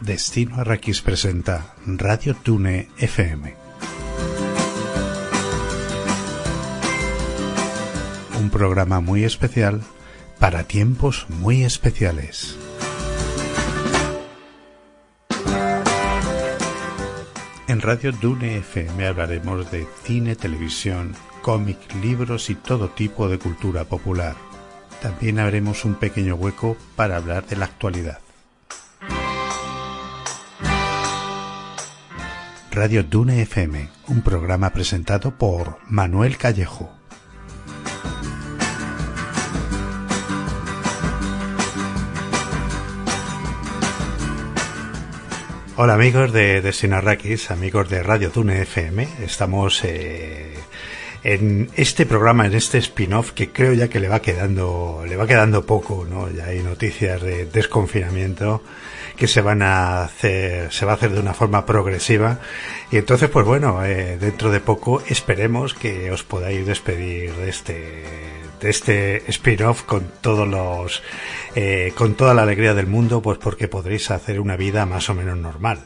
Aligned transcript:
Destino 0.00 0.56
Arrakis 0.56 1.02
presenta 1.02 1.74
Radio 1.84 2.36
Tune 2.36 2.88
FM. 2.98 3.54
Un 8.40 8.50
programa 8.50 9.00
muy 9.00 9.24
especial 9.24 9.82
para 10.38 10.62
tiempos 10.64 11.26
muy 11.28 11.64
especiales. 11.64 12.56
En 17.76 17.82
Radio 17.82 18.10
Dune 18.10 18.56
FM 18.56 19.06
hablaremos 19.06 19.70
de 19.70 19.86
cine, 20.02 20.34
televisión, 20.34 21.14
cómic, 21.42 21.76
libros 22.02 22.48
y 22.48 22.54
todo 22.54 22.88
tipo 22.88 23.28
de 23.28 23.38
cultura 23.38 23.84
popular. 23.84 24.34
También 25.02 25.38
haremos 25.38 25.84
un 25.84 25.94
pequeño 25.94 26.36
hueco 26.36 26.78
para 26.96 27.18
hablar 27.18 27.46
de 27.46 27.56
la 27.56 27.66
actualidad. 27.66 28.18
Radio 32.70 33.02
Dune 33.02 33.42
FM, 33.42 33.90
un 34.08 34.22
programa 34.22 34.70
presentado 34.70 35.36
por 35.36 35.76
Manuel 35.86 36.38
Callejo. 36.38 36.96
Hola 45.78 45.92
amigos 45.92 46.32
de 46.32 46.62
Destino 46.62 46.96
Arrakis, 46.96 47.50
amigos 47.50 47.90
de 47.90 48.02
Radio 48.02 48.30
Dune 48.30 48.62
FM. 48.62 49.06
Estamos 49.22 49.84
eh, 49.84 50.54
en 51.22 51.68
este 51.76 52.06
programa, 52.06 52.46
en 52.46 52.54
este 52.54 52.78
spin-off 52.78 53.32
que 53.32 53.50
creo 53.50 53.74
ya 53.74 53.88
que 53.88 54.00
le 54.00 54.08
va 54.08 54.22
quedando, 54.22 55.04
le 55.06 55.18
va 55.18 55.26
quedando 55.26 55.66
poco, 55.66 56.06
¿no? 56.08 56.30
Ya 56.30 56.46
hay 56.46 56.62
noticias 56.62 57.20
de 57.20 57.44
desconfinamiento 57.44 58.62
que 59.18 59.28
se 59.28 59.42
van 59.42 59.60
a 59.60 60.04
hacer, 60.04 60.72
se 60.72 60.86
va 60.86 60.92
a 60.92 60.94
hacer 60.94 61.10
de 61.10 61.20
una 61.20 61.34
forma 61.34 61.66
progresiva. 61.66 62.40
Y 62.90 62.96
entonces, 62.96 63.28
pues 63.28 63.44
bueno, 63.44 63.84
eh, 63.84 64.16
dentro 64.18 64.50
de 64.50 64.60
poco 64.60 65.02
esperemos 65.06 65.74
que 65.74 66.10
os 66.10 66.22
podáis 66.22 66.64
despedir 66.64 67.34
de 67.34 67.50
este, 67.50 68.02
de 68.60 68.70
este 68.70 69.30
spin-off 69.30 69.82
con 69.82 70.10
todos 70.20 70.48
los, 70.48 71.02
eh, 71.54 71.92
con 71.96 72.14
toda 72.14 72.34
la 72.34 72.42
alegría 72.42 72.74
del 72.74 72.86
mundo, 72.86 73.22
pues 73.22 73.38
porque 73.38 73.68
podréis 73.68 74.10
hacer 74.10 74.40
una 74.40 74.56
vida 74.56 74.86
más 74.86 75.08
o 75.08 75.14
menos 75.14 75.36
normal. 75.36 75.80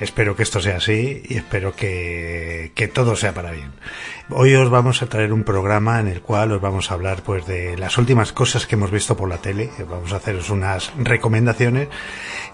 Espero 0.00 0.36
que 0.36 0.44
esto 0.44 0.60
sea 0.60 0.76
así 0.76 1.22
y 1.28 1.36
espero 1.36 1.74
que, 1.74 2.72
que 2.74 2.88
todo 2.88 3.16
sea 3.16 3.34
para 3.34 3.50
bien. 3.50 3.72
Hoy 4.30 4.54
os 4.54 4.70
vamos 4.70 5.02
a 5.02 5.06
traer 5.06 5.32
un 5.32 5.44
programa 5.44 6.00
en 6.00 6.06
el 6.06 6.20
cual 6.20 6.52
os 6.52 6.60
vamos 6.60 6.90
a 6.90 6.94
hablar 6.94 7.22
pues 7.22 7.46
de 7.46 7.76
las 7.76 7.98
últimas 7.98 8.32
cosas 8.32 8.66
que 8.66 8.76
hemos 8.76 8.90
visto 8.90 9.16
por 9.16 9.28
la 9.28 9.38
tele. 9.38 9.70
Vamos 9.88 10.12
a 10.12 10.16
haceros 10.16 10.50
unas 10.50 10.92
recomendaciones 10.98 11.88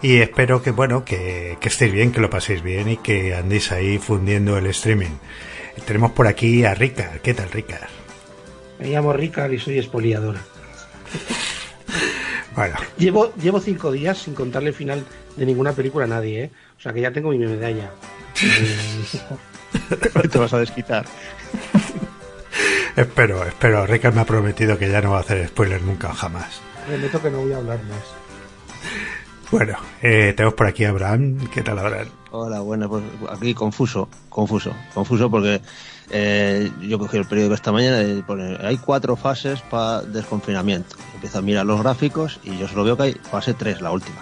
y 0.01 0.17
espero 0.17 0.62
que 0.62 0.71
bueno 0.71 1.05
que, 1.05 1.59
que 1.61 1.69
estéis 1.69 1.93
bien, 1.93 2.12
que 2.12 2.21
lo 2.21 2.31
paséis 2.31 2.62
bien 2.62 2.89
y 2.89 2.97
que 2.97 3.34
andéis 3.34 3.73
ahí 3.73 3.99
fundiendo 3.99 4.56
el 4.56 4.67
streaming. 4.67 5.17
Tenemos 5.87 6.12
por 6.12 6.27
aquí 6.27 6.65
a 6.65 6.75
Ricard. 6.75 7.21
¿Qué 7.21 7.34
tal, 7.34 7.51
Ricard? 7.51 8.03
Me 8.78 8.89
llamo 8.89 9.12
Ricard 9.12 9.53
y 9.53 9.58
soy 9.58 9.78
expoliadora. 9.78 10.41
Bueno, 12.55 12.77
Llevo, 12.97 13.34
llevo 13.34 13.58
cinco 13.58 13.91
días 13.91 14.16
sin 14.16 14.33
contarle 14.33 14.69
el 14.69 14.77
final 14.77 15.05
de 15.36 15.44
ninguna 15.44 15.72
película 15.72 16.05
a 16.05 16.08
nadie, 16.08 16.44
¿eh? 16.44 16.50
O 16.78 16.81
sea 16.81 16.92
que 16.92 17.00
ya 17.00 17.11
tengo 17.11 17.31
mi 17.31 17.39
medalla. 17.39 17.91
Te 20.31 20.39
vas 20.39 20.53
a 20.53 20.58
desquitar. 20.61 21.05
espero, 22.97 23.44
espero. 23.44 23.86
Ricard 23.86 24.14
me 24.14 24.20
ha 24.20 24.25
prometido 24.25 24.78
que 24.78 24.88
ya 24.88 25.03
no 25.03 25.11
va 25.11 25.16
a 25.16 25.20
hacer 25.22 25.49
spoilers 25.49 25.82
nunca 25.82 26.15
jamás. 26.15 26.60
Prometo 26.87 27.20
que 27.20 27.31
no 27.31 27.41
voy 27.41 27.53
a 27.54 27.56
hablar 27.56 27.82
más. 27.84 28.04
Bueno, 29.50 29.76
eh, 30.03 30.32
tenemos 30.37 30.54
por 30.54 30.69
aquí 30.69 30.84
a 30.84 30.91
Abraham. 30.91 31.49
¿Qué 31.53 31.62
tal, 31.62 31.78
Abraham? 31.78 32.09
Hola, 32.31 32.60
bueno, 32.60 32.88
pues 32.88 33.03
aquí 33.31 33.54
confuso, 33.54 34.09
confuso, 34.28 34.75
confuso 34.93 35.31
porque 35.31 35.60
eh, 36.10 36.70
yo 36.81 36.98
cogí 36.98 37.16
el 37.16 37.25
periódico 37.25 37.54
esta 37.54 37.72
mañana 37.72 37.98
hay 38.62 38.76
cuatro 38.78 39.16
fases 39.16 39.60
para 39.62 40.03
desconfinamiento. 40.03 40.97
Empiezo 41.15 41.38
a 41.38 41.42
mirar 41.42 41.66
los 41.66 41.81
gráficos 41.81 42.41
y 42.44 42.56
yo 42.59 42.69
solo 42.69 42.84
veo 42.84 42.97
que 42.97 43.03
hay 43.04 43.12
fase 43.12 43.54
3, 43.54 43.81
la 43.81 43.91
última. 43.91 44.16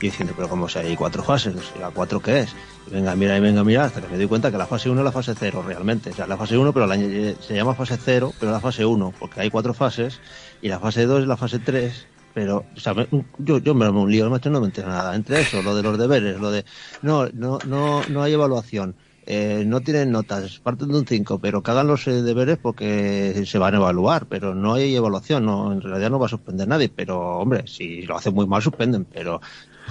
Y 0.00 0.06
diciendo, 0.06 0.34
pero 0.36 0.48
como 0.48 0.68
si 0.68 0.78
hay 0.78 0.94
cuatro 0.94 1.22
fases, 1.22 1.54
¿y 1.74 1.78
la 1.78 1.90
cuatro 1.90 2.20
qué 2.20 2.40
es? 2.40 2.54
Y 2.86 2.90
venga, 2.90 3.14
mira 3.16 3.36
y 3.36 3.40
venga, 3.40 3.64
mira, 3.64 3.84
hasta 3.84 4.02
que 4.02 4.08
me 4.08 4.16
doy 4.16 4.26
cuenta 4.26 4.50
que 4.50 4.58
la 4.58 4.66
fase 4.66 4.90
1 4.90 5.00
es 5.00 5.04
la 5.04 5.12
fase 5.12 5.34
0 5.38 5.64
realmente. 5.66 6.10
O 6.10 6.14
sea, 6.14 6.26
la 6.26 6.36
fase 6.36 6.58
1, 6.58 6.72
pero 6.72 6.86
la, 6.86 6.96
se 6.96 7.54
llama 7.54 7.74
fase 7.74 7.96
0, 8.02 8.32
pero 8.38 8.52
la 8.52 8.60
fase 8.60 8.84
1, 8.84 9.14
porque 9.18 9.40
hay 9.40 9.50
cuatro 9.50 9.72
fases, 9.72 10.20
y 10.60 10.68
la 10.68 10.78
fase 10.78 11.06
2 11.06 11.22
es 11.22 11.26
la 11.26 11.38
fase 11.38 11.58
3, 11.58 12.06
pero 12.34 12.66
o 12.76 12.78
sea, 12.78 12.94
yo, 13.38 13.58
yo 13.58 13.74
me 13.74 13.88
un 13.88 14.10
lío, 14.10 14.28
macho, 14.28 14.50
no 14.50 14.60
me 14.60 14.66
entero 14.66 14.88
nada. 14.88 15.16
Entre 15.16 15.40
eso, 15.40 15.62
lo 15.62 15.74
de 15.74 15.82
los 15.82 15.96
deberes, 15.96 16.38
lo 16.38 16.50
de 16.50 16.66
no, 17.00 17.26
no, 17.32 17.58
no, 17.66 18.02
no 18.10 18.22
hay 18.22 18.34
evaluación, 18.34 18.94
eh, 19.26 19.64
no 19.66 19.80
tienen 19.80 20.10
notas, 20.12 20.58
parten 20.60 20.88
de 20.88 20.98
un 20.98 21.06
5, 21.06 21.38
pero 21.40 21.62
que 21.62 21.70
hagan 21.72 21.86
los 21.88 22.06
eh, 22.06 22.22
deberes 22.22 22.58
porque 22.58 23.42
se 23.46 23.58
van 23.58 23.74
a 23.74 23.78
evaluar, 23.78 24.26
pero 24.26 24.54
no 24.54 24.74
hay 24.74 24.94
evaluación, 24.94 25.44
no, 25.44 25.72
en 25.72 25.80
realidad 25.80 26.10
no 26.10 26.18
va 26.18 26.26
a 26.26 26.30
suspender 26.30 26.68
nadie, 26.68 26.88
pero 26.88 27.38
hombre, 27.38 27.66
si 27.66 28.02
lo 28.02 28.16
hacen 28.16 28.34
muy 28.34 28.46
mal 28.46 28.62
suspenden, 28.62 29.04
pero 29.04 29.40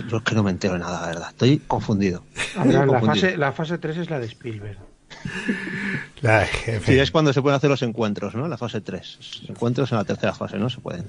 yo 0.10 0.18
es 0.18 0.24
que 0.24 0.36
no 0.36 0.44
me 0.44 0.52
entero 0.52 0.74
de 0.74 0.80
nada, 0.80 1.02
la 1.02 1.08
verdad, 1.08 1.30
estoy 1.30 1.60
confundido. 1.68 2.24
La, 2.56 2.64
Confundido. 2.86 3.00
fase, 3.02 3.38
la 3.38 3.52
fase 3.52 3.78
3 3.78 3.98
es 3.98 4.10
la 4.10 4.20
de 4.20 4.26
Spielberg. 4.28 4.78
La, 6.22 6.46
Sí, 6.46 6.98
es 7.00 7.12
cuando 7.12 7.32
se 7.34 7.42
pueden 7.42 7.56
hacer 7.58 7.70
los 7.70 7.82
encuentros, 7.84 8.36
¿no? 8.36 8.48
La 8.48 8.58
fase 8.58 8.82
3. 8.82 9.44
Encuentros 9.50 9.92
en 9.92 9.98
la 10.00 10.04
tercera 10.04 10.34
fase, 10.34 10.58
¿no? 10.58 10.70
Se 10.70 10.80
pueden. 10.82 11.06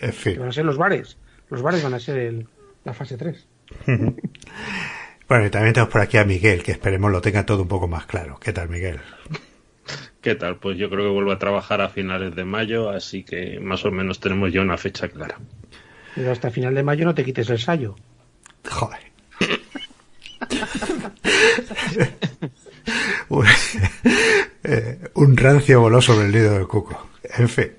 en 0.00 0.12
fin. 0.12 0.38
van 0.38 0.48
a 0.48 0.52
ser 0.52 0.64
los 0.64 0.76
bares. 0.78 1.16
Los 1.50 1.62
bares 1.62 1.82
van 1.82 1.94
a 1.94 2.00
ser 2.00 2.18
el- 2.18 2.46
la 2.84 2.92
fase 2.94 3.16
3. 3.16 3.46
Bueno, 5.28 5.46
y 5.46 5.50
también 5.50 5.74
tenemos 5.74 5.92
por 5.92 6.00
aquí 6.00 6.18
a 6.18 6.24
Miguel, 6.24 6.62
que 6.62 6.72
esperemos 6.72 7.10
lo 7.10 7.20
tenga 7.20 7.44
todo 7.44 7.62
un 7.62 7.68
poco 7.68 7.88
más 7.88 8.06
claro. 8.06 8.38
¿Qué 8.40 8.52
tal, 8.52 8.68
Miguel? 8.68 9.00
¿Qué 10.20 10.36
tal? 10.36 10.56
Pues 10.56 10.78
yo 10.78 10.88
creo 10.88 11.04
que 11.04 11.10
vuelvo 11.10 11.32
a 11.32 11.38
trabajar 11.38 11.80
a 11.80 11.88
finales 11.88 12.34
de 12.36 12.44
mayo, 12.44 12.90
así 12.90 13.24
que 13.24 13.58
más 13.60 13.84
o 13.84 13.90
menos 13.90 14.20
tenemos 14.20 14.52
ya 14.52 14.60
una 14.60 14.76
fecha 14.76 15.08
clara. 15.08 15.38
Pero 16.14 16.30
hasta 16.30 16.50
final 16.50 16.74
de 16.74 16.82
mayo 16.82 17.04
no 17.04 17.14
te 17.14 17.24
quites 17.24 17.50
el 17.50 17.58
sayo. 17.58 17.96
Joder. 18.68 19.00
un, 23.28 23.46
eh, 24.64 24.98
un 25.14 25.36
rancio 25.36 25.80
voló 25.80 26.00
sobre 26.00 26.26
el 26.26 26.32
nido 26.32 26.54
del 26.54 26.66
cuco. 26.66 27.08
En 27.36 27.48
fin. 27.48 27.72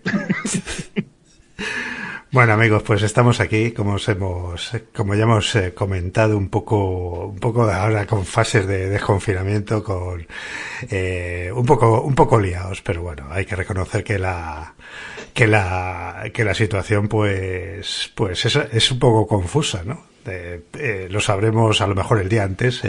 Bueno 2.29 2.51
amigos, 2.53 2.83
pues 2.83 3.03
estamos 3.03 3.39
aquí, 3.39 3.71
como 3.71 3.93
os 3.93 4.09
hemos, 4.09 4.71
como 4.93 5.15
ya 5.15 5.23
hemos 5.23 5.55
eh, 5.55 5.73
comentado 5.73 6.38
un 6.38 6.49
poco, 6.49 7.27
un 7.27 7.39
poco 7.39 7.63
ahora 7.63 8.05
con 8.05 8.25
fases 8.25 8.67
de 8.67 8.89
desconfinamiento, 8.89 9.81
con 9.81 10.27
eh, 10.89 11.49
un 11.55 11.65
poco, 11.65 12.01
un 12.01 12.15
poco 12.15 12.38
liados, 12.38 12.81
pero 12.81 13.01
bueno, 13.01 13.27
hay 13.31 13.45
que 13.45 13.55
reconocer 13.55 14.03
que 14.03 14.19
la, 14.19 14.75
que 15.33 15.47
la, 15.47 16.25
que 16.33 16.43
la 16.43 16.53
situación 16.53 17.07
pues, 17.07 18.11
pues 18.13 18.45
es, 18.45 18.57
es 18.57 18.91
un 18.91 18.99
poco 18.99 19.25
confusa, 19.25 19.83
¿no? 19.85 20.03
De- 20.27 20.61
eh, 20.77 21.07
lo 21.09 21.19
sabremos 21.21 21.81
a 21.81 21.88
lo 21.88 21.95
mejor 21.95 22.19
el 22.19 22.29
día 22.29 22.43
antes, 22.43 22.81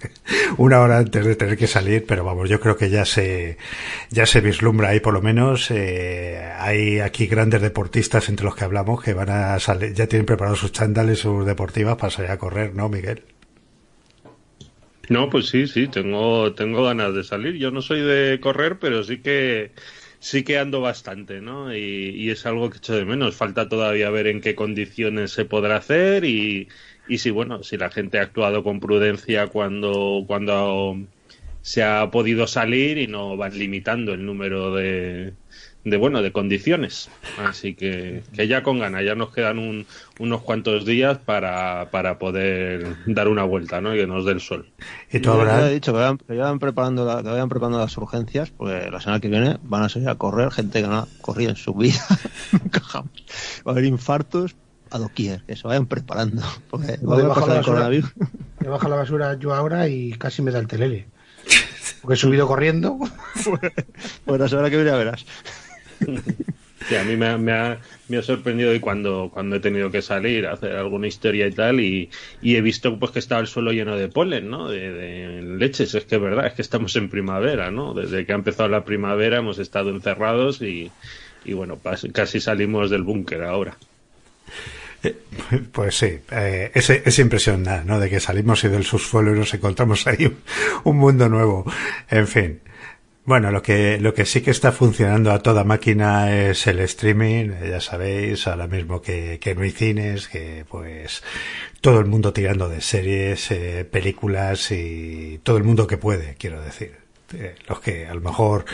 una 0.58 0.80
hora 0.80 0.98
antes 0.98 1.24
de 1.24 1.36
tener 1.36 1.56
que 1.56 1.66
salir, 1.66 2.04
pero 2.06 2.24
vamos, 2.24 2.48
yo 2.50 2.60
creo 2.60 2.76
que 2.76 2.90
ya 2.90 3.04
se, 3.04 3.56
ya 4.10 4.26
se 4.26 4.40
vislumbra 4.40 4.90
ahí 4.90 5.00
por 5.00 5.14
lo 5.14 5.22
menos. 5.22 5.70
eh, 5.70 6.38
hay 6.58 7.00
aquí 7.00 7.26
grandes 7.26 7.62
deportistas 7.62 8.28
entre 8.28 8.44
los 8.44 8.54
que 8.54 8.64
hablamos 8.64 9.02
que 9.02 9.14
van 9.14 9.30
a 9.30 9.58
salir, 9.58 9.94
ya 9.94 10.06
tienen 10.06 10.26
preparados 10.26 10.60
sus 10.60 10.72
chándales, 10.72 11.18
sus 11.20 11.46
deportivas 11.46 11.96
para 11.96 12.10
salir 12.10 12.30
a 12.30 12.38
correr, 12.38 12.74
¿no, 12.74 12.88
Miguel? 12.88 13.22
No, 15.08 15.28
pues 15.28 15.48
sí, 15.48 15.66
sí, 15.66 15.88
tengo, 15.88 16.54
tengo 16.54 16.84
ganas 16.84 17.14
de 17.14 17.24
salir. 17.24 17.56
Yo 17.56 17.70
no 17.70 17.82
soy 17.82 18.00
de 18.00 18.38
correr, 18.40 18.78
pero 18.78 19.02
sí 19.04 19.18
que 19.20 19.72
sí 20.22 20.44
que 20.44 20.58
ando 20.58 20.80
bastante, 20.80 21.40
¿no? 21.40 21.74
Y, 21.76 22.10
y 22.16 22.30
es 22.30 22.46
algo 22.46 22.70
que 22.70 22.78
echo 22.78 22.94
de 22.94 23.04
menos. 23.04 23.34
Falta 23.36 23.68
todavía 23.68 24.08
ver 24.10 24.28
en 24.28 24.40
qué 24.40 24.54
condiciones 24.54 25.32
se 25.32 25.44
podrá 25.44 25.76
hacer 25.76 26.24
y, 26.24 26.68
y 27.08 27.18
si, 27.18 27.30
bueno, 27.30 27.62
si 27.64 27.76
la 27.76 27.90
gente 27.90 28.18
ha 28.18 28.22
actuado 28.22 28.62
con 28.62 28.80
prudencia 28.80 29.48
cuando, 29.48 30.24
cuando 30.26 30.96
se 31.62 31.82
ha 31.82 32.10
podido 32.10 32.46
salir 32.46 32.98
y 32.98 33.08
no 33.08 33.36
van 33.36 33.58
limitando 33.58 34.14
el 34.14 34.24
número 34.24 34.74
de, 34.74 35.34
de 35.84 35.96
bueno, 35.96 36.22
de 36.22 36.30
condiciones. 36.32 37.08
Así 37.38 37.74
que, 37.74 38.22
que 38.34 38.46
ya 38.46 38.62
con 38.62 38.78
ganas, 38.78 39.04
ya 39.04 39.14
nos 39.14 39.32
quedan 39.32 39.58
un- 39.58 39.86
unos 40.20 40.42
cuantos 40.42 40.84
días 40.84 41.18
para, 41.18 41.88
para 41.90 42.18
poder 42.18 42.94
dar 43.06 43.28
una 43.28 43.42
vuelta, 43.44 43.80
¿no? 43.80 43.94
Y 43.94 43.98
que 43.98 44.06
nos 44.06 44.24
dé 44.24 44.32
el 44.32 44.40
sol. 44.40 44.70
Y 45.10 45.18
tú, 45.20 45.32
Abraham, 45.32 45.64
he 45.64 45.72
dicho 45.74 45.92
que 45.92 45.98
vayan, 45.98 46.18
que 46.18 46.24
vayan 46.36 46.58
preparando 46.58 47.04
la- 47.04 47.22
que 47.22 47.28
vayan 47.30 47.48
preparando 47.48 47.78
las 47.78 47.96
urgencias, 47.96 48.50
porque 48.50 48.90
la 48.90 49.00
semana 49.00 49.20
que 49.20 49.28
viene 49.28 49.58
van 49.62 49.82
a 49.82 49.88
salir 49.88 50.08
a 50.08 50.14
correr 50.14 50.50
gente 50.52 50.82
que 50.82 50.86
no 50.88 50.98
ha 50.98 51.08
corrido 51.20 51.50
en 51.50 51.56
su 51.56 51.74
vida. 51.74 52.00
Va 52.94 53.02
a 53.66 53.70
haber 53.70 53.84
infartos 53.84 54.54
a 54.90 54.98
doquier, 54.98 55.42
que 55.46 55.56
se 55.56 55.66
vayan 55.66 55.86
preparando. 55.86 56.42
Porque 56.70 56.98
me 57.00 57.22
baja, 57.22 57.46
la 57.46 57.54
basura, 57.54 57.88
me 58.60 58.68
baja 58.68 58.88
la 58.88 58.96
basura 58.96 59.38
yo 59.38 59.54
ahora 59.54 59.88
y 59.88 60.12
casi 60.12 60.42
me 60.42 60.50
da 60.50 60.58
el 60.58 60.66
telele. 60.68 61.06
Porque 62.02 62.14
he 62.14 62.16
subido 62.18 62.46
corriendo. 62.46 62.98
bueno, 64.26 64.44
ahora 64.44 64.70
que 64.70 64.76
viene 64.76 64.90
a 64.90 64.96
verás. 64.96 65.24
Sí, 66.88 66.96
a 66.96 67.04
mí 67.04 67.16
me, 67.16 67.52
ha, 67.52 67.78
sorprendido 68.22 68.74
y 68.74 68.80
cuando, 68.80 69.32
he 69.54 69.60
tenido 69.60 69.90
que 69.90 70.02
salir 70.02 70.46
a 70.46 70.54
hacer 70.54 70.72
alguna 70.72 71.06
historia 71.06 71.46
y 71.46 71.52
tal 71.52 71.80
y, 71.80 72.10
he 72.42 72.60
visto 72.60 72.98
pues 72.98 73.12
que 73.12 73.18
estaba 73.18 73.40
el 73.40 73.46
suelo 73.46 73.72
lleno 73.72 73.96
de 73.96 74.08
polen, 74.08 74.50
¿no? 74.50 74.68
De, 74.68 75.42
leches, 75.42 75.94
es 75.94 76.04
que 76.04 76.16
es 76.16 76.20
verdad, 76.20 76.46
es 76.46 76.54
que 76.54 76.62
estamos 76.62 76.96
en 76.96 77.08
primavera, 77.08 77.70
¿no? 77.70 77.94
Desde 77.94 78.26
que 78.26 78.32
ha 78.32 78.36
empezado 78.36 78.68
la 78.68 78.84
primavera 78.84 79.38
hemos 79.38 79.58
estado 79.58 79.90
encerrados 79.90 80.60
y, 80.60 80.90
bueno, 81.46 81.78
casi 82.12 82.40
salimos 82.40 82.90
del 82.90 83.02
búnker 83.02 83.42
ahora. 83.44 83.76
Eh, 85.04 85.16
pues 85.72 85.96
sí, 85.96 86.18
eh, 86.30 86.70
es, 86.74 87.18
impresión 87.18 87.66
¿no? 87.86 87.98
De 87.98 88.08
que 88.08 88.20
salimos 88.20 88.62
y 88.64 88.68
del 88.68 88.84
subsuelo 88.84 89.34
y 89.34 89.38
nos 89.38 89.52
encontramos 89.52 90.06
ahí 90.06 90.32
un 90.84 90.96
mundo 90.96 91.28
nuevo. 91.28 91.64
En 92.08 92.26
fin. 92.26 92.60
Bueno, 93.24 93.52
lo 93.52 93.62
que, 93.62 94.00
lo 94.00 94.14
que 94.14 94.26
sí 94.26 94.40
que 94.40 94.50
está 94.50 94.72
funcionando 94.72 95.30
a 95.30 95.38
toda 95.38 95.62
máquina 95.62 96.36
es 96.36 96.66
el 96.66 96.80
streaming, 96.80 97.50
ya 97.70 97.80
sabéis, 97.80 98.48
ahora 98.48 98.66
mismo 98.66 99.00
que, 99.00 99.38
que 99.40 99.54
no 99.54 99.62
hay 99.62 99.70
cines, 99.70 100.26
que 100.26 100.64
pues 100.68 101.22
todo 101.80 102.00
el 102.00 102.06
mundo 102.06 102.32
tirando 102.32 102.68
de 102.68 102.80
series, 102.80 103.52
eh, 103.52 103.84
películas 103.84 104.72
y 104.72 105.38
todo 105.44 105.56
el 105.56 105.62
mundo 105.62 105.86
que 105.86 105.98
puede, 105.98 106.34
quiero 106.34 106.60
decir. 106.62 106.96
Eh, 107.34 107.54
los 107.68 107.80
que 107.80 108.06
a 108.06 108.14
lo 108.14 108.20
mejor 108.20 108.64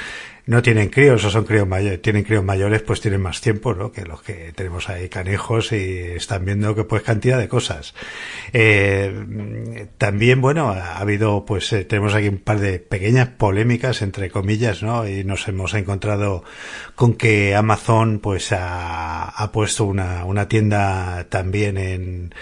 no 0.48 0.62
tienen 0.62 0.88
críos 0.88 1.22
o 1.26 1.30
son 1.30 1.44
críos 1.44 1.68
mayores, 1.68 2.00
tienen 2.00 2.24
críos 2.24 2.42
mayores, 2.42 2.80
pues 2.80 3.02
tienen 3.02 3.20
más 3.20 3.42
tiempo, 3.42 3.74
¿no? 3.74 3.92
Que 3.92 4.06
los 4.06 4.22
que 4.22 4.54
tenemos 4.54 4.88
ahí 4.88 5.10
canejos 5.10 5.72
y 5.72 5.98
están 6.16 6.46
viendo 6.46 6.74
que 6.74 6.84
pues 6.84 7.02
cantidad 7.02 7.38
de 7.38 7.48
cosas. 7.48 7.94
Eh, 8.54 9.88
también, 9.98 10.40
bueno, 10.40 10.70
ha 10.70 10.96
habido, 10.96 11.44
pues 11.44 11.70
eh, 11.74 11.84
tenemos 11.84 12.14
aquí 12.14 12.28
un 12.28 12.38
par 12.38 12.60
de 12.60 12.78
pequeñas 12.78 13.28
polémicas, 13.28 14.00
entre 14.00 14.30
comillas, 14.30 14.82
¿no? 14.82 15.06
Y 15.06 15.22
nos 15.22 15.46
hemos 15.48 15.74
encontrado 15.74 16.44
con 16.94 17.12
que 17.12 17.54
Amazon, 17.54 18.18
pues 18.18 18.48
ha, 18.52 19.50
puesto 19.52 19.84
una, 19.84 20.24
una 20.24 20.48
tienda 20.48 21.26
también 21.28 21.76
en, 21.76 22.34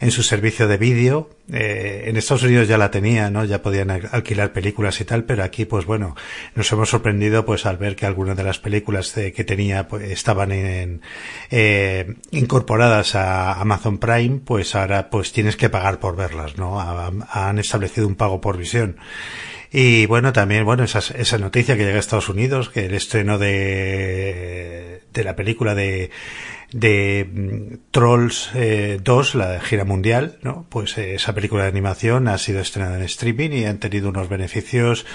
en 0.00 0.10
su 0.10 0.22
servicio 0.22 0.68
de 0.68 0.76
vídeo. 0.76 1.30
Eh, 1.52 2.04
en 2.06 2.16
Estados 2.16 2.42
Unidos 2.44 2.68
ya 2.68 2.78
la 2.78 2.90
tenía, 2.90 3.28
¿no? 3.30 3.44
Ya 3.44 3.60
podían 3.60 3.90
alquilar 3.90 4.52
películas 4.52 4.98
y 5.00 5.04
tal, 5.04 5.24
pero 5.24 5.44
aquí, 5.44 5.66
pues 5.66 5.84
bueno, 5.84 6.16
nos 6.54 6.72
hemos 6.72 6.88
sorprendido, 6.88 7.44
pues 7.44 7.66
al 7.66 7.76
ver 7.76 7.96
que 7.96 8.06
algunas 8.06 8.36
de 8.36 8.44
las 8.44 8.58
películas 8.58 9.14
eh, 9.18 9.32
que 9.32 9.44
tenía 9.44 9.86
pues, 9.86 10.10
estaban 10.10 10.52
en, 10.52 11.02
eh, 11.50 12.14
incorporadas 12.30 13.14
a 13.14 13.60
Amazon 13.60 13.98
Prime, 13.98 14.40
pues 14.44 14.74
ahora 14.74 15.10
pues 15.10 15.32
tienes 15.32 15.56
que 15.56 15.68
pagar 15.68 16.00
por 16.00 16.16
verlas, 16.16 16.56
¿no? 16.56 16.80
han 16.80 17.58
establecido 17.58 18.06
un 18.06 18.14
pago 18.14 18.40
por 18.40 18.56
visión. 18.56 18.96
Y 19.70 20.06
bueno, 20.06 20.32
también, 20.32 20.64
bueno, 20.64 20.84
esa, 20.84 21.00
esa 21.00 21.36
noticia 21.36 21.76
que 21.76 21.84
llega 21.84 21.96
a 21.96 22.00
Estados 22.00 22.28
Unidos, 22.28 22.70
que 22.70 22.86
el 22.86 22.94
estreno 22.94 23.38
de, 23.38 25.02
de 25.12 25.24
la 25.24 25.34
película 25.34 25.74
de, 25.74 26.10
de 26.74 27.24
mm, 27.32 27.92
Trolls 27.92 28.50
2, 28.52 28.54
eh, 28.56 29.38
la 29.38 29.60
gira 29.60 29.84
mundial, 29.84 30.38
¿no? 30.42 30.66
Pues 30.68 30.98
eh, 30.98 31.14
esa 31.14 31.32
película 31.32 31.62
de 31.62 31.68
animación 31.68 32.26
ha 32.26 32.36
sido 32.36 32.60
estrenada 32.60 32.96
en 32.96 33.04
streaming 33.04 33.50
y 33.50 33.64
han 33.64 33.78
tenido 33.78 34.08
unos 34.08 34.28
beneficios 34.28 35.06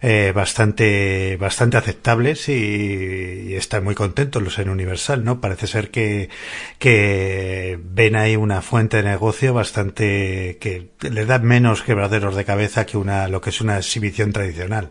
eh, 0.00 0.32
bastante 0.34 1.36
bastante 1.38 1.76
aceptables 1.76 2.48
y, 2.48 3.54
están 3.56 3.84
muy 3.84 3.94
contentos 3.94 4.42
los 4.42 4.58
en 4.58 4.68
Universal, 4.68 5.24
¿no? 5.24 5.40
Parece 5.40 5.66
ser 5.66 5.90
que, 5.90 6.28
que 6.78 7.78
ven 7.82 8.16
ahí 8.16 8.36
una 8.36 8.60
fuente 8.62 8.98
de 8.98 9.02
negocio 9.04 9.54
bastante 9.54 10.58
que 10.60 10.90
les 11.00 11.26
da 11.26 11.38
menos 11.38 11.82
quebraderos 11.82 12.36
de 12.36 12.44
cabeza 12.44 12.86
que 12.86 12.98
una 12.98 13.28
lo 13.28 13.40
que 13.40 13.50
es 13.50 13.60
una 13.60 13.78
exhibición 13.78 14.32
tradicional. 14.32 14.90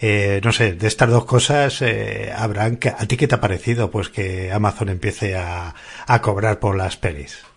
Eh, 0.00 0.40
no 0.44 0.52
sé, 0.52 0.72
de 0.74 0.88
estas 0.88 1.10
dos 1.10 1.24
cosas, 1.24 1.80
eh, 1.82 2.32
Abraham, 2.36 2.78
¿a 2.98 3.06
ti 3.06 3.16
qué 3.16 3.28
te 3.28 3.36
ha 3.36 3.40
parecido 3.40 3.90
pues 3.90 4.08
que 4.08 4.52
Amazon 4.52 4.88
empiece 4.88 5.36
a, 5.36 5.74
a 6.06 6.22
cobrar 6.22 6.58
por 6.58 6.76
las 6.76 6.96
pelis? 6.96 7.51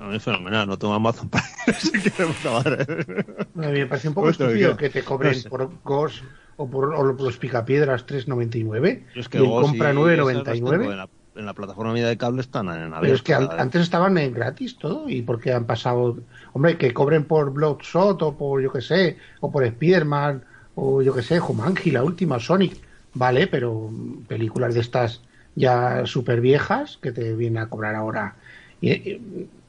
A 0.00 0.04
mí 0.04 0.16
es 0.16 0.22
fenomenal, 0.22 0.66
no 0.66 0.78
tengo 0.78 0.94
Amazon 0.94 1.28
para 1.28 1.44
A 2.56 3.68
mí 3.68 3.78
me 3.80 3.86
parece 3.86 4.08
un 4.08 4.14
poco 4.14 4.30
estúpido 4.30 4.74
que 4.74 4.88
te 4.88 5.04
cobren 5.04 5.42
por 5.48 5.70
Ghost 5.84 6.24
o 6.56 6.68
por, 6.68 6.94
o 6.94 7.04
los 7.04 7.36
picapiedras 7.36 8.06
3.99 8.06 9.04
es 9.14 9.28
que 9.28 9.38
y 9.38 9.46
compra 9.46 9.92
9.99. 9.92 10.90
En 10.90 10.96
la, 10.96 11.08
en 11.36 11.46
la 11.46 11.52
plataforma 11.52 11.92
de 11.92 12.16
cable 12.16 12.40
están 12.40 12.68
en 12.68 12.94
Pero 12.98 13.14
es 13.14 13.20
que 13.20 13.34
antes 13.34 13.82
estaban 13.82 14.16
en 14.16 14.32
gratis 14.32 14.78
todo 14.78 15.06
y 15.06 15.20
porque 15.20 15.52
han 15.52 15.66
pasado, 15.66 16.16
hombre, 16.54 16.78
que 16.78 16.94
cobren 16.94 17.24
por 17.24 17.52
Bloodshot 17.52 18.22
o 18.22 18.38
por 18.38 18.62
yo 18.62 18.72
que 18.72 18.80
sé, 18.80 19.18
o 19.40 19.52
por 19.52 19.66
Spiderman 19.66 20.42
o 20.76 21.02
yo 21.02 21.14
que 21.14 21.22
sé, 21.22 21.40
Jumanji, 21.40 21.90
la 21.90 22.02
última 22.02 22.40
Sonic, 22.40 22.74
vale, 23.12 23.48
pero 23.48 23.90
películas 24.26 24.72
de 24.72 24.80
estas 24.80 25.20
ya 25.56 26.06
súper 26.06 26.40
viejas 26.40 26.98
que 27.02 27.12
te 27.12 27.34
vienen 27.34 27.62
a 27.62 27.68
cobrar 27.68 27.94
ahora. 27.94 28.36
Y, 28.80 29.20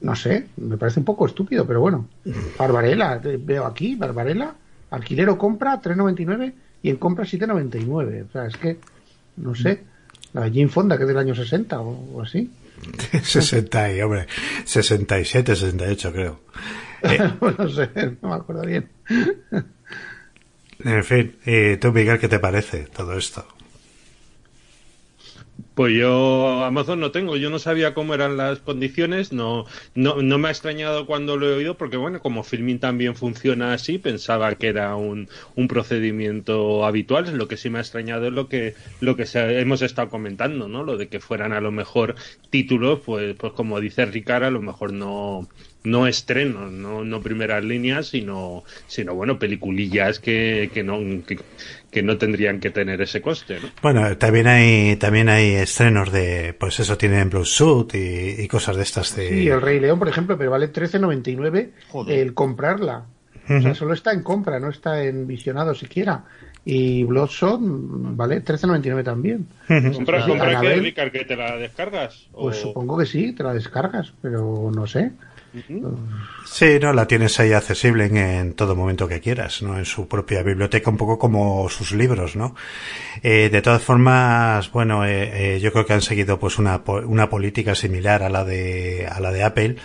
no 0.01 0.15
sé, 0.15 0.48
me 0.57 0.77
parece 0.77 1.00
un 1.00 1.06
poco 1.06 1.25
estúpido, 1.25 1.65
pero 1.65 1.80
bueno. 1.80 2.07
Barbarella, 2.57 3.21
veo 3.39 3.65
aquí, 3.65 3.95
Barbarella, 3.95 4.53
alquilero 4.89 5.38
compra 5.38 5.81
3.99 5.81 6.53
y 6.83 6.89
en 6.89 6.98
compra 6.98 7.24
7.99. 7.24 8.25
O 8.27 8.31
sea, 8.31 8.48
es 8.48 8.57
que, 8.57 8.77
no 9.38 9.53
sé, 9.53 9.83
la 10.33 10.50
Jim 10.50 10.69
Fonda, 10.69 10.98
que 10.98 11.03
es 11.03 11.07
del 11.07 11.18
año 11.18 11.36
60 11.36 11.80
o, 11.80 12.21
así. 12.21 12.50
60 13.24 13.94
y, 13.94 14.01
hombre, 14.01 14.27
67, 14.65 15.56
68 15.56 16.12
creo. 16.12 16.39
no 17.57 17.69
sé, 17.69 17.89
no 18.21 18.30
me 18.30 18.36
acuerdo 18.36 18.65
bien. 18.65 18.89
en 20.83 21.04
fin, 21.04 21.36
¿y 21.45 21.77
tú, 21.77 21.92
Miguel, 21.92 22.19
qué 22.19 22.27
te 22.27 22.39
parece 22.39 22.88
todo 22.88 23.18
esto? 23.18 23.45
Pues 25.73 25.93
yo 25.93 26.63
Amazon 26.63 26.99
no 26.99 27.11
tengo, 27.11 27.37
yo 27.37 27.49
no 27.49 27.59
sabía 27.59 27.93
cómo 27.93 28.13
eran 28.13 28.37
las 28.37 28.59
condiciones, 28.59 29.31
no, 29.33 29.65
no, 29.95 30.21
no 30.21 30.37
me 30.37 30.47
ha 30.47 30.51
extrañado 30.51 31.05
cuando 31.05 31.37
lo 31.37 31.49
he 31.49 31.55
oído 31.55 31.77
porque 31.77 31.97
bueno, 31.97 32.19
como 32.19 32.43
Filming 32.43 32.79
también 32.79 33.15
funciona 33.15 33.73
así, 33.73 33.97
pensaba 33.97 34.55
que 34.55 34.67
era 34.67 34.95
un, 34.95 35.29
un 35.55 35.67
procedimiento 35.67 36.85
habitual, 36.85 37.37
lo 37.37 37.47
que 37.47 37.57
sí 37.57 37.69
me 37.69 37.79
ha 37.79 37.81
extrañado 37.81 38.27
es 38.27 38.33
lo 38.33 38.47
que, 38.47 38.75
lo 38.99 39.15
que 39.15 39.25
hemos 39.33 39.81
estado 39.81 40.09
comentando, 40.09 40.67
¿no? 40.67 40.83
Lo 40.83 40.97
de 40.97 41.07
que 41.07 41.19
fueran 41.19 41.53
a 41.53 41.61
lo 41.61 41.71
mejor 41.71 42.15
títulos, 42.49 42.99
pues, 43.05 43.35
pues 43.35 43.53
como 43.53 43.79
dice 43.79 44.05
Ricardo, 44.05 44.47
a 44.47 44.51
lo 44.51 44.61
mejor 44.61 44.93
no, 44.93 45.47
no 45.83 46.07
estrenos, 46.07 46.71
no, 46.71 47.03
no 47.03 47.21
primeras 47.21 47.63
líneas, 47.63 48.07
sino, 48.07 48.63
sino 48.87 49.15
bueno, 49.15 49.39
peliculillas 49.39 50.19
que, 50.19 50.69
que 50.73 50.83
no, 50.83 50.99
que, 51.25 51.39
no 52.02 52.18
tendrían 52.18 52.60
que 52.60 52.69
tener 52.69 53.02
ese 53.02 53.21
coste, 53.21 53.60
¿no? 53.62 53.69
Bueno, 53.81 54.18
también 54.18 54.48
hay, 54.48 54.95
también 54.95 55.28
hay 55.30 55.56
estrenos 55.56 56.12
de, 56.12 56.56
pues 56.57 56.80
eso 56.80 56.98
tienen 56.98 57.30
Bloodsuit 57.30 57.94
y, 57.95 58.42
y 58.42 58.48
cosas 58.48 58.78
de 58.78 58.83
estas 58.83 59.16
de... 59.16 59.30
Sí, 59.30 59.48
El 59.48 59.62
Rey 59.62 59.80
León, 59.80 60.00
por 60.00 60.07
ejemplo, 60.07 60.38
pero 60.38 60.52
vale 60.52 60.71
13.99 60.71 61.69
el 62.07 62.33
comprarla. 62.33 63.06
O 63.50 63.62
sea, 63.62 63.76
solo 63.76 63.94
está 63.94 64.14
en 64.14 64.24
compra, 64.24 64.60
no 64.60 64.69
está 64.69 65.04
en 65.04 65.28
visionado 65.28 65.76
siquiera. 65.76 66.24
Y 66.64 67.04
Bloodshot, 67.04 67.60
vale, 67.62 68.44
13.99 68.44 69.04
también. 69.04 69.48
¿Compras, 69.68 70.26
compras 70.26 70.62
que, 70.62 71.12
que 71.12 71.26
te 71.26 71.36
la 71.36 71.57
descargas? 71.57 72.28
Pues 72.31 72.57
supongo 72.57 72.98
que 72.98 73.06
sí, 73.06 73.33
te 73.33 73.44
la 73.44 73.54
descargas, 73.54 74.14
pero 74.21 74.71
no 74.74 74.86
sé. 74.88 75.12
Sí, 76.45 76.79
no, 76.79 76.93
la 76.93 77.07
tienes 77.07 77.37
ahí 77.39 77.51
accesible 77.51 78.05
en, 78.05 78.53
todo 78.53 78.75
momento 78.75 79.07
que 79.07 79.19
quieras, 79.19 79.61
¿no? 79.61 79.77
En 79.77 79.85
su 79.85 80.07
propia 80.07 80.43
biblioteca, 80.43 80.89
un 80.89 80.97
poco 80.97 81.19
como 81.19 81.67
sus 81.69 81.91
libros, 81.91 82.37
¿no? 82.37 82.55
Eh, 83.21 83.49
de 83.51 83.61
todas 83.61 83.81
formas, 83.81 84.71
bueno, 84.71 85.05
eh, 85.05 85.55
eh, 85.55 85.59
yo 85.59 85.73
creo 85.73 85.85
que 85.85 85.93
han 85.93 86.01
seguido 86.01 86.39
pues 86.39 86.57
una, 86.57 86.81
una 87.05 87.29
política 87.29 87.75
similar 87.75 88.23
a 88.23 88.29
la 88.29 88.45
de, 88.45 89.07
a 89.11 89.19
la 89.19 89.31
de 89.31 89.43
Apple, 89.43 89.75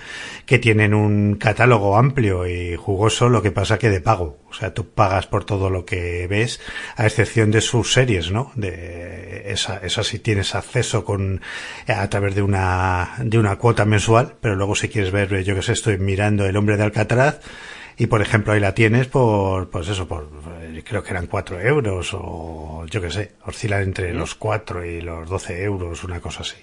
que 0.46 0.60
tienen 0.60 0.94
un 0.94 1.34
catálogo 1.34 1.96
amplio 1.96 2.46
y 2.46 2.76
jugoso, 2.76 3.28
lo 3.28 3.42
que 3.42 3.50
pasa 3.50 3.78
que 3.78 3.90
de 3.90 4.00
pago. 4.00 4.38
O 4.48 4.54
sea, 4.54 4.72
tú 4.72 4.88
pagas 4.88 5.26
por 5.26 5.44
todo 5.44 5.70
lo 5.70 5.84
que 5.84 6.26
ves, 6.28 6.60
a 6.96 7.04
excepción 7.04 7.50
de 7.50 7.60
sus 7.60 7.92
series, 7.92 8.30
¿no? 8.30 8.52
De 8.54 9.50
esa, 9.50 9.78
esa 9.78 10.04
sí 10.04 10.20
tienes 10.20 10.54
acceso 10.54 11.04
con, 11.04 11.42
a 11.88 12.08
través 12.08 12.36
de 12.36 12.42
una, 12.42 13.16
de 13.18 13.38
una 13.38 13.56
cuota 13.56 13.84
mensual, 13.84 14.36
pero 14.40 14.54
luego 14.54 14.76
si 14.76 14.88
quieres 14.88 15.10
ver, 15.10 15.42
yo 15.42 15.56
que 15.56 15.62
sé, 15.62 15.72
estoy 15.72 15.98
mirando 15.98 16.46
El 16.46 16.56
hombre 16.56 16.76
de 16.76 16.84
Alcatraz, 16.84 17.40
y 17.98 18.06
por 18.06 18.22
ejemplo 18.22 18.52
ahí 18.52 18.60
la 18.60 18.74
tienes 18.74 19.08
por, 19.08 19.68
pues 19.70 19.88
eso, 19.88 20.06
por, 20.06 20.28
creo 20.84 21.02
que 21.02 21.10
eran 21.10 21.26
cuatro 21.26 21.60
euros 21.60 22.10
o 22.12 22.84
yo 22.88 23.00
que 23.00 23.10
sé, 23.10 23.32
oscilan 23.44 23.82
entre 23.82 24.12
los 24.14 24.34
cuatro 24.34 24.84
y 24.84 25.00
los 25.00 25.28
doce 25.28 25.62
euros, 25.64 26.04
una 26.04 26.20
cosa 26.20 26.42
así. 26.42 26.56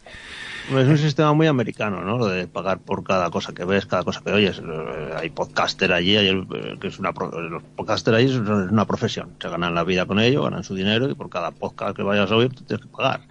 Es 0.69 0.87
un 0.87 0.97
sistema 0.97 1.33
muy 1.33 1.47
americano, 1.47 2.01
¿no? 2.01 2.17
Lo 2.17 2.27
de 2.27 2.47
pagar 2.47 2.79
por 2.79 3.03
cada 3.03 3.29
cosa 3.29 3.53
que 3.53 3.65
ves, 3.65 3.85
cada 3.85 4.03
cosa 4.03 4.21
que 4.23 4.31
oyes. 4.31 4.59
Eh, 4.59 5.13
hay 5.17 5.29
podcaster 5.29 5.91
allí, 5.91 6.15
hay 6.15 6.29
eh, 6.29 6.77
que 6.79 6.87
es 6.87 6.99
una 6.99 7.11
los 7.11 7.63
podcaster 7.75 8.15
allí 8.15 8.31
es 8.31 8.37
una 8.37 8.85
profesión. 8.85 9.31
Se 9.41 9.49
ganan 9.49 9.75
la 9.75 9.83
vida 9.83 10.05
con 10.05 10.19
ello, 10.19 10.43
ganan 10.43 10.63
su 10.63 10.73
dinero 10.73 11.09
y 11.09 11.15
por 11.15 11.29
cada 11.29 11.51
podcast 11.51 11.95
que 11.95 12.03
vayas 12.03 12.31
a 12.31 12.35
oír 12.35 12.53
tú 12.53 12.63
tienes 12.63 12.85
que 12.85 12.91
pagar. 12.91 13.21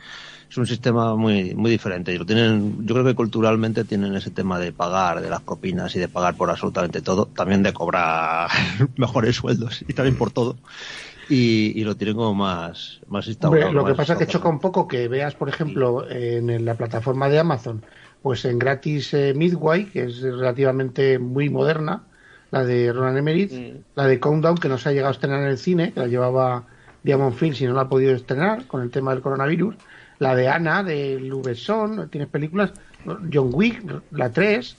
Es 0.51 0.59
un 0.59 0.67
sistema 0.67 1.17
muy 1.17 1.55
muy 1.55 1.71
diferente. 1.71 2.13
Y 2.13 2.19
lo 2.19 2.27
tienen, 2.27 2.87
yo 2.87 2.95
creo 2.95 3.07
que 3.07 3.15
culturalmente 3.15 3.85
tienen 3.85 4.15
ese 4.15 4.31
tema 4.31 4.59
de 4.59 4.73
pagar, 4.73 5.23
de 5.23 5.31
las 5.31 5.41
propinas 5.41 5.97
y 5.97 6.01
de 6.01 6.09
pagar 6.09 6.37
por 6.37 6.51
absolutamente 6.51 7.01
todo, 7.01 7.27
también 7.27 7.63
de 7.63 7.73
cobrar 7.73 8.51
mejores 8.97 9.37
sueldos 9.37 9.83
y 9.89 9.95
también 9.95 10.17
por 10.17 10.31
todo 10.31 10.57
y, 11.35 11.85
lo 11.85 11.97
tienen 11.97 12.17
como 12.17 12.35
más, 12.35 13.01
más 13.09 13.27
instaurado. 13.27 13.73
lo 13.73 13.85
que 13.85 13.95
pasa 13.95 14.13
es 14.13 14.19
que 14.19 14.27
choca 14.27 14.49
un 14.49 14.59
poco 14.59 14.87
que 14.87 15.09
veas, 15.09 15.35
por 15.35 15.49
ejemplo, 15.49 16.07
en 16.09 16.65
la 16.65 16.75
plataforma 16.75 17.29
de 17.29 17.39
Amazon, 17.39 17.83
pues 18.21 18.45
en 18.45 18.59
gratis 18.59 19.15
eh, 19.15 19.33
Midway, 19.35 19.87
que 19.87 20.05
es 20.05 20.21
relativamente 20.21 21.19
muy 21.19 21.49
moderna, 21.49 22.03
la 22.51 22.65
de 22.65 22.93
Ronan 22.93 23.17
Emmerich, 23.17 23.53
mm. 23.53 23.79
la 23.95 24.07
de 24.07 24.21
Countdown, 24.21 24.59
que 24.59 24.69
no 24.69 24.77
se 24.77 24.91
ha 24.91 24.93
llegado 24.93 25.09
a 25.09 25.13
estrenar 25.13 25.41
en 25.41 25.49
el 25.49 25.59
cine, 25.59 25.93
que 25.93 26.01
la 26.01 26.07
llevaba 26.07 26.65
Diamond 27.03 27.35
Films 27.35 27.61
y 27.63 27.67
no 27.67 27.73
la 27.73 27.83
ha 27.83 27.89
podido 27.89 28.15
estrenar 28.15 28.67
con 28.67 28.83
el 28.83 28.91
tema 28.91 29.13
del 29.13 29.23
coronavirus, 29.23 29.75
la 30.19 30.35
de 30.37 30.49
Ana, 30.49 30.83
de 30.83 31.19
Lubeson, 31.19 32.11
tienes 32.11 32.29
películas, 32.29 32.73
John 33.33 33.51
Wick, 33.53 33.83
la 34.11 34.31
3, 34.31 34.77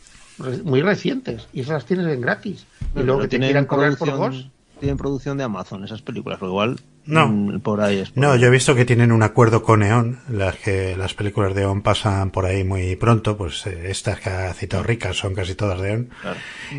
muy 0.64 0.84
recientes, 0.84 1.48
y 1.52 1.62
esas 1.62 1.74
las 1.74 1.86
tienes 1.86 2.08
en 2.08 2.22
gratis. 2.22 2.68
y 2.96 3.02
luego 3.02 3.22
que 3.22 3.28
te 3.28 3.40
quieran 3.40 3.66
cobrar 3.66 3.98
por 3.98 4.16
vos 4.16 4.50
tienen 4.80 4.98
producción 4.98 5.38
de 5.38 5.44
Amazon 5.44 5.84
esas 5.84 6.02
películas, 6.02 6.42
o 6.42 6.48
igual 6.48 6.78
no. 7.06 7.28
Mm, 7.28 7.60
por 7.60 7.82
ahí 7.82 8.00
es 8.00 8.16
no, 8.16 8.36
yo 8.36 8.48
he 8.48 8.50
visto 8.50 8.76
que 8.76 8.86
tienen 8.86 9.12
un 9.12 9.24
acuerdo 9.24 9.62
con 9.62 9.84
Eon, 9.84 10.20
las 10.30 10.56
que 10.56 10.96
las 10.96 11.14
películas 11.14 11.54
de 11.54 11.64
Eon 11.64 11.82
pasan 11.82 12.32
por 12.32 12.46
ahí 12.46 12.64
muy 12.64 12.96
pronto, 12.96 13.36
pues 13.36 13.66
eh, 13.68 13.90
estas 13.90 14.20
que 14.20 14.30
ha 14.30 14.54
citado 14.54 14.84
ricas 14.84 15.18
son 15.18 15.36
casi 15.36 15.56
todas 15.56 15.82
de 15.82 15.90
Eon. 15.90 16.10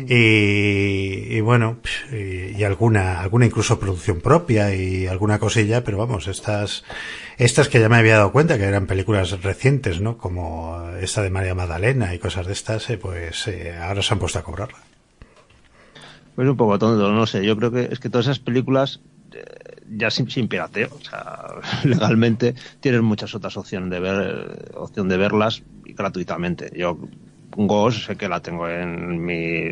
Y, 0.07 1.35
y, 1.35 1.41
bueno, 1.41 1.77
y, 2.11 2.63
alguna 2.63 3.21
alguna 3.21 3.45
incluso 3.45 3.79
producción 3.79 4.19
propia 4.19 4.73
y 4.73 5.07
alguna 5.07 5.39
cosilla, 5.39 5.83
pero 5.83 5.97
vamos, 5.97 6.27
estas 6.27 6.83
estas 7.37 7.67
que 7.67 7.79
ya 7.79 7.89
me 7.89 7.97
había 7.97 8.17
dado 8.17 8.31
cuenta 8.31 8.57
que 8.57 8.63
eran 8.63 8.87
películas 8.87 9.43
recientes, 9.43 9.99
¿no? 9.99 10.17
Como 10.17 10.89
esta 11.01 11.21
de 11.21 11.29
María 11.29 11.53
Magdalena 11.53 12.13
y 12.13 12.19
cosas 12.19 12.47
de 12.47 12.53
estas, 12.53 12.89
eh, 12.89 12.97
pues 12.97 13.47
eh, 13.47 13.75
ahora 13.77 14.01
se 14.01 14.13
han 14.13 14.19
puesto 14.19 14.39
a 14.39 14.43
cobrarla. 14.43 14.84
Pues 16.35 16.47
un 16.47 16.57
poco 16.57 16.77
tonto, 16.77 17.11
no 17.11 17.25
sé. 17.25 17.45
Yo 17.45 17.55
creo 17.57 17.71
que 17.71 17.89
es 17.91 17.99
que 17.99 18.09
todas 18.09 18.27
esas 18.27 18.39
películas 18.39 18.99
eh, 19.33 19.81
ya 19.89 20.09
sin, 20.11 20.47
pirateo, 20.47 20.89
o 20.93 21.03
sea, 21.03 21.45
legalmente 21.83 22.55
tienes 22.79 23.01
muchas 23.01 23.33
otras 23.35 23.55
opciones 23.57 23.89
de 23.89 23.99
ver, 23.99 24.71
opción 24.75 25.07
de 25.07 25.17
verlas 25.17 25.63
gratuitamente. 25.85 26.71
Yo 26.75 26.97
Ghost 27.55 28.05
sé 28.07 28.15
que 28.17 28.27
la 28.27 28.41
tengo 28.41 28.67
en 28.67 29.23
mi 29.23 29.71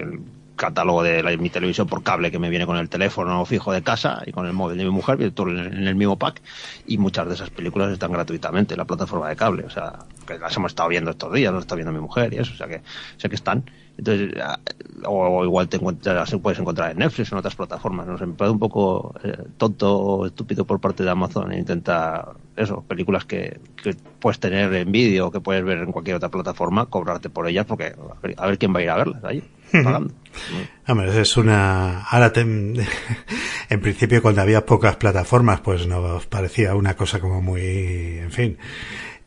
catálogo 0.56 1.04
de 1.04 1.38
mi 1.38 1.50
televisión 1.50 1.88
por 1.88 2.04
cable 2.04 2.32
que 2.32 2.40
me 2.40 2.50
viene 2.50 2.66
con 2.66 2.78
el 2.78 2.88
teléfono 2.88 3.44
fijo 3.46 3.72
de 3.72 3.82
casa 3.82 4.22
y 4.26 4.32
con 4.32 4.46
el 4.46 4.54
móvil 4.54 4.78
de 4.78 4.84
mi 4.84 4.92
mujer, 4.92 5.18
viene 5.18 5.32
todo 5.32 5.50
en 5.50 5.88
el 5.88 5.96
mismo 5.96 6.18
pack 6.18 6.42
y 6.86 6.98
muchas 6.98 7.28
de 7.28 7.34
esas 7.34 7.50
películas 7.50 7.92
están 7.92 8.12
gratuitamente 8.12 8.76
en 8.76 8.78
la 8.78 8.86
plataforma 8.86 9.30
de 9.30 9.36
cable, 9.36 9.64
o 9.66 9.70
sea, 9.70 10.00
que 10.28 10.38
las 10.38 10.56
hemos 10.56 10.72
estado 10.72 10.90
viendo 10.90 11.12
estos 11.12 11.34
días, 11.34 11.52
las 11.52 11.64
está 11.64 11.76
viendo 11.76 11.92
mi 11.92 12.00
mujer 12.00 12.34
y 12.34 12.38
eso, 12.38 12.54
o 12.54 12.56
sea 12.56 12.68
que 12.68 12.82
sé 13.18 13.30
que 13.30 13.36
están. 13.36 13.66
Entonces, 13.98 14.34
o, 15.06 15.44
igual 15.44 15.68
te 15.68 15.78
encuentras, 15.78 16.36
puedes 16.42 16.60
encontrar 16.60 16.92
en 16.92 17.00
Netflix 17.00 17.32
o 17.32 17.36
en 17.36 17.40
otras 17.40 17.56
plataformas. 17.56 18.08
¿no? 18.08 18.18
Se 18.18 18.26
me 18.26 18.34
parece 18.34 18.54
un 18.54 18.60
poco 18.60 19.14
eh, 19.24 19.38
tonto 19.58 19.98
o 19.98 20.26
estúpido 20.26 20.66
por 20.66 20.80
parte 20.80 21.04
de 21.04 21.12
Amazon 21.12 21.52
e 21.52 21.60
intenta 21.60 22.30
eso, 22.56 22.84
películas 22.88 23.26
que, 23.26 23.60
puedes 24.20 24.40
tener 24.40 24.74
en 24.74 24.92
vídeo 24.92 25.28
o 25.28 25.32
que 25.32 25.42
puedes 25.42 25.64
ver 25.64 25.80
en 25.80 25.92
cualquier 25.92 26.16
otra 26.16 26.30
plataforma, 26.30 26.86
cobrarte 26.86 27.30
por 27.30 27.48
ellas 27.48 27.66
porque 27.66 27.94
a 28.38 28.48
ver, 28.48 28.58
quién 28.58 28.74
va 28.74 28.80
a 28.80 28.84
ir 28.84 28.90
a 28.90 28.96
verlas 28.96 29.24
ahí, 29.24 29.44
pagando. 29.72 30.14
Hombre, 30.88 31.22
es 31.22 31.38
una... 31.38 32.02
Ahora, 32.04 32.32
en 32.36 33.82
principio, 33.82 34.22
cuando 34.22 34.42
había 34.42 34.66
pocas 34.66 34.96
plataformas, 34.96 35.62
pues 35.62 35.88
nos 35.88 36.26
parecía 36.28 36.76
una 36.76 36.96
cosa 36.96 37.20
como 37.20 37.42
muy... 37.42 38.20
En 38.20 38.32
fin 38.32 38.58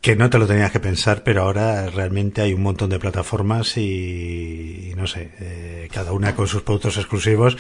que 0.07 0.15
no 0.15 0.31
te 0.31 0.39
lo 0.39 0.47
tenías 0.47 0.71
que 0.71 0.79
pensar, 0.79 1.25
pero 1.25 1.43
ahora 1.43 1.91
realmente 1.91 2.41
hay 2.41 2.53
un 2.53 2.63
montón 2.63 2.91
de 2.91 3.01
plataformas 3.01 3.77
y, 3.77 4.93
no 4.97 5.09
sé, 5.09 5.33
eh, 5.41 5.89
cada 5.93 6.13
una 6.13 6.37
con 6.37 6.47
sus 6.47 6.63
productos 6.63 6.97
exclusivos. 6.97 7.59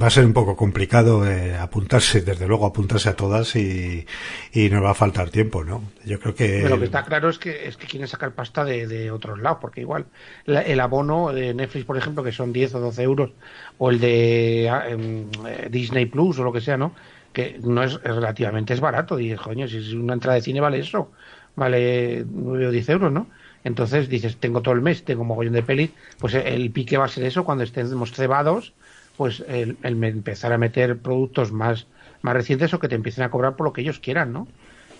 Va 0.00 0.06
a 0.06 0.10
ser 0.10 0.24
un 0.24 0.32
poco 0.32 0.54
complicado 0.54 1.26
eh, 1.28 1.56
apuntarse, 1.56 2.20
desde 2.20 2.46
luego 2.46 2.66
apuntarse 2.66 3.08
a 3.08 3.16
todas 3.16 3.56
y, 3.56 4.06
y 4.52 4.70
nos 4.70 4.84
va 4.84 4.92
a 4.92 4.94
faltar 4.94 5.30
tiempo, 5.30 5.64
¿no? 5.64 5.82
Yo 6.04 6.20
creo 6.20 6.36
que... 6.36 6.60
Pero 6.62 6.68
lo 6.68 6.78
que 6.78 6.84
está 6.84 7.04
claro 7.04 7.30
es 7.30 7.38
que, 7.40 7.66
es 7.66 7.76
que 7.76 7.88
quieren 7.88 8.06
sacar 8.06 8.30
pasta 8.30 8.64
de, 8.64 8.86
de 8.86 9.10
otros 9.10 9.40
lados, 9.40 9.58
porque 9.60 9.80
igual 9.80 10.06
el 10.46 10.78
abono 10.78 11.32
de 11.32 11.52
Netflix, 11.52 11.84
por 11.84 11.96
ejemplo, 11.96 12.22
que 12.22 12.30
son 12.30 12.52
10 12.52 12.76
o 12.76 12.78
12 12.78 13.02
euros, 13.02 13.30
o 13.78 13.90
el 13.90 13.98
de 13.98 14.68
ah, 14.70 14.88
em, 14.88 15.28
eh, 15.48 15.66
Disney 15.68 16.06
Plus 16.06 16.38
o 16.38 16.44
lo 16.44 16.52
que 16.52 16.60
sea, 16.60 16.76
¿no? 16.76 16.94
Que 17.32 17.58
no 17.60 17.82
es, 17.82 18.00
relativamente 18.00 18.72
es 18.72 18.78
barato. 18.78 19.18
Y 19.18 19.34
coño, 19.34 19.66
si 19.66 19.96
una 19.96 20.14
entrada 20.14 20.36
de 20.36 20.42
cine 20.42 20.60
vale 20.60 20.78
eso 20.78 21.10
vale 21.58 22.24
9 22.30 22.68
o 22.68 22.70
10 22.70 22.88
euros, 22.90 23.12
¿no? 23.12 23.26
Entonces 23.64 24.08
dices, 24.08 24.36
tengo 24.36 24.62
todo 24.62 24.74
el 24.74 24.80
mes, 24.80 25.04
tengo 25.04 25.22
un 25.22 25.28
mogollón 25.28 25.52
de 25.52 25.62
pelis, 25.62 25.90
pues 26.18 26.34
el 26.34 26.70
pique 26.70 26.96
va 26.96 27.06
a 27.06 27.08
ser 27.08 27.24
eso, 27.24 27.44
cuando 27.44 27.64
estemos 27.64 28.12
cebados, 28.12 28.72
pues 29.16 29.44
el, 29.48 29.76
empezar 29.82 30.52
a 30.52 30.58
meter 30.58 30.98
productos 30.98 31.52
más, 31.52 31.86
más 32.22 32.34
recientes 32.34 32.72
o 32.72 32.78
que 32.78 32.88
te 32.88 32.94
empiecen 32.94 33.24
a 33.24 33.30
cobrar 33.30 33.56
por 33.56 33.66
lo 33.66 33.72
que 33.72 33.80
ellos 33.80 33.98
quieran, 33.98 34.32
¿no? 34.32 34.46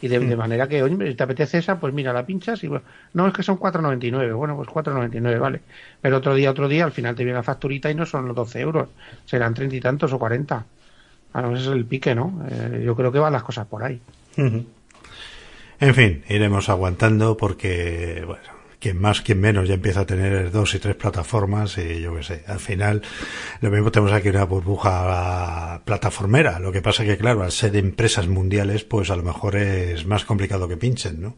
Y 0.00 0.08
de, 0.08 0.20
hmm. 0.20 0.36
manera 0.36 0.68
que, 0.68 0.82
oye, 0.82 1.08
si 1.08 1.14
te 1.14 1.22
apetece 1.22 1.58
esa, 1.58 1.80
pues 1.80 1.92
mira, 1.92 2.12
la 2.12 2.26
pinchas 2.26 2.62
y 2.62 2.70
no, 3.14 3.26
es 3.26 3.32
que 3.32 3.42
son 3.42 3.58
4,99, 3.58 4.34
bueno, 4.34 4.56
pues 4.56 4.68
4,99, 4.68 5.40
vale. 5.40 5.60
Pero 6.00 6.18
otro 6.18 6.34
día, 6.34 6.50
otro 6.50 6.68
día, 6.68 6.84
al 6.84 6.92
final 6.92 7.14
te 7.14 7.24
viene 7.24 7.36
la 7.36 7.42
facturita 7.42 7.90
y 7.90 7.94
no 7.94 8.06
son 8.06 8.26
los 8.26 8.36
12 8.36 8.60
euros, 8.60 8.88
serán 9.24 9.54
treinta 9.54 9.76
y 9.76 9.80
tantos 9.80 10.12
o 10.12 10.18
40. 10.18 10.64
Bueno, 11.32 11.56
ese 11.56 11.62
es 11.62 11.72
el 11.72 11.84
pique, 11.84 12.14
¿no? 12.14 12.44
Eh, 12.48 12.82
yo 12.84 12.94
creo 12.94 13.10
que 13.10 13.18
van 13.18 13.32
las 13.32 13.42
cosas 13.42 13.66
por 13.66 13.82
ahí. 13.82 14.00
En 15.80 15.94
fin, 15.94 16.24
iremos 16.28 16.68
aguantando 16.68 17.36
porque, 17.36 18.24
bueno, 18.26 18.58
quien 18.80 19.00
más, 19.00 19.22
quien 19.22 19.40
menos 19.40 19.68
ya 19.68 19.74
empieza 19.74 20.00
a 20.00 20.06
tener 20.06 20.50
dos 20.50 20.74
y 20.74 20.78
tres 20.78 20.96
plataformas 20.96 21.78
y 21.78 22.00
yo 22.00 22.14
qué 22.16 22.22
sé. 22.22 22.44
Al 22.46 22.58
final, 22.58 23.02
lo 23.60 23.70
mismo 23.70 23.92
tenemos 23.92 24.12
aquí 24.12 24.28
una 24.28 24.44
burbuja 24.44 25.82
plataformera. 25.84 26.58
Lo 26.58 26.72
que 26.72 26.82
pasa 26.82 27.04
que, 27.04 27.16
claro, 27.16 27.42
al 27.42 27.52
ser 27.52 27.76
empresas 27.76 28.26
mundiales, 28.26 28.82
pues 28.84 29.10
a 29.10 29.16
lo 29.16 29.22
mejor 29.22 29.56
es 29.56 30.04
más 30.04 30.24
complicado 30.24 30.68
que 30.68 30.76
pinchen, 30.76 31.20
¿no? 31.20 31.36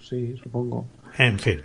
Sí, 0.00 0.36
supongo. 0.42 0.88
En 1.18 1.38
fin. 1.38 1.62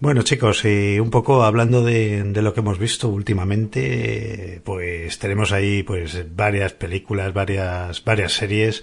Bueno, 0.00 0.22
chicos, 0.22 0.64
y 0.64 0.98
un 0.98 1.10
poco 1.10 1.44
hablando 1.44 1.84
de, 1.84 2.24
de, 2.24 2.42
lo 2.42 2.52
que 2.52 2.60
hemos 2.60 2.78
visto 2.78 3.08
últimamente, 3.08 4.60
pues 4.64 5.18
tenemos 5.20 5.52
ahí 5.52 5.84
pues 5.84 6.26
varias 6.34 6.72
películas, 6.72 7.32
varias, 7.32 8.02
varias 8.02 8.32
series 8.32 8.82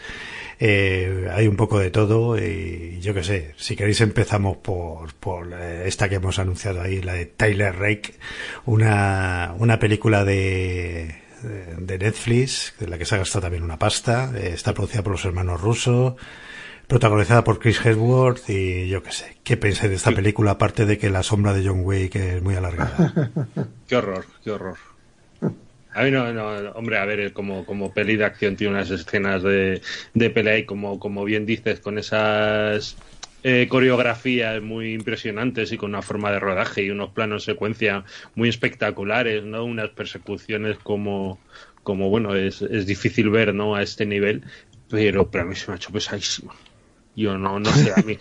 eh, 0.61 1.29
hay 1.31 1.47
un 1.47 1.55
poco 1.55 1.79
de 1.79 1.89
todo 1.89 2.37
y 2.37 2.99
yo 3.01 3.13
qué 3.13 3.23
sé, 3.23 3.53
si 3.55 3.77
queréis 3.77 4.01
empezamos 4.01 4.57
por, 4.57 5.13
por 5.13 5.53
eh, 5.53 5.87
esta 5.87 6.09
que 6.09 6.15
hemos 6.15 6.37
anunciado 6.37 6.81
ahí, 6.81 7.01
la 7.01 7.13
de 7.13 7.27
Tyler 7.27 7.73
Rake, 7.77 8.15
una, 8.65 9.55
una 9.57 9.79
película 9.79 10.25
de, 10.25 11.15
de 11.77 11.97
Netflix, 11.97 12.73
de 12.77 12.87
la 12.87 12.97
que 12.97 13.05
se 13.05 13.15
ha 13.15 13.19
gastado 13.19 13.43
también 13.43 13.63
una 13.63 13.79
pasta, 13.79 14.33
eh, 14.35 14.51
está 14.53 14.73
producida 14.73 15.01
por 15.01 15.13
los 15.13 15.23
hermanos 15.23 15.61
rusos, 15.61 16.15
protagonizada 16.87 17.45
por 17.45 17.59
Chris 17.59 17.79
Hemsworth 17.85 18.49
y 18.49 18.89
yo 18.89 19.01
qué 19.01 19.13
sé, 19.13 19.37
¿qué 19.43 19.55
pensáis 19.55 19.91
de 19.91 19.95
esta 19.95 20.11
película 20.11 20.51
aparte 20.51 20.85
de 20.85 20.97
que 20.97 21.09
la 21.09 21.23
sombra 21.23 21.53
de 21.53 21.65
John 21.65 21.85
Wick 21.85 22.15
es 22.15 22.41
muy 22.41 22.55
alargada? 22.55 23.31
qué 23.87 23.95
horror, 23.95 24.25
qué 24.43 24.51
horror. 24.51 24.77
A 25.99 26.03
mí 26.03 26.11
no, 26.11 26.31
no, 26.31 26.71
hombre, 26.75 26.97
a 26.97 27.03
ver, 27.03 27.33
como, 27.33 27.65
como 27.65 27.93
peli 27.93 28.15
de 28.15 28.23
acción 28.23 28.55
tiene 28.55 28.73
unas 28.73 28.89
escenas 28.89 29.43
de, 29.43 29.81
de 30.13 30.29
pelea 30.29 30.57
y 30.59 30.63
como, 30.63 30.97
como 30.97 31.25
bien 31.25 31.45
dices, 31.45 31.81
con 31.81 31.97
esas 31.97 32.95
eh, 33.43 33.67
coreografías 33.67 34.61
muy 34.61 34.93
impresionantes 34.93 35.73
y 35.73 35.77
con 35.77 35.89
una 35.89 36.01
forma 36.01 36.31
de 36.31 36.39
rodaje 36.39 36.83
y 36.83 36.89
unos 36.89 37.09
planos 37.09 37.43
secuencia 37.43 38.05
muy 38.33 38.47
espectaculares, 38.47 39.43
¿no? 39.43 39.65
Unas 39.65 39.89
persecuciones 39.89 40.77
como, 40.77 41.37
como 41.83 42.09
bueno, 42.09 42.33
es, 42.33 42.61
es 42.61 42.85
difícil 42.85 43.29
ver, 43.29 43.53
¿no? 43.53 43.75
A 43.75 43.81
este 43.81 44.05
nivel, 44.05 44.45
pero, 44.89 45.29
pero 45.29 45.43
a 45.43 45.47
mí 45.47 45.55
se 45.55 45.67
me 45.67 45.73
ha 45.73 45.75
hecho 45.75 45.91
pesadísimo. 45.91 46.53
Yo 47.19 47.37
no, 47.37 47.59
no 47.59 47.69
sé, 47.73 47.91
a 47.91 48.01
mí, 48.03 48.17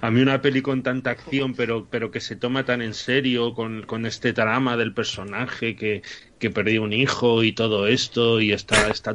a 0.00 0.10
mí 0.10 0.20
una 0.20 0.40
peli 0.42 0.62
con 0.62 0.82
tanta 0.82 1.10
acción, 1.10 1.54
pero, 1.54 1.86
pero 1.88 2.10
que 2.10 2.18
se 2.18 2.34
toma 2.34 2.64
tan 2.64 2.82
en 2.82 2.92
serio, 2.92 3.54
con, 3.54 3.82
con 3.82 4.04
este 4.04 4.32
trama 4.32 4.76
del 4.76 4.92
personaje 4.94 5.76
que, 5.76 6.02
que 6.42 6.50
perdió 6.50 6.82
un 6.82 6.92
hijo 6.92 7.44
y 7.44 7.52
todo 7.52 7.86
esto, 7.86 8.40
y 8.40 8.50
está, 8.50 8.90
está 8.90 9.14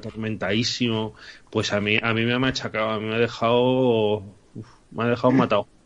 pues 1.51 1.73
a 1.73 1.81
mí, 1.81 1.99
a 2.01 2.13
mí 2.13 2.23
me 2.23 2.33
ha 2.33 2.39
machacado, 2.39 2.89
a 2.89 2.99
mí 3.01 3.05
me 3.05 3.15
ha 3.15 3.19
dejado, 3.19 4.23
me 4.91 5.03
ha 5.03 5.07
dejado 5.07 5.31
matado. 5.31 5.67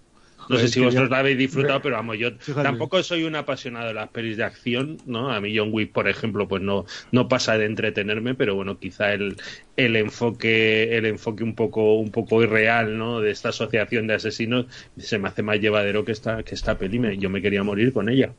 No 0.49 0.57
sé 0.57 0.67
si 0.67 0.81
vosotros 0.81 1.09
la 1.09 1.19
habéis 1.19 1.37
disfrutado, 1.37 1.81
pero 1.81 1.95
vamos, 1.95 2.17
yo 2.17 2.35
tampoco 2.61 3.01
soy 3.03 3.23
un 3.23 3.35
apasionado 3.35 3.87
de 3.87 3.93
las 3.93 4.09
pelis 4.09 4.35
de 4.37 4.43
acción, 4.43 4.97
¿no? 5.05 5.31
A 5.31 5.39
mí 5.39 5.55
John 5.55 5.69
Wick, 5.71 5.93
por 5.93 6.09
ejemplo, 6.09 6.47
pues 6.47 6.61
no, 6.61 6.85
no 7.11 7.29
pasa 7.29 7.57
de 7.57 7.65
entretenerme, 7.65 8.35
pero 8.35 8.55
bueno, 8.55 8.77
quizá 8.77 9.13
el, 9.13 9.37
el 9.77 9.95
enfoque, 9.95 10.97
el 10.97 11.05
enfoque 11.05 11.43
un 11.43 11.55
poco, 11.55 11.95
un 11.95 12.11
poco 12.11 12.43
irreal, 12.43 12.97
¿no? 12.97 13.21
De 13.21 13.31
esta 13.31 13.49
asociación 13.49 14.07
de 14.07 14.15
asesinos 14.15 14.65
se 14.97 15.19
me 15.19 15.29
hace 15.29 15.41
más 15.41 15.59
llevadero 15.59 16.03
que 16.03 16.11
esta, 16.11 16.43
que 16.43 16.55
esta 16.55 16.77
peli. 16.77 17.17
yo 17.17 17.29
me 17.29 17.41
quería 17.41 17.63
morir 17.63 17.93
con 17.93 18.09
ella. 18.09 18.33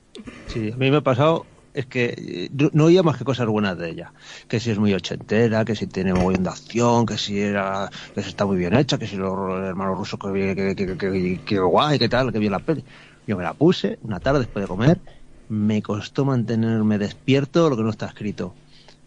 Sí, 0.49 0.71
a 0.73 0.77
mí 0.77 0.91
me 0.91 0.99
ha 0.99 1.03
pasado 1.03 1.47
es 1.75 1.87
que 1.87 2.15
eh, 2.17 2.69
no 2.73 2.85
oía 2.85 3.03
más 3.03 3.17
que 3.17 3.25
cosas 3.25 3.47
buenas 3.47 3.79
de 3.79 3.91
ella. 3.91 4.13
Que 4.49 4.61
si 4.61 4.71
es 4.71 4.79
muy 4.79 4.93
ochentera, 4.95 5.65
que 5.65 5.75
si 5.75 5.87
tiene 5.87 6.15
muy 6.15 6.35
de 6.35 6.49
acción, 6.49 7.07
que 7.07 7.19
si 7.19 7.41
era, 7.41 7.91
que 8.15 8.23
si 8.23 8.29
está 8.29 8.45
muy 8.45 8.57
bien 8.57 8.75
hecha, 8.75 8.99
que 8.99 9.07
si 9.07 9.17
los 9.17 9.61
hermanos 9.63 9.99
rusos 9.99 10.19
que, 10.19 10.75
que, 10.77 11.39
que, 11.45 11.59
guay, 11.59 11.99
que 11.99 12.09
tal, 12.09 12.33
que 12.33 12.39
bien 12.39 12.53
la 12.53 12.59
peli. 12.59 12.85
Yo 13.27 13.37
me 13.37 13.45
la 13.45 13.55
puse 13.55 13.99
una 14.03 14.21
tarde 14.21 14.41
después 14.41 14.65
de 14.65 14.69
comer. 14.69 15.01
Me 15.49 15.83
costó 15.83 16.25
mantenerme 16.25 16.99
despierto 16.99 17.71
lo 17.71 17.77
que 17.77 17.83
no 17.83 17.91
está 17.91 18.07
escrito. 18.07 18.55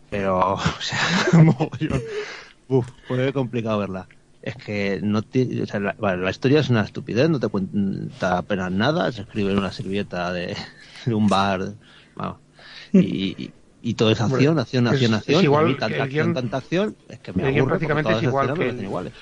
Pero, 0.09 0.53
o 0.53 0.81
sea, 0.81 0.99
uf, 2.67 2.87
fue 3.07 3.33
complicado 3.33 3.79
verla. 3.79 4.07
Es 4.41 4.55
que 4.55 4.99
no 5.01 5.23
tiene, 5.23 5.63
o 5.63 5.65
sea, 5.65 5.79
la, 5.79 5.95
la, 5.97 6.29
historia 6.29 6.59
es 6.59 6.69
una 6.69 6.83
estupidez, 6.83 7.31
no 7.31 7.39
te 7.39 7.47
cuenta 7.47 8.37
apenas 8.37 8.71
nada, 8.71 9.11
se 9.11 9.21
escribe 9.21 9.51
en 9.51 9.57
una 9.57 9.71
servilleta 9.71 10.31
de, 10.31 10.55
de 11.05 11.13
un 11.13 11.27
bar. 11.27 11.73
Vamos 12.15 12.44
y, 12.93 13.51
y 13.85 13.93
toda 13.93 14.13
esa 14.13 14.25
acción, 14.25 14.57
acción, 14.57 14.87
acción, 14.87 15.13
acción, 15.13 15.43
igual, 15.43 15.69
y 15.69 15.75
tanta 15.75 16.03
acción, 16.03 16.33
tanta 16.33 16.57
acción, 16.57 16.95
es 17.07 17.19
que 17.19 17.33
me 17.33 17.47
aburre 17.47 17.65
prácticamente 17.65 18.13
es 18.13 18.23
igual 18.23 18.53
que 18.55 18.69
el, 18.69 18.81
iguales. 18.81 19.13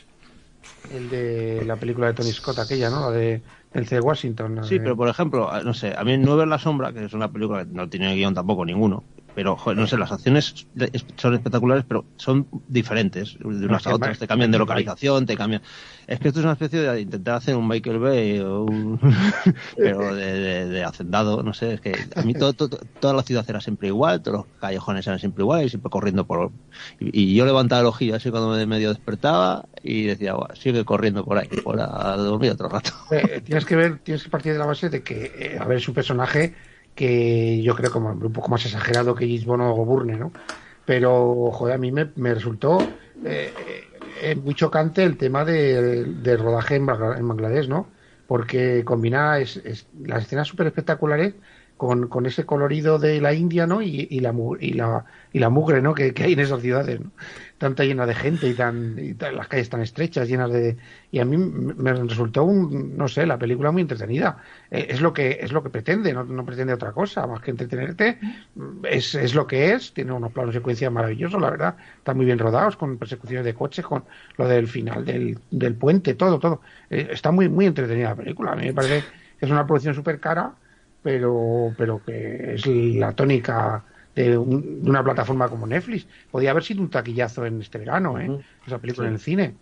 el 0.93 1.09
de 1.09 1.65
la 1.65 1.75
película 1.75 2.07
de 2.07 2.13
Tony 2.13 2.31
Scott, 2.31 2.59
aquella, 2.59 2.89
¿no? 2.89 3.01
La 3.01 3.11
de 3.11 3.41
el 3.73 3.87
C. 3.87 3.99
Washington. 3.99 4.61
Sí, 4.63 4.75
de... 4.75 4.79
pero 4.79 4.95
por 4.95 5.09
ejemplo, 5.09 5.51
no 5.65 5.73
sé, 5.73 5.93
a 5.97 6.05
mí 6.05 6.17
Nueve 6.17 6.43
en 6.43 6.49
la 6.49 6.59
sombra, 6.59 6.93
que 6.93 7.03
es 7.03 7.13
una 7.13 7.29
película 7.29 7.65
que 7.65 7.73
no 7.73 7.89
tiene 7.89 8.15
guion 8.15 8.33
tampoco 8.33 8.63
ninguno, 8.63 9.03
pero 9.35 9.55
joder, 9.55 9.77
no 9.77 9.87
sé, 9.87 9.97
las 9.97 10.11
acciones 10.11 10.67
son 11.15 11.33
espectaculares, 11.33 11.85
pero 11.87 12.05
son 12.17 12.47
diferentes 12.67 13.37
de 13.39 13.65
unas 13.65 13.85
a 13.87 13.95
otras. 13.95 14.19
Te 14.19 14.27
cambian 14.27 14.51
de 14.51 14.57
localización, 14.57 15.25
te 15.25 15.35
cambian. 15.35 15.61
Es 16.07 16.19
que 16.19 16.27
esto 16.27 16.39
es 16.39 16.43
una 16.43 16.53
especie 16.53 16.81
de 16.81 17.01
intentar 17.01 17.35
hacer 17.35 17.55
un 17.55 17.67
Michael 17.67 17.99
Bay 17.99 18.39
o 18.39 18.63
un... 18.63 18.99
pero 19.77 20.13
de, 20.13 20.33
de, 20.33 20.65
de, 20.67 20.83
hacendado, 20.83 21.43
no 21.43 21.53
sé. 21.53 21.75
Es 21.75 21.81
que 21.81 21.95
a 22.15 22.21
mí 22.23 22.33
todo, 22.33 22.53
todo, 22.53 22.79
toda 22.99 23.13
la 23.13 23.23
ciudad 23.23 23.45
era 23.47 23.61
siempre 23.61 23.87
igual, 23.87 24.21
todos 24.21 24.39
los 24.39 24.45
callejones 24.59 25.07
eran 25.07 25.19
siempre 25.19 25.43
iguales, 25.43 25.71
siempre 25.71 25.89
corriendo 25.89 26.25
por. 26.25 26.51
Y, 26.99 27.31
y 27.31 27.35
yo 27.35 27.45
levantaba 27.45 27.81
el 27.81 27.87
ojillo 27.87 28.15
así 28.15 28.29
cuando 28.29 28.49
me 28.49 28.65
medio 28.65 28.89
despertaba 28.89 29.65
y 29.81 30.03
decía, 30.03 30.33
bueno, 30.33 30.55
sigue 30.55 30.85
corriendo 30.85 31.25
por 31.25 31.37
ahí, 31.37 31.47
por 31.63 31.79
a 31.79 32.15
dormir 32.17 32.51
otro 32.51 32.69
rato. 32.69 32.91
Eh, 33.11 33.41
tienes 33.43 33.65
que 33.65 33.75
ver, 33.75 33.99
tienes 33.99 34.23
que 34.23 34.29
partir 34.29 34.53
de 34.53 34.59
la 34.59 34.65
base 34.65 34.89
de 34.89 35.03
que, 35.03 35.31
eh, 35.37 35.57
a 35.59 35.65
ver, 35.65 35.81
su 35.81 35.93
personaje 35.93 36.55
que 36.95 37.61
yo 37.61 37.75
creo 37.75 37.91
como 37.91 38.11
un 38.11 38.33
poco 38.33 38.49
más 38.49 38.65
exagerado 38.65 39.15
que 39.15 39.27
Gisbon 39.27 39.61
o 39.61 39.73
Goburne, 39.73 40.17
¿no? 40.17 40.31
Pero, 40.85 41.49
joder, 41.51 41.75
a 41.75 41.77
mí 41.77 41.91
me, 41.91 42.33
resultó 42.33 42.79
eh, 43.23 43.53
eh, 44.21 44.35
muy 44.35 44.53
chocante 44.53 45.03
el 45.03 45.17
tema 45.17 45.45
de, 45.45 46.03
de 46.05 46.37
rodaje 46.37 46.75
en, 46.75 46.83
en, 46.89 47.27
Bangladesh, 47.27 47.69
¿no? 47.69 47.87
Porque 48.27 48.83
combina 48.83 49.39
es, 49.39 49.57
es, 49.57 49.87
las 50.03 50.23
escenas 50.23 50.47
súper 50.47 50.67
espectaculares 50.67 51.35
con, 51.77 52.07
con, 52.07 52.25
ese 52.25 52.45
colorido 52.45 52.99
de 52.99 53.21
la 53.21 53.33
India, 53.33 53.65
¿no? 53.65 53.81
Y, 53.81 54.07
y, 54.09 54.19
la, 54.19 54.33
y, 54.59 54.73
la, 54.73 55.05
y 55.31 55.39
la 55.39 55.49
mugre, 55.49 55.81
¿no? 55.81 55.93
Que, 55.93 56.13
que 56.13 56.23
hay 56.23 56.33
en 56.33 56.39
esas 56.41 56.61
ciudades, 56.61 56.99
¿no? 56.99 57.11
Tanta 57.63 57.85
llena 57.85 58.05
de 58.05 58.13
gente 58.13 58.49
y 58.49 58.55
tan, 58.55 58.99
y 58.99 59.13
las 59.13 59.47
calles 59.47 59.69
tan 59.69 59.79
estrechas, 59.79 60.27
llenas 60.27 60.51
de... 60.51 60.75
Y 61.11 61.19
a 61.19 61.23
mí 61.23 61.37
me 61.37 61.93
resultó, 61.93 62.43
un, 62.43 62.97
no 62.97 63.07
sé, 63.07 63.25
la 63.25 63.37
película 63.37 63.71
muy 63.71 63.83
entretenida. 63.83 64.35
Eh, 64.69 64.87
es 64.89 64.99
lo 64.99 65.13
que 65.13 65.39
es 65.39 65.53
lo 65.53 65.63
que 65.63 65.69
pretende, 65.69 66.11
no, 66.11 66.45
pretende 66.45 66.73
otra 66.73 66.91
cosa, 66.91 67.25
más 67.25 67.39
que 67.39 67.51
entretenerte. 67.51 68.19
Es, 68.83 69.15
es 69.15 69.33
lo 69.33 69.47
que 69.47 69.71
es, 69.71 69.93
tiene 69.93 70.11
unos 70.11 70.33
planos 70.33 70.53
secuencia 70.53 70.89
maravillosos, 70.89 71.39
la 71.39 71.51
verdad. 71.51 71.77
Están 71.99 72.17
muy 72.17 72.25
bien 72.25 72.37
rodados, 72.37 72.75
con 72.75 72.97
persecuciones 72.97 73.45
de 73.45 73.53
coches, 73.53 73.85
con 73.85 74.03
lo 74.35 74.45
del 74.45 74.67
final 74.67 75.05
del, 75.05 75.39
del 75.49 75.75
puente, 75.75 76.15
todo, 76.15 76.39
todo. 76.39 76.59
Eh, 76.89 77.07
está 77.11 77.31
muy, 77.31 77.47
muy 77.47 77.65
entretenida 77.65 78.09
la 78.09 78.15
película. 78.17 78.51
A 78.51 78.55
mí 78.57 78.65
me 78.65 78.73
parece 78.73 79.05
que 79.39 79.45
es 79.45 79.49
una 79.49 79.65
producción 79.65 79.95
súper 79.95 80.19
cara 80.19 80.53
pero, 81.03 81.75
pero 81.77 82.01
que 82.03 82.55
es 82.55 82.65
la 82.65 83.11
tónica 83.11 83.83
de, 84.15 84.37
un, 84.37 84.83
de, 84.83 84.89
una 84.89 85.03
plataforma 85.03 85.49
como 85.49 85.67
Netflix. 85.67 86.07
Podría 86.31 86.51
haber 86.51 86.63
sido 86.63 86.81
un 86.81 86.89
taquillazo 86.89 87.45
en 87.45 87.61
este 87.61 87.77
verano, 87.77 88.19
¿eh? 88.19 88.39
esa 88.65 88.79
película 88.79 89.07
sí. 89.07 89.09
en 89.09 89.13
el 89.13 89.19
cine. 89.19 89.53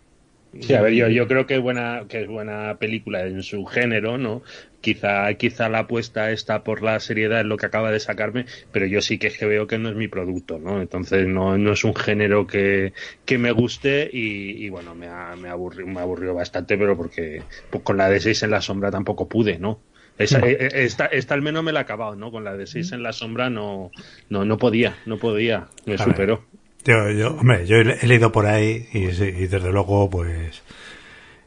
Sí, 0.59 0.73
a 0.73 0.81
ver, 0.81 0.91
yo, 0.93 1.07
yo 1.07 1.27
creo 1.29 1.45
que 1.47 1.55
es 1.55 1.61
buena, 1.61 2.03
que 2.09 2.23
es 2.23 2.27
buena 2.27 2.75
película 2.77 3.25
en 3.25 3.41
su 3.41 3.63
género, 3.65 4.17
¿no? 4.17 4.41
Quizá, 4.81 5.33
quizá 5.35 5.69
la 5.69 5.79
apuesta 5.79 6.31
está 6.31 6.63
por 6.63 6.81
la 6.81 6.99
seriedad 6.99 7.39
es 7.39 7.45
lo 7.45 7.55
que 7.55 7.67
acaba 7.67 7.89
de 7.89 8.01
sacarme, 8.01 8.45
pero 8.73 8.85
yo 8.85 8.99
sí 9.01 9.17
que 9.17 9.27
es 9.27 9.37
que 9.37 9.45
veo 9.45 9.65
que 9.65 9.77
no 9.77 9.87
es 9.89 9.95
mi 9.95 10.09
producto, 10.09 10.59
¿no? 10.59 10.81
Entonces 10.81 11.25
no, 11.25 11.57
no 11.57 11.71
es 11.71 11.85
un 11.85 11.95
género 11.95 12.47
que, 12.47 12.91
que 13.23 13.37
me 13.37 13.51
guste 13.51 14.09
y, 14.11 14.65
y 14.65 14.69
bueno, 14.69 14.93
me, 14.93 15.07
ha, 15.07 15.37
me, 15.37 15.47
aburrió, 15.47 15.87
me 15.87 16.01
aburrió 16.01 16.33
bastante, 16.33 16.77
pero 16.77 16.97
porque 16.97 17.43
pues 17.69 17.83
con 17.83 17.95
la 17.95 18.09
de 18.09 18.19
6 18.19 18.43
en 18.43 18.51
la 18.51 18.61
sombra 18.61 18.91
tampoco 18.91 19.29
pude, 19.29 19.57
¿no? 19.57 19.79
Esa, 20.17 20.39
no. 20.39 20.45
esta, 20.45 21.05
esta, 21.07 21.33
al 21.33 21.41
menos 21.41 21.63
me 21.63 21.71
la 21.71 21.79
he 21.79 21.83
acabado, 21.83 22.15
¿no? 22.15 22.31
Con 22.31 22.43
la 22.43 22.55
de 22.55 22.67
6 22.67 22.91
en 22.91 23.03
la 23.03 23.13
sombra 23.13 23.49
no, 23.49 23.91
no, 24.29 24.45
no 24.45 24.57
podía, 24.57 24.97
no 25.05 25.17
podía, 25.17 25.67
me 25.85 25.95
A 25.95 25.97
superó. 25.97 26.43
Yo, 26.83 27.11
yo, 27.11 27.35
hombre, 27.35 27.65
yo 27.67 27.77
he 27.77 28.07
leído 28.07 28.31
por 28.31 28.45
ahí 28.45 28.87
y, 28.91 28.99
y 28.99 29.47
desde 29.47 29.71
luego, 29.71 30.09
pues, 30.09 30.63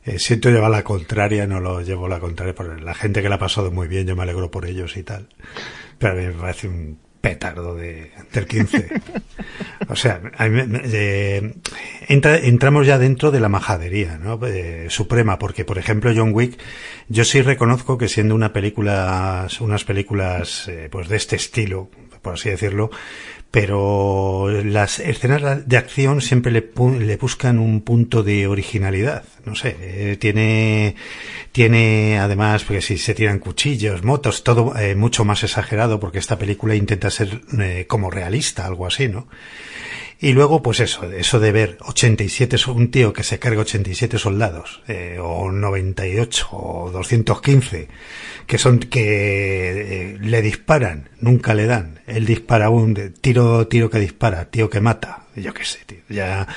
eh, 0.04 0.18
siento 0.18 0.50
llevar 0.50 0.70
la 0.70 0.84
contraria, 0.84 1.46
no 1.46 1.60
lo 1.60 1.80
llevo 1.80 2.08
la 2.08 2.20
contraria, 2.20 2.54
porque 2.54 2.82
la 2.82 2.94
gente 2.94 3.22
que 3.22 3.28
la 3.28 3.36
ha 3.36 3.38
pasado 3.38 3.70
muy 3.70 3.88
bien, 3.88 4.06
yo 4.06 4.14
me 4.14 4.22
alegro 4.22 4.50
por 4.50 4.66
ellos 4.66 4.96
y 4.96 5.02
tal. 5.02 5.28
Pero 5.98 6.14
me 6.14 6.30
parece 6.32 6.68
un 6.68 6.98
petardo 7.24 7.74
de, 7.74 8.10
del 8.34 8.46
15. 8.46 9.00
o 9.88 9.96
sea, 9.96 10.20
entra, 12.06 12.36
entramos 12.36 12.86
ya 12.86 12.98
dentro 12.98 13.30
de 13.30 13.40
la 13.40 13.48
majadería 13.48 14.18
¿no? 14.18 14.38
Eh, 14.46 14.88
suprema, 14.90 15.38
porque 15.38 15.64
por 15.64 15.78
ejemplo 15.78 16.12
John 16.14 16.32
Wick, 16.34 16.58
yo 17.08 17.24
sí 17.24 17.40
reconozco 17.40 17.96
que 17.96 18.08
siendo 18.08 18.34
una 18.34 18.52
película, 18.52 19.48
unas 19.60 19.84
películas 19.84 20.68
eh, 20.68 20.88
pues 20.92 21.08
de 21.08 21.16
este 21.16 21.36
estilo, 21.36 21.88
por 22.20 22.34
así 22.34 22.50
decirlo, 22.50 22.90
pero 23.54 24.50
las 24.64 24.98
escenas 24.98 25.64
de 25.68 25.76
acción 25.76 26.20
siempre 26.20 26.50
le, 26.50 26.72
le, 26.98 27.16
buscan 27.16 27.60
un 27.60 27.82
punto 27.82 28.24
de 28.24 28.48
originalidad. 28.48 29.22
No 29.44 29.54
sé, 29.54 29.76
eh, 29.78 30.16
tiene, 30.16 30.96
tiene 31.52 32.18
además, 32.18 32.64
porque 32.64 32.82
si 32.82 32.98
se 32.98 33.14
tiran 33.14 33.38
cuchillos, 33.38 34.02
motos, 34.02 34.42
todo 34.42 34.76
eh, 34.76 34.96
mucho 34.96 35.24
más 35.24 35.44
exagerado, 35.44 36.00
porque 36.00 36.18
esta 36.18 36.36
película 36.36 36.74
intenta 36.74 37.10
ser 37.10 37.42
eh, 37.60 37.84
como 37.86 38.10
realista, 38.10 38.66
algo 38.66 38.88
así, 38.88 39.06
¿no? 39.06 39.28
Y 40.24 40.32
luego, 40.32 40.62
pues 40.62 40.80
eso, 40.80 41.04
eso 41.12 41.38
de 41.38 41.52
ver 41.52 41.76
87, 41.82 42.56
un 42.70 42.90
tío 42.90 43.12
que 43.12 43.22
se 43.22 43.38
carga 43.38 43.60
87 43.60 44.16
soldados, 44.16 44.80
eh, 44.88 45.18
o 45.20 45.52
98, 45.52 46.48
o 46.50 46.90
215, 46.90 47.88
que 48.46 48.56
son, 48.56 48.78
que 48.78 50.12
eh, 50.12 50.18
le 50.18 50.40
disparan, 50.40 51.10
nunca 51.20 51.52
le 51.52 51.66
dan. 51.66 52.00
Él 52.06 52.24
dispara 52.24 52.70
un 52.70 53.12
tiro, 53.20 53.68
tiro 53.68 53.90
que 53.90 53.98
dispara, 53.98 54.46
tío 54.46 54.70
que 54.70 54.80
mata, 54.80 55.24
yo 55.36 55.52
qué 55.52 55.66
sé, 55.66 55.80
tío. 55.84 55.98
Ya, 56.08 56.48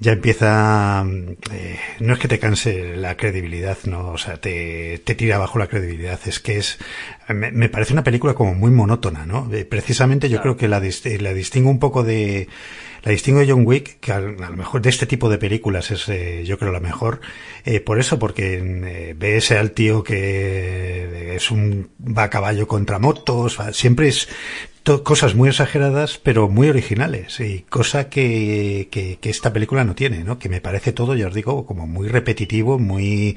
ya 0.00 0.12
empieza, 0.12 1.04
eh, 1.52 1.78
no 2.00 2.14
es 2.14 2.18
que 2.18 2.26
te 2.26 2.38
canse 2.38 2.96
la 2.96 3.16
credibilidad, 3.18 3.76
no, 3.84 4.12
o 4.12 4.18
sea, 4.18 4.40
te, 4.40 4.98
te 5.04 5.14
tira 5.14 5.36
abajo 5.36 5.58
la 5.58 5.66
credibilidad, 5.66 6.18
es 6.24 6.40
que 6.40 6.56
es, 6.56 6.78
me, 7.28 7.52
me 7.52 7.68
parece 7.68 7.92
una 7.92 8.02
película 8.02 8.32
como 8.32 8.54
muy 8.54 8.70
monótona, 8.70 9.26
¿no? 9.26 9.52
Eh, 9.52 9.66
precisamente 9.66 10.30
yo 10.30 10.38
claro. 10.38 10.56
creo 10.56 10.56
que 10.56 10.68
la, 10.68 10.80
la 11.20 11.34
distingo 11.34 11.70
un 11.70 11.78
poco 11.78 12.02
de, 12.02 12.48
la 13.02 13.12
distingo 13.12 13.40
de 13.40 13.50
John 13.50 13.66
Wick, 13.66 13.98
que 14.00 14.12
a, 14.12 14.16
a, 14.16 14.20
lo 14.20 14.56
mejor 14.56 14.82
de 14.82 14.90
este 14.90 15.06
tipo 15.06 15.28
de 15.28 15.38
películas 15.38 15.90
es, 15.90 16.08
eh, 16.08 16.44
yo 16.44 16.58
creo, 16.58 16.72
la 16.72 16.80
mejor, 16.80 17.20
eh, 17.64 17.80
por 17.80 17.98
eso, 17.98 18.18
porque 18.18 18.60
eh, 18.62 19.14
ves 19.16 19.50
al 19.52 19.72
tío 19.72 20.02
que 20.02 21.34
es 21.34 21.50
un, 21.50 21.90
va 21.98 22.24
a 22.24 22.30
caballo 22.30 22.68
contra 22.68 22.98
motos, 22.98 23.58
siempre 23.72 24.08
es, 24.08 24.28
cosas 25.04 25.34
muy 25.34 25.48
exageradas 25.48 26.18
pero 26.18 26.48
muy 26.48 26.68
originales 26.68 27.38
y 27.40 27.64
cosa 27.68 28.08
que, 28.08 28.88
que, 28.90 29.18
que, 29.20 29.30
esta 29.30 29.52
película 29.52 29.84
no 29.84 29.94
tiene, 29.94 30.24
¿no? 30.24 30.38
Que 30.38 30.48
me 30.48 30.60
parece 30.60 30.92
todo, 30.92 31.14
ya 31.14 31.28
os 31.28 31.34
digo, 31.34 31.66
como 31.66 31.86
muy 31.86 32.08
repetitivo, 32.08 32.78
muy 32.78 33.36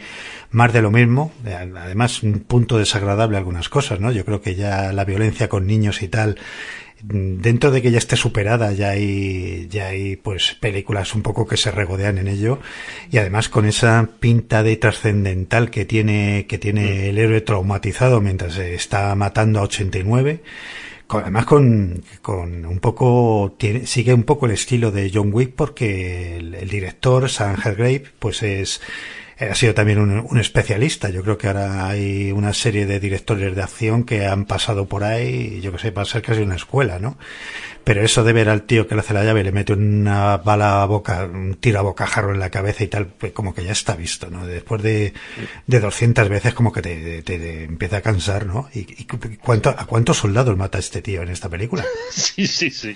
más 0.52 0.74
de 0.74 0.82
lo 0.82 0.92
mismo. 0.92 1.32
Además, 1.46 2.24
un 2.24 2.40
punto 2.40 2.78
desagradable 2.78 3.38
algunas 3.38 3.70
cosas, 3.70 4.00
¿no? 4.00 4.12
Yo 4.12 4.26
creo 4.26 4.42
que 4.42 4.56
ya 4.56 4.94
la 4.94 5.06
violencia 5.06 5.50
con 5.50 5.68
niños 5.68 6.02
y 6.02 6.08
tal 6.08 6.38
dentro 7.06 7.72
de 7.72 7.82
que 7.82 7.92
ya 7.92 7.98
esté 7.98 8.16
superada 8.16 8.72
ya 8.72 8.92
hay 8.92 9.68
ya 9.70 9.88
hay 9.88 10.16
pues 10.16 10.56
películas 10.60 11.14
un 11.14 11.22
poco 11.22 11.46
que 11.46 11.58
se 11.58 11.70
regodean 11.70 12.18
en 12.18 12.30
ello 12.30 12.60
y 13.12 13.18
además 13.18 13.50
con 13.50 13.66
esa 13.66 14.08
pinta 14.22 14.64
de 14.64 14.78
trascendental 14.78 15.70
que 15.70 15.84
tiene 15.84 16.46
que 16.48 16.58
tiene 16.58 17.10
el 17.10 17.18
héroe 17.18 17.42
traumatizado 17.42 18.22
mientras 18.22 18.58
está 18.58 19.14
matando 19.16 19.60
a 19.60 19.64
89 19.64 20.44
además 21.20 21.46
con, 21.46 22.04
con 22.22 22.66
un 22.66 22.80
poco 22.80 23.56
tiene, 23.58 23.86
sigue 23.86 24.14
un 24.14 24.24
poco 24.24 24.46
el 24.46 24.54
estilo 24.54 24.92
de 24.92 25.12
John 25.14 25.30
Wick 25.34 25.54
porque 25.56 26.38
el, 26.38 26.56
el 26.56 26.70
director 26.70 27.30
Sam 27.30 27.58
Hargrave 27.64 28.04
pues 28.20 28.44
es 28.44 28.82
eh, 29.38 29.50
ha 29.50 29.56
sido 29.56 29.74
también 29.74 30.00
un, 30.00 30.26
un, 30.30 30.40
especialista. 30.40 31.10
Yo 31.10 31.24
creo 31.24 31.38
que 31.38 31.48
ahora 31.48 31.88
hay 31.88 32.32
una 32.32 32.54
serie 32.54 32.86
de 32.86 33.00
directores 33.00 33.56
de 33.56 33.64
acción 33.64 34.04
que 34.04 34.26
han 34.26 34.46
pasado 34.46 34.88
por 34.88 35.04
ahí, 35.04 35.60
yo 35.62 35.72
que 35.72 35.80
sé, 35.80 35.92
va 35.92 36.04
a 36.04 36.06
ser 36.06 36.22
casi 36.22 36.42
una 36.42 36.56
escuela, 36.56 37.00
¿no? 37.00 37.18
Pero 37.84 38.02
eso 38.02 38.24
de 38.24 38.34
ver 38.34 38.50
al 38.50 38.64
tío 38.64 38.88
que 38.88 38.96
le 38.96 39.02
hace 39.02 39.14
la 39.14 39.24
llave 39.24 39.42
y 39.42 39.44
le 39.44 39.52
mete 39.52 39.74
una 39.74 40.38
bala 40.38 40.84
a 40.84 40.86
boca, 40.86 41.26
un 41.26 41.56
tiro 41.56 41.80
a 41.80 41.82
bocajarro 41.82 42.34
en 42.34 42.40
la 42.40 42.50
cabeza 42.50 42.84
y 42.84 42.88
tal, 42.88 43.08
pues 43.08 43.34
como 43.34 43.54
que 43.54 43.64
ya 43.64 43.72
está 43.72 43.96
visto, 43.96 44.30
¿no? 44.30 44.48
Después 44.48 44.82
de, 44.82 45.14
de 45.68 45.80
200 45.80 46.30
veces 46.30 46.54
como 46.54 46.72
que 46.72 46.82
te, 46.82 47.22
te, 47.24 47.38
te 47.40 47.64
empieza 47.66 47.98
a 47.98 48.02
cansar, 48.02 48.46
¿no? 48.46 48.70
¿Y, 48.74 48.80
y 48.80 49.06
cuánto, 49.38 49.70
a 49.70 49.86
cuántos 49.86 50.18
soldados 50.18 50.56
mata 50.56 50.80
este 50.80 51.02
tío 51.02 51.22
en 51.22 51.30
esta 51.30 51.50
película? 51.50 51.84
Sí, 52.14 52.48
sí, 52.48 52.70
sí. 52.70 52.96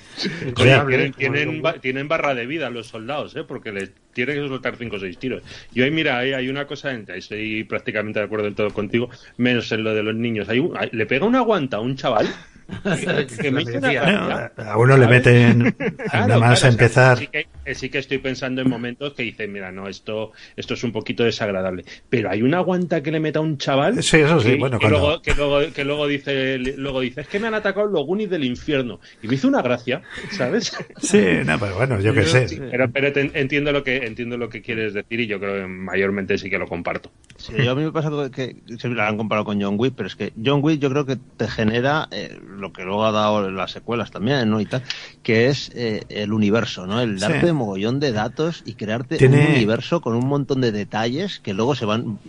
Oye, 0.57 0.79
tienen, 0.87 1.13
tienen, 1.13 1.63
tienen, 1.81 2.07
barra 2.07 2.35
de 2.35 2.45
vida 2.45 2.69
los 2.69 2.87
soldados, 2.87 3.35
¿eh? 3.35 3.43
Porque 3.43 3.71
les 3.71 3.91
tienen 4.13 4.41
que 4.41 4.47
soltar 4.47 4.75
5 4.77 4.95
o 4.95 4.99
6 4.99 5.17
tiros. 5.17 5.43
Y 5.73 5.81
hoy, 5.81 5.91
mira, 5.91 6.19
hay, 6.19 6.33
hay 6.33 6.49
una 6.49 6.65
cosa, 6.65 6.91
estoy 6.91 7.63
prácticamente 7.63 8.19
de 8.19 8.25
acuerdo 8.25 8.47
en 8.47 8.55
todo 8.55 8.71
contigo, 8.71 9.09
menos 9.37 9.71
en 9.71 9.83
lo 9.83 9.93
de 9.93 10.03
los 10.03 10.15
niños. 10.15 10.49
Hay 10.49 10.59
un, 10.59 10.77
hay, 10.77 10.89
le 10.91 11.05
pega 11.05 11.25
una 11.25 11.41
guanta 11.41 11.77
a 11.77 11.79
un 11.81 11.95
chaval 11.95 12.27
a 14.57 14.77
uno 14.77 14.97
le 14.97 15.07
meten 15.07 15.71
claro, 16.11 16.27
nada 16.27 16.39
más 16.39 16.59
claro, 16.59 16.65
a 16.65 16.69
empezar. 16.69 17.17
sí, 17.17 17.27
que, 17.27 17.47
sí, 17.75 17.89
que, 17.89 17.99
estoy 17.99 18.17
pensando 18.17 18.61
en 18.61 18.69
momentos 18.69 19.13
que 19.13 19.23
dice, 19.23 19.47
mira, 19.47 19.71
no, 19.71 19.87
esto, 19.87 20.33
esto 20.55 20.73
es 20.73 20.83
un 20.83 20.91
poquito 20.91 21.23
desagradable. 21.23 21.85
Pero 22.09 22.29
hay 22.29 22.41
una 22.41 22.59
guanta 22.59 23.01
que 23.01 23.11
le 23.11 23.19
meta 23.19 23.39
a 23.39 23.41
un 23.41 23.57
chaval. 23.57 24.03
Sí, 24.03 24.17
eso 24.17 24.39
sí, 24.41 24.51
que, 24.51 24.55
bueno, 24.57 24.79
que, 24.79 24.89
luego, 24.89 25.21
que, 25.21 25.33
luego, 25.33 25.59
que 25.73 25.83
luego 25.85 26.07
dice, 26.07 26.57
luego 26.57 26.99
dice, 26.99 27.21
es 27.21 27.27
que 27.27 27.39
me 27.39 27.47
han 27.47 27.53
atacado 27.53 27.87
los 27.87 28.05
Goonies 28.05 28.29
del 28.29 28.43
infierno. 28.43 28.99
Y 29.21 29.27
me 29.27 29.35
hizo 29.35 29.47
una 29.47 29.61
gracia, 29.61 30.01
¿sabes? 30.31 30.75
Sí, 30.97 31.21
no, 31.45 31.59
pero 31.59 31.75
bueno, 31.75 31.99
yo 32.01 32.13
qué 32.13 32.23
sé. 32.23 32.47
Sí, 32.47 32.59
pero, 32.71 32.89
pero 32.91 33.13
te, 33.13 33.31
entiendo 33.39 33.71
lo 33.71 33.83
que 33.83 33.97
entiendo 33.97 34.37
lo 34.37 34.49
que 34.49 34.61
quieres 34.61 34.93
decir 34.93 35.19
y 35.19 35.27
yo 35.27 35.39
creo 35.39 35.61
que 35.61 35.67
mayormente 35.67 36.37
sí 36.37 36.49
que 36.49 36.57
lo 36.57 36.67
comparto. 36.67 37.11
Sí, 37.37 37.53
yo 37.63 37.71
a 37.71 37.75
mí 37.75 37.83
me 37.83 37.91
pasa 37.91 38.09
que, 38.33 38.57
que 38.67 38.77
se 38.77 38.89
la 38.89 39.07
han 39.07 39.17
comparado 39.17 39.45
con 39.45 39.61
John 39.61 39.75
Wick, 39.77 39.93
pero 39.95 40.07
es 40.07 40.15
que 40.15 40.33
John 40.43 40.59
Wick 40.63 40.79
yo 40.79 40.89
creo 40.89 41.05
que 41.05 41.17
te 41.37 41.47
genera 41.47 42.07
eh, 42.11 42.37
lo 42.57 42.73
que 42.73 42.83
luego 42.83 43.05
ha 43.05 43.11
dado 43.11 43.49
las 43.49 43.71
secuelas 43.71 44.11
también, 44.11 44.49
¿no? 44.49 44.59
Y 44.59 44.65
tal, 44.65 44.83
que 45.23 45.47
es 45.47 45.71
eh, 45.75 46.03
el 46.09 46.33
universo, 46.33 46.87
¿no? 46.87 46.99
El 46.99 47.19
darte 47.19 47.47
sí. 47.47 47.53
mogollón 47.53 47.99
de 47.99 48.11
datos 48.11 48.63
y 48.65 48.73
crearte 48.73 49.17
¿Tiene... 49.17 49.45
un 49.45 49.55
universo 49.55 50.01
con 50.01 50.15
un 50.15 50.27
montón 50.27 50.61
de 50.61 50.71
detalles 50.71 51.39
que 51.39 51.53
luego 51.53 51.75
se 51.75 51.85
van 51.85 52.19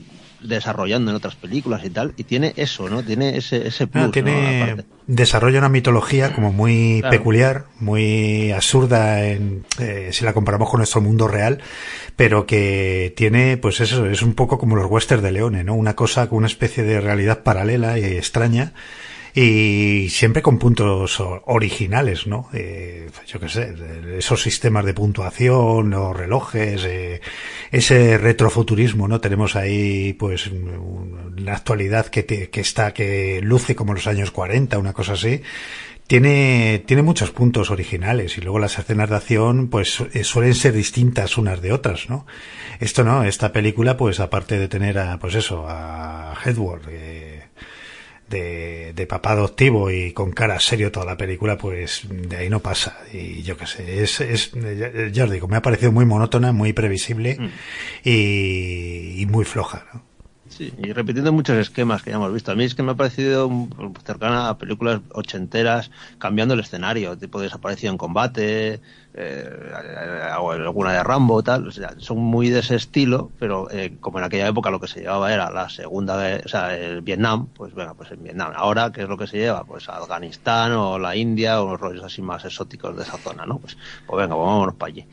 desarrollando 0.41 1.11
en 1.11 1.17
otras 1.17 1.35
películas 1.35 1.85
y 1.85 1.91
tal, 1.91 2.15
y 2.17 2.25
tiene 2.25 2.53
eso, 2.57 2.89
¿no? 2.89 3.03
Tiene 3.03 3.37
ese, 3.37 3.67
ese 3.67 3.87
plus, 3.87 4.13
tiene, 4.13 4.77
¿no? 4.77 4.85
desarrolla 5.07 5.59
una 5.59 5.69
mitología 5.69 6.33
como 6.33 6.53
muy 6.53 6.99
claro. 7.01 7.17
peculiar, 7.17 7.65
muy 7.81 8.53
absurda 8.53 9.25
en, 9.25 9.65
eh, 9.81 10.11
si 10.13 10.25
la 10.25 10.33
comparamos 10.33 10.71
con 10.71 10.79
nuestro 10.79 11.01
mundo 11.01 11.27
real, 11.27 11.61
pero 12.15 12.47
que 12.47 13.13
tiene, 13.17 13.57
pues 13.57 13.81
eso, 13.81 14.07
es 14.07 14.23
un 14.23 14.35
poco 14.35 14.59
como 14.59 14.77
los 14.77 14.91
westerns 14.91 15.25
de 15.25 15.33
Leone, 15.33 15.65
¿no? 15.65 15.75
Una 15.75 15.97
cosa 15.97 16.29
con 16.29 16.39
una 16.39 16.47
especie 16.47 16.85
de 16.85 17.01
realidad 17.01 17.43
paralela 17.43 17.99
y 17.99 18.05
extraña, 18.05 18.73
y 19.41 20.09
siempre 20.09 20.43
con 20.43 20.59
puntos 20.59 21.21
originales, 21.21 22.27
¿no? 22.27 22.49
Eh, 22.53 23.09
yo 23.25 23.39
qué 23.39 23.49
sé, 23.49 23.73
esos 24.19 24.43
sistemas 24.43 24.85
de 24.85 24.95
puntuación, 24.95 25.91
los 25.91 26.17
relojes, 26.17 26.85
eh, 26.85 27.21
ese 27.71 28.19
retrofuturismo, 28.19 29.07
¿no? 29.07 29.21
Tenemos 29.21 29.55
ahí, 29.55 30.13
pues, 30.15 30.51
la 31.37 31.55
actualidad 31.55 32.07
que, 32.07 32.25
te, 32.25 32.51
que 32.51 32.61
está, 32.61 32.93
que 32.93 33.41
luce 33.41 33.77
como 33.77 33.95
los 33.95 34.09
años 34.09 34.33
40, 34.33 34.77
una 34.77 34.93
cosa 34.93 35.13
así. 35.13 35.41
Tiene, 36.09 36.83
tiene 36.85 37.03
muchos 37.03 37.31
puntos 37.31 37.71
originales 37.71 38.39
y 38.39 38.41
luego 38.41 38.59
las 38.59 38.77
escenas 38.77 39.09
de 39.09 39.17
acción, 39.17 39.69
pues, 39.69 40.03
suelen 40.23 40.55
ser 40.57 40.73
distintas 40.73 41.39
unas 41.39 41.63
de 41.63 41.73
otras, 41.73 42.11
¿no? 42.11 42.27
Esto 42.81 43.05
no, 43.05 43.23
esta 43.23 43.53
película, 43.53 43.97
pues, 43.97 44.19
aparte 44.19 44.59
de 44.59 44.67
tener 44.67 44.99
a, 44.99 45.17
pues 45.21 45.37
eso, 45.37 45.65
a 45.69 46.35
Hedward, 46.45 46.89
eh, 46.89 47.45
de, 48.29 48.93
de, 48.95 49.07
papá 49.07 49.33
adoptivo 49.33 49.91
y 49.91 50.13
con 50.13 50.33
cara 50.33 50.61
serio 50.61 50.93
toda 50.93 51.07
la 51.07 51.17
película, 51.17 51.57
pues 51.57 52.03
de 52.11 52.37
ahí 52.37 52.51
no 52.51 52.61
pasa. 52.61 52.99
Y 53.13 53.43
yo 53.43 53.57
qué 53.57 53.67
sé, 53.67 54.03
es, 54.03 54.21
es, 54.21 54.53
ya 55.13 55.25
os 55.25 55.31
digo, 55.31 55.49
me 55.49 55.57
ha 55.57 55.63
parecido 55.63 55.93
muy 55.93 56.05
monótona, 56.05 56.53
muy 56.53 56.73
previsible 56.73 57.37
mm. 57.39 57.49
y, 58.05 59.23
y, 59.23 59.27
muy 59.27 59.45
floja. 59.45 59.87
¿no? 59.93 60.09
Sí, 60.49 60.73
y 60.79 60.93
repitiendo 60.93 61.33
muchos 61.33 61.57
esquemas 61.57 62.03
que 62.03 62.11
ya 62.11 62.17
hemos 62.17 62.33
visto. 62.33 62.51
A 62.51 62.55
mí 62.55 62.65
es 62.65 62.75
que 62.75 62.83
me 62.83 62.93
ha 62.93 62.95
parecido 62.95 63.51
cercana 64.05 64.49
a 64.49 64.59
películas 64.59 65.01
ochenteras, 65.13 65.91
cambiando 66.19 66.55
el 66.55 66.61
escenario, 66.61 67.17
tipo 67.19 67.41
desaparición 67.41 67.93
en 67.93 67.99
combate, 67.99 68.81
eh, 69.21 70.31
alguna 70.33 70.93
de 70.93 71.03
Rambo, 71.03 71.43
tal. 71.43 71.67
O 71.67 71.71
sea, 71.71 71.95
son 71.99 72.19
muy 72.19 72.51
de 72.51 72.61
ese 72.61 72.77
estilo, 72.77 73.31
pero 73.39 73.71
eh, 73.71 73.97
como 74.01 74.19
en 74.19 74.25
aquella 74.25 74.49
época 74.49 74.71
lo 74.71 74.81
que 74.81 74.87
se 74.87 75.01
llevaba 75.01 75.33
era 75.33 75.51
la 75.51 75.69
segunda, 75.69 76.41
o 76.45 76.49
sea, 76.49 76.77
el 76.77 77.03
Vietnam, 77.03 77.49
pues 77.55 77.75
venga, 77.75 77.95
pues 77.95 78.11
en 78.13 78.23
Vietnam. 78.23 78.53
Ahora, 78.55 78.93
¿qué 78.93 79.03
es 79.03 79.09
lo 79.09 79.17
que 79.17 79.27
se 79.27 79.39
lleva? 79.39 79.65
Pues 79.65 79.89
Afganistán 79.89 80.73
o 80.73 80.99
la 80.99 81.17
India 81.17 81.61
o 81.63 81.71
los 81.71 81.81
rollos 81.81 82.05
así 82.05 82.23
más 82.23 82.45
exóticos 82.45 82.97
de 82.97 83.03
esa 83.03 83.19
zona, 83.19 83.45
¿no? 83.45 83.59
Pues, 83.59 83.77
pues 84.07 84.23
venga, 84.23 84.37
pues 84.37 84.47
vámonos 84.47 84.75
para 84.75 84.93
allí 84.93 85.07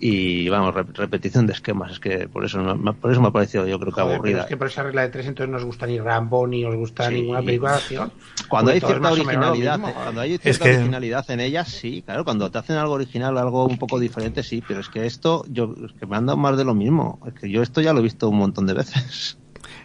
y 0.00 0.48
vamos, 0.48 0.74
repetición 0.74 1.46
de 1.46 1.52
esquemas, 1.54 1.92
es 1.92 2.00
que 2.00 2.28
por 2.28 2.44
eso, 2.44 2.58
por 3.00 3.10
eso 3.10 3.20
me 3.20 3.28
ha 3.28 3.30
parecido 3.32 3.66
yo 3.66 3.80
creo 3.80 3.92
que 3.92 4.00
Joder, 4.00 4.16
aburrida. 4.16 4.40
es 4.42 4.46
que 4.46 4.56
por 4.56 4.68
esa 4.68 4.84
regla 4.84 5.02
de 5.02 5.08
tres 5.08 5.26
entonces 5.26 5.50
no 5.50 5.56
os 5.56 5.64
gusta 5.64 5.86
ni 5.86 5.98
Rambo 5.98 6.46
ni 6.46 6.64
os 6.64 6.76
gusta 6.76 7.08
sí. 7.08 7.14
ninguna 7.14 7.42
película 7.42 7.72
de 7.72 7.76
acción. 7.78 8.12
Cuando 8.48 8.70
hay 8.70 8.80
cierta 8.80 9.10
originalidad, 9.10 9.80
cuando 9.80 10.20
hay 10.20 10.38
cierta 10.38 10.50
es 10.50 10.58
que... 10.58 10.76
originalidad 10.76 11.28
en 11.30 11.40
ellas, 11.40 11.68
sí, 11.68 12.02
claro, 12.02 12.24
cuando 12.24 12.50
te 12.50 12.58
hacen 12.58 12.76
algo 12.76 12.94
original, 12.94 13.36
algo 13.38 13.66
un 13.66 13.78
poco 13.78 13.98
diferente, 13.98 14.42
sí, 14.44 14.62
pero 14.66 14.80
es 14.80 14.88
que 14.88 15.04
esto, 15.04 15.44
yo, 15.48 15.74
es 15.84 15.92
que 15.94 16.06
me 16.06 16.16
han 16.16 16.26
dado 16.26 16.38
más 16.38 16.56
de 16.56 16.64
lo 16.64 16.74
mismo, 16.74 17.20
es 17.26 17.34
que 17.34 17.50
yo 17.50 17.62
esto 17.62 17.80
ya 17.80 17.92
lo 17.92 17.98
he 17.98 18.02
visto 18.02 18.28
un 18.28 18.38
montón 18.38 18.66
de 18.66 18.74
veces. 18.74 19.38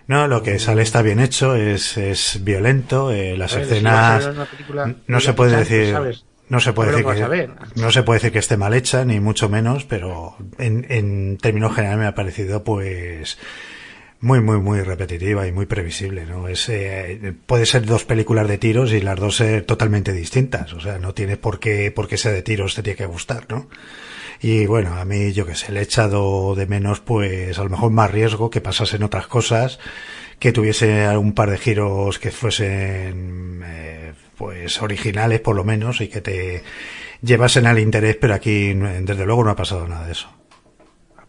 No, 0.05 0.27
lo 0.27 0.43
que 0.43 0.59
sale 0.59 0.81
está 0.81 1.01
bien 1.01 1.19
hecho, 1.19 1.55
es, 1.55 1.97
es 1.97 2.43
violento, 2.43 3.09
eh, 3.09 3.37
las 3.37 3.55
ver, 3.55 3.63
escenas 3.63 4.23
si 4.25 4.95
no 5.07 5.19
se 5.19 5.33
puede 5.33 5.57
decir... 5.57 5.91
¿sabes? 5.91 6.25
No 6.53 6.59
se 6.59 6.71
puede 6.71 6.91
decir 6.91 7.03
que 7.03 7.49
no 7.81 7.91
se 7.91 8.03
puede 8.03 8.19
decir 8.19 8.31
que 8.31 8.37
esté 8.37 8.57
mal 8.57 8.75
hecha 8.75 9.03
ni 9.05 9.19
mucho 9.19 9.49
menos 9.49 9.85
pero 9.85 10.37
en, 10.59 10.85
en 10.87 11.37
términos 11.37 11.73
generales 11.73 11.99
me 11.99 12.05
ha 12.05 12.13
parecido 12.13 12.63
pues 12.63 13.39
muy 14.19 14.39
muy 14.39 14.59
muy 14.59 14.81
repetitiva 14.81 15.47
y 15.47 15.51
muy 15.51 15.65
previsible 15.65 16.27
no 16.27 16.47
es 16.47 16.69
eh, 16.69 17.33
puede 17.47 17.65
ser 17.65 17.87
dos 17.87 18.05
películas 18.05 18.47
de 18.47 18.59
tiros 18.59 18.93
y 18.93 19.01
las 19.01 19.19
dos 19.19 19.37
ser 19.37 19.65
totalmente 19.65 20.13
distintas. 20.13 20.73
O 20.73 20.79
sea 20.79 20.99
no 20.99 21.15
tiene 21.15 21.37
por 21.37 21.59
qué 21.59 21.89
porque 21.89 22.17
sea 22.17 22.31
de 22.31 22.43
tiros 22.43 22.75
te 22.75 22.83
tiene 22.83 22.97
que 22.97 23.07
gustar 23.07 23.47
no 23.49 23.67
y 24.39 24.67
bueno 24.67 24.93
a 24.93 25.05
mí 25.05 25.33
yo 25.33 25.47
que 25.47 25.55
sé 25.55 25.71
le 25.71 25.79
he 25.79 25.83
echado 25.83 26.53
de 26.53 26.67
menos 26.67 26.99
pues 26.99 27.57
a 27.57 27.63
lo 27.63 27.71
mejor 27.71 27.89
más 27.89 28.11
riesgo 28.11 28.51
que 28.51 28.61
pasasen 28.61 29.01
otras 29.01 29.25
cosas 29.25 29.79
que 30.43 30.51
tuviese 30.51 31.17
un 31.17 31.31
par 31.31 31.49
de 31.49 31.57
giros 31.57 32.19
que 32.19 32.29
fuesen 32.29 33.61
eh, 33.65 34.13
pues 34.37 34.81
originales 34.81 35.39
por 35.39 35.55
lo 35.55 35.63
menos 35.63 36.01
y 36.01 36.09
que 36.09 36.19
te 36.19 36.63
llevasen 37.21 37.65
al 37.65 37.79
interés, 37.79 38.17
pero 38.17 38.33
aquí 38.33 38.73
desde 38.73 39.25
luego 39.25 39.45
no 39.45 39.51
ha 39.51 39.55
pasado 39.55 39.87
nada 39.87 40.05
de 40.05 40.11
eso. 40.11 40.27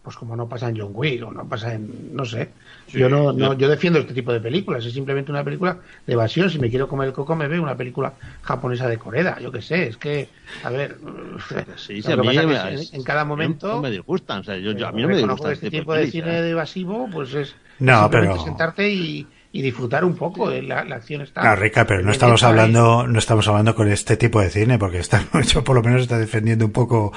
Pues 0.03 0.17
como 0.17 0.35
no 0.35 0.49
pasa 0.49 0.67
en 0.67 0.77
John 0.77 0.91
Wick 0.93 1.23
o 1.25 1.31
no 1.31 1.47
pasa 1.47 1.75
en, 1.75 2.13
no 2.13 2.25
sé, 2.25 2.49
sí, 2.87 2.99
yo 2.99 3.09
no, 3.09 3.33
no, 3.33 3.53
yo 3.53 3.69
defiendo 3.69 3.99
este 3.99 4.13
tipo 4.13 4.31
de 4.31 4.39
películas, 4.39 4.85
es 4.85 4.93
simplemente 4.93 5.31
una 5.31 5.43
película 5.43 5.77
de 6.05 6.13
evasión, 6.13 6.49
si 6.49 6.59
me 6.59 6.69
quiero 6.69 6.87
comer 6.87 7.07
el 7.07 7.13
coco 7.13 7.35
me 7.35 7.47
veo 7.47 7.61
una 7.61 7.75
película 7.75 8.13
japonesa 8.41 8.87
de 8.87 8.97
Corea, 8.97 9.39
yo 9.39 9.51
qué 9.51 9.61
sé, 9.61 9.87
es 9.87 9.97
que, 9.97 10.29
a 10.63 10.69
ver, 10.69 10.97
sí, 11.77 12.01
sí, 12.01 12.11
a 12.11 12.17
mí 12.17 12.27
me, 12.27 12.43
en, 12.43 12.79
en, 12.91 13.03
cada 13.03 13.25
momento 13.25 13.67
no 13.67 13.81
me 13.81 13.91
disgustan, 13.91 14.39
o 14.39 14.43
sea, 14.43 14.57
yo, 14.57 14.71
yo 14.71 14.87
a 14.87 14.91
mí 14.91 15.01
no 15.01 15.07
me 15.07 15.17
disgusta 15.17 15.51
este 15.51 15.69
tipo 15.69 15.93
de, 15.93 16.05
de 16.05 16.11
cine 16.11 16.41
de 16.41 16.49
evasivo, 16.51 17.09
pues 17.11 17.33
es 17.33 17.55
no, 17.79 18.09
pero... 18.09 18.39
sentarte 18.43 18.89
y 18.89 19.27
y 19.55 19.61
disfrutar 19.61 20.03
un 20.03 20.15
poco 20.15 20.49
de 20.49 20.61
la, 20.61 20.83
la 20.83 20.97
acción 20.97 21.21
está 21.21 21.39
claro, 21.39 21.61
rica 21.61 21.87
pero 21.87 22.03
no 22.03 22.11
estamos 22.11 22.43
hablando 22.43 23.07
no 23.07 23.17
estamos 23.17 23.47
hablando 23.47 23.73
con 23.73 23.87
este 23.87 24.17
tipo 24.17 24.41
de 24.41 24.49
cine 24.49 24.77
porque 24.77 24.97
está, 24.99 25.25
yo 25.47 25.63
por 25.63 25.77
lo 25.77 25.81
menos 25.81 26.01
está 26.01 26.19
defendiendo 26.19 26.65
un 26.65 26.73
poco 26.73 27.13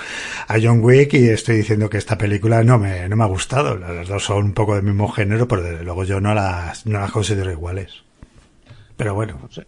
a 0.47 0.55
John 0.63 0.79
Wick 0.81 1.15
y 1.15 1.31
estoy 1.31 1.57
diciendo 1.57 1.91
que 1.91 1.99
esta 1.99 2.17
película 2.17 2.63
no 2.63 2.79
me 2.79 3.09
no 3.09 3.17
me 3.17 3.25
ha 3.25 3.27
gustado. 3.27 3.77
Las 3.77 4.07
dos 4.07 4.23
son 4.23 4.45
un 4.45 4.53
poco 4.55 4.77
del 4.77 4.85
mismo 4.85 5.09
género 5.09 5.49
pero 5.49 5.63
desde 5.63 5.83
luego 5.83 6.05
yo 6.05 6.21
no 6.21 6.33
las 6.33 6.87
no 6.87 7.01
las 7.01 7.11
considero 7.11 7.51
iguales. 7.51 8.05
Pero 8.97 9.15
bueno. 9.15 9.37
No 9.43 9.51
sé. 9.51 9.67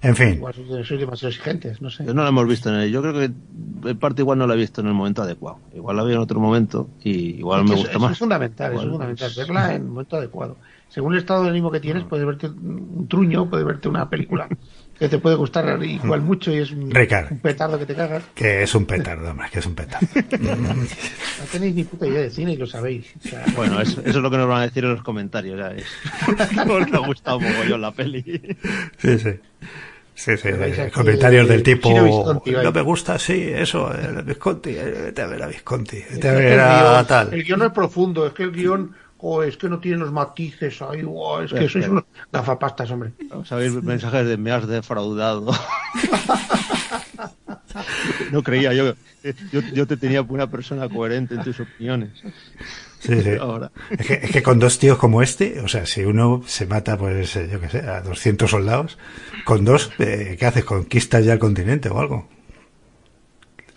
en 0.00 0.16
fin. 0.16 0.34
Igual 0.36 0.54
sois 0.54 1.00
demasiado 1.00 1.28
exigentes 1.28 1.82
no 1.82 1.90
sé. 1.90 2.06
Yo 2.06 2.14
no 2.14 2.22
la 2.22 2.30
hemos 2.30 2.48
visto 2.48 2.70
en 2.70 2.76
el, 2.76 2.90
yo 2.90 3.02
creo 3.02 3.12
que 3.12 3.30
en 3.90 3.98
parte 3.98 4.22
igual 4.22 4.38
no 4.38 4.46
la 4.46 4.54
he 4.54 4.56
visto 4.56 4.80
en 4.80 4.86
el 4.86 4.94
momento 4.94 5.20
adecuado. 5.20 5.58
Igual 5.74 5.98
la 5.98 6.04
vi 6.04 6.14
en 6.14 6.18
otro 6.18 6.40
momento 6.40 6.88
y 7.04 7.36
igual 7.36 7.64
es 7.64 7.68
me 7.68 7.76
gusta 7.76 7.90
eso, 7.90 8.00
más. 8.00 8.12
es 8.12 8.18
fundamental 8.18 8.72
igual, 8.72 8.86
es 8.86 8.92
fundamental 8.92 9.32
verla 9.36 9.74
en 9.74 9.82
el 9.82 9.88
momento 9.88 10.16
adecuado 10.16 10.56
según 10.88 11.14
el 11.14 11.20
estado 11.20 11.44
de 11.44 11.50
ánimo 11.50 11.70
que 11.70 11.80
tienes, 11.80 12.04
puedes 12.04 12.26
verte 12.26 12.48
un 12.48 13.06
truño, 13.08 13.48
puedes 13.50 13.66
verte 13.66 13.88
una 13.88 14.08
película 14.08 14.48
que 14.98 15.08
te 15.08 15.18
puede 15.18 15.36
gustar 15.36 15.82
igual 15.84 16.22
mucho 16.22 16.50
y 16.52 16.58
es 16.58 16.70
un, 16.70 16.90
Ricardo, 16.90 17.28
un 17.32 17.40
petardo 17.40 17.78
que 17.78 17.86
te 17.86 17.94
cagas. 17.94 18.24
Que 18.34 18.62
es 18.62 18.74
un 18.74 18.86
petardo, 18.86 19.30
hombre, 19.30 19.48
que 19.52 19.58
es 19.58 19.66
un 19.66 19.74
petardo. 19.74 20.06
no 20.40 21.44
tenéis 21.52 21.74
ni 21.74 21.84
puta 21.84 22.06
idea 22.06 22.22
de 22.22 22.30
cine 22.30 22.52
y 22.52 22.56
lo 22.56 22.66
sabéis. 22.66 23.12
O 23.24 23.28
sea, 23.28 23.44
bueno, 23.54 23.80
eso, 23.80 24.00
eso, 24.00 24.10
es 24.10 24.16
lo 24.16 24.30
que 24.30 24.38
nos 24.38 24.48
van 24.48 24.62
a 24.62 24.66
decir 24.66 24.84
en 24.84 24.92
los 24.92 25.02
comentarios, 25.02 25.58
ya 25.58 25.68
es. 25.68 25.86
Porque 26.66 26.96
ha 26.96 27.06
gustado 27.06 27.40
mogollón 27.40 27.80
la 27.80 27.92
peli. 27.92 28.22
Sí, 28.98 29.18
sí. 29.18 29.30
Sí, 30.14 30.34
sí, 30.38 30.48
eh, 30.48 30.90
comentarios 30.94 31.46
del 31.46 31.62
tipo 31.62 31.90
Visconti, 32.02 32.52
no 32.52 32.72
me 32.72 32.80
gusta, 32.80 33.18
sí, 33.18 33.50
eso, 33.52 33.92
el 33.92 34.22
Visconti, 34.22 34.72
vete 34.72 35.20
a 35.20 35.26
ver 35.26 35.42
a 35.42 35.46
Visconti, 35.46 36.02
vete 36.10 36.28
a 36.30 36.32
ver 36.32 36.58
a 36.58 37.06
tal. 37.06 37.34
El 37.34 37.44
guion 37.44 37.58
no 37.58 37.66
es 37.66 37.72
profundo, 37.72 38.26
es 38.26 38.32
que 38.32 38.44
el 38.44 38.50
guion 38.50 38.92
oh, 39.18 39.42
es 39.42 39.56
que 39.56 39.68
no 39.68 39.78
tienen 39.78 40.00
los 40.00 40.12
matices 40.12 40.80
ahí, 40.82 41.02
oh, 41.06 41.40
es 41.40 41.52
que 41.52 41.68
sois 41.68 41.88
unos 41.88 42.04
gafapastas, 42.32 42.90
hombre. 42.90 43.12
Vamos 43.28 43.50
a 43.50 43.56
ver 43.56 43.70
mensajes 43.82 44.26
de 44.26 44.36
me 44.36 44.52
has 44.52 44.66
defraudado. 44.66 45.52
no 48.32 48.42
creía 48.42 48.72
yo, 48.72 48.94
yo, 49.52 49.60
yo 49.72 49.86
te 49.86 49.96
tenía 49.96 50.22
por 50.22 50.34
una 50.34 50.50
persona 50.50 50.88
coherente 50.88 51.34
en 51.34 51.42
tus 51.42 51.60
opiniones. 51.60 52.10
Sí, 53.00 53.22
sí. 53.22 53.30
Ahora. 53.40 53.70
Es, 53.90 54.06
que, 54.06 54.14
es 54.14 54.30
que 54.30 54.42
con 54.42 54.58
dos 54.58 54.78
tíos 54.78 54.98
como 54.98 55.22
este, 55.22 55.60
o 55.60 55.68
sea, 55.68 55.86
si 55.86 56.04
uno 56.04 56.42
se 56.46 56.66
mata, 56.66 56.96
pues, 56.96 57.36
eh, 57.36 57.48
yo 57.50 57.60
qué 57.60 57.68
sé, 57.68 57.78
a 57.80 58.00
200 58.00 58.50
soldados, 58.50 58.98
con 59.44 59.64
dos, 59.64 59.92
eh, 59.98 60.36
¿qué 60.38 60.46
haces? 60.46 60.64
¿Conquistas 60.64 61.24
ya 61.24 61.34
el 61.34 61.38
continente 61.38 61.88
o 61.88 62.00
algo? 62.00 62.28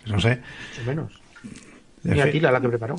No 0.06 0.20
sé. 0.20 0.40
Mucho 0.70 0.86
menos. 0.86 1.20
En 2.04 2.14
Ni 2.14 2.20
Atila 2.20 2.50
la 2.50 2.60
que 2.60 2.68
preparó. 2.68 2.96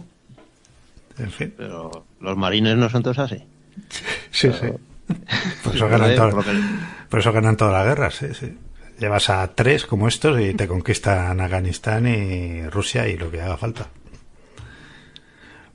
En 1.17 1.31
fin. 1.31 1.53
Pero 1.57 2.05
los 2.19 2.37
marines 2.37 2.77
no 2.77 2.89
son 2.89 3.03
todos 3.03 3.19
así. 3.19 3.43
Sí, 4.31 4.51
sí. 4.51 4.67
Por 5.63 5.75
eso, 5.75 5.89
ganan 5.89 6.31
por 7.09 7.19
eso 7.19 7.31
todas 7.57 7.73
las 7.73 7.85
guerras, 7.85 8.15
sí, 8.15 8.27
sí. 8.33 8.57
Llevas 8.97 9.29
a 9.29 9.53
tres 9.53 9.85
como 9.85 10.07
estos 10.07 10.39
y 10.39 10.53
te 10.53 10.67
conquistan 10.67 11.41
Afganistán 11.41 12.07
y 12.07 12.65
Rusia 12.69 13.07
y 13.09 13.17
lo 13.17 13.29
que 13.29 13.41
haga 13.41 13.57
falta. 13.57 13.89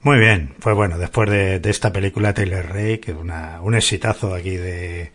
Muy 0.00 0.18
bien, 0.18 0.54
pues 0.60 0.74
bueno, 0.74 0.98
después 0.98 1.28
de, 1.28 1.58
de 1.58 1.70
esta 1.70 1.92
película 1.92 2.32
Taylor 2.32 2.64
Rey, 2.64 2.98
que 2.98 3.10
es 3.10 3.16
una, 3.16 3.60
un 3.60 3.74
exitazo 3.74 4.34
aquí 4.34 4.56
de, 4.56 5.12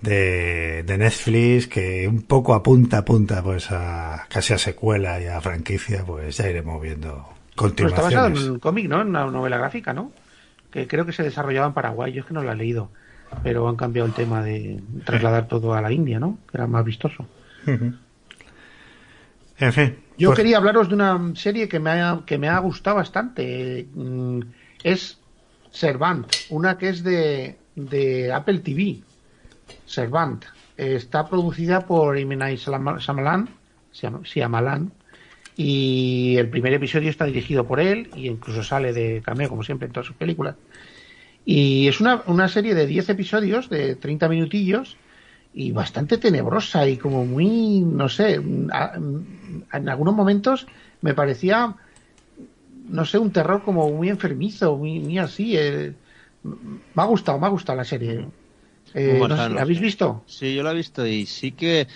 de, 0.00 0.82
de 0.82 0.98
Netflix, 0.98 1.68
que 1.68 2.08
un 2.08 2.22
poco 2.22 2.54
apunta, 2.54 2.98
apunta 2.98 3.42
pues 3.42 3.70
a 3.70 4.26
casi 4.28 4.52
a 4.52 4.58
secuela 4.58 5.20
y 5.20 5.26
a 5.26 5.40
franquicia, 5.40 6.04
pues 6.04 6.36
ya 6.36 6.48
iremos 6.48 6.82
viendo 6.82 7.28
Pero 7.56 7.88
está 7.88 8.02
basado 8.02 8.26
en 8.28 8.50
un 8.52 8.58
cómic, 8.58 8.88
¿no? 8.88 9.00
En 9.02 9.08
una 9.08 9.26
novela 9.26 9.58
gráfica, 9.58 9.92
¿no? 9.92 10.12
Que 10.70 10.86
creo 10.86 11.04
que 11.06 11.12
se 11.12 11.22
desarrollaba 11.22 11.66
en 11.66 11.72
Paraguay. 11.74 12.12
Yo 12.12 12.20
es 12.20 12.26
que 12.26 12.34
no 12.34 12.42
la 12.42 12.52
he 12.52 12.56
leído. 12.56 12.90
Pero 13.42 13.68
han 13.68 13.76
cambiado 13.76 14.08
el 14.08 14.14
tema 14.14 14.42
de 14.42 14.80
trasladar 15.04 15.46
todo 15.46 15.74
a 15.74 15.80
la 15.80 15.92
India, 15.92 16.18
¿no? 16.18 16.38
Que 16.50 16.56
era 16.58 16.66
más 16.66 16.84
vistoso. 16.84 17.26
En 17.66 17.98
fin. 19.72 19.96
Yo 20.16 20.28
pues- 20.30 20.38
quería 20.38 20.56
hablaros 20.58 20.88
de 20.88 20.94
una 20.94 21.32
serie 21.34 21.68
que 21.68 21.78
me 21.80 21.90
ha, 21.90 22.20
que 22.26 22.38
me 22.38 22.48
ha 22.48 22.58
gustado 22.58 22.96
bastante. 22.96 23.88
Mm, 23.94 24.40
Es 24.82 25.18
Servant, 25.70 26.26
una 26.48 26.78
que 26.78 26.88
es 26.88 27.04
de, 27.04 27.58
de 27.76 28.32
Apple 28.32 28.60
TV. 28.60 29.00
Servant. 29.86 30.44
Está 30.76 31.28
producida 31.28 31.86
por 31.86 32.16
Shyam- 32.16 33.48
Shyamalan, 34.24 34.92
y 35.56 36.36
el 36.38 36.50
primer 36.50 36.72
episodio 36.74 37.10
está 37.10 37.24
dirigido 37.26 37.66
por 37.66 37.80
él 37.80 38.10
y 38.12 38.28
incluso 38.28 38.62
sale 38.62 38.92
de 38.92 39.22
cameo 39.22 39.48
como 39.48 39.62
siempre 39.64 39.86
en 39.86 39.92
todas 39.92 40.06
sus 40.06 40.16
películas. 40.16 40.56
Y 41.44 41.88
es 41.88 42.00
una, 42.00 42.22
una 42.26 42.48
serie 42.48 42.74
de 42.74 42.86
10 42.86 43.08
episodios 43.08 43.68
de 43.70 43.96
30 43.96 44.28
minutillos 44.28 45.00
y 45.52 45.72
bastante 45.72 46.18
tenebrosa 46.18 46.88
y 46.88 46.98
como 46.98 47.26
muy, 47.26 47.80
no 47.82 48.08
sé, 48.08 48.40
a- 48.72 48.94
en 48.96 49.88
algunos 49.88 50.14
momentos 50.14 50.68
me 51.00 51.14
parecía, 51.14 51.76
no 52.68 53.04
sé, 53.04 53.18
un 53.18 53.32
terror 53.32 53.62
como 53.62 53.90
muy 53.92 54.08
enfermizo, 54.08 54.76
muy, 54.76 55.00
muy 55.00 55.18
así. 55.18 55.56
eh. 55.56 55.98
Me 56.42 57.02
ha 57.02 57.04
gustado, 57.06 57.38
me 57.38 57.46
ha 57.46 57.50
gustado 57.50 57.76
la 57.78 57.84
serie. 57.84 58.30
Eh, 58.94 59.24
no 59.26 59.38
sé, 59.38 59.54
¿La 59.54 59.62
habéis 59.62 59.80
visto? 59.80 60.26
Sí, 60.26 60.54
yo 60.54 60.62
la 60.62 60.70
he 60.72 60.74
visto 60.74 61.06
y 61.06 61.26
sí 61.26 61.52
que 61.56 61.88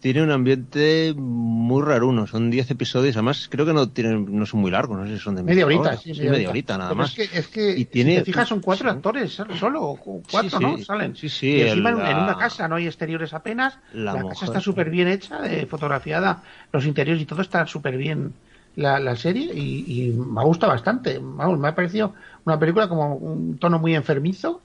tiene 0.00 0.22
un 0.22 0.30
ambiente 0.30 1.14
muy 1.16 1.82
raruno. 1.82 2.26
Son 2.26 2.50
10 2.50 2.70
episodios, 2.70 3.16
además 3.16 3.48
creo 3.50 3.66
que 3.66 3.72
no 3.72 3.90
tienen, 3.90 4.26
no 4.30 4.46
son 4.46 4.60
muy 4.60 4.70
largos, 4.70 4.98
no 4.98 5.06
sé 5.06 5.14
si 5.16 5.20
son 5.22 5.34
de 5.36 5.42
Media 5.42 5.66
horita, 5.66 5.80
hora. 5.90 5.96
sí, 5.96 6.12
media, 6.14 6.50
horita 6.50 6.78
nada 6.78 6.90
Pero 6.94 7.02
más. 7.02 7.10
Es 7.10 7.28
que, 7.30 7.38
es 7.38 7.48
que 7.48 7.70
Y 7.78 7.84
tiene- 7.86 8.12
si 8.12 8.18
te 8.20 8.24
fijas, 8.24 8.48
son 8.48 8.60
cuatro 8.60 8.90
actores 8.90 9.32
solo, 9.32 9.82
o 9.82 10.22
cuatro, 10.30 10.58
Sí, 10.58 10.62
¿no? 10.62 10.78
Salen. 10.78 11.16
Sí, 11.16 11.28
sí, 11.28 11.46
y 11.48 11.60
encima 11.62 11.90
en, 11.90 12.18
una 12.18 12.36
casa, 12.36 12.68
no 12.68 12.76
hay 12.76 12.86
exteriores 12.86 13.32
apenas. 13.34 13.78
La 13.90 14.12
La, 14.12 14.22
mujer, 14.22 14.32
casa 14.34 14.44
está 14.46 14.60
súper 14.60 14.90
bien 14.90 15.08
hecha, 15.08 15.46
eh, 15.50 15.66
fotografiada, 15.66 16.42
los 16.72 16.84
interiores 16.86 17.22
y 17.22 17.26
todo 17.26 17.42
está 17.42 17.66
súper 17.66 17.96
bien 17.96 18.40
la, 18.74 19.00
la 19.00 19.16
serie 19.16 19.50
y, 19.54 20.08
y 20.08 20.12
me 20.12 20.40
ha 20.40 20.44
gustado 20.44 20.72
bastante. 20.72 21.18
Vamos, 21.20 21.58
me 21.58 21.68
ha 21.68 21.74
parecido 21.74 22.14
una 22.44 22.58
película 22.58 22.88
como 22.88 23.16
un 23.16 23.58
tono 23.58 23.78
muy 23.78 23.94
enfermizo. 23.94 24.64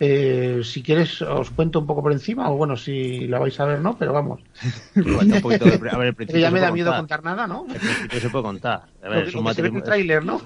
Eh, 0.00 0.62
si 0.64 0.82
quieres 0.82 1.22
os 1.22 1.50
cuento 1.50 1.78
un 1.78 1.86
poco 1.86 2.02
por 2.02 2.12
encima, 2.12 2.50
o 2.50 2.56
bueno, 2.56 2.76
si 2.76 3.28
la 3.28 3.38
vais 3.38 3.58
a 3.60 3.64
ver, 3.66 3.80
¿no? 3.80 3.96
Pero 3.96 4.12
vamos, 4.12 4.40
Cuenta 4.94 5.36
un 5.36 5.42
poquito 5.42 5.64
de- 5.66 5.90
a 5.90 5.96
ver, 5.96 6.14
el 6.18 6.40
ya 6.40 6.50
me 6.50 6.60
da 6.60 6.72
miedo 6.72 6.90
contar. 6.90 7.20
contar 7.20 7.24
nada, 7.24 7.46
¿no? 7.46 7.66
El 7.72 7.78
principio 7.80 8.20
se 8.20 8.30
puede 8.30 8.44
contar. 8.44 8.82
A 9.02 9.08
ver, 9.08 9.18
Lo 9.18 9.22
que, 9.24 9.28
es, 9.28 9.34
un 9.36 9.44
matrimonio, 9.44 9.84
tráiler, 9.84 10.24
¿no? 10.24 10.40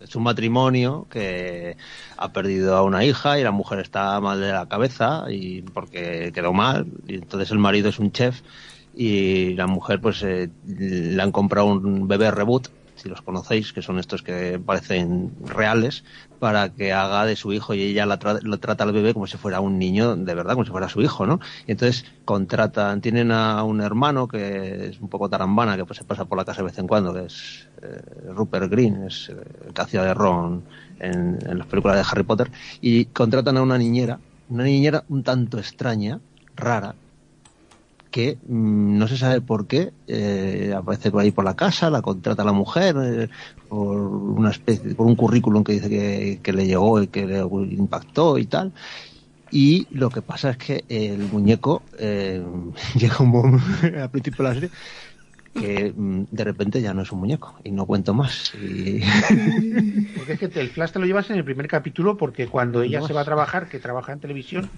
Es 0.00 0.16
un 0.16 0.22
matrimonio 0.22 1.06
que 1.10 1.76
ha 2.16 2.32
perdido 2.32 2.76
a 2.76 2.82
una 2.82 3.04
hija 3.04 3.38
y 3.38 3.42
la 3.42 3.50
mujer 3.50 3.80
está 3.80 4.18
mal 4.20 4.40
de 4.40 4.52
la 4.52 4.66
cabeza 4.66 5.24
y 5.28 5.62
porque 5.62 6.32
quedó 6.34 6.52
mal 6.54 6.86
y 7.06 7.16
entonces 7.16 7.50
el 7.50 7.58
marido 7.58 7.90
es 7.90 7.98
un 7.98 8.12
chef 8.12 8.40
y 8.94 9.54
la 9.54 9.66
mujer 9.66 10.00
pues 10.00 10.22
eh, 10.22 10.48
le 10.66 11.22
han 11.22 11.32
comprado 11.32 11.66
un 11.66 12.08
bebé 12.08 12.30
reboot 12.30 12.68
si 13.02 13.08
los 13.08 13.22
conocéis 13.22 13.72
que 13.72 13.82
son 13.82 13.98
estos 13.98 14.22
que 14.22 14.60
parecen 14.64 15.32
reales 15.44 16.04
para 16.38 16.70
que 16.70 16.92
haga 16.92 17.24
de 17.26 17.36
su 17.36 17.52
hijo 17.52 17.74
y 17.74 17.82
ella 17.82 18.06
la 18.06 18.18
tra- 18.18 18.40
lo 18.42 18.58
trata 18.58 18.84
al 18.84 18.92
bebé 18.92 19.12
como 19.14 19.26
si 19.26 19.36
fuera 19.36 19.60
un 19.60 19.78
niño 19.78 20.16
de 20.16 20.34
verdad 20.34 20.54
como 20.54 20.64
si 20.64 20.70
fuera 20.70 20.88
su 20.88 21.02
hijo 21.02 21.26
no 21.26 21.40
y 21.66 21.72
entonces 21.72 22.04
contratan 22.24 23.00
tienen 23.00 23.30
a 23.32 23.62
un 23.64 23.80
hermano 23.80 24.28
que 24.28 24.86
es 24.86 25.00
un 25.00 25.08
poco 25.08 25.28
tarambana 25.28 25.76
que 25.76 25.84
pues 25.84 25.98
se 25.98 26.04
pasa 26.04 26.24
por 26.24 26.38
la 26.38 26.44
casa 26.44 26.58
de 26.62 26.66
vez 26.68 26.78
en 26.78 26.86
cuando 26.86 27.12
que 27.12 27.26
es 27.26 27.68
eh, 27.82 28.02
Rupert 28.34 28.70
Green 28.70 29.04
es 29.04 29.28
eh, 29.28 29.36
el 29.66 29.72
que 29.74 29.82
hacía 29.82 30.02
de 30.02 30.14
Ron 30.14 30.64
en, 30.98 31.38
en 31.46 31.58
las 31.58 31.66
películas 31.66 31.96
de 31.96 32.04
Harry 32.10 32.22
Potter 32.24 32.50
y 32.80 33.06
contratan 33.06 33.56
a 33.56 33.62
una 33.62 33.78
niñera 33.78 34.20
una 34.48 34.64
niñera 34.64 35.04
un 35.08 35.22
tanto 35.22 35.58
extraña 35.58 36.20
rara 36.54 36.94
que 38.12 38.38
mm, 38.46 38.98
no 38.98 39.08
se 39.08 39.16
sabe 39.16 39.40
por 39.40 39.66
qué 39.66 39.92
eh, 40.06 40.72
aparece 40.76 41.10
por 41.10 41.22
ahí 41.22 41.32
por 41.32 41.44
la 41.44 41.56
casa, 41.56 41.90
la 41.90 42.02
contrata 42.02 42.44
la 42.44 42.52
mujer 42.52 42.94
eh, 43.02 43.28
por 43.68 43.98
una 43.98 44.50
especie, 44.50 44.94
por 44.94 45.06
un 45.06 45.16
currículum 45.16 45.64
que 45.64 45.72
dice 45.72 45.88
que, 45.88 46.38
que 46.40 46.52
le 46.52 46.66
llegó 46.66 47.02
y 47.02 47.08
que 47.08 47.26
le 47.26 47.38
impactó 47.40 48.38
y 48.38 48.46
tal. 48.46 48.70
Y 49.50 49.86
lo 49.90 50.08
que 50.10 50.22
pasa 50.22 50.50
es 50.50 50.56
que 50.58 50.84
el 50.88 51.18
muñeco 51.32 51.82
eh, 51.98 52.40
llega 52.94 53.16
un 53.18 53.30
momento 53.30 53.64
al 54.00 54.10
principio 54.10 54.44
de 54.44 54.48
la 54.48 54.54
serie 54.54 54.70
que 55.54 55.92
mm, 55.94 56.24
de 56.30 56.44
repente 56.44 56.80
ya 56.80 56.94
no 56.94 57.02
es 57.02 57.12
un 57.12 57.20
muñeco 57.20 57.54
y 57.64 57.70
no 57.72 57.84
cuento 57.84 58.14
más. 58.14 58.54
Y... 58.54 59.00
Porque 60.16 60.32
es 60.32 60.38
que 60.38 60.60
el 60.60 60.70
flash 60.70 60.92
te 60.92 60.98
lo 60.98 61.04
llevas 61.06 61.28
en 61.30 61.36
el 61.36 61.44
primer 61.44 61.68
capítulo 61.68 62.16
porque 62.16 62.46
cuando 62.46 62.82
ella 62.84 63.00
No. 63.00 63.06
se 63.06 63.12
va 63.12 63.20
a 63.20 63.24
trabajar, 63.24 63.68
que 63.68 63.78
trabaja 63.78 64.12
en 64.12 64.20
televisión, 64.20 64.70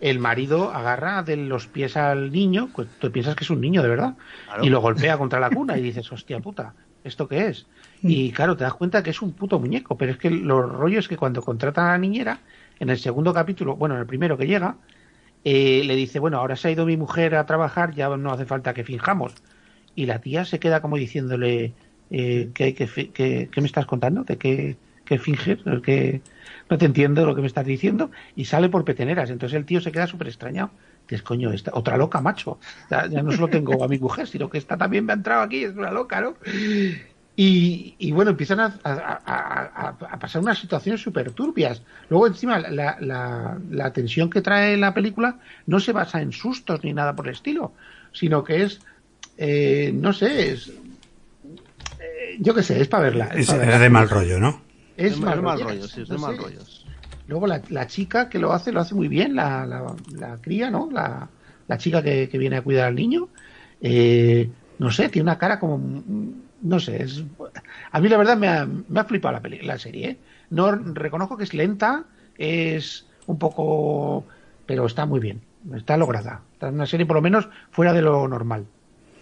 el 0.00 0.18
marido 0.20 0.70
agarra 0.72 1.22
de 1.22 1.36
los 1.36 1.68
pies 1.68 1.96
al 1.96 2.30
niño, 2.32 2.70
pues 2.74 2.88
tú 2.98 3.10
piensas 3.12 3.34
que 3.36 3.44
es 3.44 3.50
un 3.50 3.60
niño 3.60 3.82
de 3.82 3.88
verdad, 3.88 4.16
Claro. 4.44 4.64
y 4.64 4.68
lo 4.70 4.80
golpea 4.80 5.18
contra 5.18 5.40
la 5.40 5.50
cuna 5.50 5.76
y 5.78 5.82
dices, 5.82 6.10
hostia 6.12 6.40
puta, 6.40 6.74
¿esto 7.02 7.28
qué 7.28 7.48
es? 7.48 7.68
Y 8.00 8.32
claro, 8.32 8.56
te 8.56 8.64
das 8.64 8.74
cuenta 8.74 9.02
que 9.02 9.10
es 9.10 9.22
un 9.22 9.34
puto 9.34 9.58
muñeco, 9.58 9.96
pero 9.96 10.12
es 10.12 10.18
que 10.18 10.30
lo 10.30 10.62
rollo 10.62 10.98
es 10.98 11.08
que 11.08 11.16
cuando 11.16 11.42
contratan 11.42 11.86
a 11.86 11.90
la 11.92 11.98
niñera, 11.98 12.44
en 12.78 12.90
el 12.90 12.98
segundo 12.98 13.34
capítulo, 13.34 13.76
bueno, 13.76 13.94
en 13.96 14.00
el 14.02 14.06
primero 14.06 14.38
que 14.38 14.46
llega, 14.46 14.80
eh, 15.44 15.82
le 15.84 15.94
dice, 15.96 16.18
bueno, 16.18 16.38
ahora 16.38 16.56
se 16.56 16.68
ha 16.68 16.70
ido 16.72 16.86
mi 16.86 16.96
mujer 16.96 17.34
a 17.36 17.46
trabajar, 17.46 17.94
ya 17.94 18.08
no 18.16 18.32
hace 18.32 18.46
falta 18.46 18.74
que 18.74 18.84
finjamos. 18.84 19.34
Y 19.94 20.06
la 20.06 20.20
tía 20.20 20.44
se 20.44 20.58
queda 20.60 20.80
como 20.82 20.96
diciéndole, 20.96 21.76
eh, 22.10 22.52
¿qué, 22.54 22.74
qué, 22.74 22.86
fi- 22.88 23.12
qué- 23.12 23.50
qué 23.52 23.60
me 23.60 23.66
estás 23.66 23.86
contando? 23.86 24.24
¿De 24.24 24.38
qué, 24.38 24.80
qué 25.08 25.18
fingir? 25.18 25.62
¿Qué- 25.82 26.20
no 26.70 26.76
te 26.76 26.84
entiendo 26.84 27.24
lo 27.24 27.34
que 27.34 27.40
me 27.40 27.46
estás 27.46 27.64
diciendo. 27.64 28.10
Y 28.36 28.44
sale 28.44 28.68
por 28.68 28.84
peteneras. 28.84 29.30
Entonces 29.30 29.56
el 29.56 29.64
tío 29.64 29.80
se 29.80 29.90
queda 29.90 30.06
súper 30.06 30.28
extrañado. 30.28 30.70
Dices, 31.08 31.22
coño, 31.22 31.50
esta, 31.52 31.70
otra 31.74 31.96
loca, 31.96 32.20
macho. 32.20 32.58
Ya, 32.90 33.06
ya 33.06 33.22
no 33.22 33.32
solo 33.32 33.48
tengo 33.48 33.82
a 33.82 33.88
mi 33.88 33.98
mujer, 33.98 34.26
sino 34.28 34.50
que 34.50 34.58
esta 34.58 34.76
también 34.76 35.06
me 35.06 35.12
ha 35.12 35.16
entrado 35.16 35.40
aquí, 35.42 35.64
es 35.64 35.74
una 35.74 35.90
loca, 35.90 36.20
¿no? 36.20 36.34
Y, 37.36 37.94
y 37.98 38.10
bueno, 38.12 38.32
empiezan 38.32 38.58
a, 38.60 38.74
a- 38.82 39.20
a- 39.24 39.70
a- 39.88 39.96
a 40.10 40.18
pasar 40.18 40.42
unas 40.42 40.58
situaciones 40.58 41.00
súper 41.00 41.30
turbias. 41.30 41.80
Luego, 42.10 42.26
encima, 42.26 42.58
la, 42.58 42.96
la- 43.00 43.58
la 43.70 43.92
tensión 43.92 44.28
que 44.28 44.42
trae 44.42 44.76
la 44.76 44.92
película 44.92 45.38
no 45.66 45.78
se 45.80 45.92
basa 45.92 46.20
en 46.20 46.32
sustos 46.32 46.82
ni 46.84 46.92
nada 46.92 47.14
por 47.16 47.26
el 47.28 47.32
estilo, 47.34 47.72
sino 48.12 48.42
que 48.44 48.64
es, 48.64 48.80
eh, 49.38 49.92
no 49.94 50.12
sé, 50.12 50.50
es. 50.50 50.68
eh, 52.00 52.36
yo 52.40 52.54
qué 52.54 52.62
sé, 52.62 52.80
es 52.80 52.88
para 52.88 53.04
verla. 53.04 53.26
es 53.32 53.40
Es, 53.42 53.46
pa' 53.46 53.54
es 53.54 53.58
verla. 53.60 53.78
de 53.78 53.90
mal 53.90 54.10
rollo, 54.10 54.38
¿no? 54.40 54.67
Es 54.98 55.12
Es 55.12 55.20
mal, 55.20 55.40
mal 55.40 55.60
rollo, 55.60 55.86
sí, 55.88 56.02
es 56.02 56.08
de 56.08 56.14
no 56.16 56.20
mal 56.20 56.36
sé. 56.36 56.42
rollo. 56.42 56.60
Luego 57.28 57.46
la, 57.46 57.62
la 57.70 57.86
chica 57.86 58.28
que 58.28 58.38
lo 58.38 58.52
hace, 58.52 58.72
lo 58.72 58.80
hace 58.80 58.94
muy 58.94 59.06
bien, 59.08 59.34
la, 59.36 59.64
la, 59.64 59.94
la 60.12 60.36
cría, 60.38 60.70
¿no? 60.70 60.90
La, 60.90 61.28
la 61.66 61.78
chica 61.78 62.02
que, 62.02 62.28
que 62.28 62.38
viene 62.38 62.56
a 62.56 62.62
cuidar 62.62 62.86
al 62.88 62.94
niño. 62.94 63.28
Eh, 63.80 64.50
no 64.78 64.90
sé, 64.90 65.08
tiene 65.08 65.24
una 65.24 65.38
cara 65.38 65.58
como... 65.60 65.80
No 66.60 66.80
sé, 66.80 67.02
es, 67.02 67.22
a 67.92 68.00
mí 68.00 68.08
la 68.08 68.16
verdad 68.16 68.36
me 68.36 68.48
ha, 68.48 68.66
me 68.66 68.98
ha 69.00 69.04
flipado 69.04 69.34
la, 69.34 69.40
peli- 69.40 69.62
la 69.62 69.78
serie. 69.78 70.08
¿eh? 70.10 70.18
No 70.50 70.72
reconozco 70.72 71.36
que 71.36 71.44
es 71.44 71.54
lenta, 71.54 72.04
es 72.36 73.06
un 73.26 73.38
poco... 73.38 74.24
pero 74.66 74.86
está 74.86 75.06
muy 75.06 75.20
bien, 75.20 75.40
está 75.76 75.96
lograda. 75.96 76.40
Está 76.54 76.70
una 76.70 76.86
serie 76.86 77.06
por 77.06 77.14
lo 77.16 77.22
menos 77.22 77.48
fuera 77.70 77.92
de 77.92 78.02
lo 78.02 78.26
normal. 78.26 78.66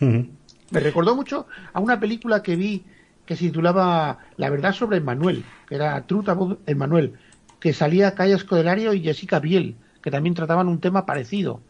Me 0.01 0.81
recordó 0.81 1.15
mucho 1.15 1.47
a 1.73 1.81
una 1.81 2.01
película 2.01 2.43
que 2.43 2.57
vi 2.57 2.85
que 3.27 3.37
se 3.37 3.47
titulaba 3.47 4.19
La 4.37 4.51
verdad 4.51 4.73
sobre 4.73 5.01
Manuel, 5.01 5.45
que 5.69 5.75
era 5.75 6.07
Truth 6.07 6.29
About 6.29 6.71
Manuel, 6.75 7.15
que 7.61 7.73
salía 7.73 8.15
Calle 8.15 8.35
Escodelario 8.35 8.95
y 8.95 9.03
Jessica 9.03 9.41
Biel, 9.41 9.77
que 10.03 10.11
también 10.11 10.35
trataban 10.35 10.69
un 10.69 10.81
tema 10.81 11.05
parecido. 11.05 11.61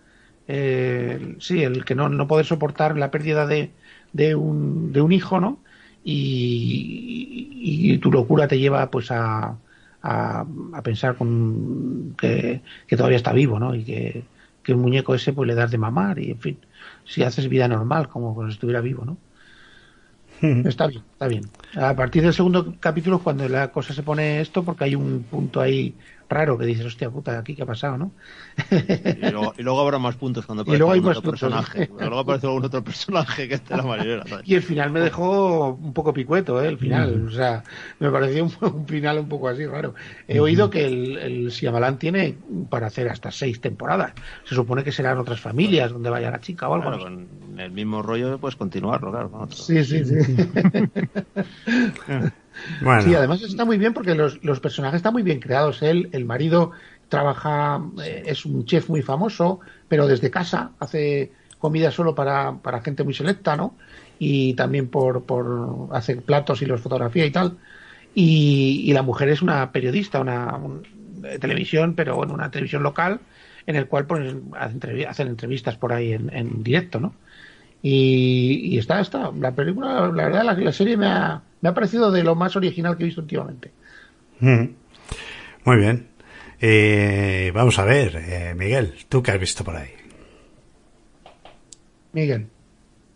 Eh, 0.48 1.36
sí, 1.40 1.62
el 1.62 1.84
que 1.84 1.94
no, 1.94 2.08
no 2.08 2.28
poder 2.28 2.46
soportar 2.46 2.96
la 2.96 3.10
pérdida 3.10 3.46
de, 3.46 3.70
de, 4.12 4.34
un, 4.34 4.92
de 4.92 5.00
un 5.00 5.12
hijo, 5.12 5.40
¿no? 5.40 5.58
Y, 6.04 7.98
tu 7.98 8.12
locura 8.12 8.46
te 8.46 8.58
lleva 8.58 8.90
pues 8.90 9.10
a, 9.10 9.56
a, 10.02 10.46
pensar 10.84 11.16
con, 11.16 12.14
que, 12.16 12.60
que, 12.86 12.96
todavía 12.96 13.16
está 13.16 13.32
vivo, 13.32 13.58
¿no? 13.58 13.74
Y 13.74 13.84
que, 13.84 14.24
que 14.62 14.74
un 14.74 14.82
muñeco 14.82 15.14
ese 15.14 15.32
pues 15.32 15.48
le 15.48 15.54
das 15.54 15.70
de 15.70 15.78
mamar 15.78 16.18
y 16.18 16.30
en 16.32 16.38
fin, 16.38 16.58
si 17.04 17.22
haces 17.22 17.48
vida 17.48 17.66
normal 17.68 18.08
como 18.08 18.44
si 18.46 18.52
estuviera 18.52 18.80
vivo, 18.80 19.04
¿no? 19.04 19.16
Está 20.62 20.87
bien, 20.88 21.07
está 21.12 21.29
bien. 21.29 21.55
A 21.75 21.94
partir 21.94 22.22
del 22.22 22.35
segundo 22.35 22.79
capítulo 22.81 23.22
cuando 23.22 23.49
la 23.49 23.70
cosa 23.70 23.94
se 23.94 24.03
pone 24.03 24.40
esto, 24.40 24.64
porque 24.64 24.85
hay 24.85 24.94
un 24.96 25.29
punto 25.29 25.61
ahí 25.61 25.96
raro 26.28 26.58
que 26.58 26.66
dices, 26.66 26.86
hostia 26.86 27.10
puta, 27.10 27.38
aquí 27.38 27.54
qué 27.54 27.62
ha 27.62 27.66
pasado, 27.66 27.98
¿no? 27.98 28.12
y, 28.70 29.62
luego, 29.62 29.80
habrá 29.80 29.98
más 29.98 30.16
puntos 30.16 30.46
cuando 30.46 30.62
aparece 30.62 30.76
y 30.84 31.00
luego 31.00 31.10
otro 31.10 31.22
personaje. 31.22 31.90
luego 31.98 32.18
aparece 32.18 32.46
algún 32.46 32.64
otro 32.64 32.82
personaje 32.82 33.48
que 33.48 33.54
esté 33.54 33.76
la 33.76 33.82
mayoría. 33.82 34.22
y 34.44 34.54
el 34.54 34.62
final 34.62 34.90
me 34.90 35.00
dejó 35.00 35.70
un 35.70 35.92
poco 35.92 36.12
picueto, 36.12 36.62
¿eh? 36.62 36.68
El 36.68 36.78
final, 36.78 37.26
o 37.26 37.30
sea, 37.30 37.62
me 37.98 38.10
pareció 38.10 38.44
un, 38.60 38.86
final 38.86 39.18
un 39.18 39.28
poco 39.28 39.48
así 39.48 39.66
raro. 39.66 39.94
He 40.26 40.40
oído 40.40 40.70
que 40.70 40.86
el, 40.86 41.18
el 41.18 41.52
tiene 41.98 42.36
para 42.70 42.88
hacer 42.88 43.08
hasta 43.08 43.30
seis 43.30 43.60
temporadas. 43.60 44.12
Se 44.44 44.54
supone 44.54 44.84
que 44.84 44.92
serán 44.92 45.18
otras 45.18 45.40
familias 45.40 45.92
donde 45.92 46.10
vaya 46.10 46.30
la 46.30 46.40
chica 46.40 46.68
o 46.68 46.74
algo. 46.74 46.90
Bueno, 46.90 47.02
con 47.02 47.58
el 47.58 47.70
mismo 47.70 48.02
rollo 48.02 48.38
puedes 48.38 48.56
continuarlo, 48.56 49.10
claro. 49.10 49.48
Sí, 49.50 49.84
sí, 49.84 50.04
sí. 50.04 50.16
Sí, 53.02 53.14
además 53.14 53.42
está 53.42 53.64
muy 53.64 53.78
bien 53.78 53.92
porque 53.92 54.14
los, 54.14 54.42
los 54.44 54.60
personajes 54.60 54.98
están 54.98 55.12
muy 55.12 55.22
bien 55.22 55.40
creados. 55.40 55.82
Él, 55.82 56.08
el 56.12 56.24
marido, 56.24 56.72
trabaja, 57.08 57.82
eh, 58.02 58.24
es 58.26 58.44
un 58.44 58.64
chef 58.64 58.88
muy 58.88 59.02
famoso, 59.02 59.60
pero 59.88 60.06
desde 60.06 60.30
casa 60.30 60.72
hace 60.78 61.32
comida 61.58 61.90
solo 61.90 62.14
para, 62.14 62.58
para 62.58 62.80
gente 62.80 63.04
muy 63.04 63.14
selecta, 63.14 63.56
¿no? 63.56 63.74
Y 64.18 64.54
también 64.54 64.88
por, 64.88 65.24
por 65.24 65.88
hacer 65.92 66.22
platos 66.22 66.62
y 66.62 66.66
los 66.66 66.80
fotografía 66.80 67.26
y 67.26 67.30
tal. 67.30 67.58
Y, 68.14 68.92
la 68.92 69.02
mujer 69.02 69.28
es 69.28 69.42
una 69.42 69.72
periodista, 69.72 70.20
una, 70.20 70.58
de 71.20 71.38
televisión, 71.38 71.94
pero 71.94 72.16
bueno, 72.16 72.32
una 72.32 72.50
televisión 72.50 72.82
local, 72.82 73.20
en 73.66 73.76
el 73.76 73.88
cual 73.88 74.06
pues, 74.06 74.34
hacen 75.06 75.28
entrevistas 75.28 75.76
por 75.76 75.92
ahí 75.92 76.12
en 76.12 76.62
directo, 76.62 76.98
¿no? 76.98 77.14
Y, 77.88 78.79
está, 78.79 79.01
está. 79.01 79.31
La 79.38 79.55
película, 79.55 80.11
la 80.12 80.29
verdad, 80.29 80.57
la, 80.59 80.72
serie 80.72 80.96
me 80.96 81.07
ha, 81.07 81.40
me 81.61 81.68
ha 81.68 81.75
parecido 81.75 82.11
de 82.11 82.25
lo 82.25 82.35
más 82.35 82.57
original 82.57 82.96
que 82.96 83.05
he 83.05 83.07
visto 83.07 83.20
últimamente. 83.20 83.70
Mm. 84.40 84.64
Muy 85.64 85.77
bien. 85.77 86.09
Eh, 86.61 87.53
vamos 87.55 87.79
a 87.79 87.85
ver, 87.85 88.16
eh, 88.16 88.55
Miguel, 88.57 88.94
¿tú 89.09 89.22
qué 89.22 89.31
has 89.31 89.38
visto 89.38 89.62
por 89.62 89.77
ahí? 89.77 89.90
Miguel. 92.12 92.49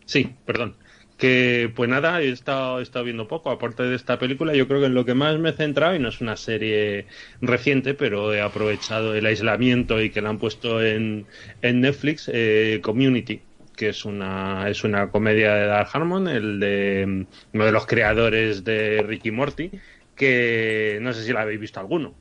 Sí, 0.04 0.36
perdón. 0.46 0.76
Que 1.18 1.72
pues 1.74 1.90
nada, 1.90 2.22
he 2.22 2.30
estado, 2.30 2.78
he 2.78 2.84
estado 2.84 3.04
viendo 3.04 3.26
poco. 3.26 3.50
Aparte 3.50 3.82
de 3.82 3.96
esta 3.96 4.20
película, 4.20 4.54
yo 4.54 4.68
creo 4.68 4.78
que 4.78 4.86
en 4.86 4.94
lo 4.94 5.04
que 5.04 5.14
más 5.14 5.36
me 5.40 5.50
he 5.50 5.52
centrado, 5.52 5.96
y 5.96 5.98
no 5.98 6.10
es 6.10 6.20
una 6.20 6.36
serie 6.36 7.06
reciente, 7.40 7.94
pero 7.94 8.32
he 8.32 8.40
aprovechado 8.40 9.16
el 9.16 9.26
aislamiento 9.26 10.00
y 10.00 10.10
que 10.10 10.20
la 10.20 10.28
han 10.28 10.38
puesto 10.38 10.80
en, 10.80 11.26
en 11.60 11.80
Netflix, 11.80 12.30
eh, 12.32 12.78
Community 12.84 13.40
que 13.80 13.88
es 13.88 14.04
una, 14.04 14.68
es 14.68 14.84
una 14.84 15.08
comedia 15.08 15.54
de 15.54 15.64
Dark 15.64 15.88
Harmon, 15.94 16.28
el 16.28 16.60
de 16.60 17.24
uno 17.54 17.64
de 17.64 17.72
los 17.72 17.86
creadores 17.86 18.62
de 18.62 19.02
Ricky 19.02 19.30
Morty, 19.30 19.70
que 20.14 20.98
no 21.00 21.14
sé 21.14 21.24
si 21.24 21.32
la 21.32 21.40
habéis 21.40 21.60
visto 21.60 21.80
alguno. 21.80 22.12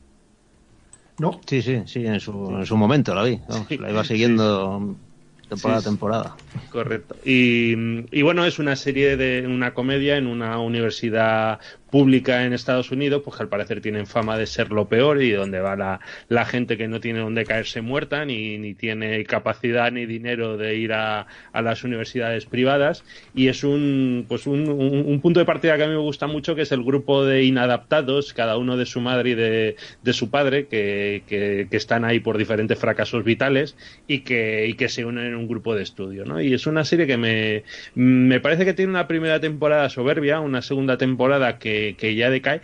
No. 1.19 1.41
Sí, 1.45 1.62
sí, 1.62 1.82
sí, 1.86 2.06
en 2.06 2.22
su, 2.22 2.50
en 2.50 2.65
su 2.65 2.78
momento 2.78 3.13
la 3.13 3.24
vi. 3.24 3.41
la 3.78 3.89
iba 3.89 4.06
siguiendo 4.06 4.95
temporada 5.50 5.82
a 5.82 5.84
temporada. 5.84 6.36
Correcto. 6.72 7.17
Y, 7.26 7.74
y, 8.17 8.22
bueno, 8.22 8.45
es 8.45 8.58
una 8.58 8.78
serie 8.78 9.17
de 9.17 9.45
una 9.45 9.74
comedia 9.74 10.15
en 10.15 10.28
una 10.28 10.60
universidad 10.60 11.60
pública 11.89 12.45
en 12.45 12.54
Estados 12.54 12.91
Unidos, 12.91 13.21
pues 13.23 13.38
que 13.38 13.43
al 13.43 13.49
parecer 13.49 13.82
tienen 13.82 14.06
fama 14.06 14.38
de 14.38 14.45
ser 14.45 14.71
lo 14.71 14.88
peor 14.88 15.21
y 15.21 15.32
donde 15.32 15.60
va 15.60 15.75
la, 15.75 16.45
gente 16.45 16.78
que 16.78 16.88
no 16.88 16.99
tiene 16.99 17.19
donde 17.19 17.45
caerse 17.45 17.82
muerta, 17.82 18.25
ni, 18.25 18.58
ni 18.58 18.73
tiene 18.73 19.23
capacidad 19.25 19.91
ni 19.91 20.06
dinero 20.06 20.58
de 20.58 20.75
ir 20.75 20.93
a, 20.93 21.28
las 21.54 21.84
universidades 21.84 22.45
privadas. 22.45 23.04
Y 23.36 23.47
es 23.47 23.63
un, 23.63 24.25
pues 24.28 24.47
un, 24.47 24.69
un, 24.69 25.21
punto 25.21 25.39
de 25.39 25.45
partida 25.45 25.78
que 25.78 25.84
a 25.84 25.88
mí 25.88 25.93
me 25.93 25.99
gusta 25.99 26.28
mucho, 26.28 26.56
que 26.56 26.62
es 26.63 26.71
el 26.71 26.84
grupo 26.84 27.25
de 27.25 27.43
inadaptados, 27.43 28.34
cada 28.34 28.58
uno 28.58 28.78
de 28.78 28.86
su 28.86 29.02
madre 29.02 29.32
y 29.32 29.36
de, 29.36 29.75
de 30.02 30.13
su 30.13 30.30
padre, 30.30 30.67
que, 30.67 31.23
que, 31.28 31.67
que, 31.69 31.78
están 31.78 32.06
ahí 32.06 32.19
por 32.19 32.38
diferentes 32.38 32.78
fracasos 32.78 33.23
vitales 33.23 33.75
y 34.08 34.19
que, 34.19 34.67
y 34.67 34.73
que 34.73 34.89
se 34.89 35.06
unen 35.06 35.28
en 35.28 35.36
un 35.36 35.47
grupo 35.47 35.75
de 35.75 35.84
estudio. 35.84 36.25
¿no? 36.25 36.41
Y 36.41 36.54
es 36.54 36.67
una 36.67 36.84
serie 36.86 37.08
que 37.08 37.17
me, 37.17 37.63
me 37.95 38.39
parece 38.39 38.65
que 38.65 38.73
tiene 38.73 38.91
una 38.91 39.08
primera 39.08 39.39
temporada 39.39 39.89
soberbia, 39.89 40.39
una 40.39 40.62
segunda 40.62 40.97
temporada 40.97 41.60
que 41.60 41.79
que, 41.98 42.15
ya 42.15 42.30
decae. 42.30 42.62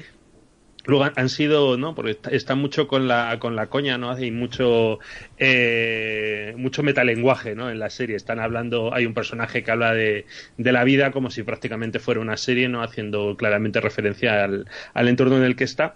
Luego 0.86 1.10
han 1.16 1.30
sido, 1.30 1.78
¿no? 1.78 1.96
Porque 1.96 2.18
está, 2.32 2.54
mucho 2.54 2.88
con 2.88 3.08
la, 3.08 3.40
con 3.40 3.56
la 3.56 3.68
coña, 3.68 3.98
¿no? 3.98 4.12
Hay 4.12 4.30
mucho, 4.30 5.00
eh, 5.38 6.54
mucho 6.58 6.84
metalenguaje, 6.84 7.56
¿no? 7.56 7.72
En 7.72 7.80
la 7.80 7.90
serie. 7.90 8.16
Están 8.16 8.40
hablando, 8.40 8.94
hay 8.94 9.08
un 9.08 9.16
personaje 9.16 9.64
que 9.64 9.72
habla 9.72 9.94
de, 9.94 10.26
de, 10.58 10.72
la 10.72 10.84
vida 10.84 11.12
como 11.12 11.32
si 11.32 11.42
prácticamente 11.42 12.00
fuera 12.00 12.22
una 12.22 12.38
serie, 12.38 12.70
¿no? 12.70 12.84
Haciendo 12.84 13.36
claramente 13.36 13.82
referencia 13.82 14.44
al, 14.44 14.68
al 14.94 15.08
entorno 15.08 15.38
en 15.38 15.44
el 15.44 15.56
que 15.56 15.64
está 15.64 15.96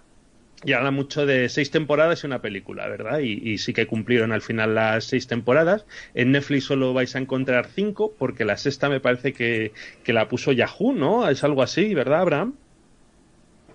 y 0.64 0.72
habla 0.72 0.90
mucho 0.90 1.24
de 1.24 1.48
seis 1.48 1.70
temporadas 1.70 2.22
y 2.22 2.26
una 2.26 2.42
película, 2.42 2.86
¿verdad? 2.88 3.20
Y, 3.20 3.58
sí 3.58 3.72
que 3.72 3.86
cumplieron 3.86 4.32
al 4.32 4.42
final 4.42 4.74
las 4.74 5.04
seis 5.04 5.26
temporadas. 5.26 5.86
En 6.14 6.32
Netflix 6.32 6.64
solo 6.64 6.92
vais 6.92 7.16
a 7.16 7.18
encontrar 7.18 7.66
cinco, 7.66 8.14
porque 8.18 8.44
la 8.44 8.56
sexta 8.56 8.88
me 8.88 9.00
parece 9.00 9.32
que, 9.32 9.72
que 10.04 10.12
la 10.12 10.28
puso 10.28 10.52
Yahoo, 10.52 10.92
¿no? 10.92 11.28
Es 11.28 11.44
algo 11.44 11.62
así, 11.62 11.94
¿verdad, 11.94 12.20
Abraham? 12.20 12.54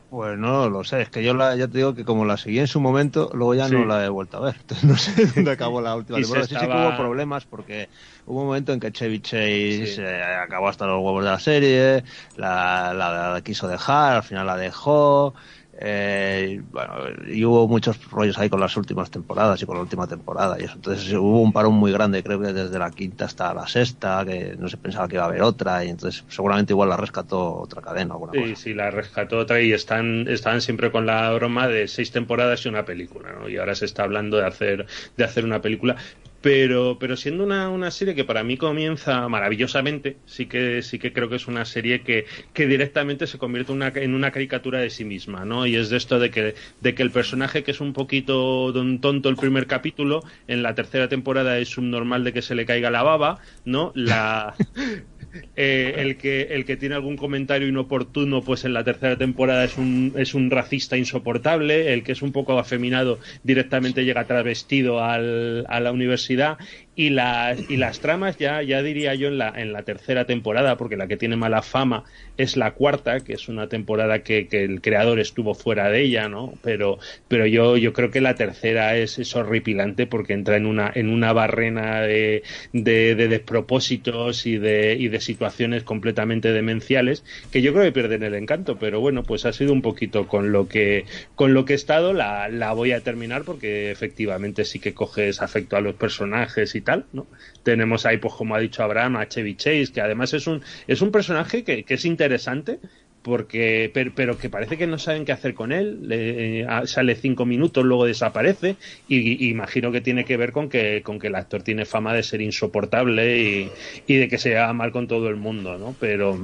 Pues 0.07 0.37
no 0.37 0.69
lo 0.69 0.83
sé, 0.83 1.01
es 1.01 1.09
que 1.09 1.23
yo 1.23 1.33
la, 1.33 1.55
ya 1.57 1.67
te 1.67 1.79
digo 1.79 1.93
que 1.93 2.05
como 2.05 2.23
la 2.25 2.37
seguí 2.37 2.59
en 2.59 2.67
su 2.67 2.79
momento, 2.79 3.29
luego 3.33 3.53
ya 3.55 3.67
no 3.67 3.83
la 3.85 4.05
he 4.05 4.09
vuelto 4.09 4.37
a 4.37 4.41
ver. 4.41 4.55
Entonces 4.61 4.85
no 4.85 4.95
sé 4.97 5.25
dónde 5.25 5.51
acabó 5.51 5.81
la 5.81 5.95
última 5.95 6.19
temporada. 6.21 6.47
Sí, 6.47 6.55
sí 6.55 6.67
que 6.69 6.77
hubo 6.77 6.95
problemas 6.95 7.45
porque 7.45 7.89
hubo 8.25 8.41
un 8.41 8.47
momento 8.47 8.71
en 8.71 8.79
que 8.79 8.91
Chevy 8.93 9.19
Chase 9.21 10.23
acabó 10.41 10.69
hasta 10.69 10.85
los 10.87 11.03
huevos 11.03 11.23
de 11.23 11.29
la 11.31 11.39
serie, 11.39 12.03
la, 12.35 12.93
la 12.93 13.41
quiso 13.43 13.67
dejar, 13.67 14.15
al 14.17 14.23
final 14.23 14.45
la 14.47 14.55
dejó, 14.57 15.33
eh, 15.77 16.61
bueno, 16.71 16.93
y 17.27 17.43
hubo 17.43 17.67
muchos 17.67 18.09
rollos 18.09 18.37
ahí 18.37 18.49
con 18.49 18.59
las 18.59 18.77
últimas 18.77 19.11
temporadas 19.11 19.61
y 19.61 19.65
con 19.65 19.75
la 19.75 19.81
última 19.81 20.07
temporada 20.07 20.55
y 20.59 20.63
eso. 20.63 20.75
Entonces 20.75 21.11
hubo 21.13 21.41
un 21.41 21.51
parón 21.51 21.73
muy 21.73 21.91
grande, 21.91 22.23
creo 22.23 22.39
que 22.39 22.53
desde 22.53 22.79
la 22.79 22.91
quinta 22.91 23.25
hasta 23.25 23.53
la 23.53 23.67
sexta, 23.67 24.23
que 24.25 24.55
no 24.57 24.69
se 24.69 24.77
pensaba 24.77 25.07
que 25.07 25.15
iba 25.15 25.23
a 25.23 25.27
haber 25.27 25.41
otra 25.41 25.83
y 25.83 25.89
entonces 25.89 26.23
seguramente 26.29 26.71
igual 26.71 26.89
la 26.89 26.97
rescató 26.97 27.57
otra 27.57 27.81
cadena. 27.81 28.13
Alguna 28.13 28.31
sí, 28.33 28.55
sí, 28.55 28.73
la 28.73 28.89
rescató 28.89 29.39
otra 29.39 29.61
y 29.61 29.73
están, 29.73 30.27
están 30.29 30.61
siempre 30.61 30.91
con 30.91 31.05
la 31.05 31.31
broma 31.33 31.67
de 31.67 31.87
seis 31.87 32.11
temporadas 32.11 32.65
y 32.65 32.69
una 32.69 32.85
película, 32.85 33.33
¿no? 33.33 33.49
Y 33.49 33.57
ahora 33.57 33.75
se 33.75 33.85
está 33.85 34.03
hablando 34.03 34.37
de 34.37 34.45
hacer, 34.45 34.85
de 35.17 35.23
hacer 35.23 35.43
una 35.43 35.61
película 35.61 35.97
pero, 36.45 36.99
pero 36.99 37.17
siendo 37.17 37.43
una, 37.43 37.71
una, 37.71 37.89
serie 37.89 38.13
que 38.13 38.23
para 38.23 38.43
mí 38.43 38.55
comienza 38.55 39.27
maravillosamente, 39.27 40.17
sí 40.27 40.45
que, 40.45 40.83
sí 40.83 40.99
que 40.99 41.11
creo 41.11 41.27
que 41.27 41.37
es 41.37 41.47
una 41.47 41.65
serie 41.65 42.01
que, 42.03 42.25
que 42.53 42.67
directamente 42.67 43.25
se 43.25 43.39
convierte 43.39 43.73
en 43.73 44.13
una 44.13 44.29
caricatura 44.29 44.77
de 44.77 44.91
sí 44.91 45.05
misma, 45.05 45.43
¿no? 45.43 45.65
Y 45.65 45.75
es 45.75 45.89
de 45.89 45.97
esto 45.97 46.19
de 46.19 46.29
que, 46.29 46.53
de 46.81 46.93
que 46.93 47.01
el 47.01 47.09
personaje 47.09 47.63
que 47.63 47.71
es 47.71 47.81
un 47.81 47.93
poquito 47.93 48.71
don 48.71 49.01
tonto 49.01 49.29
el 49.29 49.37
primer 49.37 49.65
capítulo, 49.65 50.21
en 50.47 50.61
la 50.61 50.75
tercera 50.75 51.09
temporada 51.09 51.57
es 51.57 51.79
un 51.79 51.89
normal 51.89 52.23
de 52.23 52.31
que 52.31 52.43
se 52.43 52.53
le 52.53 52.67
caiga 52.67 52.91
la 52.91 53.01
baba, 53.01 53.39
¿no? 53.65 53.91
La, 53.95 54.53
Eh, 55.55 55.95
el, 55.97 56.17
que, 56.17 56.43
el 56.51 56.65
que 56.65 56.77
tiene 56.77 56.95
algún 56.95 57.17
comentario 57.17 57.67
inoportuno, 57.67 58.41
pues 58.41 58.65
en 58.65 58.73
la 58.73 58.83
tercera 58.83 59.17
temporada 59.17 59.63
es 59.63 59.77
un, 59.77 60.13
es 60.17 60.33
un 60.33 60.49
racista 60.49 60.97
insoportable, 60.97 61.93
el 61.93 62.03
que 62.03 62.13
es 62.13 62.21
un 62.21 62.31
poco 62.31 62.57
afeminado 62.57 63.19
directamente 63.43 64.05
llega 64.05 64.25
travestido 64.25 65.03
al, 65.03 65.65
a 65.67 65.79
la 65.79 65.91
universidad 65.91 66.57
y 66.95 67.09
las, 67.09 67.69
y 67.69 67.77
las 67.77 67.99
tramas 67.99 68.37
ya, 68.37 68.61
ya 68.61 68.81
diría 68.81 69.15
yo 69.15 69.27
en 69.27 69.37
la, 69.37 69.49
en 69.55 69.73
la 69.73 69.83
tercera 69.83 70.25
temporada, 70.25 70.77
porque 70.77 70.95
la 70.95 71.07
que 71.07 71.17
tiene 71.17 71.35
mala 71.35 71.61
fama 71.61 72.03
es 72.37 72.55
la 72.55 72.71
cuarta, 72.71 73.19
que 73.19 73.33
es 73.33 73.49
una 73.49 73.67
temporada 73.67 74.23
que, 74.23 74.47
que 74.47 74.63
el 74.63 74.81
creador 74.81 75.19
estuvo 75.19 75.53
fuera 75.55 75.89
de 75.89 76.01
ella, 76.03 76.29
¿no? 76.29 76.53
Pero, 76.63 76.99
pero 77.27 77.45
yo, 77.45 77.75
yo 77.77 77.91
creo 77.93 78.11
que 78.11 78.21
la 78.21 78.35
tercera 78.35 78.95
es, 78.95 79.19
es 79.19 79.35
horripilante 79.35 80.07
porque 80.07 80.33
entra 80.33 80.55
en 80.55 80.65
una, 80.65 80.91
en 80.93 81.09
una 81.09 81.33
barrena 81.33 82.01
de, 82.01 82.43
de, 82.71 83.15
de 83.15 83.27
despropósitos 83.27 84.45
y 84.45 84.57
de, 84.57 84.95
y 84.97 85.09
de 85.09 85.19
situaciones 85.19 85.83
completamente 85.83 86.53
demenciales 86.53 87.23
que 87.51 87.61
yo 87.61 87.73
creo 87.73 87.83
que 87.85 87.91
pierden 87.91 88.23
el 88.23 88.35
encanto, 88.35 88.77
pero 88.79 88.99
bueno, 89.01 89.23
pues 89.23 89.45
ha 89.45 89.53
sido 89.53 89.73
un 89.73 89.81
poquito 89.81 90.27
con 90.27 90.51
lo 90.51 90.67
que, 90.67 91.05
con 91.35 91.53
lo 91.53 91.65
que 91.65 91.73
he 91.73 91.75
estado, 91.75 92.13
la, 92.13 92.47
la 92.49 92.71
voy 92.73 92.91
a 92.93 93.01
terminar 93.01 93.43
porque 93.43 93.91
efectivamente 93.91 94.63
sí 94.65 94.79
que 94.79 94.93
coges 94.93 95.41
afecto 95.41 95.75
a 95.75 95.81
los 95.81 95.95
personajes 95.95 96.75
y 96.75 96.84
¿no? 97.11 97.27
Tenemos 97.63 98.05
ahí, 98.05 98.17
pues 98.17 98.33
como 98.35 98.55
ha 98.55 98.59
dicho 98.59 98.83
Abraham, 98.83 99.17
a 99.17 99.27
Chevy 99.27 99.55
Chase, 99.55 99.91
que 99.93 100.01
además 100.01 100.33
es 100.33 100.47
un, 100.47 100.61
es 100.87 101.01
un 101.01 101.11
personaje 101.11 101.63
que, 101.63 101.83
es 101.87 102.05
interesante, 102.05 102.79
porque 103.21 103.91
pero, 103.91 104.37
que 104.37 104.49
parece 104.49 104.77
que 104.77 104.85
no 104.85 104.99
saben 104.99 105.25
qué 105.25 105.31
hacer 105.31 105.55
con 105.55 105.71
él 105.71 106.07
eh, 106.11 106.67
sale 106.85 107.15
cinco 107.15 107.43
minutos 107.43 107.83
luego 107.83 108.05
desaparece 108.05 108.75
y, 109.07 109.49
imagino 109.49 109.91
que 109.91 109.99
tiene 109.99 110.25
que 110.25 110.37
ver 110.37 110.51
con 110.51 110.69
que 110.69 111.01
con 111.01 111.17
que 111.17 111.27
el 111.27 111.35
actor 111.35 111.63
tiene 111.63 111.85
fama 111.85 112.13
de 112.13 112.21
ser 112.21 112.41
insoportable 112.41 113.71
y, 114.05 114.15
de 114.15 114.27
que 114.27 114.37
se 114.37 114.49
lleva 114.49 114.71
mal 114.73 114.91
con 114.91 115.07
todo 115.07 115.27
el 115.29 115.37
mundo 115.37 115.79
no 115.79 115.95
pero 115.99 116.39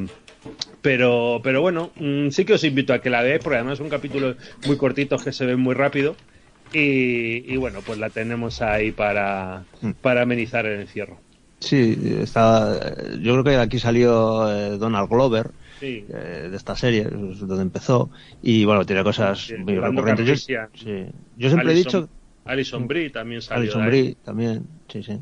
pero 0.81 1.39
pero 1.43 1.61
bueno 1.61 1.91
mm, 1.97 2.29
sí 2.29 2.45
que 2.45 2.53
os 2.53 2.63
invito 2.63 2.95
a 2.95 2.99
que 2.99 3.11
la 3.11 3.21
veáis 3.21 3.43
porque 3.43 3.57
además 3.57 3.77
son 3.77 3.89
capítulos 3.89 4.37
muy 4.65 4.77
cortitos 4.77 5.23
que 5.23 5.33
se 5.33 5.45
ven 5.45 5.59
muy 5.59 5.75
rápido 5.75 6.15
y, 6.73 7.55
bueno 7.57 7.79
pues 7.85 7.99
la 7.99 8.09
tenemos 8.09 8.61
ahí 8.61 8.91
para 8.91 9.63
mm. 9.81 9.91
para 10.01 10.21
amenizar 10.21 10.65
el 10.65 10.81
encierro 10.81 11.19
Sí, 11.61 11.95
está, 12.19 12.95
yo 13.19 13.33
creo 13.33 13.43
que 13.43 13.55
aquí 13.57 13.77
salió 13.77 14.51
eh, 14.51 14.77
Donald 14.79 15.07
Glover, 15.07 15.51
eh, 15.79 16.47
de 16.49 16.57
esta 16.57 16.75
serie, 16.75 17.01
es 17.01 17.39
donde 17.39 17.61
empezó, 17.61 18.09
y 18.41 18.65
bueno, 18.65 18.83
tiene 18.83 19.03
cosas 19.03 19.53
muy 19.59 19.77
recurrentes. 19.77 20.47
Yo, 20.47 20.63
yo 21.37 21.49
siempre 21.49 21.73
he 21.73 21.75
dicho... 21.75 22.09
Alison 22.45 22.87
Brie 22.87 23.11
también 23.11 23.43
salió. 23.43 23.61
Alison 23.61 23.85
Brie 23.85 24.17
también, 24.25 24.65
sí, 24.87 25.03
sí. 25.03 25.19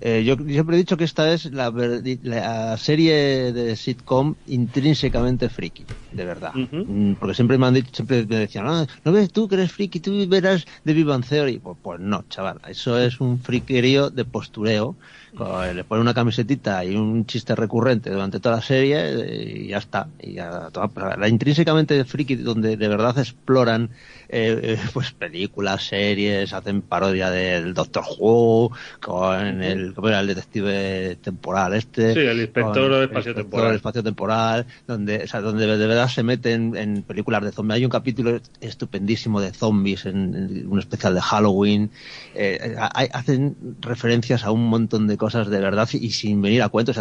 Eh, 0.00 0.24
yo, 0.24 0.36
siempre 0.36 0.76
he 0.76 0.78
dicho 0.78 0.96
que 0.96 1.04
esta 1.04 1.32
es 1.32 1.46
la, 1.52 2.76
serie 2.76 3.52
de 3.52 3.76
sitcom 3.76 4.34
intrínsecamente 4.46 5.48
friki, 5.48 5.86
de 6.10 6.24
verdad. 6.24 6.52
Mm, 6.54 7.14
porque 7.14 7.34
siempre 7.34 7.56
me 7.56 7.66
han 7.66 7.74
dicho, 7.74 7.90
siempre 7.94 8.26
me 8.26 8.36
decían, 8.40 8.66
ah, 8.68 8.86
¿no 9.04 9.12
ves 9.12 9.32
tú 9.32 9.48
que 9.48 9.54
eres 9.54 9.72
friki? 9.72 10.00
Tú 10.00 10.26
verás 10.28 10.66
de 10.84 10.92
Vivan 10.92 11.22
Theory. 11.22 11.58
Pues, 11.58 11.78
pues 11.80 12.00
no, 12.00 12.24
chaval, 12.28 12.60
eso 12.68 12.98
es 12.98 13.20
un 13.20 13.40
friquerío 13.40 14.10
de 14.10 14.24
postureo 14.24 14.98
le 15.38 15.84
pone 15.84 16.00
una 16.00 16.14
camisetita 16.14 16.84
y 16.84 16.96
un 16.96 17.26
chiste 17.26 17.54
recurrente 17.54 18.10
durante 18.10 18.40
toda 18.40 18.56
la 18.56 18.62
serie 18.62 18.96
eh, 18.98 19.62
y 19.64 19.68
ya 19.68 19.78
está. 19.78 20.08
Y 20.20 20.34
ya, 20.34 20.70
la 21.18 21.28
intrínsecamente 21.28 22.02
friki, 22.04 22.36
donde 22.36 22.76
de 22.76 22.88
verdad 22.88 23.18
exploran 23.18 23.90
eh, 24.28 24.60
eh, 24.62 24.78
pues 24.94 25.12
películas, 25.12 25.86
series, 25.86 26.52
hacen 26.52 26.80
parodia 26.80 27.30
del 27.30 27.74
Doctor 27.74 28.04
Who, 28.18 28.72
con 29.00 29.62
el, 29.62 29.92
¿cómo 29.94 30.08
era? 30.08 30.20
el 30.20 30.28
detective 30.28 31.16
temporal 31.16 31.74
este. 31.74 32.14
Sí, 32.14 32.20
el 32.20 32.40
inspector 32.40 32.90
del 32.90 33.02
espacio 33.04 33.34
temporal. 33.34 33.74
espacio 33.74 34.02
temporal, 34.02 34.66
donde, 34.86 35.24
o 35.24 35.26
sea, 35.26 35.40
donde 35.42 35.66
de 35.66 35.86
verdad 35.86 36.08
se 36.08 36.22
meten 36.22 36.74
en 36.76 37.02
películas 37.02 37.42
de 37.42 37.52
zombies. 37.52 37.76
Hay 37.76 37.84
un 37.84 37.90
capítulo 37.90 38.40
estupendísimo 38.60 39.40
de 39.40 39.52
zombies 39.52 40.06
en, 40.06 40.66
un 40.66 40.78
especial 40.78 41.14
de 41.14 41.20
Halloween. 41.20 41.90
hacen 43.12 43.56
referencias 43.80 44.44
a 44.44 44.50
un 44.50 44.66
montón 44.68 45.06
de 45.06 45.16
cosas 45.16 45.25
cosas 45.26 45.48
de 45.48 45.58
verdad 45.58 45.88
y 45.92 46.10
sin 46.12 46.40
venir 46.40 46.62
a 46.62 46.68
cuentos, 46.68 46.96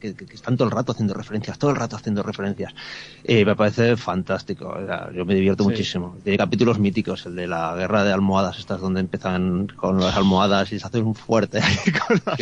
que, 0.00 0.14
están 0.34 0.56
todo 0.56 0.66
el 0.66 0.74
rato 0.74 0.90
haciendo 0.90 1.14
referencias, 1.14 1.56
todo 1.56 1.70
el 1.70 1.76
rato 1.76 1.94
haciendo 1.94 2.20
referencias. 2.24 2.74
y 3.22 3.44
me 3.44 3.54
parece 3.54 3.96
fantástico, 3.96 4.76
yo 5.14 5.24
me 5.24 5.36
divierto 5.36 5.62
muchísimo. 5.62 6.16
Tiene 6.24 6.36
capítulos 6.36 6.80
míticos, 6.80 7.26
el 7.26 7.36
de 7.36 7.46
la 7.46 7.76
guerra 7.76 8.02
de 8.02 8.12
almohadas, 8.12 8.58
estas 8.58 8.80
donde 8.80 8.98
empiezan 8.98 9.68
con 9.68 10.00
las 10.00 10.16
almohadas 10.16 10.72
y 10.72 10.80
se 10.80 10.86
hacen 10.88 11.06
un 11.06 11.14
fuerte 11.14 11.60
con 12.08 12.20
las 12.26 12.40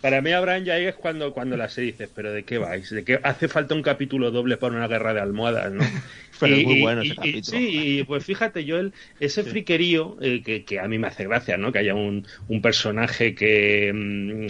para 0.00 0.22
mí 0.22 0.32
Abraham 0.32 0.64
ya 0.64 0.78
es 0.78 0.94
cuando, 0.94 1.32
cuando 1.32 1.56
la 1.56 1.68
se 1.68 1.80
dice, 1.82 2.08
pero 2.14 2.32
¿de 2.32 2.44
qué 2.44 2.58
vais? 2.58 2.88
¿De 2.88 3.04
qué 3.04 3.20
hace 3.22 3.48
falta 3.48 3.74
un 3.74 3.82
capítulo 3.82 4.30
doble 4.30 4.56
para 4.56 4.76
una 4.76 4.86
guerra 4.86 5.14
de 5.14 5.20
almohadas, 5.20 5.72
no? 5.72 5.84
pero 6.40 6.56
es 6.56 6.64
muy 6.64 6.80
bueno 6.80 7.02
ese 7.02 7.14
capítulo. 7.14 7.58
sí, 7.58 8.04
pues 8.06 8.24
fíjate, 8.24 8.64
yo 8.64 8.78
el, 8.78 8.92
ese 9.20 9.44
friquerío 9.44 10.16
eh, 10.20 10.42
que, 10.42 10.64
que, 10.64 10.80
a 10.80 10.88
mí 10.88 10.98
me 10.98 11.06
hace 11.06 11.24
gracia, 11.24 11.56
¿no? 11.56 11.70
Que 11.70 11.80
haya 11.80 11.94
un, 11.94 12.26
un 12.48 12.62
personaje 12.62 13.34
que, 13.34 13.92
mm, 13.94 14.46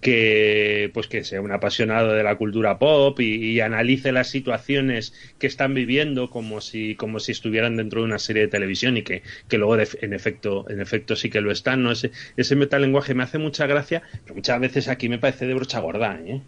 que 0.00 0.90
pues 0.94 1.06
que 1.08 1.24
sea 1.24 1.40
un 1.40 1.52
apasionado 1.52 2.12
de 2.12 2.22
la 2.22 2.36
cultura 2.36 2.78
pop 2.78 3.20
y, 3.20 3.60
analice 3.60 4.12
las 4.12 4.28
situaciones 4.28 5.12
que 5.38 5.46
están 5.46 5.74
viviendo 5.74 6.30
como 6.30 6.60
si 6.60 6.94
como 6.94 7.20
si 7.20 7.32
estuvieran 7.32 7.76
dentro 7.76 8.00
de 8.00 8.06
una 8.06 8.18
serie 8.18 8.42
de 8.42 8.48
televisión 8.48 8.96
y 8.96 9.02
que, 9.02 9.22
que 9.48 9.58
luego 9.58 9.76
en 9.76 10.14
efecto 10.14 10.64
en 10.70 10.80
efecto 10.80 11.16
sí 11.16 11.28
que 11.28 11.42
lo 11.42 11.50
están 11.52 11.82
no 11.82 11.92
ese 11.92 12.10
ese 12.36 12.56
metalenguaje 12.56 13.14
me 13.14 13.22
hace 13.22 13.38
mucha 13.38 13.66
gracia 13.66 14.02
pero 14.24 14.36
muchas 14.36 14.60
veces 14.60 14.88
aquí 14.88 15.08
me 15.08 15.18
parece 15.18 15.46
de 15.46 15.54
brocha 15.54 15.80
gorda 15.80 16.18
¿eh? 16.24 16.40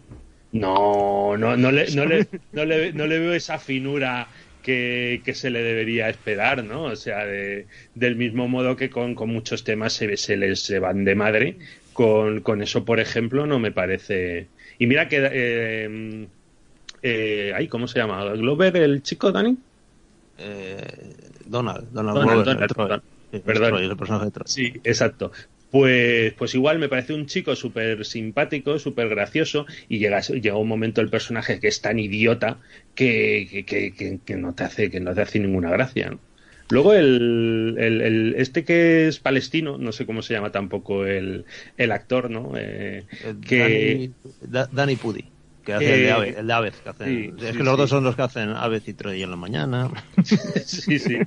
no 0.53 1.37
no 1.37 1.55
no 1.55 1.71
le 1.71 1.91
no 1.91 2.05
le, 2.05 2.27
no 2.51 2.65
le, 2.65 2.93
no 2.93 3.05
le 3.05 3.19
veo 3.19 3.33
esa 3.33 3.59
finura 3.59 4.27
que, 4.63 5.21
que, 5.23 5.35
se 5.35 5.51
le 5.51 5.61
debería 5.61 6.09
esperar, 6.09 6.63
¿no? 6.63 6.85
O 6.85 6.95
sea, 6.95 7.25
de, 7.25 7.67
del 7.93 8.15
mismo 8.15 8.47
modo 8.47 8.75
que 8.75 8.89
con, 8.89 9.13
con 9.13 9.29
muchos 9.29 9.63
temas 9.63 9.93
se, 9.93 10.17
se 10.17 10.37
les 10.37 10.61
se 10.61 10.79
van 10.79 11.05
de 11.05 11.13
madre, 11.13 11.57
con, 11.93 12.41
con 12.41 12.61
eso, 12.63 12.85
por 12.85 12.99
ejemplo, 12.99 13.45
no 13.45 13.59
me 13.59 13.71
parece. 13.71 14.47
Y 14.79 14.87
mira 14.87 15.07
que. 15.07 15.29
Eh, 15.31 16.27
eh, 17.03 17.67
¿Cómo 17.69 17.87
se 17.87 17.99
llama? 17.99 18.23
¿Glover, 18.33 18.77
el 18.77 19.03
chico, 19.03 19.31
Dani? 19.31 19.57
Eh, 20.37 21.15
Donald, 21.45 21.89
Donald, 21.91 22.17
Glover. 22.17 22.67
Perdón. 23.41 23.83
el 23.83 23.97
personaje 23.97 24.25
de 24.25 24.31
Sí, 24.45 24.73
exacto. 24.83 25.31
Pues, 25.73 26.33
pues 26.33 26.53
igual 26.53 26.77
me 26.77 26.87
parece 26.87 27.15
un 27.15 27.25
chico 27.25 27.55
súper 27.55 28.05
simpático, 28.05 28.77
súper 28.77 29.09
gracioso, 29.09 29.65
y 29.89 29.97
llega, 29.97 30.21
llega 30.21 30.55
un 30.55 30.67
momento 30.67 31.01
el 31.01 31.09
personaje 31.09 31.59
que 31.59 31.67
es 31.67 31.81
tan 31.81 31.97
idiota 31.97 32.59
que, 32.93 33.65
que, 33.65 33.91
que, 33.91 34.19
que, 34.23 34.35
no 34.35 34.53
te 34.53 34.65
hace, 34.65 34.91
que 34.91 34.99
no 34.99 35.15
te 35.15 35.21
hace 35.21 35.39
ninguna 35.39 35.71
gracia. 35.71 36.11
¿no? 36.11 36.19
Luego 36.69 36.93
el, 36.93 37.75
el, 37.79 38.35
este 38.37 38.63
que 38.63 39.07
es 39.07 39.17
palestino, 39.17 39.79
no 39.79 39.91
sé 39.93 40.05
cómo 40.05 40.21
se 40.21 40.35
llama 40.35 40.51
tampoco 40.51 41.07
el, 41.07 41.45
el 41.75 41.91
actor, 41.91 42.29
¿no? 42.29 42.51
Eh, 42.55 43.05
eh 43.23 43.33
que... 43.43 44.11
Danny, 44.71 44.95
Pudi 44.95 45.32
que 45.63 45.73
hace 45.73 45.95
el 45.95 46.01
de 46.03 46.11
Aves, 46.11 46.37
el 46.37 46.47
de 46.47 46.53
Aves 46.53 46.75
que 46.83 46.89
hacen, 46.89 47.35
es 47.39 47.57
que 47.57 47.63
los 47.63 47.77
dos 47.77 47.89
son 47.89 48.03
los 48.03 48.15
que 48.15 48.21
hacen 48.21 48.49
Aves 48.49 48.87
y 48.87 48.93
Troy 48.93 49.23
en 49.23 49.31
la 49.31 49.35
mañana. 49.35 49.89
sí, 50.65 50.99
sí. 50.99 51.17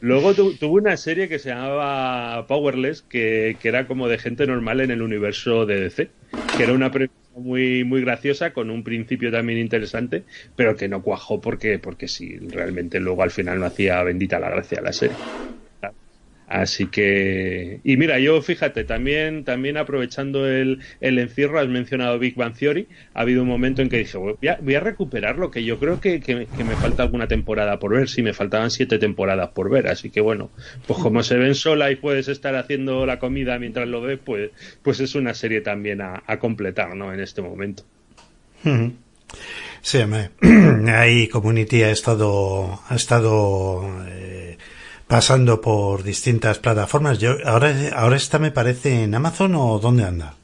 Luego 0.00 0.34
tuvo 0.34 0.74
una 0.74 0.96
serie 0.96 1.28
que 1.28 1.38
se 1.38 1.50
llamaba 1.50 2.46
Powerless, 2.46 3.02
que, 3.02 3.56
que, 3.60 3.68
era 3.68 3.86
como 3.86 4.08
de 4.08 4.18
gente 4.18 4.46
normal 4.46 4.80
en 4.80 4.90
el 4.90 5.02
universo 5.02 5.66
de 5.66 5.80
DC, 5.80 6.10
que 6.56 6.62
era 6.62 6.72
una 6.72 6.90
muy, 7.36 7.84
muy 7.84 8.00
graciosa, 8.02 8.52
con 8.52 8.70
un 8.70 8.82
principio 8.84 9.30
también 9.30 9.58
interesante, 9.58 10.24
pero 10.56 10.76
que 10.76 10.88
no 10.88 11.02
cuajó 11.02 11.40
porque, 11.40 11.78
porque 11.78 12.08
sí, 12.08 12.38
realmente 12.38 13.00
luego 13.00 13.22
al 13.22 13.30
final 13.30 13.60
no 13.60 13.66
hacía 13.66 14.02
bendita 14.02 14.38
la 14.38 14.50
gracia 14.50 14.80
la 14.80 14.92
serie. 14.92 15.16
Así 16.52 16.88
que, 16.88 17.80
y 17.82 17.96
mira, 17.96 18.18
yo 18.18 18.42
fíjate, 18.42 18.84
también, 18.84 19.42
también 19.42 19.78
aprovechando 19.78 20.46
el, 20.46 20.80
el 21.00 21.18
encierro, 21.18 21.58
has 21.58 21.66
mencionado 21.66 22.18
Big 22.18 22.34
Bang 22.34 22.54
Theory, 22.54 22.88
ha 23.14 23.22
habido 23.22 23.40
un 23.40 23.48
momento 23.48 23.80
en 23.80 23.88
que 23.88 23.96
dije, 23.96 24.18
voy 24.18 24.36
a, 24.46 24.58
voy 24.60 24.74
a 24.74 24.80
recuperar 24.80 25.38
lo 25.38 25.50
que 25.50 25.64
yo 25.64 25.78
creo 25.78 25.98
que, 25.98 26.20
que, 26.20 26.34
me 26.34 26.76
falta 26.76 27.04
alguna 27.04 27.26
temporada 27.26 27.78
por 27.78 27.94
ver, 27.94 28.06
sí, 28.06 28.20
me 28.20 28.34
faltaban 28.34 28.70
siete 28.70 28.98
temporadas 28.98 29.48
por 29.52 29.70
ver, 29.70 29.88
así 29.88 30.10
que 30.10 30.20
bueno, 30.20 30.50
pues 30.86 30.98
como 30.98 31.22
se 31.22 31.38
ven 31.38 31.54
sola 31.54 31.90
y 31.90 31.96
puedes 31.96 32.28
estar 32.28 32.54
haciendo 32.54 33.06
la 33.06 33.18
comida 33.18 33.58
mientras 33.58 33.88
lo 33.88 34.02
ves, 34.02 34.18
pues, 34.22 34.50
pues 34.82 35.00
es 35.00 35.14
una 35.14 35.32
serie 35.32 35.62
también 35.62 36.02
a, 36.02 36.22
completar, 36.38 36.94
¿no? 36.94 37.14
En 37.14 37.20
este 37.20 37.40
momento. 37.40 37.82
Sí, 39.80 39.98
ahí 40.86 41.28
Community 41.32 41.82
ha 41.82 41.90
estado, 41.90 42.78
ha 42.86 42.94
estado 42.94 44.04
eh, 44.06 44.51
pasando 45.12 45.60
por 45.60 46.04
distintas 46.04 46.58
plataformas. 46.58 47.18
Yo, 47.18 47.34
ahora, 47.44 47.74
ahora 47.94 48.16
esta 48.16 48.38
me 48.38 48.50
parece 48.50 49.02
en 49.02 49.14
Amazon 49.14 49.54
o 49.56 49.78
dónde 49.78 50.04
anda. 50.04 50.36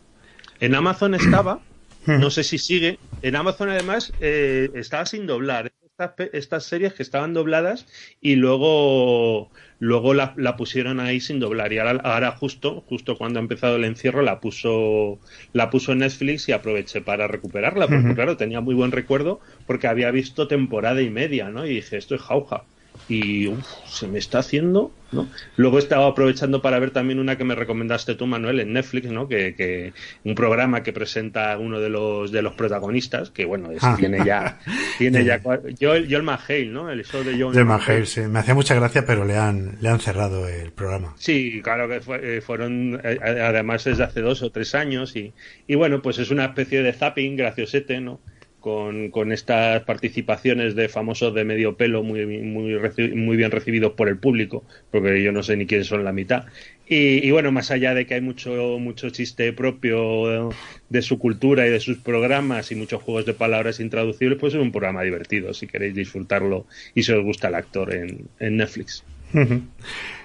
En 0.61 0.75
Amazon 0.75 1.15
estaba, 1.15 1.61
no 2.07 2.29
sé 2.29 2.45
si 2.45 2.59
sigue. 2.59 2.99
En 3.23 3.35
Amazon 3.35 3.71
además 3.71 4.13
eh, 4.21 4.69
estaba 4.75 5.07
sin 5.07 5.27
doblar. 5.27 5.73
Estas, 5.99 6.13
estas, 6.35 6.65
series 6.65 6.93
que 6.93 7.03
estaban 7.03 7.33
dobladas 7.33 7.87
y 8.21 8.37
luego 8.37 9.51
luego 9.79 10.13
la, 10.13 10.35
la, 10.37 10.55
pusieron 10.59 11.01
ahí 11.01 11.19
sin 11.21 11.41
doblar 11.41 11.73
y 11.73 11.79
ahora, 11.79 12.03
ahora, 12.05 12.33
justo 12.33 12.85
justo 12.89 13.17
cuando 13.17 13.41
ha 13.41 13.43
empezado 13.43 13.77
el 13.77 13.85
encierro 13.85 14.21
la 14.21 14.39
puso 14.39 15.19
la 15.55 15.71
puso 15.71 15.93
en 15.93 16.01
Netflix 16.01 16.49
y 16.49 16.53
aproveché 16.53 17.01
para 17.01 17.27
recuperarla 17.27 17.89
porque 17.89 18.15
claro 18.15 18.37
tenía 18.37 18.61
muy 18.61 18.77
buen 18.77 18.93
recuerdo 18.93 19.41
porque 19.67 19.89
había 19.89 20.13
visto 20.13 20.47
temporada 20.47 21.03
y 21.03 21.11
media 21.11 21.49
no 21.49 21.67
y 21.67 21.71
dije 21.71 21.97
esto 21.97 22.15
es 22.15 22.21
jauja 22.21 22.63
y 23.09 23.51
se 23.87 24.07
me 24.07 24.19
está 24.19 24.41
haciendo, 24.41 24.93
¿no? 25.13 25.29
Luego 25.57 25.79
estaba 25.79 26.07
aprovechando 26.07 26.61
para 26.61 26.79
ver 26.79 26.91
también 26.91 27.19
una 27.19 27.37
que 27.37 27.45
me 27.45 27.55
recomendaste 27.55 28.15
tú, 28.15 28.27
Manuel, 28.27 28.61
en 28.61 28.73
Netflix, 28.73 29.11
¿no? 29.11 29.29
Que, 29.29 29.55
que 29.55 29.93
un 30.25 30.35
programa 30.35 30.83
que 30.83 30.93
presenta 30.93 31.57
uno 31.59 31.81
de 31.81 31.89
los 31.89 32.31
de 32.31 32.43
los 32.43 32.55
protagonistas, 32.55 33.31
que 33.31 33.45
bueno, 33.45 33.71
es, 33.71 33.83
ah. 33.83 33.97
tiene 33.99 34.25
ya, 34.25 34.59
tiene 34.99 35.25
ya, 35.25 35.41
Joel, 35.41 36.07
Joel 36.11 36.23
McHale, 36.23 36.67
¿no? 36.67 36.91
El 36.91 37.05
show 37.05 37.23
de 37.23 37.41
Joel 37.41 37.65
McHale, 37.65 38.07
sí. 38.07 38.21
Me 38.23 38.41
hacía 38.41 38.55
mucha 38.55 38.75
gracia, 38.75 39.07
pero 39.07 39.25
le 39.25 39.37
han, 39.37 39.79
le 39.81 39.89
han 39.89 40.01
cerrado 40.01 40.49
el 40.49 40.73
programa. 40.73 41.15
Sí, 41.19 41.61
claro 41.63 41.89
que 41.89 42.01
eh, 42.37 42.41
fueron, 42.41 43.01
eh, 43.03 43.19
además 43.23 43.87
es 43.87 43.99
de 43.99 44.05
hace 44.05 44.21
dos 44.21 44.43
o 44.43 44.51
tres 44.51 44.75
años 44.75 45.17
y, 45.17 45.33
y 45.67 45.75
bueno, 45.75 46.03
pues 46.03 46.19
es 46.19 46.31
una 46.31 46.47
especie 46.47 46.83
de 46.83 46.93
zapping 46.93 47.37
graciosete, 47.37 48.01
¿no? 48.01 48.21
Con, 48.61 49.11
con, 49.11 49.33
estas 49.33 49.83
participaciones 49.85 50.75
de 50.75 50.89
famosos 50.89 51.35
de 51.35 51.45
medio 51.45 51.77
pelo 51.77 52.03
muy, 52.03 52.27
muy, 52.27 52.79
muy 53.15 53.37
bien 53.37 53.51
recibidos 53.51 53.93
por 53.93 54.09
el 54.09 54.19
público, 54.19 54.65
porque 54.91 55.23
yo 55.23 55.33
no 55.33 55.43
sé 55.43 55.57
ni 55.57 55.67
quiénes 55.67 55.87
son 55.87 56.05
la 56.05 56.13
mitad. 56.13 56.45
Y, 56.91 57.31
bueno, 57.33 57.53
más 57.53 57.71
allá 57.71 57.93
de 57.93 58.07
que 58.07 58.15
hay 58.15 58.23
mucho, 58.23 58.79
mucho 58.79 59.11
chiste 59.11 59.53
propio 59.53 60.49
de 60.89 61.03
su 61.03 61.19
cultura 61.19 61.67
y 61.67 61.71
de 61.71 61.81
sus 61.81 61.99
programas 61.99 62.73
y 62.73 62.77
muchos 62.77 63.03
juegos 63.03 63.27
de 63.27 63.35
palabras 63.35 63.79
intraducibles, 63.79 64.39
pues 64.39 64.55
es 64.55 64.61
un 64.61 64.73
programa 64.73 65.03
divertido 65.03 65.53
si 65.53 65.67
queréis 65.67 65.95
disfrutarlo 65.95 66.67
y 66.95 67.03
si 67.03 67.13
os 67.13 67.23
gusta 67.23 67.49
el 67.49 67.57
actor 67.57 67.95
en, 67.95 68.57
Netflix. 68.57 69.05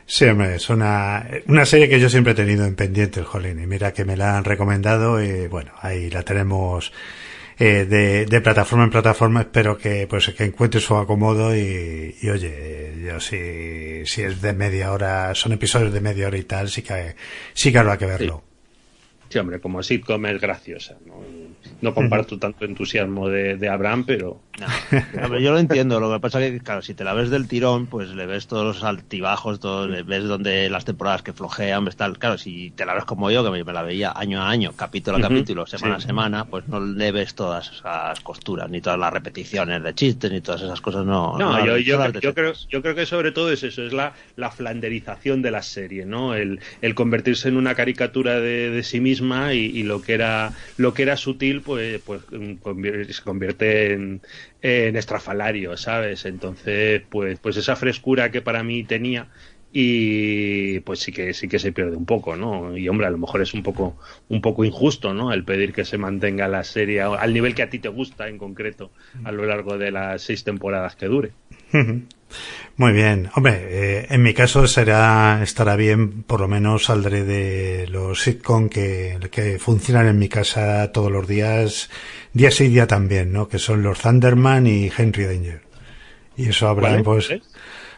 Sí, 0.06 0.26
hombre, 0.26 0.56
es 0.56 0.70
una, 0.70 1.26
una 1.48 1.66
serie 1.66 1.88
que 1.88 1.98
yo 1.98 2.10
siempre 2.10 2.34
he 2.34 2.36
tenido 2.36 2.66
en 2.66 2.76
pendiente 2.76 3.22
el 3.22 3.26
Jolín 3.26 3.58
y 3.64 3.66
mira 3.66 3.94
que 3.94 4.04
me 4.04 4.18
la 4.18 4.38
han 4.38 4.44
recomendado 4.44 5.24
y 5.24 5.48
bueno, 5.48 5.72
ahí 5.80 6.10
la 6.10 6.24
tenemos 6.24 6.92
eh, 7.60 7.86
de, 7.86 8.26
de, 8.26 8.42
plataforma 8.42 8.86
en 8.86 8.90
plataforma 8.90 9.42
espero 9.42 9.78
que 9.78 10.08
pues 10.08 10.30
que 10.30 10.44
encuentre 10.46 10.82
su 10.82 10.96
acomodo 10.96 11.56
y, 11.56 12.16
y 12.22 12.30
oye 12.30 12.96
yo 13.06 13.20
si, 13.20 14.06
si 14.06 14.22
es 14.22 14.42
de 14.42 14.54
media 14.54 14.92
hora 14.92 15.36
son 15.36 15.54
episodios 15.54 15.94
de 15.94 16.02
media 16.02 16.28
hora 16.28 16.38
y 16.38 16.44
tal 16.44 16.70
sí 16.70 16.82
que 16.82 17.16
sí 17.54 17.72
que 17.72 17.78
habrá 17.78 17.98
que 17.98 18.06
verlo 18.06 18.44
sí, 19.30 19.40
hombre 19.40 19.60
como 19.60 19.84
sitcom 19.84 20.26
es 20.26 20.42
graciosa 20.42 20.98
¿no? 21.06 21.43
No 21.82 21.94
comparto 21.94 22.38
tanto 22.40 22.66
entusiasmo 22.66 23.30
de, 23.30 23.58
de 23.58 23.70
Abraham, 23.70 24.04
pero... 24.06 24.40
No, 24.60 25.38
yo 25.40 25.52
lo 25.52 25.60
entiendo, 25.60 26.00
lo 26.00 26.14
que 26.14 26.20
pasa 26.20 26.44
es 26.44 26.52
que, 26.52 26.60
claro, 26.60 26.82
si 26.82 26.94
te 26.94 27.04
la 27.04 27.14
ves 27.14 27.30
del 27.30 27.48
tirón, 27.48 27.88
pues 27.88 28.10
le 28.10 28.26
ves 28.26 28.48
todos 28.48 28.64
los 28.64 28.84
altibajos, 28.84 29.60
todo, 29.60 29.88
le 29.88 30.04
ves 30.04 30.26
donde 30.26 30.70
las 30.70 30.86
temporadas 30.86 31.24
que 31.24 31.34
flojean, 31.34 31.86
ves 31.86 31.96
tal. 31.96 32.20
Claro, 32.20 32.38
si 32.38 32.72
te 32.72 32.86
la 32.86 32.94
ves 32.94 33.06
como 33.06 33.32
yo, 33.32 33.44
que 33.44 33.64
me, 33.64 33.74
la 33.74 33.82
veía 33.82 34.14
año 34.16 34.42
a 34.42 34.50
año, 34.50 34.74
capítulo 34.76 35.18
a 35.18 35.22
capítulo, 35.22 35.66
semana 35.66 35.96
a 35.96 36.02
semana, 36.02 36.46
pues 36.46 36.68
no 36.68 36.80
le 36.80 37.12
ves 37.12 37.34
todas 37.34 37.72
esas 37.72 38.20
costuras, 38.20 38.70
ni 38.70 38.82
todas 38.82 39.00
las 39.00 39.12
repeticiones 39.12 39.82
de 39.82 39.96
chistes, 39.96 40.32
ni 40.32 40.42
todas 40.42 40.62
esas 40.62 40.82
cosas, 40.82 41.06
no. 41.06 41.38
No, 41.38 41.66
yo, 41.66 41.78
yo, 41.78 42.12
yo, 42.20 42.34
creo, 42.34 42.54
yo 42.70 42.82
creo 42.82 42.96
que 42.96 43.06
sobre 43.06 43.32
todo 43.32 43.52
es 43.52 43.64
eso, 43.64 43.84
es 43.84 43.94
la, 43.94 44.14
la 44.36 44.52
flanderización 44.52 45.42
de 45.42 45.52
la 45.52 45.62
serie, 45.62 46.06
¿no? 46.06 46.36
El, 46.36 46.60
el 46.82 46.96
convertirse 46.96 47.50
en 47.50 47.58
una 47.58 47.76
caricatura 47.76 48.40
de, 48.40 48.70
de 48.70 48.84
sí 48.84 49.00
misma 49.00 49.54
y, 49.54 49.66
y, 49.66 49.84
lo 49.84 50.02
que 50.02 50.14
era 50.14 50.54
lo 50.78 50.94
que 50.94 51.04
era 51.04 51.18
sutil, 51.18 51.53
pues 51.62 52.02
pues, 52.04 52.22
se 53.10 53.24
convierte 53.24 53.94
en, 53.94 54.22
en 54.62 54.96
estrafalario, 54.96 55.78
¿sabes? 55.78 56.26
Entonces, 56.26 57.02
pues, 57.10 57.40
pues 57.40 57.58
esa 57.58 57.76
frescura 57.76 58.32
que 58.32 58.42
para 58.42 58.64
mí 58.64 58.84
tenía 58.84 59.30
y 59.76 60.80
pues 60.82 61.00
sí 61.00 61.12
que 61.12 61.34
sí 61.34 61.48
que 61.48 61.58
se 61.58 61.72
pierde 61.72 61.98
un 61.98 62.06
poco, 62.06 62.36
¿no? 62.36 62.78
Y 62.78 62.88
hombre, 62.88 63.08
a 63.08 63.10
lo 63.10 63.18
mejor 63.18 63.42
es 63.42 63.56
un 63.56 63.64
poco 63.64 63.98
un 64.30 64.40
poco 64.40 64.64
injusto, 64.64 65.16
¿no? 65.16 65.34
El 65.34 65.44
pedir 65.44 65.74
que 65.74 65.84
se 65.84 65.98
mantenga 65.98 66.48
la 66.48 66.64
serie 66.64 67.02
al 67.02 67.34
nivel 67.34 67.56
que 67.56 67.64
a 67.64 67.70
ti 67.70 67.80
te 67.80 67.90
gusta 67.90 68.28
en 68.28 68.38
concreto 68.38 68.92
a 69.24 69.32
lo 69.32 69.46
largo 69.46 69.80
de 69.80 69.90
las 69.90 70.22
seis 70.22 70.44
temporadas 70.44 70.96
que 70.96 71.08
dure. 71.08 71.32
Muy 72.76 72.92
bien, 72.92 73.30
hombre, 73.36 73.68
eh, 73.70 74.08
en 74.10 74.24
mi 74.24 74.34
caso 74.34 74.68
será 74.68 75.42
estará 75.44 75.76
bien, 75.76 76.24
por 76.24 76.42
lo 76.42 76.48
menos 76.48 76.86
saldré 76.86 77.24
de 77.24 77.88
los 77.88 78.22
sitcom 78.24 78.68
que, 78.68 79.20
que 79.32 79.60
funcionan 79.60 80.08
en 80.08 80.18
mi 80.18 80.28
casa 80.28 80.92
todos 80.92 81.12
los 81.12 81.28
días, 81.28 81.92
día 82.34 82.50
sí 82.50 82.70
día 82.70 82.88
también, 82.88 83.32
¿no? 83.32 83.48
Que 83.48 83.60
son 83.60 83.84
los 83.84 84.00
Thunderman 84.00 84.66
y 84.66 84.92
Henry 84.96 85.26
Danger. 85.26 85.62
Y 86.36 86.50
eso 86.50 86.68
habrá, 86.68 87.02
pues, 87.04 87.30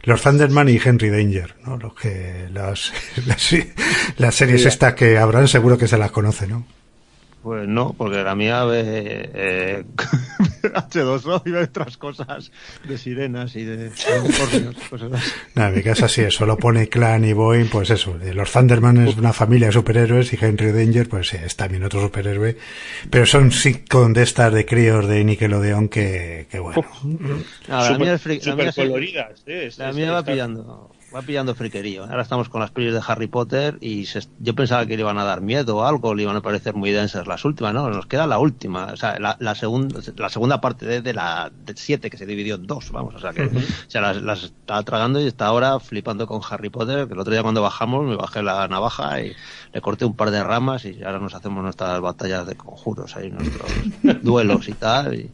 los 0.03 0.21
Thunderman 0.21 0.67
y 0.67 0.79
Henry 0.83 1.09
Danger, 1.09 1.55
¿no? 1.65 1.77
Los 1.77 1.93
que 1.95 2.49
las, 2.53 2.91
las, 4.17 4.36
series 4.36 4.65
estas 4.65 4.93
que 4.93 5.17
habrán 5.17 5.47
seguro 5.47 5.77
que 5.77 5.88
se 5.88 5.97
las 5.97 6.11
conoce, 6.11 6.47
¿no? 6.47 6.65
Pues 7.43 7.67
no, 7.67 7.93
porque 7.97 8.23
la 8.23 8.36
mía 8.36 8.65
ve 8.65 9.29
eh, 9.33 9.83
H2O 10.74 11.41
y 11.45 11.53
otras 11.53 11.97
cosas 11.97 12.51
de 12.88 12.97
sirenas 12.97 13.55
y 13.55 13.63
de 13.66 13.91
unicornios. 14.20 14.76
en 15.55 15.76
mi 15.76 15.84
casa 15.84 16.07
sí, 16.07 16.24
solo 16.30 16.57
pone 16.57 16.88
Clan 16.88 17.26
y 17.26 17.34
Boeing, 17.34 17.70
pues 17.70 17.89
eso. 17.89 18.18
Los 18.34 18.51
Thunderman 18.51 19.07
es 19.07 19.18
una 19.18 19.34
familia 19.34 19.68
de 19.68 19.74
superhéroes 19.74 20.34
y 20.34 20.38
Henry 20.39 20.72
Danger, 20.72 21.09
pues 21.09 21.30
sí, 21.30 21.38
es 21.43 21.55
también 21.55 21.84
otro 21.84 22.01
superhéroe. 22.01 22.57
Pero 23.09 23.26
son 23.26 23.51
sitcom 23.51 24.13
de 24.13 24.24
estas 24.24 24.53
de 24.53 24.66
críos 24.66 25.07
de 25.07 25.24
Nickelodeon 25.24 25.89
que, 25.89 26.47
que 26.49 26.59
bueno. 26.59 26.86
la 27.68 27.97
mía 27.97 28.13
es 28.13 28.43
super 28.43 28.74
coloridas. 28.74 29.43
la 29.78 29.93
mía 29.93 30.11
va 30.11 30.24
pillando 30.24 30.91
va 31.16 31.22
pillando 31.22 31.55
friquerío. 31.55 32.03
Ahora 32.03 32.22
estamos 32.22 32.49
con 32.49 32.59
las 32.59 32.72
pelis 32.72 32.93
de 32.93 33.01
Harry 33.07 33.28
Potter 33.28 33.78
y 33.80 34.05
yo 34.39 34.53
pensaba 34.53 34.86
que 34.86 34.97
le 34.97 35.01
iban 35.01 35.18
a 35.18 35.24
dar 35.24 35.39
miedo 35.39 35.78
o 35.78 35.84
algo, 35.86 36.13
le 36.13 36.24
iban 36.24 36.36
a 36.36 36.41
parecer 36.41 36.76
muy 36.76 36.91
densas 36.91 37.26
las 37.26 37.45
últimas, 37.45 37.74
¿no? 37.74 37.89
Nos 37.89 38.05
queda 38.05 38.28
la 38.28 38.38
última, 38.38 38.88
o 38.88 38.97
sea, 38.97 39.18
la, 39.20 39.55
segunda, 39.55 40.01
la 40.18 40.30
segunda 40.30 40.59
parte 40.59 41.01
de, 41.01 41.13
la 41.13 41.51
de 41.66 41.74
siete 41.78 42.09
que 42.09 42.18
se 42.18 42.26
dividió 42.26 42.55
en 42.55 42.68
dos, 42.68 42.91
vamos, 42.91 43.16
o 43.16 43.20
sea 43.20 43.32
que 43.32 43.49
se 43.88 44.01
las, 44.01 44.22
las 44.22 44.43
estaba 44.43 44.84
tragando 44.84 45.22
y 45.22 45.28
está 45.28 45.45
ahora 45.45 45.80
flipando 45.80 46.28
con 46.28 46.41
Harry 46.49 46.70
Potter, 46.70 47.07
que 47.07 47.13
el 47.13 47.20
otro 47.20 47.32
día 47.32 47.43
cuando 47.43 47.61
bajamos 47.61 48.05
me 48.05 48.18
bajé 48.18 48.43
la 48.43 48.68
navaja 48.68 49.22
y 49.22 49.34
le 49.74 49.82
corté 49.82 50.03
un 50.03 50.16
par 50.16 50.32
de 50.32 50.43
ramas 50.43 50.84
y 50.84 51.01
ahora 51.03 51.20
nos 51.20 51.34
hacemos 51.34 51.63
nuestras 51.63 52.01
batallas 52.01 52.45
de 52.45 52.55
conjuros 52.55 53.16
ahí, 53.16 53.32
nuestros 53.32 53.72
duelos 54.22 54.68
y 54.68 54.74
tal, 54.74 55.16
y, 55.16 55.32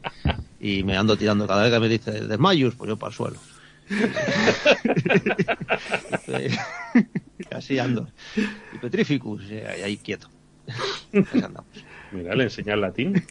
y 0.60 0.84
me 0.84 0.96
ando 0.96 1.18
tirando 1.18 1.48
cada 1.48 1.64
vez 1.64 1.74
que 1.74 1.80
me 1.80 1.90
dice 1.90 2.12
de 2.12 2.38
Mayus, 2.38 2.76
pues 2.76 2.88
yo 2.88 2.98
para 2.98 3.10
el 3.10 3.16
suelo. 3.16 3.51
Así 7.52 7.80
ando. 7.80 8.08
Y 8.36 8.78
Petrificus, 8.78 9.44
eh, 9.50 9.66
ahí 9.84 9.98
quieto. 9.98 10.30
Mira, 12.12 12.36
le 12.36 12.44
enseñar 12.46 12.78
latín. 12.78 13.24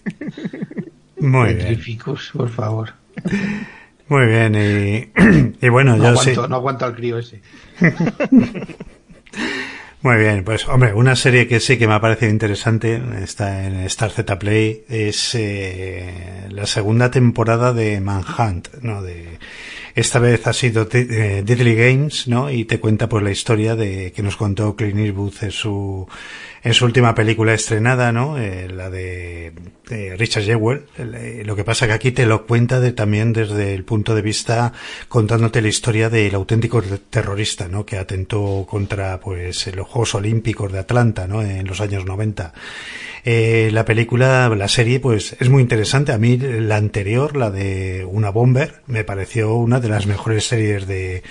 Muy 1.19 1.55
Petrificus, 1.55 2.33
por 2.35 2.49
favor. 2.49 2.93
Muy 4.09 4.27
bien, 4.27 4.55
y, 5.61 5.69
bueno, 5.69 5.97
no 5.97 6.03
yo 6.03 6.09
aguanto, 6.11 6.49
No 6.49 6.57
aguanto 6.57 6.85
al 6.85 6.95
crío 6.95 7.19
ese. 7.19 7.41
Muy 10.03 10.17
bien, 10.17 10.45
pues 10.45 10.67
hombre, 10.67 10.95
una 10.95 11.15
serie 11.15 11.47
que 11.47 11.61
sí 11.61 11.77
que 11.77 11.87
me 11.87 11.93
ha 11.93 12.01
parecido 12.01 12.33
interesante, 12.33 13.03
está 13.23 13.67
en 13.67 13.77
Star 13.81 14.11
Z 14.11 14.39
Play, 14.39 14.83
es 14.89 15.35
eh, 15.35 16.47
la 16.49 16.65
segunda 16.65 17.11
temporada 17.11 17.75
de 17.75 18.01
Manhunt, 18.01 18.69
¿no? 18.81 19.03
De, 19.03 19.39
esta 19.95 20.19
vez 20.19 20.47
ha 20.47 20.53
sido 20.53 20.89
eh, 20.93 21.43
Deadly 21.45 21.75
Games, 21.75 22.29
¿no? 22.29 22.51
Y 22.51 22.65
te 22.65 22.81
cuenta 22.81 23.09
pues 23.09 23.23
la 23.23 23.31
historia 23.31 23.77
de 23.77 24.13
que 24.13 24.23
nos 24.23 24.37
contó 24.37 24.77
Clint 24.77 24.99
Eastwood 24.99 25.35
en 25.43 25.51
su 25.51 26.07
en 26.63 26.75
su 26.75 26.85
última 26.85 27.15
película 27.15 27.55
estrenada, 27.55 28.13
¿no? 28.13 28.39
Eh, 28.39 28.69
la 28.69 28.91
de, 28.91 29.53
Richard 30.17 30.45
Jewell. 30.45 30.83
Eh, 30.99 31.43
lo 31.45 31.57
que 31.57 31.65
pasa 31.65 31.87
que 31.87 31.93
aquí 31.93 32.13
te 32.13 32.27
lo 32.27 32.47
cuenta 32.47 32.81
de, 32.81 32.93
también 32.93 33.33
desde 33.33 33.75
el 33.75 33.85
punto 33.85 34.15
de 34.15 34.23
vista 34.23 34.73
contándote 35.09 35.63
la 35.63 35.69
historia 35.69 36.09
del 36.11 36.35
auténtico 36.35 36.83
terrorista, 36.83 37.67
¿no? 37.69 37.85
Que 37.85 37.99
atentó 37.99 38.67
contra, 38.69 39.19
pues, 39.19 39.75
los 39.75 39.89
Juegos 39.89 40.15
Olímpicos 40.15 40.71
de 40.71 40.79
Atlanta, 40.79 41.27
¿no? 41.27 41.43
En 41.43 41.67
los 41.67 41.81
años 41.81 42.05
90. 42.05 42.53
Eh, 43.25 43.71
la 43.73 43.85
película, 43.85 44.49
la 44.49 44.69
serie, 44.69 45.01
pues, 45.01 45.37
es 45.41 45.49
muy 45.49 45.63
interesante. 45.63 46.13
A 46.13 46.19
mí 46.19 46.37
la 46.37 46.77
anterior, 46.77 47.37
la 47.37 47.51
de 47.51 48.07
Una 48.09 48.31
Bomber, 48.31 48.83
me 48.87 49.05
pareció 49.05 49.55
una 49.55 49.81
de 49.81 49.89
las 49.89 50.07
mejores 50.07 50.47
series 50.47 50.87
de 50.87 51.23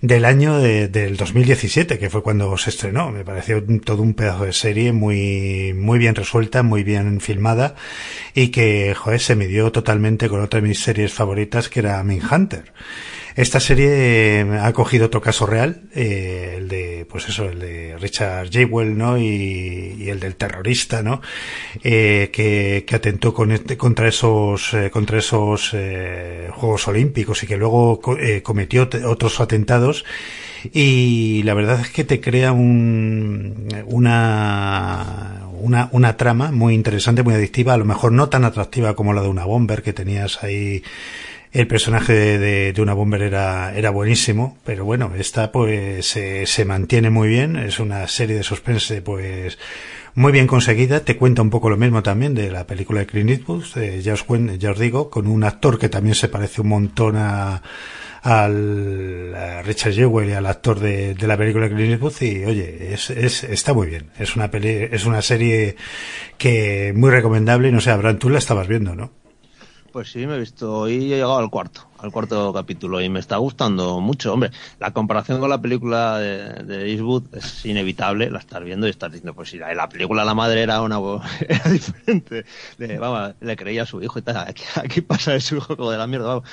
del 0.00 0.24
año 0.24 0.58
del 0.58 1.16
2017, 1.16 1.98
que 1.98 2.10
fue 2.10 2.22
cuando 2.22 2.56
se 2.56 2.70
estrenó. 2.70 3.10
Me 3.10 3.24
pareció 3.24 3.62
todo 3.84 4.02
un 4.02 4.14
pedazo 4.14 4.44
de 4.44 4.52
serie 4.52 4.92
muy, 4.92 5.72
muy 5.74 5.98
bien 5.98 6.14
resuelta, 6.14 6.62
muy 6.62 6.84
bien 6.84 7.20
filmada 7.20 7.74
y 8.34 8.48
que, 8.48 8.94
joder, 8.94 9.20
se 9.20 9.36
midió 9.36 9.72
totalmente 9.72 10.28
con 10.28 10.40
otra 10.40 10.60
de 10.60 10.68
mis 10.68 10.80
series 10.80 11.12
favoritas 11.12 11.68
que 11.68 11.80
era 11.80 12.00
Hunter 12.00 12.72
esta 13.38 13.60
serie 13.60 14.44
ha 14.60 14.72
cogido 14.72 15.06
otro 15.06 15.20
caso 15.20 15.46
real, 15.46 15.82
eh, 15.94 16.56
el 16.58 16.66
de, 16.66 17.06
pues 17.08 17.28
eso, 17.28 17.44
el 17.44 17.60
de 17.60 17.96
Richard 17.96 18.50
Jaywell, 18.50 18.98
¿no? 18.98 19.16
Y, 19.16 20.08
el 20.08 20.18
del 20.18 20.34
terrorista, 20.34 21.04
¿no? 21.04 21.20
Eh, 21.84 22.30
que, 22.32 22.84
que, 22.84 22.96
atentó 22.96 23.32
con 23.32 23.52
este, 23.52 23.76
contra 23.76 24.08
esos, 24.08 24.74
eh, 24.74 24.90
contra 24.90 25.18
esos 25.18 25.70
eh, 25.72 26.48
Juegos 26.52 26.88
Olímpicos 26.88 27.40
y 27.44 27.46
que 27.46 27.56
luego 27.56 28.00
eh, 28.18 28.42
cometió 28.42 28.88
otros 29.06 29.40
atentados. 29.40 30.04
Y 30.72 31.44
la 31.44 31.54
verdad 31.54 31.80
es 31.80 31.90
que 31.90 32.02
te 32.02 32.20
crea 32.20 32.50
un, 32.50 33.68
una, 33.86 35.46
una 35.92 36.16
trama 36.16 36.50
muy 36.50 36.74
interesante, 36.74 37.22
muy 37.22 37.34
adictiva, 37.34 37.74
a 37.74 37.78
lo 37.78 37.84
mejor 37.84 38.10
no 38.10 38.28
tan 38.28 38.44
atractiva 38.44 38.96
como 38.96 39.12
la 39.12 39.22
de 39.22 39.28
una 39.28 39.44
bomber 39.44 39.84
que 39.84 39.92
tenías 39.92 40.42
ahí 40.42 40.82
el 41.60 41.66
personaje 41.66 42.12
de, 42.12 42.72
de, 42.72 42.82
una 42.82 42.94
bomber 42.94 43.20
era, 43.20 43.76
era 43.76 43.90
buenísimo, 43.90 44.56
pero 44.64 44.84
bueno, 44.84 45.12
esta 45.18 45.50
pues 45.50 46.06
se, 46.06 46.46
se 46.46 46.64
mantiene 46.64 47.10
muy 47.10 47.28
bien, 47.28 47.56
es 47.56 47.80
una 47.80 48.06
serie 48.06 48.36
de 48.36 48.44
suspense 48.44 49.02
pues 49.02 49.58
muy 50.14 50.30
bien 50.30 50.46
conseguida, 50.46 51.00
te 51.00 51.16
cuenta 51.16 51.42
un 51.42 51.50
poco 51.50 51.68
lo 51.68 51.76
mismo 51.76 52.00
también 52.00 52.34
de 52.34 52.52
la 52.52 52.64
película 52.64 53.00
de 53.00 53.06
Clint 53.06 53.30
Eastwood, 53.30 53.64
ya, 54.00 54.12
os, 54.12 54.24
ya 54.56 54.70
os 54.70 54.78
digo, 54.78 55.10
con 55.10 55.26
un 55.26 55.42
actor 55.42 55.80
que 55.80 55.88
también 55.88 56.14
se 56.14 56.28
parece 56.28 56.60
un 56.60 56.68
montón 56.68 57.16
a, 57.16 57.60
al 58.22 59.34
Richard 59.64 59.94
Jewell 59.94 60.28
y 60.28 60.34
al 60.34 60.46
actor 60.46 60.78
de, 60.78 61.14
de, 61.14 61.26
la 61.26 61.36
película 61.36 61.68
de 61.68 61.74
Clint 61.74 61.90
Eastwood. 61.92 62.22
Y 62.22 62.44
oye, 62.44 62.94
es, 62.94 63.10
es, 63.10 63.42
está 63.42 63.74
muy 63.74 63.88
bien, 63.88 64.10
es 64.16 64.36
una 64.36 64.48
peli, 64.48 64.88
es 64.90 65.06
una 65.06 65.22
serie 65.22 65.74
que 66.36 66.92
muy 66.94 67.10
recomendable. 67.10 67.72
No 67.72 67.80
sé, 67.80 67.90
Abraham, 67.90 68.18
tú 68.18 68.28
la 68.28 68.38
estabas 68.38 68.68
viendo, 68.68 68.94
¿no? 68.94 69.27
Pues 69.90 70.10
sí, 70.12 70.26
me 70.26 70.36
he 70.36 70.38
visto 70.38 70.88
y 70.88 70.94
he 70.96 71.16
llegado 71.16 71.36
al 71.38 71.50
cuarto. 71.50 71.87
Al 71.98 72.12
cuarto 72.12 72.52
capítulo 72.52 73.00
y 73.00 73.08
me 73.08 73.20
está 73.20 73.36
gustando 73.36 74.00
mucho. 74.00 74.32
Hombre, 74.32 74.50
la 74.80 74.92
comparación 74.92 75.40
con 75.40 75.50
la 75.50 75.60
película 75.60 76.18
de, 76.18 76.64
de 76.64 76.90
Eastwood 76.90 77.24
es 77.34 77.64
inevitable, 77.66 78.30
la 78.30 78.38
estás 78.38 78.62
viendo 78.62 78.86
y 78.86 78.90
estás 78.90 79.12
diciendo, 79.12 79.34
pues 79.34 79.50
si 79.50 79.58
la, 79.58 79.88
película 79.88 80.24
La 80.24 80.34
Madre 80.34 80.62
era 80.62 80.80
una 80.82 80.98
era 81.48 81.70
diferente, 81.70 82.44
vamos, 82.98 83.34
le 83.40 83.56
creía 83.56 83.82
a 83.82 83.86
su 83.86 84.02
hijo 84.02 84.18
y 84.18 84.22
tal, 84.22 84.36
aquí, 84.46 85.00
pasa 85.00 85.32
de 85.32 85.40
su 85.40 85.56
hijo 85.56 85.76
como 85.76 85.90
de 85.90 85.98
la 85.98 86.06
mierda, 86.06 86.28
vamos 86.28 86.48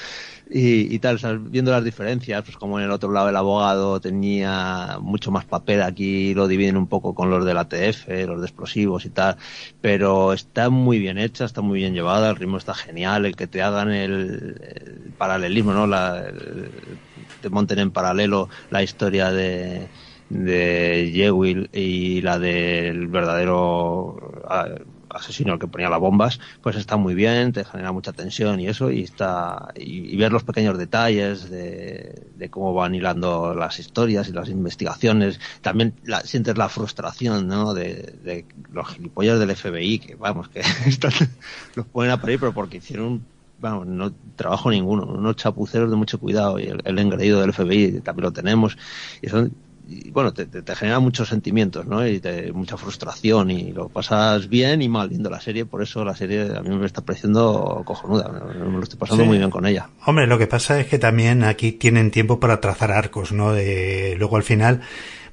y, 0.50 0.94
y 0.94 1.00
tal, 1.00 1.18
viendo 1.40 1.72
las 1.72 1.84
diferencias, 1.84 2.44
pues 2.44 2.58
como 2.58 2.80
en 2.80 2.86
el 2.86 2.92
otro 2.92 3.12
lado 3.12 3.30
el 3.30 3.36
abogado 3.36 4.00
tenía 4.00 4.98
mucho 5.02 5.32
más 5.32 5.46
papel, 5.46 5.82
aquí 5.82 6.34
lo 6.34 6.48
dividen 6.48 6.78
un 6.78 6.88
poco 6.88 7.16
con 7.16 7.30
los 7.30 7.46
del 7.46 7.58
ATF, 7.58 8.08
los 8.28 8.42
de 8.42 8.48
explosivos 8.48 9.06
y 9.06 9.10
tal, 9.10 9.38
pero 9.82 10.34
está 10.34 10.70
muy 10.70 11.00
bien 11.00 11.18
hecha, 11.18 11.46
está 11.46 11.62
muy 11.62 11.80
bien 11.80 11.94
llevada, 11.94 12.30
el 12.30 12.36
ritmo 12.36 12.58
está 12.58 12.74
genial, 12.74 13.26
el 13.26 13.36
que 13.36 13.48
te 13.48 13.62
hagan 13.62 13.92
el, 13.92 15.14
paralelismo, 15.36 15.74
¿no? 15.74 15.88
La, 15.88 16.26
te 17.42 17.50
monten 17.50 17.80
en 17.80 17.92
paralelo 17.92 18.50
la 18.70 18.84
historia 18.84 19.32
de 19.32 19.88
de 20.30 21.12
Jewel 21.14 21.70
y 21.72 22.22
la 22.22 22.40
del 22.40 23.08
verdadero 23.08 24.42
asesino 25.10 25.54
el 25.54 25.60
que 25.60 25.68
ponía 25.68 25.90
las 25.90 26.00
bombas, 26.00 26.40
pues 26.62 26.76
está 26.76 26.98
muy 26.98 27.14
bien, 27.14 27.54
te 27.54 27.64
genera 27.64 27.92
mucha 27.94 28.12
tensión 28.12 28.60
y 28.60 28.68
eso, 28.68 28.92
y 28.92 29.04
está 29.04 29.72
y, 29.76 30.16
ver 30.18 30.32
los 30.32 30.44
pequeños 30.44 30.78
detalles 30.78 31.50
de, 31.50 32.28
de, 32.36 32.50
cómo 32.50 32.74
van 32.74 32.96
hilando 32.96 33.54
las 33.54 33.80
historias 33.80 34.28
y 34.28 34.34
las 34.34 34.50
investigaciones. 34.50 35.40
También 35.62 35.94
la, 36.04 36.22
sientes 36.22 36.58
la 36.58 36.68
frustración, 36.68 37.48
¿no? 37.48 37.74
De, 37.74 38.16
de 38.24 38.46
los 38.74 38.90
gilipollas 38.90 39.40
del 39.40 39.56
FBI, 39.56 40.00
que 40.00 40.16
vamos, 40.16 40.50
que 40.50 40.60
están, 40.86 41.12
los 41.76 41.86
ponen 41.86 42.12
a 42.12 42.22
pedir, 42.22 42.40
pero 42.40 42.54
porque 42.54 42.78
hicieron 42.78 43.24
vamos, 43.60 43.88
no 43.88 44.12
trabajo 44.36 44.70
ninguno, 44.70 45.06
unos 45.06 45.36
chapuceros 45.36 45.90
de 45.90 45.96
mucho 45.96 46.20
cuidado 46.20 46.60
y 46.60 46.64
el, 46.64 46.82
el 46.84 47.00
engreído 47.00 47.42
del 47.42 47.54
FBI 47.54 48.02
también 48.02 48.26
lo 48.26 48.34
tenemos. 48.34 48.78
Y 49.22 49.30
son 49.30 49.52
y 49.88 50.10
bueno, 50.12 50.34
te, 50.34 50.46
te, 50.46 50.76
genera 50.76 51.00
muchos 51.00 51.30
sentimientos, 51.30 51.86
¿no? 51.86 52.08
Y 52.08 52.20
te, 52.20 52.52
mucha 52.52 52.78
frustración 52.78 53.52
y 53.52 53.72
lo 53.72 53.90
pasas 53.90 54.50
bien 54.50 54.82
y 54.82 54.90
mal 54.90 55.10
viendo 55.10 55.30
la 55.30 55.40
serie, 55.40 55.66
por 55.66 55.84
eso 55.84 56.04
la 56.04 56.16
serie 56.16 56.56
a 56.56 56.62
mí 56.62 56.76
me 56.76 56.86
está 56.86 57.02
pareciendo 57.02 57.84
cojonuda, 57.86 58.30
me, 58.30 58.72
lo 58.72 58.82
estoy 58.82 58.98
pasando 58.98 59.26
muy 59.26 59.38
bien 59.38 59.50
con 59.50 59.66
ella. 59.66 59.90
Hombre, 60.06 60.28
lo 60.28 60.38
que 60.38 60.48
pasa 60.48 60.80
es 60.80 60.88
que 60.88 60.98
también 60.98 61.44
aquí 61.44 61.72
tienen 61.72 62.12
tiempo 62.12 62.40
para 62.40 62.60
trazar 62.62 62.92
arcos, 62.92 63.32
¿no? 63.32 63.54
De, 63.54 64.16
luego 64.18 64.38
al 64.38 64.44
final 64.44 64.82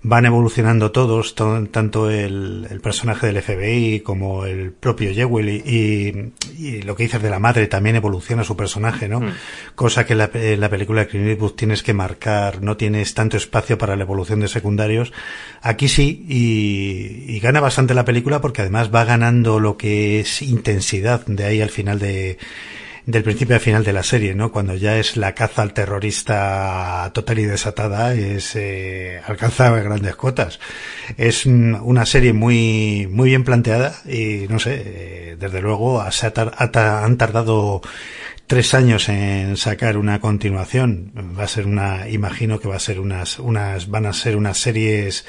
van 0.05 0.27
evolucionando 0.27 0.91
todos, 0.91 1.35
tanto 1.35 2.11
el, 2.11 2.67
el, 2.69 2.81
personaje 2.81 3.29
del 3.29 3.41
FBI 3.41 4.01
como 4.01 4.47
el 4.47 4.73
propio 4.73 5.15
Jewel 5.15 5.49
y, 5.49 6.33
y, 6.59 6.83
lo 6.83 6.97
que 6.97 7.05
dices 7.05 7.23
de 7.23 7.31
la 7.31 7.39
madre 7.39 7.69
también 7.69 7.95
evoluciona 7.95 8.43
su 8.43 8.57
personaje, 8.57 9.09
¿no? 9.09 9.21
Mm. 9.21 9.33
Cosa 9.77 10.05
que 10.05 10.15
en 10.15 10.19
la, 10.19 10.31
en 10.35 10.61
la, 10.61 10.69
película 10.69 11.03
de 11.03 11.07
Clint 11.07 11.29
Eastwood 11.29 11.53
tienes 11.53 11.85
que 11.85 11.95
marcar, 11.95 12.63
no 12.63 12.77
tienes 12.77 13.15
tanto 13.15 13.37
espacio 13.37 13.79
para 13.79 13.95
la 13.95 14.03
evolución 14.03 14.41
de 14.41 14.49
secundarios. 14.49 15.13
Aquí 15.61 15.87
sí, 15.87 16.27
y, 16.29 17.37
y 17.37 17.39
gana 17.39 17.61
bastante 17.61 17.95
la 17.95 18.05
película 18.05 18.41
porque 18.41 18.63
además 18.63 18.93
va 18.93 19.05
ganando 19.05 19.61
lo 19.61 19.77
que 19.77 20.19
es 20.19 20.43
intensidad 20.43 21.25
de 21.27 21.45
ahí 21.45 21.61
al 21.61 21.71
final 21.71 22.01
de 22.01 22.39
del 23.07 23.23
principio 23.23 23.57
al 23.57 23.61
final 23.61 23.85
de 23.85 23.93
la 23.93 24.03
serie, 24.03 24.35
¿no? 24.35 24.53
Cuando 24.53 24.75
ya 24.75 24.99
es 24.99 25.17
la 25.17 25.35
caza 25.35 25.63
al 25.63 25.73
terrorista 25.73 27.11
total 27.13 27.39
y 27.41 27.45
desatada, 27.45 28.15
es 28.15 28.55
eh, 28.57 29.21
alcanza 29.27 29.71
grandes 29.71 30.17
cotas. 30.17 30.61
Es 31.17 31.47
una 31.47 32.07
serie 32.07 32.33
muy 32.33 33.09
muy 33.11 33.31
bien 33.31 33.45
planteada 33.45 33.95
y 34.07 34.47
no 34.49 34.59
sé, 34.59 34.83
eh, 34.85 35.37
desde 35.39 35.61
luego 35.61 36.01
ha 36.01 36.11
tar 36.11 36.55
han 36.59 37.17
tardado 37.17 37.83
tres 38.53 38.75
años 38.75 39.09
en 39.09 39.57
sacar 39.57 39.97
una 39.97 40.21
continuación. 40.21 41.11
Va 41.39 41.45
a 41.45 41.49
ser 41.49 41.67
una, 41.67 42.09
imagino 42.11 42.61
que 42.61 42.69
va 42.69 42.77
a 42.77 42.81
ser 42.81 43.01
unas, 43.01 43.39
unas, 43.39 43.89
van 43.89 44.05
a 44.05 44.13
ser 44.13 44.37
unas 44.37 44.59
series 44.59 45.25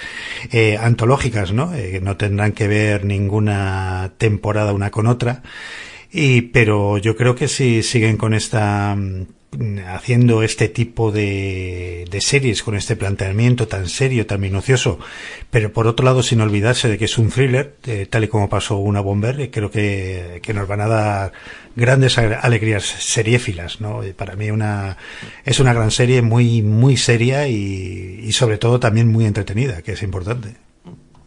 eh, 0.52 0.78
antológicas, 0.78 1.54
¿no? 1.54 1.74
Eh, 1.74 2.02
no 2.04 2.18
tendrán 2.18 2.52
que 2.52 2.68
ver 2.68 3.06
ninguna 3.06 4.12
temporada 4.18 4.74
una 4.74 4.92
con 4.92 5.08
otra. 5.08 5.42
Y, 6.14 6.44
pero 6.44 7.00
yo 7.00 7.16
creo 7.16 7.34
que 7.34 7.48
si 7.48 7.82
siguen 7.82 8.18
con 8.18 8.36
esta, 8.36 8.96
mm, 8.96 9.26
haciendo 9.88 10.44
este 10.44 10.70
tipo 10.70 11.12
de, 11.12 12.06
de, 12.10 12.22
series 12.22 12.62
con 12.62 12.76
este 12.76 12.96
planteamiento 12.96 13.68
tan 13.68 13.90
serio, 13.90 14.28
tan 14.28 14.40
minucioso, 14.40 15.00
pero 15.50 15.74
por 15.74 15.88
otro 15.88 16.06
lado 16.06 16.22
sin 16.22 16.42
olvidarse 16.42 16.88
de 16.88 17.00
que 17.00 17.06
es 17.06 17.18
un 17.18 17.30
thriller, 17.30 17.78
eh, 17.88 18.06
tal 18.08 18.26
y 18.26 18.28
como 18.28 18.48
pasó 18.48 18.78
una 18.78 19.02
Bomber, 19.02 19.50
creo 19.52 19.72
que, 19.72 20.40
que 20.44 20.54
nos 20.54 20.68
van 20.68 20.82
a 20.82 20.88
dar 20.88 21.34
grandes 21.76 22.20
alegrías 22.20 22.84
seriéfilas, 22.84 23.82
¿no? 23.82 24.02
Para 24.16 24.36
mí 24.36 24.52
una, 24.52 24.98
es 25.46 25.60
una 25.60 25.74
gran 25.74 25.90
serie 25.90 26.22
muy, 26.22 26.62
muy 26.62 26.96
seria 26.96 27.48
y, 27.48 28.20
y 28.24 28.32
sobre 28.34 28.60
todo 28.60 28.80
también 28.80 29.08
muy 29.12 29.26
entretenida, 29.26 29.82
que 29.82 29.94
es 29.94 30.04
importante. 30.04 30.58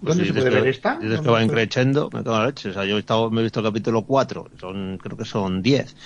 ¿Dónde 0.07 0.25
sí, 0.25 0.33
se 0.33 0.35
puede 0.35 0.51
ver 0.51 0.67
esta? 0.69 0.99
Dices 0.99 1.21
que 1.21 1.29
va 1.29 1.43
increchendo, 1.43 2.09
me 2.13 2.23
cago 2.23 2.39
la 2.39 2.47
leche. 2.47 2.71
O 2.71 2.73
sea, 2.73 2.85
yo 2.85 2.97
he 2.97 3.01
estado, 3.01 3.31
me 3.31 3.41
he 3.41 3.45
visto 3.45 3.61
el 3.61 3.67
capítulo 3.67 4.03
4, 4.03 4.51
son, 4.61 4.99
creo 4.99 5.17
que 5.17 5.25
son 5.25 5.63
10. 5.63 5.97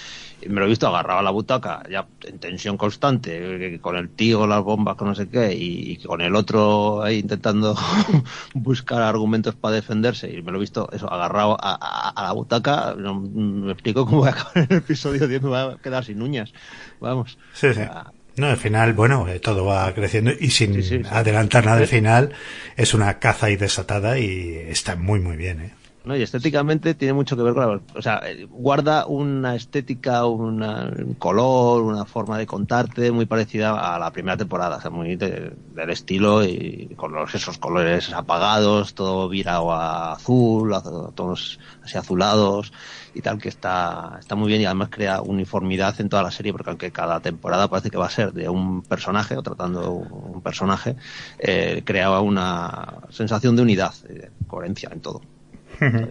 Y 0.42 0.48
me 0.48 0.61
lo 0.61 0.66
he 0.66 0.68
visto 0.70 0.86
agarrado 0.88 1.20
a 1.20 1.22
la 1.22 1.30
butaca, 1.30 1.82
ya 1.90 2.07
en 2.22 2.38
tensión 2.38 2.78
constante, 2.78 3.78
con 3.82 3.96
el 3.96 4.09
tío, 4.09 4.46
las 4.46 4.62
bombas, 4.62 4.96
con 4.96 5.09
no 5.09 5.14
sé 5.14 5.28
qué, 5.28 5.55
y, 5.55 5.92
y 5.92 5.96
con 5.98 6.22
el 6.22 6.34
otro 6.34 7.03
ahí 7.03 7.18
intentando 7.18 7.76
buscar 8.55 9.03
argumentos 9.03 9.55
para 9.55 9.74
defenderse. 9.74 10.30
Y 10.30 10.42
me 10.42 10.51
lo 10.51 10.57
he 10.57 10.61
visto 10.61 10.88
eso, 10.92 11.12
agarrado 11.12 11.59
a, 11.61 11.78
a, 11.80 12.09
a 12.11 12.22
la 12.22 12.32
butaca. 12.32 12.94
No, 12.96 13.20
me 13.20 13.72
explico 13.72 14.07
cómo 14.07 14.18
voy 14.20 14.28
a 14.28 14.32
acabar 14.32 14.66
el 14.70 14.78
episodio 14.78 15.28
10, 15.28 15.42
me 15.42 15.51
va 15.51 15.72
a 15.72 15.76
quedar 15.76 16.05
sin 16.05 16.22
uñas. 16.22 16.53
Vamos. 17.01 17.38
Sí, 17.53 17.66
sí. 17.66 17.68
O 17.68 17.74
sea, 17.74 18.12
no, 18.37 18.47
al 18.49 18.57
final, 18.57 18.93
bueno, 18.93 19.28
eh, 19.28 19.41
todo 19.41 19.64
va 19.64 19.93
creciendo 19.95 20.33
y 20.39 20.51
sin 20.51 20.74
sí, 20.74 20.83
sí, 20.83 21.03
adelantar 21.11 21.64
nada 21.64 21.78
al 21.78 21.87
final, 21.87 22.33
es 22.76 22.95
una 22.95 23.18
caza 23.18 23.51
y 23.51 23.57
desatada 23.57 24.18
y 24.18 24.55
está 24.68 24.97
muy, 24.97 25.20
muy 25.20 25.37
bien, 25.37 25.61
¿eh? 25.61 25.80
¿No? 26.05 26.16
Y 26.16 26.22
estéticamente 26.22 26.94
tiene 26.94 27.12
mucho 27.12 27.36
que 27.36 27.42
ver 27.42 27.55
con 27.55 27.68
la, 27.68 27.80
o 27.94 28.03
sea, 28.03 28.22
guarda 28.48 29.07
una 29.07 29.55
estética, 29.55 30.24
una, 30.26 30.90
un 30.96 31.14
color, 31.14 31.82
una 31.82 32.05
forma 32.05 32.38
de 32.38 32.46
contarte 32.46 33.11
muy 33.12 33.26
parecida 33.26 33.94
a 33.94 33.98
la 33.98 34.11
primera 34.11 34.36
temporada, 34.36 34.76
o 34.76 34.80
sea, 34.80 34.90
muy 34.90 35.16
de, 35.16 35.53
del 35.74 35.90
estilo 35.90 36.44
y 36.44 36.94
con 36.96 37.12
los, 37.12 37.34
esos 37.34 37.59
colores 37.59 38.12
apagados, 38.12 38.94
todo 38.94 39.28
virado 39.28 39.72
a 39.72 40.12
azul, 40.12 40.72
a, 40.74 40.82
tonos 40.82 41.59
así 41.84 41.98
azulados 41.98 42.72
y 43.14 43.20
tal, 43.20 43.38
que 43.38 43.48
está, 43.48 44.16
está 44.20 44.36
muy 44.36 44.48
bien 44.48 44.62
y 44.62 44.66
además 44.66 44.88
crea 44.90 45.20
uniformidad 45.20 46.01
en 46.01 46.09
toda 46.09 46.22
la 46.22 46.30
serie, 46.30 46.53
porque 46.53 46.70
aunque 46.70 46.92
cada 46.92 47.20
temporada 47.20 47.68
parece 47.68 47.90
que 47.90 47.98
va 47.98 48.07
a 48.07 48.11
ser 48.11 48.32
de 48.32 48.48
un 48.48 48.82
personaje 48.82 49.36
o 49.36 49.42
tratando 49.42 49.90
un 49.92 50.40
personaje, 50.42 50.96
eh, 51.38 51.82
crea 51.84 52.20
una 52.20 53.01
sensación 53.11 53.57
de 53.57 53.62
unidad, 53.62 53.94
de 54.09 54.30
coherencia 54.46 54.90
en 54.92 55.01
todo. 55.01 55.20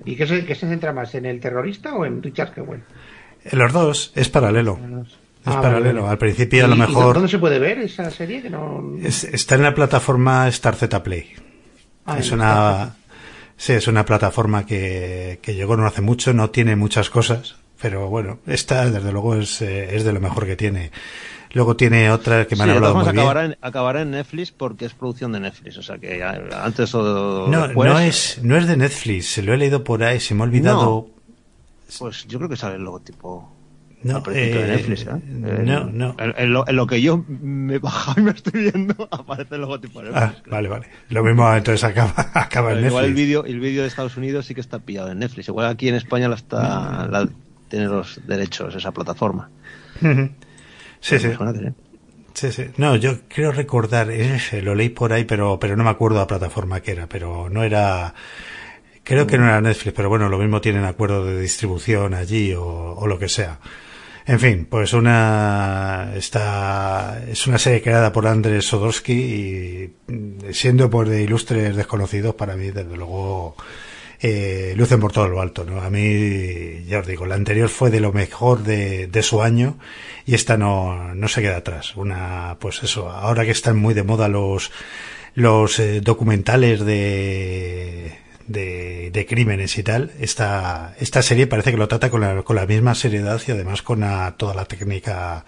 ¿Y 0.06 0.16
qué 0.16 0.28
se, 0.28 0.46
qué 0.46 0.56
se, 0.56 0.68
centra 0.68 0.94
más, 0.94 1.14
en 1.16 1.26
el 1.26 1.40
terrorista 1.40 1.96
o 1.96 2.06
en 2.06 2.22
Richard 2.22 2.54
Kewell? 2.54 2.82
En 3.44 3.60
los 3.60 3.72
dos, 3.72 4.12
es 4.16 4.30
paralelo. 4.30 4.80
Es 5.06 5.16
ah, 5.46 5.62
paralelo. 5.62 6.02
Vale. 6.02 6.12
Al 6.12 6.18
principio, 6.18 6.66
a 6.66 6.68
lo 6.68 6.76
mejor. 6.76 7.14
¿Dónde 7.14 7.30
se 7.30 7.40
puede 7.40 7.60
ver 7.60 7.80
esa 7.80 8.10
serie? 8.12 8.42
Que 8.42 8.50
no... 8.50 8.98
es, 9.02 9.24
está 9.24 9.56
en 9.56 9.64
la 9.64 9.74
plataforma 9.74 10.48
Star 10.48 10.76
Z 10.76 11.02
Play. 11.04 11.34
Ah, 12.06 12.18
es 12.20 12.32
una. 12.32 12.96
Sí, 13.56 13.74
es 13.74 13.88
una 13.88 14.06
plataforma 14.06 14.66
que, 14.66 15.40
que 15.42 15.54
llegó 15.54 15.76
no 15.76 15.86
hace 15.86 16.02
mucho, 16.02 16.34
no 16.34 16.50
tiene 16.50 16.78
muchas 16.78 17.10
cosas, 17.10 17.58
pero 17.82 18.08
bueno, 18.08 18.40
esta 18.48 18.90
desde 18.90 19.12
luego 19.12 19.36
es, 19.36 19.62
eh, 19.62 19.96
es 19.96 20.06
de 20.06 20.14
lo 20.14 20.22
mejor 20.22 20.46
que 20.46 20.56
tiene. 20.56 20.92
Luego 21.54 21.76
tiene 21.76 22.12
otra 22.12 22.46
que 22.46 22.56
me 22.56 22.64
han 22.64 22.70
sí, 22.70 22.76
hablado 22.76 22.96
muy 22.96 23.08
acabará 23.08 23.42
bien. 23.42 23.52
En, 23.54 23.58
acabará 23.68 24.02
en 24.02 24.12
Netflix 24.12 24.52
porque 24.52 24.86
es 24.86 24.94
producción 24.94 25.32
de 25.32 25.40
Netflix, 25.40 25.78
o 25.78 25.84
sea 25.84 25.98
que 25.98 26.24
antes 26.24 26.94
o 26.94 27.48
no, 27.48 27.68
después... 27.68 27.92
No 27.92 28.00
es, 28.00 28.40
no 28.44 28.56
es 28.58 28.68
de 28.68 28.78
Netflix, 28.78 29.28
se 29.28 29.42
lo 29.42 29.54
he 29.54 29.58
leído 29.58 29.84
por 29.84 30.04
ahí, 30.04 30.20
se 30.20 30.36
me 30.36 30.42
ha 30.42 30.44
olvidado... 30.44 31.08
No, 31.08 31.10
pues 31.98 32.28
yo 32.28 32.38
creo 32.38 32.50
que 32.50 32.56
sale 32.56 32.76
el 32.76 32.84
logotipo... 32.84 33.56
No, 34.02 34.24
eh, 34.28 34.32
de 34.32 34.68
Netflix, 34.68 35.02
¿eh? 35.02 35.20
no, 35.28 35.84
no. 35.84 36.16
En, 36.20 36.34
en, 36.38 36.54
lo, 36.54 36.66
en, 36.66 36.76
lo, 36.78 36.88
que 36.88 37.02
yo 37.02 37.26
me 37.28 37.76
he 37.76 37.80
bajado 37.80 38.22
y 38.22 38.24
me 38.24 38.32
estoy 38.32 38.62
viendo 38.62 38.96
aparece 39.12 39.56
el 39.56 39.62
logotipo 39.62 40.02
de 40.02 40.12
Netflix. 40.12 40.42
Ah, 40.46 40.50
vale, 40.50 40.70
vale. 40.70 40.88
Lo 41.10 41.22
mismo 41.22 41.54
entonces 41.54 41.84
acaba, 41.84 42.14
acaba 42.34 42.70
en 42.72 42.76
Netflix. 42.76 42.92
Igual 42.92 43.06
el 43.06 43.14
vídeo 43.14 43.44
el 43.44 43.60
vídeo 43.60 43.82
de 43.82 43.90
Estados 43.90 44.16
Unidos 44.16 44.46
sí 44.46 44.56
que 44.56 44.62
está 44.62 44.80
pillado 44.80 45.12
en 45.12 45.20
Netflix. 45.20 45.50
Igual 45.50 45.66
aquí 45.68 45.90
en 45.90 45.96
España 45.96 46.30
la 46.30 46.36
está, 46.36 47.08
la, 47.12 47.28
tiene 47.68 47.88
los 47.88 48.22
derechos 48.26 48.74
esa 48.74 48.92
plataforma. 48.92 49.50
Sí, 51.02 51.20
sí. 51.20 51.30
Sí, 52.34 52.52
sí. 52.52 52.66
No, 52.78 52.96
yo 52.96 53.22
creo 53.28 53.52
recordar, 53.52 54.12
ese, 54.12 54.62
lo 54.62 54.76
leí 54.76 54.90
por 54.90 55.12
ahí, 55.14 55.26
pero, 55.26 55.60
pero 55.60 55.76
no 55.76 55.84
me 55.84 55.90
acuerdo 55.90 56.18
la 56.20 56.28
plataforma 56.28 56.82
que 56.82 56.92
era, 56.92 57.08
pero 57.08 57.50
no 57.50 57.64
era, 57.64 58.14
creo 59.04 59.28
que 59.28 59.38
no 59.38 59.46
era 59.46 59.60
Netflix, 59.62 59.94
pero 59.96 60.10
bueno, 60.10 60.30
lo 60.30 60.38
mismo 60.38 60.62
tienen 60.62 60.86
acuerdo 60.86 61.26
de 61.26 61.42
distribución 61.42 62.14
allí 62.14 62.54
o, 62.54 62.64
o 62.66 63.08
lo 63.08 63.20
que 63.20 63.28
sea. 63.30 63.60
En 64.26 64.40
fin, 64.40 64.68
pues 64.70 64.94
una, 64.94 66.12
está, 66.16 67.20
es 67.28 67.48
una 67.48 67.58
serie 67.58 67.82
creada 67.82 68.12
por 68.12 68.28
Andrés 68.28 68.66
Sodorsky 68.66 69.14
y 69.14 70.54
siendo 70.54 70.88
por 70.88 71.10
de 71.10 71.24
ilustres 71.24 71.76
desconocidos 71.76 72.36
para 72.36 72.56
mí, 72.56 72.70
desde 72.70 72.96
luego, 72.96 73.56
eh, 74.22 74.74
lucen 74.76 75.00
por 75.00 75.14
todo 75.14 75.30
lo 75.30 75.42
alto, 75.42 75.64
¿no? 75.64 75.82
A 75.82 75.90
mí, 75.90 76.84
ya 76.86 77.00
os 77.00 77.08
digo, 77.08 77.26
la 77.26 77.36
anterior 77.36 77.70
fue 77.70 77.90
de 77.90 78.02
lo 78.02 78.12
mejor 78.12 78.64
de, 78.64 79.08
de 79.08 79.24
su 79.24 79.42
año 79.42 79.78
y 80.26 80.36
esta 80.36 80.58
no, 80.58 81.16
no 81.16 81.28
se 81.30 81.42
queda 81.42 81.58
atrás. 81.58 81.96
Una, 81.96 82.58
pues 82.60 82.84
eso, 82.84 83.10
ahora 83.10 83.46
que 83.46 83.52
están 83.52 83.78
muy 83.78 83.94
de 83.94 84.04
moda 84.04 84.28
los, 84.28 84.72
los 85.36 85.80
eh, 85.80 86.02
documentales 86.02 86.82
de, 86.82 88.18
de, 88.48 89.10
de, 89.12 89.26
crímenes 89.26 89.78
y 89.78 89.84
tal, 89.84 90.12
esta, 90.20 90.96
esta 91.00 91.22
serie 91.22 91.48
parece 91.48 91.72
que 91.72 91.78
lo 91.78 91.88
trata 91.88 92.10
con 92.10 92.20
la, 92.20 92.44
con 92.44 92.58
la 92.58 92.66
misma 92.66 92.96
seriedad 92.96 93.42
y 93.48 93.52
además 93.52 93.82
con 93.82 94.04
toda 94.36 94.54
la 94.54 94.66
técnica 94.66 95.46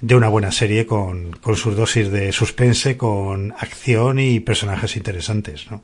de 0.00 0.14
una 0.14 0.28
buena 0.28 0.52
serie 0.52 0.86
con, 0.86 1.32
con 1.32 1.56
sus 1.56 1.76
dosis 1.76 2.10
de 2.10 2.32
suspense, 2.32 2.96
con 2.96 3.52
acción 3.58 4.18
y 4.18 4.40
personajes 4.40 4.96
interesantes, 4.96 5.70
¿no? 5.70 5.82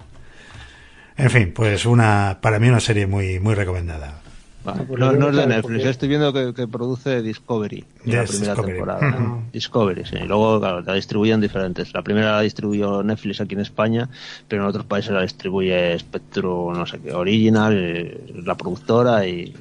En 1.19 1.31
fin, 1.31 1.53
pues 1.55 1.87
una, 1.87 2.39
para 2.41 2.59
mí 2.59 2.69
una 2.69 2.81
serie 2.81 3.07
muy, 3.07 3.41
muy 3.41 3.55
recomendada. 3.55 4.21
Vale, 4.65 4.85
no, 4.99 5.13
no, 5.13 5.29
es 5.31 5.37
de 5.37 5.47
Netflix, 5.47 5.85
estoy 5.85 6.09
viendo 6.09 6.33
que, 6.33 6.53
que 6.53 6.67
produce 6.67 7.23
Discovery 7.23 7.85
yes, 8.05 8.15
la 8.15 8.25
primera 8.25 8.25
Discovery. 8.25 8.73
temporada. 8.73 9.11
¿no? 9.21 9.45
Discovery, 9.53 10.05
sí. 10.05 10.17
Y 10.17 10.27
luego, 10.27 10.59
claro, 10.59 10.81
la 10.81 10.95
distribuyen 10.95 11.41
diferentes. 11.41 11.95
La 11.95 12.03
primera 12.03 12.33
la 12.33 12.41
distribuyó 12.41 13.03
Netflix 13.05 13.41
aquí 13.41 13.55
en 13.55 13.61
España, 13.61 14.09
pero 14.49 14.63
en 14.63 14.69
otros 14.69 14.85
países 14.85 15.13
la 15.13 15.23
distribuye 15.23 15.97
Spectrum, 16.01 16.77
no 16.77 16.85
sé 16.85 16.99
qué, 16.99 17.13
Original, 17.13 18.19
la 18.45 18.57
productora 18.57 19.25
y 19.27 19.55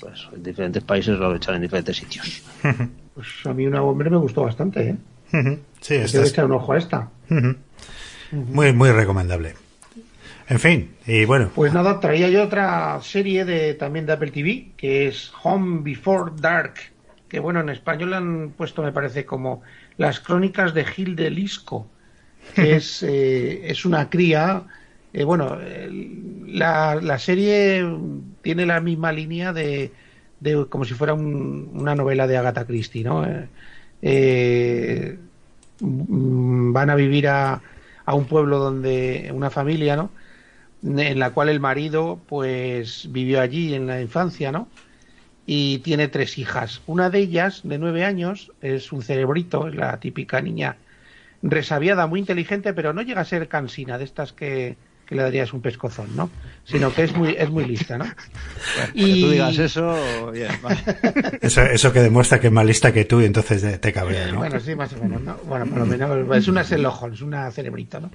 pues 0.00 0.26
en 0.34 0.42
diferentes 0.42 0.82
países 0.82 1.18
lo 1.18 1.34
echan 1.34 1.56
en 1.56 1.62
diferentes 1.62 1.96
sitios. 1.96 2.42
Pues 3.18 3.26
a 3.46 3.52
mí 3.52 3.66
una 3.66 3.82
hombre 3.82 4.08
me 4.10 4.16
gustó 4.16 4.42
bastante, 4.42 4.90
¿eh? 4.90 5.58
Sí, 5.80 5.94
esta 5.94 6.22
es... 6.22 6.30
echar 6.30 6.44
un 6.44 6.52
ojo 6.52 6.72
a 6.72 6.78
esta. 6.78 7.08
Muy, 8.30 8.72
muy 8.72 8.90
recomendable. 8.92 9.54
En 10.48 10.58
fin, 10.58 10.94
y 11.06 11.26
bueno. 11.26 11.50
Pues 11.54 11.74
nada, 11.74 12.00
traía 12.00 12.30
yo 12.30 12.44
otra 12.44 12.98
serie 13.02 13.44
de 13.44 13.74
también 13.74 14.06
de 14.06 14.14
Apple 14.14 14.30
TV, 14.30 14.68
que 14.78 15.06
es 15.06 15.30
Home 15.42 15.82
Before 15.82 16.32
Dark, 16.36 16.74
que 17.28 17.38
bueno, 17.38 17.60
en 17.60 17.68
español 17.68 18.14
han 18.14 18.50
puesto, 18.56 18.82
me 18.82 18.92
parece, 18.92 19.26
como 19.26 19.62
Las 19.98 20.20
Crónicas 20.20 20.72
de 20.72 20.86
Gil 20.86 21.16
de 21.16 21.30
Lisco, 21.30 21.86
que 22.54 22.76
es, 22.76 23.02
eh, 23.02 23.70
es 23.70 23.84
una 23.84 24.08
cría. 24.08 24.62
Eh, 25.12 25.24
bueno, 25.24 25.58
la, 26.46 26.94
la, 26.94 27.18
serie 27.18 27.84
tiene 28.40 28.64
la 28.64 28.80
misma 28.80 29.12
línea 29.12 29.52
de, 29.52 29.92
de 30.40 30.66
como 30.70 30.86
si 30.86 30.94
fuera 30.94 31.12
un, 31.12 31.70
una 31.74 31.94
novela 31.94 32.26
de 32.26 32.38
Agatha 32.38 32.64
Christie, 32.64 33.04
¿no? 33.04 33.26
Eh, 34.00 35.18
van 35.80 36.88
a 36.88 36.94
vivir 36.94 37.28
a, 37.28 37.60
a 38.06 38.14
un 38.14 38.24
pueblo 38.24 38.58
donde 38.58 39.30
una 39.34 39.50
familia, 39.50 39.94
¿no? 39.94 40.10
En 40.82 41.18
la 41.18 41.30
cual 41.30 41.48
el 41.48 41.60
marido 41.60 42.20
pues 42.28 43.08
vivió 43.10 43.40
allí 43.40 43.74
en 43.74 43.86
la 43.86 44.00
infancia, 44.00 44.52
¿no? 44.52 44.68
Y 45.46 45.78
tiene 45.78 46.08
tres 46.08 46.38
hijas. 46.38 46.82
Una 46.86 47.10
de 47.10 47.20
ellas, 47.20 47.62
de 47.64 47.78
nueve 47.78 48.04
años, 48.04 48.52
es 48.60 48.92
un 48.92 49.02
cerebrito, 49.02 49.68
es 49.68 49.74
la 49.74 49.98
típica 49.98 50.40
niña 50.40 50.76
resabiada, 51.42 52.06
muy 52.06 52.20
inteligente, 52.20 52.72
pero 52.74 52.92
no 52.92 53.02
llega 53.02 53.22
a 53.22 53.24
ser 53.24 53.48
cansina, 53.48 53.96
de 53.96 54.04
estas 54.04 54.32
que, 54.32 54.76
que 55.06 55.14
le 55.14 55.22
darías 55.22 55.52
un 55.54 55.62
pescozón, 55.62 56.14
¿no? 56.16 56.30
Sino 56.64 56.92
que 56.92 57.04
es 57.04 57.14
muy, 57.16 57.34
es 57.38 57.48
muy 57.48 57.64
lista, 57.64 57.96
¿no? 57.96 58.04
Bueno, 58.04 58.92
y 58.92 59.22
tú 59.22 59.30
digas 59.30 59.58
eso, 59.58 60.30
bien, 60.32 60.50
vale. 60.62 60.78
eso, 61.40 61.62
eso 61.62 61.92
que 61.92 62.00
demuestra 62.00 62.40
que 62.40 62.48
es 62.48 62.52
más 62.52 62.66
lista 62.66 62.92
que 62.92 63.04
tú 63.06 63.20
y 63.20 63.24
entonces 63.24 63.80
te 63.80 63.92
cabrea, 63.92 64.32
¿no? 64.32 64.38
Bueno, 64.38 64.60
sí, 64.60 64.74
más 64.74 64.92
o 64.92 65.02
menos, 65.02 65.22
¿no? 65.22 65.36
Bueno, 65.44 65.66
por 65.66 65.78
lo 65.78 65.86
menos 65.86 66.36
es 66.36 66.48
una 66.48 66.62
Sherlock 66.62 67.02
Holmes, 67.02 67.22
una 67.22 67.50
cerebrito, 67.50 68.00
¿no? 68.00 68.10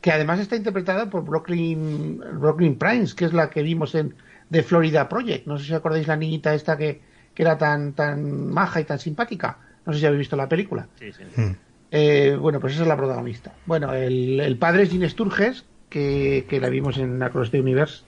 Que 0.00 0.12
además 0.12 0.40
está 0.40 0.56
interpretada 0.56 1.10
por 1.10 1.24
Brooklyn, 1.24 2.22
Brooklyn 2.40 2.76
Prince, 2.76 3.14
que 3.14 3.26
es 3.26 3.32
la 3.32 3.50
que 3.50 3.62
vimos 3.62 3.94
en 3.94 4.14
The 4.50 4.62
Florida 4.62 5.08
Project. 5.08 5.46
No 5.46 5.58
sé 5.58 5.66
si 5.66 5.74
acordáis 5.74 6.06
la 6.06 6.16
niñita 6.16 6.54
esta 6.54 6.76
que, 6.76 7.00
que 7.34 7.42
era 7.42 7.58
tan, 7.58 7.92
tan 7.92 8.48
maja 8.48 8.80
y 8.80 8.84
tan 8.84 8.98
simpática. 8.98 9.58
No 9.84 9.92
sé 9.92 10.00
si 10.00 10.06
habéis 10.06 10.20
visto 10.20 10.36
la 10.36 10.48
película. 10.48 10.88
Sí, 10.98 11.12
sí. 11.12 11.22
Hmm. 11.36 11.56
Eh, 11.90 12.36
bueno, 12.40 12.60
pues 12.60 12.74
esa 12.74 12.82
es 12.82 12.88
la 12.88 12.96
protagonista. 12.96 13.52
Bueno, 13.66 13.92
el, 13.92 14.40
el 14.40 14.56
padre 14.56 14.84
es 14.84 14.90
Gene 14.90 15.08
Sturges, 15.08 15.64
que, 15.88 16.46
que, 16.48 16.60
la 16.60 16.68
vimos 16.68 16.98
en 16.98 17.22
Across 17.22 17.50
the 17.50 17.60
Universe. 17.60 18.04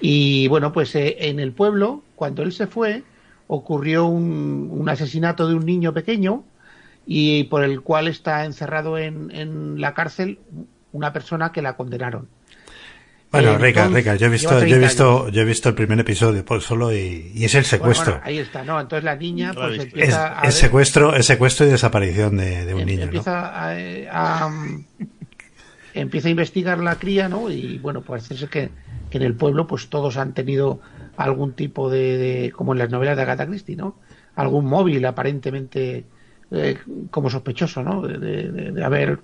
Y 0.00 0.48
bueno, 0.48 0.72
pues 0.72 0.94
eh, 0.94 1.16
en 1.20 1.40
el 1.40 1.52
pueblo, 1.52 2.02
cuando 2.14 2.42
él 2.42 2.52
se 2.52 2.66
fue, 2.66 3.04
ocurrió 3.46 4.06
un, 4.06 4.68
un 4.70 4.88
asesinato 4.88 5.48
de 5.48 5.54
un 5.54 5.64
niño 5.64 5.92
pequeño 5.92 6.44
y 7.06 7.44
por 7.44 7.64
el 7.64 7.80
cual 7.80 8.06
está 8.06 8.44
encerrado 8.44 8.98
en, 8.98 9.30
en 9.30 9.80
la 9.80 9.94
cárcel 9.94 10.38
una 10.92 11.12
persona 11.12 11.52
que 11.52 11.62
la 11.62 11.74
condenaron. 11.74 12.28
Bueno, 13.32 13.56
Rica, 13.56 13.88
Rica, 13.88 14.14
yo 14.16 14.26
he 14.26 14.28
visto, 14.28 14.62
yo 14.62 14.76
he 14.76 14.78
visto, 14.78 15.28
yo 15.30 15.40
he 15.40 15.44
visto 15.46 15.70
el 15.70 15.74
primer 15.74 15.98
episodio 15.98 16.44
por 16.44 16.60
solo 16.60 16.92
y, 16.92 17.32
y 17.34 17.46
es 17.46 17.54
el 17.54 17.64
secuestro. 17.64 18.12
Bueno, 18.12 18.20
bueno, 18.20 18.38
ahí 18.38 18.38
está, 18.38 18.62
no, 18.62 18.78
entonces 18.78 19.04
la 19.04 19.16
niña 19.16 19.52
pues 19.54 19.80
empieza 19.80 20.26
es, 20.26 20.44
a 20.44 20.48
es 20.48 20.54
secuestro, 20.54 21.16
es 21.16 21.24
secuestro 21.24 21.66
y 21.66 21.70
desaparición 21.70 22.36
de, 22.36 22.66
de 22.66 22.74
un 22.74 22.82
em, 22.82 22.86
niño, 22.86 23.02
empieza 23.04 23.30
¿no? 23.30 23.36
a, 23.38 23.70
a, 24.10 24.46
a, 24.46 24.52
empieza 25.94 26.28
a 26.28 26.30
investigar 26.30 26.78
la 26.80 26.96
cría, 26.96 27.30
¿no? 27.30 27.50
Y 27.50 27.78
bueno, 27.78 28.02
parece 28.02 28.36
ser 28.36 28.50
que, 28.50 28.68
que 29.08 29.16
en 29.16 29.24
el 29.24 29.34
pueblo 29.34 29.66
pues 29.66 29.88
todos 29.88 30.18
han 30.18 30.34
tenido 30.34 30.80
algún 31.16 31.54
tipo 31.54 31.88
de, 31.88 32.18
de 32.18 32.52
como 32.52 32.74
en 32.74 32.80
las 32.80 32.90
novelas 32.90 33.16
de 33.16 33.22
Agatha 33.22 33.46
Christie, 33.46 33.76
¿no? 33.76 33.96
Algún 34.34 34.66
móvil 34.66 35.02
aparentemente 35.06 36.04
eh, 36.50 36.78
como 37.10 37.30
sospechoso, 37.30 37.82
¿no? 37.82 38.02
De, 38.02 38.18
de, 38.18 38.72
de 38.72 38.84
haber 38.84 39.20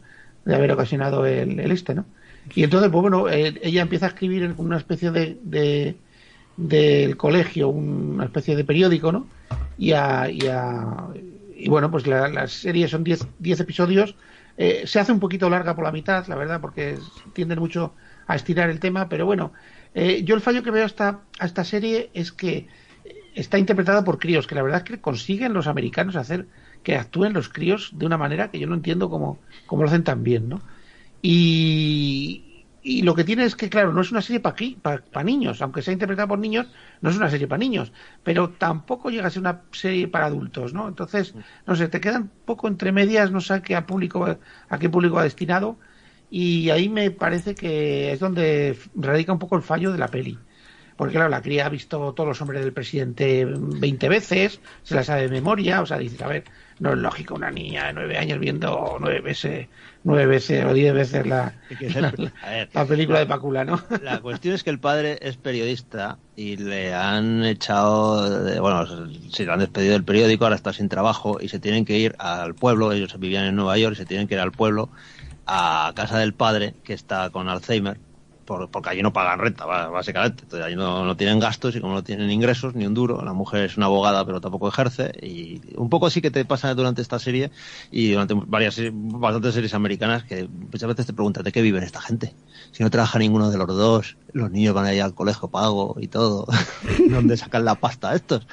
de 0.48 0.54
haber 0.54 0.72
ocasionado 0.72 1.26
el, 1.26 1.60
el, 1.60 1.70
este, 1.70 1.94
¿no? 1.94 2.06
Y 2.54 2.64
entonces, 2.64 2.90
pues 2.90 3.02
bueno, 3.02 3.28
eh, 3.28 3.60
ella 3.62 3.82
empieza 3.82 4.06
a 4.06 4.08
escribir 4.08 4.42
en 4.42 4.54
una 4.56 4.78
especie 4.78 5.10
de, 5.10 5.38
de 5.42 5.94
del 6.56 7.18
colegio, 7.18 7.68
una 7.68 8.24
especie 8.24 8.56
de 8.56 8.64
periódico, 8.64 9.12
¿no? 9.12 9.26
Y, 9.76 9.92
a, 9.92 10.30
y, 10.30 10.40
a, 10.46 11.06
y 11.54 11.68
bueno, 11.68 11.90
pues 11.90 12.06
la, 12.06 12.28
la 12.28 12.48
serie 12.48 12.88
son 12.88 13.04
10 13.04 13.60
episodios. 13.60 14.16
Eh, 14.56 14.84
se 14.86 14.98
hace 14.98 15.12
un 15.12 15.20
poquito 15.20 15.50
larga 15.50 15.76
por 15.76 15.84
la 15.84 15.92
mitad, 15.92 16.26
la 16.26 16.34
verdad, 16.34 16.62
porque 16.62 16.96
tienden 17.34 17.58
mucho 17.58 17.92
a 18.26 18.34
estirar 18.34 18.70
el 18.70 18.80
tema, 18.80 19.08
pero 19.10 19.26
bueno, 19.26 19.52
eh, 19.94 20.22
yo 20.24 20.34
el 20.34 20.40
fallo 20.40 20.62
que 20.62 20.70
veo 20.70 20.84
a 20.84 20.86
esta, 20.86 21.20
a 21.38 21.44
esta 21.44 21.62
serie 21.62 22.10
es 22.14 22.32
que 22.32 22.66
está 23.34 23.58
interpretada 23.58 24.02
por 24.02 24.18
críos, 24.18 24.46
que 24.46 24.54
la 24.54 24.62
verdad 24.62 24.78
es 24.78 24.84
que 24.84 25.00
consiguen 25.00 25.52
los 25.52 25.66
americanos 25.66 26.16
hacer 26.16 26.46
que 26.88 26.96
actúen 26.96 27.34
los 27.34 27.50
críos 27.50 27.90
de 27.92 28.06
una 28.06 28.16
manera 28.16 28.50
que 28.50 28.58
yo 28.58 28.66
no 28.66 28.74
entiendo 28.74 29.10
cómo, 29.10 29.44
cómo 29.66 29.82
lo 29.82 29.88
hacen 29.90 30.04
tan 30.04 30.22
bien, 30.22 30.48
¿no? 30.48 30.62
Y, 31.20 32.66
y 32.80 33.02
lo 33.02 33.14
que 33.14 33.24
tiene 33.24 33.44
es 33.44 33.56
que, 33.56 33.68
claro, 33.68 33.92
no 33.92 34.00
es 34.00 34.10
una 34.10 34.22
serie 34.22 34.40
para 34.40 34.56
pa, 34.80 35.02
pa 35.12 35.22
niños, 35.22 35.60
aunque 35.60 35.82
sea 35.82 35.92
interpretada 35.92 36.28
por 36.28 36.38
niños, 36.38 36.72
no 37.02 37.10
es 37.10 37.16
una 37.18 37.28
serie 37.28 37.46
para 37.46 37.58
niños, 37.58 37.92
pero 38.22 38.50
tampoco 38.54 39.10
llega 39.10 39.26
a 39.26 39.30
ser 39.30 39.40
una 39.40 39.64
serie 39.70 40.08
para 40.08 40.26
adultos, 40.26 40.72
¿no? 40.72 40.88
Entonces, 40.88 41.34
no 41.66 41.76
sé, 41.76 41.88
te 41.88 42.00
quedan 42.00 42.30
poco 42.46 42.68
entre 42.68 42.90
medias, 42.92 43.30
no 43.32 43.42
sé 43.42 43.52
a 43.54 43.62
qué 43.62 43.80
público, 43.82 44.24
a 44.70 44.78
qué 44.78 44.88
público 44.88 45.18
ha 45.18 45.24
destinado, 45.24 45.78
y 46.30 46.70
ahí 46.70 46.88
me 46.88 47.10
parece 47.10 47.54
que 47.54 48.12
es 48.12 48.20
donde 48.20 48.78
radica 48.94 49.32
un 49.34 49.38
poco 49.38 49.56
el 49.56 49.62
fallo 49.62 49.92
de 49.92 49.98
la 49.98 50.08
peli 50.08 50.47
porque 50.98 51.14
claro, 51.14 51.28
la 51.28 51.40
cría 51.40 51.66
ha 51.66 51.68
visto 51.68 52.12
todos 52.12 52.28
los 52.28 52.42
hombres 52.42 52.60
del 52.60 52.72
presidente 52.72 53.46
20 53.48 54.08
veces, 54.08 54.60
se 54.82 54.96
la 54.96 55.04
sabe 55.04 55.22
de 55.22 55.28
memoria, 55.28 55.80
o 55.80 55.86
sea, 55.86 55.96
dices, 55.96 56.20
a 56.20 56.26
ver, 56.26 56.42
no 56.80 56.92
es 56.92 56.98
lógico 56.98 57.36
una 57.36 57.52
niña 57.52 57.86
de 57.86 57.92
nueve 57.92 58.18
años 58.18 58.40
viendo 58.40 58.96
nueve 58.98 59.20
veces, 59.20 59.68
nueve 60.02 60.26
veces 60.26 60.64
o 60.64 60.74
diez 60.74 60.92
veces 60.92 61.24
la, 61.24 61.54
la, 62.74 62.84
película 62.84 63.20
de 63.20 63.26
Pacula, 63.26 63.64
¿no? 63.64 63.80
La 64.02 64.18
cuestión 64.18 64.56
es 64.56 64.64
que 64.64 64.70
el 64.70 64.80
padre 64.80 65.20
es 65.22 65.36
periodista 65.36 66.18
y 66.34 66.56
le 66.56 66.92
han 66.92 67.44
echado, 67.44 68.42
de, 68.44 68.58
bueno, 68.58 68.84
se 69.30 69.46
le 69.46 69.52
han 69.52 69.60
despedido 69.60 69.92
del 69.92 70.04
periódico, 70.04 70.46
ahora 70.46 70.56
está 70.56 70.72
sin 70.72 70.88
trabajo 70.88 71.38
y 71.40 71.48
se 71.48 71.60
tienen 71.60 71.84
que 71.84 71.96
ir 71.96 72.16
al 72.18 72.56
pueblo, 72.56 72.90
ellos 72.90 73.16
vivían 73.20 73.44
en 73.44 73.54
Nueva 73.54 73.78
York 73.78 73.92
y 73.94 73.98
se 73.98 74.06
tienen 74.06 74.26
que 74.26 74.34
ir 74.34 74.40
al 74.40 74.50
pueblo 74.50 74.90
a 75.46 75.92
casa 75.94 76.18
del 76.18 76.34
padre 76.34 76.74
que 76.82 76.92
está 76.92 77.30
con 77.30 77.48
Alzheimer 77.48 77.98
por, 78.48 78.70
porque 78.70 78.88
allí 78.88 79.02
no 79.02 79.12
pagan 79.12 79.38
renta, 79.38 79.66
básicamente. 79.66 80.44
Entonces 80.44 80.66
allí 80.66 80.74
no, 80.74 81.04
no, 81.04 81.16
tienen 81.18 81.38
gastos 81.38 81.76
y 81.76 81.80
como 81.82 81.92
no 81.92 82.02
tienen 82.02 82.30
ingresos, 82.30 82.74
ni 82.74 82.86
un 82.86 82.94
duro, 82.94 83.22
la 83.22 83.34
mujer 83.34 83.64
es 83.64 83.76
una 83.76 83.86
abogada 83.86 84.24
pero 84.24 84.40
tampoco 84.40 84.68
ejerce. 84.68 85.12
Y 85.22 85.60
un 85.76 85.90
poco 85.90 86.08
sí 86.08 86.22
que 86.22 86.30
te 86.30 86.46
pasa 86.46 86.74
durante 86.74 87.02
esta 87.02 87.18
serie 87.18 87.50
y 87.90 88.12
durante 88.12 88.32
varias 88.34 88.80
bastantes 88.90 89.52
series 89.52 89.74
americanas 89.74 90.24
que 90.24 90.48
muchas 90.48 90.88
veces 90.88 91.04
te 91.06 91.12
preguntas 91.12 91.44
de 91.44 91.52
qué 91.52 91.60
viven 91.60 91.82
esta 91.82 92.00
gente. 92.00 92.34
Si 92.72 92.82
no 92.82 92.88
trabaja 92.88 93.18
ninguno 93.18 93.50
de 93.50 93.58
los 93.58 93.68
dos, 93.68 94.16
los 94.32 94.50
niños 94.50 94.74
van 94.74 94.86
allá 94.86 95.04
al 95.04 95.14
colegio 95.14 95.48
pago 95.48 95.96
y 96.00 96.08
todo. 96.08 96.46
¿Dónde 97.10 97.36
sacan 97.36 97.66
la 97.66 97.74
pasta 97.74 98.14
estos? 98.14 98.46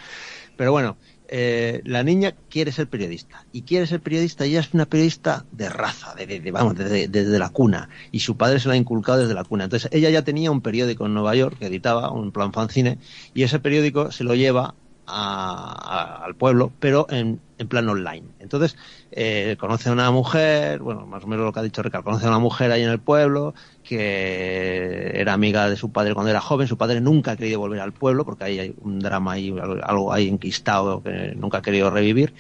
Pero 0.58 0.74
bueno, 0.74 0.98
eh, 1.30 1.82
la 1.86 2.04
niña 2.04 2.36
quiere 2.50 2.72
ser 2.72 2.88
periodista 2.88 3.46
y 3.52 3.64
quiere 3.64 3.88
ser 3.88 4.02
periodista 4.02 4.46
y 4.46 4.52
ella 4.52 4.60
es 4.62 4.74
una 4.74 4.86
periodista 4.86 5.46
de 5.52 5.70
raza, 5.70 6.14
de, 6.16 6.52
vamos, 6.52 6.76
desde 6.76 7.08
de, 7.08 7.26
de, 7.26 7.40
la 7.40 7.50
cuna 7.50 7.90
y 8.12 8.20
su 8.20 8.38
padre 8.38 8.60
se 8.60 8.68
la 8.68 8.76
ha 8.76 8.78
inculcado 8.78 9.20
desde 9.20 9.34
la 9.34 9.44
cuna. 9.44 9.66
Entonces 9.66 9.90
ella 9.92 10.10
ya 10.10 10.24
tenía 10.24 10.52
un 10.52 10.62
periódico 10.62 11.06
en 11.06 11.14
Nueva 11.14 11.36
York 11.36 11.58
que 11.60 11.68
editaba 11.68 12.12
un 12.12 12.32
plan 12.32 12.54
fanzine 12.54 13.00
y 13.34 13.44
ese 13.44 13.60
periódico 13.60 14.12
se 14.12 14.24
lo 14.24 14.36
lleva 14.36 14.76
a, 15.08 16.24
al 16.24 16.36
pueblo, 16.36 16.72
pero 16.80 17.08
en 17.10 17.40
en 17.58 17.68
plan 17.68 17.88
online. 17.88 18.24
Entonces, 18.40 18.76
eh, 19.12 19.56
conoce 19.60 19.90
a 19.90 19.92
una 19.92 20.12
mujer, 20.12 20.80
bueno, 20.80 21.06
más 21.06 21.24
o 21.24 21.28
menos 21.28 21.46
lo 21.46 21.54
que 21.54 21.60
ha 21.60 21.64
dicho 21.64 21.82
Ricardo, 21.82 22.04
conoce 22.04 22.26
a 22.26 22.30
una 22.30 22.40
mujer 22.40 22.72
ahí 22.72 22.84
en 22.84 22.90
el 22.90 23.00
pueblo 23.00 23.54
que 23.84 25.12
era 25.16 25.34
amiga 25.34 25.70
de 25.70 25.78
su 25.78 25.92
padre 25.92 26.14
cuando 26.14 26.32
era 26.32 26.42
joven. 26.42 26.68
Su 26.68 26.78
padre 26.78 27.02
nunca 27.02 27.32
ha 27.32 27.38
querido 27.38 27.60
volver 27.60 27.80
al 27.80 27.94
pueblo 27.94 28.26
porque 28.26 28.46
ahí 28.46 28.60
hay 28.60 28.76
un 28.82 29.00
drama 29.00 29.34
ahí, 29.34 29.56
algo 29.84 30.12
ahí 30.12 30.28
enquistado 30.28 31.02
que 31.02 31.34
nunca 31.36 31.60
ha 31.60 31.62
querido 31.62 31.90
revivir 31.90 32.34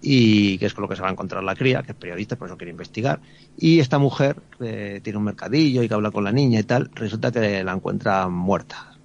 y 0.00 0.58
que 0.58 0.66
es 0.66 0.74
con 0.74 0.82
lo 0.82 0.88
que 0.88 0.94
se 0.96 1.02
va 1.02 1.08
a 1.08 1.12
encontrar 1.12 1.42
la 1.42 1.56
cría, 1.56 1.82
que 1.82 1.92
es 1.92 1.98
periodista, 1.98 2.36
por 2.36 2.48
eso 2.48 2.56
quiere 2.56 2.70
investigar. 2.70 3.20
Y 3.58 3.80
esta 3.80 3.98
mujer 3.98 4.36
eh, 4.60 5.00
tiene 5.02 5.18
un 5.18 5.24
mercadillo 5.24 5.82
y 5.82 5.88
que 5.88 5.94
habla 5.94 6.10
con 6.10 6.22
la 6.22 6.32
niña 6.32 6.60
y 6.60 6.62
tal, 6.62 6.90
resulta 6.94 7.32
que 7.32 7.64
la 7.64 7.72
encuentra 7.72 8.28
muerta, 8.28 8.95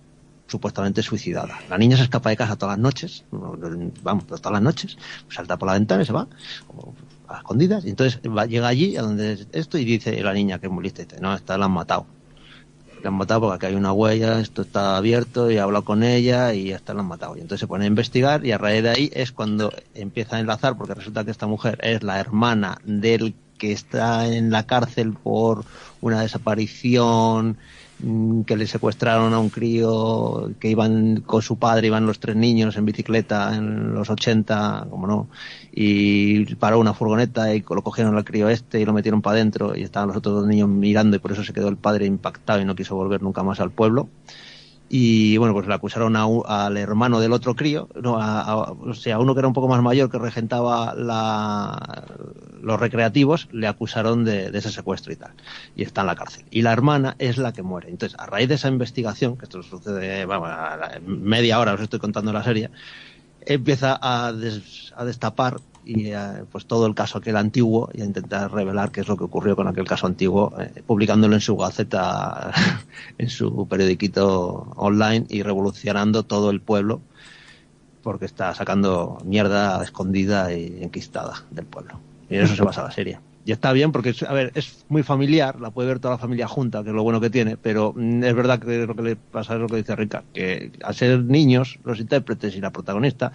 supuestamente 0.52 1.02
suicidada. 1.02 1.60
La 1.70 1.78
niña 1.78 1.96
se 1.96 2.04
escapa 2.04 2.30
de 2.30 2.36
casa 2.36 2.58
todas 2.58 2.78
las 2.78 2.84
noches, 2.84 3.24
vamos, 3.32 4.26
todas 4.26 4.52
las 4.52 4.62
noches, 4.62 4.98
salta 5.30 5.58
por 5.58 5.68
la 5.68 5.74
ventana 5.74 6.04
y 6.04 6.06
se 6.06 6.12
va, 6.12 6.28
a 7.30 7.38
escondidas, 7.38 7.86
y 7.86 7.92
entonces 7.92 8.20
va, 8.26 8.46
llega 8.46 8.68
allí 8.68 8.98
a 8.98 9.02
donde 9.02 9.48
esto 9.54 9.78
y 9.78 9.86
dice 9.86 10.22
la 10.22 10.34
niña 10.34 10.60
que 10.60 10.68
es 10.68 10.72
muy 10.72 10.84
dice, 10.84 11.08
no, 11.22 11.34
esta 11.34 11.58
la 11.58 11.66
han 11.66 11.72
matado. 11.72 12.06
La 13.02 13.08
han 13.08 13.16
matado 13.16 13.42
porque 13.42 13.56
aquí 13.56 13.66
hay 13.68 13.80
una 13.80 13.94
huella, 13.94 14.42
esto 14.42 14.62
está 14.62 14.98
abierto 14.98 15.50
y 15.50 15.58
ha 15.58 15.64
hablado 15.64 15.86
con 15.86 16.04
ella 16.04 16.54
y 16.54 16.72
esta 16.72 16.94
la 16.94 17.00
han 17.00 17.08
matado. 17.08 17.38
Y 17.38 17.40
entonces 17.40 17.62
se 17.62 17.68
pone 17.68 17.86
a 17.86 17.88
investigar 17.88 18.46
y 18.46 18.52
a 18.52 18.58
raíz 18.58 18.84
de 18.84 18.90
ahí 18.90 19.12
es 19.14 19.32
cuando 19.32 19.72
empieza 19.96 20.36
a 20.36 20.40
enlazar 20.40 20.78
porque 20.78 20.94
resulta 20.94 21.24
que 21.24 21.32
esta 21.32 21.48
mujer 21.48 21.80
es 21.82 22.04
la 22.04 22.20
hermana 22.20 22.78
del 22.84 23.34
que 23.58 23.72
está 23.72 24.28
en 24.28 24.52
la 24.52 24.66
cárcel 24.68 25.14
por 25.14 25.64
una 26.02 26.22
desaparición 26.22 27.58
que 28.46 28.58
le 28.58 28.68
secuestraron 28.68 29.34
a 29.34 29.40
un 29.40 29.50
crío 29.50 30.52
que 30.60 30.70
iban 30.70 31.22
con 31.22 31.42
su 31.42 31.58
padre, 31.58 31.88
iban 31.88 32.06
los 32.06 32.20
tres 32.20 32.36
niños 32.36 32.76
en 32.78 32.86
bicicleta 32.86 33.56
en 33.56 33.94
los 33.94 34.10
80, 34.10 34.88
como 34.90 35.08
no, 35.08 35.30
y 35.72 36.56
paró 36.56 36.80
una 36.80 36.94
furgoneta 36.94 37.54
y 37.54 37.64
lo 37.68 37.82
cogieron 37.84 38.16
al 38.18 38.26
crío 38.26 38.50
este 38.50 38.80
y 38.82 38.86
lo 38.86 38.94
metieron 38.94 39.22
para 39.22 39.38
adentro 39.38 39.76
y 39.76 39.84
estaban 39.84 40.10
los 40.10 40.18
otros 40.18 40.36
dos 40.36 40.48
niños 40.48 40.70
mirando 40.70 41.16
y 41.16 41.20
por 41.20 41.32
eso 41.32 41.44
se 41.44 41.54
quedó 41.54 41.70
el 41.70 41.78
padre 41.78 42.06
impactado 42.06 42.62
y 42.62 42.66
no 42.66 42.76
quiso 42.76 42.96
volver 42.96 43.22
nunca 43.22 43.44
más 43.44 43.60
al 43.60 43.72
pueblo 43.72 44.10
y 44.94 45.38
bueno, 45.38 45.54
pues 45.54 45.68
le 45.68 45.74
acusaron 45.74 46.18
al 46.18 46.76
hermano 46.76 47.22
del 47.22 47.32
otro 47.32 47.56
crío, 47.56 47.88
no, 47.96 48.22
a, 48.22 48.72
o 48.72 48.94
sea, 48.94 49.16
a 49.16 49.20
uno 49.20 49.34
que 49.34 49.40
era 49.40 49.48
un 49.48 49.54
poco 49.54 49.70
más 49.70 49.82
mayor 49.82 50.12
que 50.12 50.18
regentaba 50.20 50.94
los 52.62 52.78
recreativos, 52.78 53.48
le 53.54 53.68
acusaron 53.68 54.26
de, 54.26 54.48
ese 54.48 54.70
secuestro 54.70 55.14
y 55.14 55.16
tal, 55.16 55.32
y 55.78 55.84
está 55.84 56.02
en 56.02 56.08
la 56.08 56.16
cárcel. 56.16 56.44
Y 56.52 56.62
la 56.62 56.74
hermana 56.74 57.16
es 57.20 57.38
la 57.38 57.54
que 57.54 57.62
muere. 57.62 57.90
Entonces, 57.90 58.20
a 58.20 58.26
raíz 58.26 58.50
de 58.50 58.56
esa 58.56 58.68
investigación, 58.68 59.38
que 59.38 59.46
esto 59.46 59.64
sucede, 59.64 60.26
vamos, 60.26 60.50
a 60.50 61.00
media 61.08 61.58
hora 61.62 61.74
os 61.74 61.80
estoy 61.80 62.00
contando 62.00 62.34
la 62.34 62.44
serie, 62.44 62.70
empieza 63.46 63.98
a, 64.02 64.28
a 64.28 65.06
destapar 65.06 65.62
y 65.86 66.08
eh, 66.08 66.44
pues 66.52 66.66
todo 66.66 66.86
el 66.86 66.96
caso 66.96 67.18
aquel 67.18 67.38
antiguo 67.38 67.90
y 67.94 68.02
a 68.02 68.06
intentar 68.06 68.52
revelar 68.52 68.92
qué 68.92 69.02
es 69.02 69.08
lo 69.08 69.18
que 69.18 69.24
ocurrió 69.24 69.56
con 69.56 69.68
aquel 69.68 69.86
caso 69.86 70.08
antiguo, 70.08 70.54
eh, 70.60 70.84
publicándolo 70.86 71.36
en 71.36 71.42
su 71.42 71.58
gaceta, 71.58 72.52
en 73.18 73.30
su 73.30 73.68
periodiquito 73.68 74.74
online 74.76 75.26
y 75.30 75.44
revolucionando 75.44 76.24
todo 76.24 76.50
el 76.52 76.62
pueblo 76.62 77.02
porque 78.02 78.26
está 78.26 78.54
sacando 78.54 79.20
mierda 79.26 79.84
escondida 79.84 80.54
y 80.54 80.82
enquistada 80.82 81.46
del 81.52 81.66
pueblo. 81.66 82.00
Y 82.30 82.36
en 82.36 82.44
eso 82.44 82.56
se 82.56 82.64
basa 82.64 82.84
la 82.84 82.92
serie. 82.92 83.20
Y 83.44 83.52
está 83.52 83.74
bien 83.74 83.92
porque, 83.92 84.14
a 84.28 84.34
ver, 84.34 84.52
es 84.54 84.86
muy 84.88 85.02
familiar, 85.02 85.60
la 85.60 85.72
puede 85.72 85.88
ver 85.88 86.00
toda 86.00 86.16
la 86.16 86.18
familia 86.20 86.48
junta, 86.48 86.84
que 86.84 86.90
es 86.90 86.96
lo 86.96 87.02
bueno 87.02 87.20
que 87.20 87.32
tiene, 87.32 87.58
pero 87.58 87.94
mm, 87.96 88.24
es 88.24 88.36
verdad 88.36 88.60
que 88.60 88.86
lo 88.86 88.96
que 88.96 89.02
le 89.02 89.16
pasa 89.16 89.56
es 89.56 89.60
lo 89.60 89.68
que 89.68 89.78
dice 89.78 89.96
Rica, 89.96 90.24
que 90.34 90.72
al 90.84 90.94
ser 90.94 91.24
niños, 91.24 91.80
los 91.84 92.00
intérpretes 92.00 92.56
y 92.56 92.62
la 92.62 92.72
protagonista, 92.72 93.32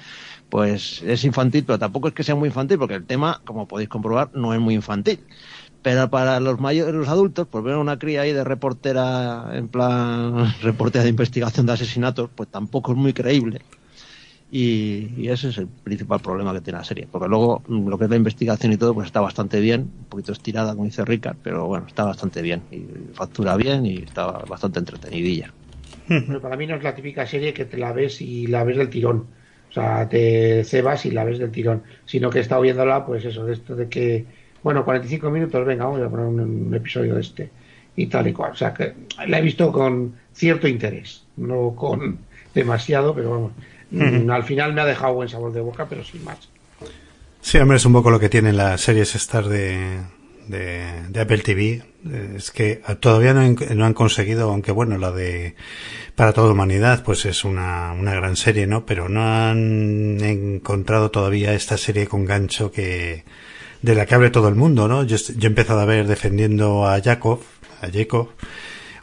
pues 0.49 1.03
es 1.03 1.24
infantil, 1.24 1.64
pero 1.64 1.78
tampoco 1.78 2.09
es 2.09 2.14
que 2.14 2.22
sea 2.22 2.34
muy 2.34 2.49
infantil, 2.49 2.78
porque 2.78 2.94
el 2.94 3.07
tema, 3.07 3.40
como 3.44 3.66
podéis 3.66 3.88
comprobar, 3.88 4.30
no 4.34 4.55
es 4.55 4.61
muy 4.61 4.74
infantil. 4.74 5.20
Pero 5.82 6.11
para 6.11 6.40
los 6.40 6.61
mayores, 6.61 6.94
los 6.94 7.09
adultos, 7.09 7.47
pues 7.51 7.62
ver 7.62 7.74
a 7.74 7.78
una 7.78 7.99
cría 7.99 8.22
ahí 8.22 8.32
de 8.32 8.44
reportera, 8.44 9.51
en 9.53 9.68
plan, 9.68 10.53
reportera 10.62 11.05
de 11.05 11.11
investigación 11.11 11.66
de 11.66 11.72
asesinatos, 11.72 12.30
pues 12.34 12.49
tampoco 12.49 12.92
es 12.92 12.99
muy 12.99 13.12
creíble. 13.12 13.61
Y, 14.51 15.28
ese 15.28 15.49
es 15.49 15.59
el 15.59 15.66
principal 15.66 16.20
problema 16.20 16.53
que 16.53 16.61
tiene 16.61 16.78
la 16.78 16.84
serie. 16.84 17.09
Porque 17.11 17.28
luego 17.28 17.62
mm, 17.66 17.88
lo 17.88 17.99
que 17.99 18.05
es 18.05 18.11
la 18.11 18.16
investigación 18.16 18.72
y 18.72 18.76
todo, 18.76 18.94
pues 18.94 19.07
está 19.07 19.20
bastante 19.20 19.61
bien, 19.61 19.82
un 19.82 20.05
poquito 20.07 20.32
estirada, 20.32 20.72
como 20.72 20.84
dice 20.84 21.05
Ricard, 21.05 21.36
pero 21.42 21.66
bueno, 21.66 21.86
está 21.86 22.05
bastante 22.05 22.42
bien. 22.42 22.62
Y 22.70 22.84
factura 23.14 23.57
bien 23.57 23.86
y 23.86 23.99
está 23.99 24.26
bastante 24.26 24.78
entretenidilla. 24.78 25.53
Pero 26.09 26.40
para 26.40 26.57
mí 26.57 26.66
no 26.66 26.76
es 26.76 26.82
la 26.84 26.94
típica 26.94 27.26
serie 27.26 27.53
que 27.53 27.64
te 27.64 27.78
la 27.78 27.92
ves 27.92 28.20
y 28.20 28.47
la 28.47 28.62
ves 28.62 28.76
del 28.76 28.90
tirón. 28.90 29.26
O 29.76 29.80
sea, 29.82 30.08
te 30.08 30.64
cebas 30.64 31.04
y 31.06 31.10
la 31.10 31.24
ves 31.24 31.38
del 31.38 31.50
tirón. 31.50 31.82
Sino 32.04 32.30
que 32.30 32.38
he 32.38 32.42
estado 32.42 32.62
viéndola, 32.62 33.04
pues 33.04 33.24
eso, 33.24 33.44
de 33.44 33.52
esto 33.52 33.76
de 33.76 33.88
que, 33.88 34.24
bueno, 34.62 34.84
45 34.84 35.30
minutos, 35.30 35.66
venga, 35.66 35.84
vamos 35.84 36.00
a 36.00 36.08
poner 36.08 36.26
un, 36.26 36.74
episodio 36.74 37.14
de 37.14 37.20
este. 37.20 37.50
Y 37.96 38.06
tal 38.06 38.26
y 38.26 38.32
cual. 38.32 38.52
O 38.52 38.56
sea, 38.56 38.72
que 38.72 38.94
la 39.26 39.38
he 39.38 39.42
visto 39.42 39.70
con 39.70 40.14
cierto 40.32 40.66
interés. 40.66 41.24
No 41.36 41.74
con 41.76 42.18
demasiado, 42.54 43.14
pero 43.14 43.30
vamos 43.30 43.52
Mm, 43.90 44.30
al 44.30 44.42
final 44.42 44.72
me 44.72 44.80
ha 44.80 44.84
dejado 44.84 45.14
buen 45.14 45.28
sabor 45.28 45.52
de 45.52 45.60
boca, 45.60 45.86
pero 45.88 46.04
sin 46.04 46.24
más. 46.24 46.38
Sí, 47.40 47.58
hombre, 47.58 47.76
es 47.76 47.86
un 47.86 47.92
poco 47.92 48.10
lo 48.10 48.18
que 48.18 48.28
tienen 48.28 48.56
las 48.56 48.80
series 48.80 49.14
Star 49.14 49.44
de, 49.48 50.00
de, 50.49 51.20
Apple 51.20 51.38
TV. 51.38 51.82
Es 52.36 52.51
que 52.51 52.80
todavía 53.01 53.34
no, 53.34 53.84
han 53.84 53.94
conseguido, 53.94 54.51
aunque 54.51 54.72
bueno, 54.72 54.97
la 54.99 55.11
de 55.11 55.57
Para 56.14 56.32
toda 56.32 56.53
humanidad, 56.53 57.03
pues 57.05 57.24
es 57.26 57.44
una, 57.44 57.92
una 57.92 58.14
gran 58.14 58.36
serie, 58.36 58.66
¿no? 58.66 58.86
Pero 58.86 59.09
no 59.09 59.22
han 59.22 60.18
encontrado 60.22 61.11
todavía 61.11 61.53
esta 61.55 61.76
serie 61.76 62.07
con 62.07 62.24
gancho 62.24 62.70
que, 62.70 63.24
de 63.82 63.94
la 63.94 64.07
que 64.07 64.14
hable 64.14 64.30
todo 64.30 64.49
el 64.49 64.55
mundo, 64.55 64.88
¿no? 64.88 65.05
Yo, 65.05 65.16
he 65.16 65.47
empezado 65.47 65.80
a 65.80 65.84
ver 65.84 66.07
defendiendo 66.07 66.86
a 66.86 67.01
Jacob, 67.01 67.40
a 67.80 67.88
Jacob, 67.92 68.30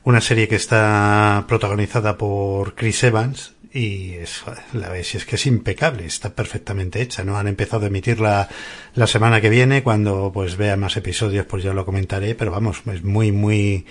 una 0.04 0.22
serie 0.22 0.48
que 0.48 0.56
está 0.56 1.46
protagonizada 1.48 2.18
por 2.18 2.76
Chris 2.76 3.04
Evans, 3.04 3.54
y 3.74 4.14
es, 4.14 4.44
la 4.74 4.90
ves, 4.90 5.16
es 5.16 5.26
que 5.26 5.36
es 5.36 5.46
impecable, 5.48 6.06
está 6.06 6.36
perfectamente 6.36 7.02
hecha, 7.02 7.24
¿no? 7.24 7.38
Han 7.38 7.48
empezado 7.48 7.86
a 7.86 7.88
emitirla 7.88 8.48
la 8.94 9.08
semana 9.08 9.42
que 9.42 9.50
viene, 9.50 9.82
cuando 9.82 10.32
pues 10.32 10.58
vea 10.58 10.78
más 10.78 10.96
episodios 10.96 11.48
pues 11.48 11.64
ya 11.64 11.74
lo 11.74 11.86
comentaré, 11.86 12.36
pero 12.36 12.52
vamos, 12.52 12.84
es 12.94 13.04
muy, 13.04 13.32
muy, 13.32 13.86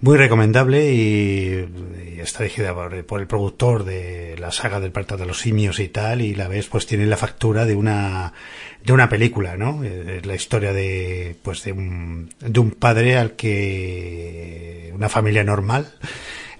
muy 0.00 0.16
recomendable 0.16 0.92
y, 0.92 2.20
está 2.20 2.44
dirigida 2.44 2.72
por, 2.72 3.20
el 3.20 3.26
productor 3.26 3.84
de 3.84 4.36
la 4.38 4.52
saga 4.52 4.78
del 4.78 4.92
Parto 4.92 5.16
de 5.16 5.26
los 5.26 5.40
Simios 5.40 5.80
y 5.80 5.88
tal, 5.88 6.20
y 6.20 6.34
la 6.34 6.46
ves 6.46 6.68
pues 6.68 6.86
tiene 6.86 7.06
la 7.06 7.16
factura 7.16 7.64
de 7.64 7.74
una, 7.74 8.32
de 8.84 8.92
una 8.92 9.08
película, 9.08 9.56
¿no? 9.56 9.82
Es 9.82 10.24
la 10.24 10.36
historia 10.36 10.72
de, 10.72 11.36
pues 11.42 11.64
de 11.64 11.72
un, 11.72 12.30
de 12.38 12.60
un 12.60 12.70
padre 12.70 13.16
al 13.18 13.32
que, 13.32 14.92
una 14.94 15.08
familia 15.08 15.42
normal, 15.42 15.94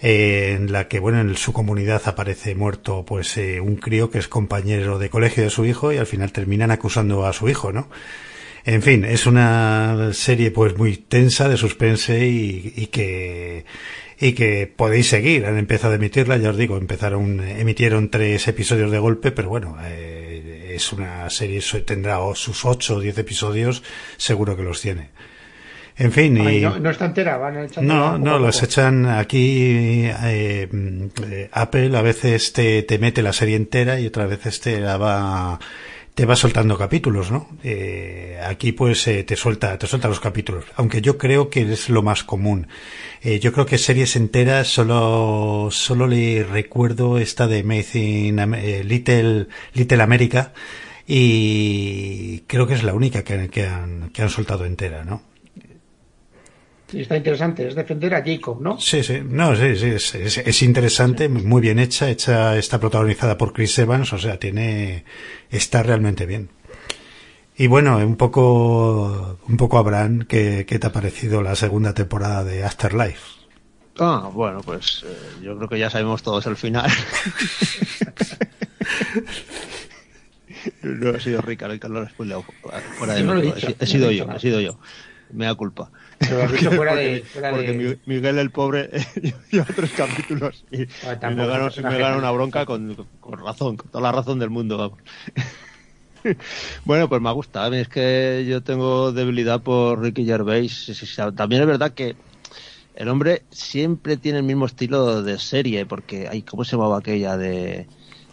en 0.02 0.72
la 0.72 0.88
que, 0.88 0.98
bueno, 0.98 1.20
en 1.20 1.36
su 1.36 1.52
comunidad 1.52 2.02
aparece 2.06 2.54
muerto, 2.54 3.04
pues, 3.04 3.36
eh, 3.36 3.60
un 3.60 3.76
crío 3.76 4.10
que 4.10 4.18
es 4.18 4.28
compañero 4.28 4.98
de 4.98 5.10
colegio 5.10 5.44
de 5.44 5.50
su 5.50 5.66
hijo 5.66 5.92
y 5.92 5.98
al 5.98 6.06
final 6.06 6.32
terminan 6.32 6.70
acusando 6.70 7.26
a 7.26 7.32
su 7.32 7.48
hijo, 7.48 7.72
¿no? 7.72 7.88
En 8.64 8.82
fin, 8.82 9.04
es 9.04 9.26
una 9.26 10.10
serie, 10.12 10.50
pues, 10.50 10.76
muy 10.76 10.96
tensa 10.96 11.48
de 11.48 11.56
suspense 11.56 12.26
y, 12.26 12.86
que, 12.86 13.64
y 14.18 14.32
que 14.32 14.72
podéis 14.74 15.08
seguir. 15.08 15.46
Han 15.46 15.58
empezado 15.58 15.92
a 15.94 15.96
emitirla, 15.96 16.36
ya 16.38 16.50
os 16.50 16.56
digo, 16.56 16.76
empezaron, 16.76 17.40
emitieron 17.40 18.10
tres 18.10 18.48
episodios 18.48 18.90
de 18.90 18.98
golpe, 18.98 19.32
pero 19.32 19.48
bueno, 19.48 19.76
eh, 19.82 20.72
es 20.74 20.92
una 20.92 21.28
serie, 21.30 21.60
tendrá 21.84 22.18
sus 22.34 22.64
ocho 22.64 22.96
o 22.96 23.00
diez 23.00 23.18
episodios, 23.18 23.82
seguro 24.16 24.56
que 24.56 24.62
los 24.62 24.80
tiene. 24.80 25.10
En 26.00 26.12
fin, 26.12 26.34
y... 26.38 26.60
no, 26.62 26.90
está 26.90 27.04
entera, 27.04 27.36
van 27.36 27.58
echando 27.58 27.92
No, 27.94 28.16
no, 28.16 28.38
las 28.38 28.62
echan 28.62 29.04
aquí. 29.04 30.08
Eh, 30.24 30.66
Apple 31.52 31.96
a 31.96 32.00
veces 32.00 32.54
te, 32.54 32.82
te 32.84 32.98
mete 32.98 33.22
la 33.22 33.34
serie 33.34 33.56
entera 33.56 34.00
y 34.00 34.06
otras 34.06 34.30
veces 34.30 34.60
te 34.60 34.80
la 34.80 34.96
va 34.96 35.60
te 36.14 36.26
va 36.26 36.36
soltando 36.36 36.76
capítulos, 36.76 37.30
¿no? 37.30 37.48
Eh, 37.62 38.38
aquí 38.44 38.72
pues 38.72 39.06
eh, 39.08 39.24
te 39.24 39.36
suelta 39.36 39.78
te 39.78 39.86
suelta 39.86 40.08
los 40.08 40.20
capítulos, 40.20 40.64
aunque 40.76 41.02
yo 41.02 41.18
creo 41.18 41.50
que 41.50 41.70
es 41.72 41.88
lo 41.90 42.02
más 42.02 42.24
común. 42.24 42.66
Eh, 43.22 43.38
yo 43.38 43.52
creo 43.52 43.66
que 43.66 43.78
series 43.78 44.16
enteras 44.16 44.68
solo 44.68 45.68
solo 45.70 46.06
le 46.06 46.44
recuerdo 46.44 47.18
esta 47.18 47.46
de 47.46 47.60
Amazing 47.60 48.38
eh, 48.54 48.84
Little 48.84 49.48
Little 49.74 50.02
America 50.02 50.52
y 51.06 52.40
creo 52.46 52.66
que 52.66 52.74
es 52.74 52.82
la 52.82 52.94
única 52.94 53.22
que, 53.22 53.48
que, 53.48 53.66
han, 53.66 54.10
que 54.10 54.22
han 54.22 54.30
soltado 54.30 54.64
entera, 54.64 55.04
¿no? 55.04 55.29
Está 56.92 57.16
interesante, 57.16 57.68
es 57.68 57.74
defender 57.74 58.14
a 58.14 58.22
Jacob, 58.24 58.60
¿no? 58.60 58.80
Sí, 58.80 59.02
sí, 59.02 59.20
no, 59.24 59.54
sí, 59.54 59.76
sí, 59.76 59.86
es, 59.86 60.38
es, 60.38 60.62
interesante, 60.62 61.28
muy 61.28 61.60
bien 61.60 61.78
hecha, 61.78 62.10
hecha, 62.10 62.56
está 62.56 62.80
protagonizada 62.80 63.38
por 63.38 63.52
Chris 63.52 63.78
Evans, 63.78 64.12
o 64.12 64.18
sea, 64.18 64.38
tiene, 64.38 65.04
está 65.50 65.82
realmente 65.82 66.26
bien. 66.26 66.50
Y 67.56 67.66
bueno, 67.66 67.98
un 67.98 68.16
poco, 68.16 69.38
un 69.46 69.56
poco 69.56 69.78
Abraham, 69.78 70.24
¿qué, 70.26 70.64
qué 70.66 70.78
te 70.78 70.86
ha 70.86 70.92
parecido 70.92 71.42
la 71.42 71.54
segunda 71.54 71.94
temporada 71.94 72.42
de 72.42 72.64
Afterlife? 72.64 73.40
Ah, 73.98 74.30
bueno, 74.32 74.62
pues 74.62 75.04
eh, 75.06 75.42
yo 75.42 75.56
creo 75.56 75.68
que 75.68 75.78
ya 75.78 75.90
sabemos 75.90 76.22
todos 76.22 76.46
el 76.46 76.56
final. 76.56 76.90
No 80.82 81.10
ha 81.10 81.20
sido 81.20 81.40
Ricardo, 81.40 81.74
Ricardo 81.74 82.00
después 82.02 82.28
le 82.28 82.36
fuera 82.98 83.14
de 83.14 83.22
mí. 83.22 83.52
He, 83.78 83.86
sido 83.86 84.10
yo, 84.10 84.30
he 84.30 84.40
sido 84.40 84.60
yo. 84.60 84.78
Me 85.32 85.46
da 85.46 85.54
culpa. 85.54 85.90
Pero 86.20 86.42
has 86.42 86.52
dicho 86.52 86.70
fuera 86.72 86.94
de. 86.94 87.22
Fuera 87.22 87.50
porque 87.50 87.72
de... 87.72 87.98
Miguel 88.04 88.38
el 88.38 88.50
pobre 88.50 88.90
lleva 89.50 89.66
tres 89.74 89.90
capítulos 89.92 90.64
y, 90.70 90.82
Ah, 91.06 91.18
y 91.30 91.34
me 91.34 91.46
personaje 91.46 91.98
me 91.98 92.16
una 92.16 92.30
bronca 92.30 92.66
con, 92.66 93.06
con 93.20 93.38
razón, 93.38 93.76
con 93.76 93.90
toda 93.90 94.02
la 94.02 94.12
razón 94.12 94.38
del 94.38 94.50
mundo, 94.50 94.78
vamos. 94.78 94.98
Bueno, 96.84 97.08
pues 97.08 97.22
me 97.22 97.30
ha 97.30 97.32
gustado. 97.32 97.64
A 97.64 97.70
mí 97.70 97.78
es 97.78 97.88
que 97.88 98.44
yo 98.46 98.62
tengo 98.62 99.10
debilidad 99.10 99.62
por 99.62 100.02
Ricky 100.02 100.26
Gervais. 100.26 100.92
También 101.34 101.62
es 101.62 101.66
verdad 101.66 101.92
que 101.92 102.14
el 102.94 103.08
hombre 103.08 103.44
siempre 103.50 104.18
tiene 104.18 104.36
el 104.36 104.44
mismo 104.44 104.66
estilo 104.66 105.22
de 105.22 105.38
serie, 105.38 105.86
porque, 105.86 106.28
ay, 106.30 106.42
¿cómo 106.42 106.64
se 106.64 106.72
llamaba 106.72 106.98
aquella 106.98 107.38
de 107.38 107.86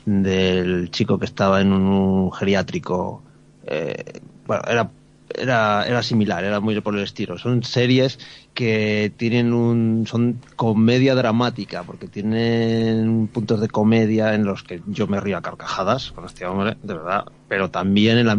del 0.05 0.91
chico 0.91 1.17
que 1.17 1.25
estaba 1.25 1.61
en 1.61 1.71
un 1.71 2.29
geriátrico? 2.33 3.23
Eh, 3.65 4.19
bueno, 4.45 4.63
era 4.67 4.91
era, 5.35 5.85
era 5.87 6.03
similar, 6.03 6.43
era 6.43 6.59
muy 6.59 6.79
por 6.81 6.95
el 6.95 7.03
estilo. 7.03 7.37
Son 7.37 7.63
series 7.63 8.19
que 8.57 9.13
tienen 9.17 9.53
un, 9.53 10.07
son 10.07 10.41
comedia 10.55 11.13
dramática, 11.13 11.83
porque 11.83 12.07
tienen 12.07 13.29
puntos 13.31 13.61
de 13.61 13.67
comedia 13.67 14.33
en 14.33 14.45
los 14.45 14.63
que 14.63 14.81
yo 14.87 15.05
me 15.05 15.19
río 15.19 15.37
a 15.37 15.43
carcajadas 15.43 16.11
con 16.13 16.25
este 16.25 16.43
hombre, 16.47 16.75
de 16.81 16.95
verdad, 16.95 17.25
pero 17.47 17.69
también 17.69 18.17
en 18.17 18.25
la 18.25 18.35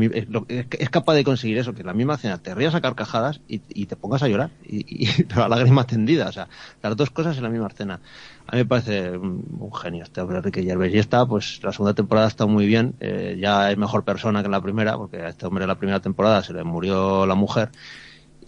es, 0.49 0.91
capaz 0.91 1.15
de 1.15 1.23
conseguir 1.23 1.57
eso, 1.59 1.73
que 1.73 1.83
en 1.83 1.87
la 1.87 1.93
misma 1.95 2.17
escena 2.17 2.39
te 2.39 2.53
rías 2.53 2.75
a 2.75 2.81
carcajadas 2.81 3.41
y, 3.47 3.63
y 3.69 3.87
te 3.87 3.95
pongas 3.95 4.25
a 4.25 4.29
llorar, 4.29 4.51
y, 4.65 5.05
y 5.05 5.25
la 5.37 5.49
lágrima 5.49 5.85
tendida, 5.85 6.27
o 6.27 6.33
sea, 6.33 6.49
las 6.83 6.97
dos 6.97 7.11
cosas 7.11 7.37
en 7.37 7.45
la 7.45 7.49
misma 7.49 7.69
escena. 7.69 8.01
A 8.49 8.57
mí 8.57 8.63
me 8.63 8.67
parece 8.67 9.17
un, 9.17 9.71
genio 9.73 10.03
este 10.03 10.21
hombre, 10.21 10.39
Enrique 10.39 10.65
Gervais. 10.65 10.93
Y 10.93 10.99
esta, 10.99 11.27
pues 11.27 11.61
la 11.63 11.71
segunda 11.71 11.95
temporada 11.95 12.27
está 12.27 12.47
muy 12.47 12.67
bien. 12.67 12.95
eh, 12.99 13.39
ya 13.41 13.71
es 13.71 13.79
mejor 13.79 14.03
persona 14.03 14.43
que 14.43 14.49
la 14.49 14.61
primera, 14.61 14.97
porque 14.97 15.19
a 15.19 15.29
este 15.29 15.47
hombre 15.47 15.63
en 15.63 15.69
la 15.69 15.79
primera 15.79 16.01
temporada 16.01 16.43
se 16.43 16.55
le 16.55 16.65
murió 16.65 17.25
la 17.25 17.37
mujer 17.37 17.71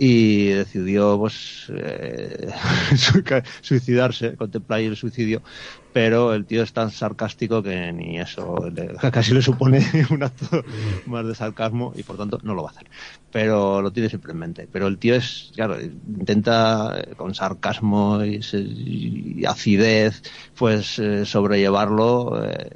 y 0.02 0.46
decidió 0.48 1.18
pues 1.18 1.66
eh, 1.76 2.48
suicidarse, 3.62 4.34
contemplar 4.36 4.80
el 4.80 4.96
suicidio, 4.96 5.42
pero 5.92 6.32
el 6.34 6.46
tío 6.46 6.62
es 6.62 6.72
tan 6.72 6.90
sarcástico 6.90 7.62
que 7.62 7.92
ni 7.92 8.18
eso 8.18 8.56
le- 8.72 8.94
casi 9.12 9.34
le 9.34 9.42
supone 9.42 9.84
un 10.10 10.22
acto 10.22 10.64
más 11.04 11.26
de 11.26 11.34
sarcasmo 11.34 11.92
y 11.96 12.02
por 12.04 12.16
tanto 12.16 12.38
no 12.42 12.54
lo 12.54 12.62
va 12.62 12.70
a 12.70 12.72
hacer. 12.72 12.88
Pero 13.30 13.82
lo 13.82 13.92
tiene 13.92 14.08
siempre 14.08 14.32
en 14.32 14.38
mente. 14.38 14.68
Pero 14.68 14.86
el 14.86 14.98
tío 14.98 15.14
es, 15.16 15.52
claro, 15.54 15.80
intenta 15.80 16.98
eh, 17.00 17.14
con 17.16 17.34
sarcasmo 17.34 18.24
y, 18.24 18.40
y 18.52 19.44
acidez 19.44 20.22
pues 20.56 20.98
eh, 20.98 21.26
sobrellevarlo 21.26 22.42
eh, 22.44 22.70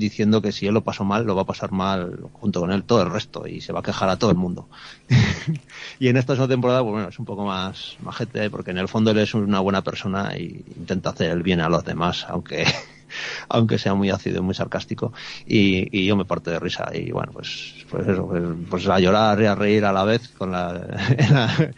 diciendo 0.00 0.42
que 0.42 0.52
si 0.52 0.66
él 0.66 0.74
lo 0.74 0.84
pasó 0.84 1.04
mal, 1.04 1.24
lo 1.26 1.36
va 1.36 1.42
a 1.42 1.46
pasar 1.46 1.72
mal 1.72 2.18
junto 2.32 2.60
con 2.60 2.72
él 2.72 2.84
todo 2.84 3.02
el 3.02 3.10
resto 3.12 3.46
y 3.46 3.60
se 3.60 3.72
va 3.72 3.80
a 3.80 3.82
quejar 3.82 4.08
a 4.10 4.18
todo 4.18 4.30
el 4.32 4.36
mundo. 4.36 4.68
y 5.98 6.08
en 6.08 6.16
esta 6.16 6.34
segunda 6.34 6.54
temporada, 6.54 6.82
pues 6.82 6.92
bueno, 6.92 7.08
es 7.08 7.18
un 7.18 7.24
poco 7.26 7.44
más 7.44 7.96
majete, 8.00 8.50
porque 8.50 8.70
en 8.72 8.78
el 8.78 8.88
fondo 8.88 9.10
él 9.12 9.18
es 9.18 9.34
una 9.34 9.60
buena 9.60 9.82
persona 9.82 10.36
y 10.36 10.64
intenta 10.76 11.10
hacer 11.10 11.30
el 11.30 11.42
bien 11.42 11.60
a 11.60 11.68
los 11.68 11.84
demás, 11.84 12.26
aunque 12.28 12.64
aunque 13.48 13.78
sea 13.78 13.94
muy 13.94 14.10
ácido 14.10 14.38
y 14.38 14.42
muy 14.42 14.54
sarcástico 14.54 15.12
y, 15.44 15.88
y 15.98 16.06
yo 16.06 16.16
me 16.16 16.24
parto 16.24 16.50
de 16.50 16.58
risa 16.60 16.90
y 16.94 17.10
bueno 17.10 17.32
pues 17.32 17.84
pues 17.88 18.06
eso 18.08 18.26
pues, 18.28 18.42
pues 18.68 18.88
a 18.88 18.98
llorar 19.00 19.40
y 19.42 19.46
a 19.46 19.54
reír 19.54 19.84
a 19.84 19.92
la 19.92 20.04
vez 20.04 20.28
con 20.34 20.52
la, 20.52 20.86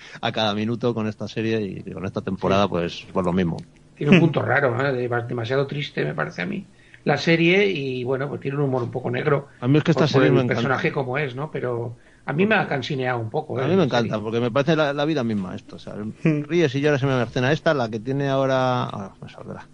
a 0.21 0.33
cada 0.33 0.55
minuto 0.55 0.95
con 0.95 1.07
esta 1.09 1.29
serie 1.29 1.61
y 1.87 1.93
con 1.93 2.05
esta 2.07 2.23
temporada 2.23 2.69
pues 2.69 3.07
pues 3.13 3.25
lo 3.25 3.33
mismo 3.33 3.67
Tiene 3.95 4.13
un 4.13 4.19
punto 4.19 4.43
raro, 4.43 4.79
¿eh? 4.87 4.93
De- 4.93 5.09
demasiado 5.29 5.67
triste, 5.67 6.05
me 6.05 6.15
parece 6.15 6.43
a 6.43 6.47
mí. 6.47 6.71
La 7.05 7.19
serie, 7.19 7.67
y 7.67 8.05
bueno, 8.05 8.29
pues 8.29 8.41
tiene 8.41 8.57
un 8.59 8.65
humor 8.65 8.83
un 8.83 8.91
poco 8.91 9.11
negro. 9.11 9.49
a 9.61 9.67
mí 9.69 9.79
es 9.79 9.85
que 9.85 9.91
esta 9.91 10.07
serie 10.07 10.31
me 10.31 10.37
encanta 10.41 10.55
personaje 10.55 10.93
como 10.93 11.19
es, 11.19 11.35
¿no? 11.35 11.51
Pero 11.51 11.97
a 12.25 12.33
mí 12.33 12.47
me 12.47 12.55
ha 12.55 12.69
cansineado 12.69 13.19
un 13.19 13.29
poco. 13.31 13.59
¿eh? 13.59 13.65
A 13.65 13.67
mí 13.69 13.75
me 13.75 13.85
encanta, 13.85 14.21
porque 14.21 14.39
me 14.41 14.51
parece 14.51 14.77
la, 14.77 14.93
la 14.93 15.05
vida 15.05 15.25
misma 15.25 15.57
esto. 15.57 15.77
O 15.77 15.79
sea, 15.81 15.95
ríes 16.25 16.75
y 16.77 16.81
lloras 16.81 17.03
en 17.03 17.09
mi 17.09 17.23
escena. 17.23 17.51
Esta, 17.51 17.75
la 17.75 17.89
que 17.89 17.99
tiene 17.99 18.29
ahora. 18.29 18.85
Ah, 18.85 19.15
me 19.21 19.29
saldrá. 19.29 19.69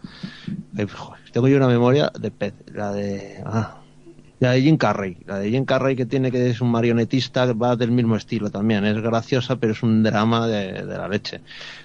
Eh, 0.77 0.87
joder, 0.87 1.21
tengo 1.33 1.49
yo 1.49 1.57
una 1.59 1.69
memoria 1.69 2.11
de 2.19 2.31
pez. 2.31 2.55
La 2.73 2.93
de. 2.93 3.43
Ah, 3.45 3.83
la 4.41 4.53
de 4.53 4.63
Jim 4.63 4.77
Carrey. 4.79 5.19
La 5.27 5.39
de 5.41 5.51
Jim 5.51 5.65
Carrey 5.67 5.97
que 5.97 6.07
tiene 6.07 6.31
que 6.31 6.49
es 6.49 6.61
un 6.61 6.71
marionetista, 6.71 7.53
va 7.53 7.77
del 7.77 7.91
mismo 7.91 8.17
estilo 8.17 8.51
también. 8.51 8.85
Es 8.87 9.03
graciosa, 9.03 9.57
pero 9.57 9.73
es 9.73 9.83
un 9.83 10.03
drama 10.03 10.47
de, 10.47 10.73
de 10.85 10.97
la 10.97 11.09
leche. 11.09 11.43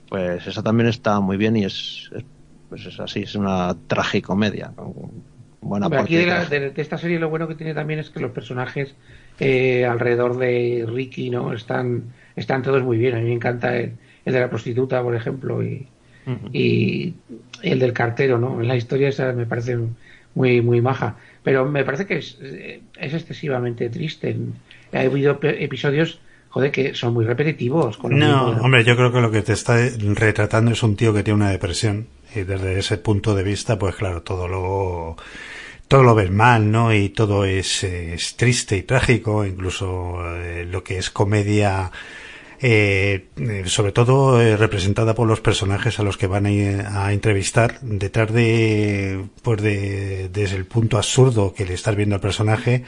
Pues 0.08 0.46
esa 0.48 0.64
también 0.64 0.88
está 0.90 1.20
muy 1.20 1.36
bien 1.36 1.58
y 1.58 1.66
es. 1.66 2.10
es- 2.16 2.24
pues 2.70 2.88
es 2.88 3.00
así, 3.00 3.20
es 3.22 3.36
una 3.36 3.76
tragicomedia. 3.86 4.74
Hombre, 5.64 6.00
parte 6.00 6.02
aquí 6.02 6.16
de, 6.16 6.26
la- 6.28 6.46
de- 6.46 6.70
de 6.72 6.82
esta 6.82 6.98
serie 6.98 7.20
lo 7.20 7.30
bueno 7.30 7.48
que 7.48 7.56
tiene 7.56 7.74
también 7.74 8.00
es 8.00 8.10
que 8.10 8.20
los 8.20 8.32
personajes 8.32 8.96
eh, 9.40 9.86
alrededor 9.86 10.38
de 10.38 10.86
Ricky 10.88 11.30
no 11.30 11.54
están 11.54 12.04
están 12.36 12.62
todos 12.64 12.84
muy 12.84 12.98
bien. 12.98 13.16
A 13.16 13.20
mí 13.20 13.26
me 13.26 13.34
encanta 13.34 13.76
el, 13.78 13.94
el 14.26 14.34
de 14.34 14.40
la 14.40 14.50
prostituta, 14.50 15.02
por 15.04 15.16
ejemplo, 15.16 15.64
y, 15.64 15.88
y 16.52 17.14
el 17.62 17.80
del 17.80 17.94
cartero, 17.94 18.38
¿no? 18.40 18.62
En 18.62 18.68
la 18.68 18.76
historia 18.76 19.10
esa 19.10 19.34
me 19.34 19.46
parece 19.46 19.78
muy 20.36 20.62
muy 20.62 20.82
maja, 20.82 21.16
pero 21.44 21.66
me 21.66 21.84
parece 21.84 22.06
que 22.06 22.18
es, 22.18 22.38
eh, 22.42 22.82
es 23.00 23.14
excesivamente 23.14 23.90
triste. 23.90 24.36
Ha 24.94 25.02
habido 25.02 25.40
episodios, 25.44 26.20
joder, 26.50 26.72
que 26.72 26.94
son 26.96 27.14
muy 27.14 27.26
repetitivos. 27.26 27.98
Con 27.98 28.18
No, 28.18 28.48
mismo. 28.48 28.64
hombre, 28.64 28.84
yo 28.84 28.96
creo 28.96 29.12
que 29.12 29.22
lo 29.22 29.32
que 29.32 29.42
te 29.42 29.54
está 29.54 29.78
retratando 30.16 30.72
es 30.72 30.82
un 30.84 30.96
tío 30.96 31.14
que 31.14 31.24
tiene 31.24 31.38
una 31.38 31.52
depresión 31.52 32.08
y 32.36 32.42
desde 32.42 32.80
ese 32.80 32.98
punto 32.98 33.36
de 33.36 33.44
vista, 33.44 33.78
pues 33.78 33.96
claro, 33.96 34.22
todo 34.24 34.48
lo 34.48 35.18
todo 35.94 36.02
lo 36.02 36.16
ves 36.16 36.32
mal, 36.32 36.72
¿no? 36.72 36.92
Y 36.92 37.10
todo 37.10 37.46
es, 37.46 37.84
es 37.84 38.36
triste 38.36 38.76
y 38.76 38.82
trágico, 38.82 39.46
incluso 39.46 40.26
eh, 40.26 40.66
lo 40.68 40.84
que 40.84 40.98
es 40.98 41.12
comedia, 41.12 41.92
eh, 42.60 43.28
eh, 43.38 43.64
sobre 43.68 43.92
todo 43.92 44.40
representada 44.58 45.14
por 45.14 45.28
los 45.28 45.40
personajes 45.40 46.00
a 46.00 46.04
los 46.04 46.18
que 46.18 46.26
van 46.26 46.48
a, 46.48 47.06
a 47.06 47.14
entrevistar, 47.14 47.80
detrás 47.82 48.34
de, 48.34 49.24
pues 49.44 49.62
de, 49.62 50.30
desde 50.30 50.56
el 50.56 50.66
punto 50.66 50.98
absurdo 50.98 51.54
que 51.54 51.64
le 51.64 51.76
estás 51.76 51.96
viendo 51.96 52.16
al 52.16 52.22
personaje, 52.22 52.84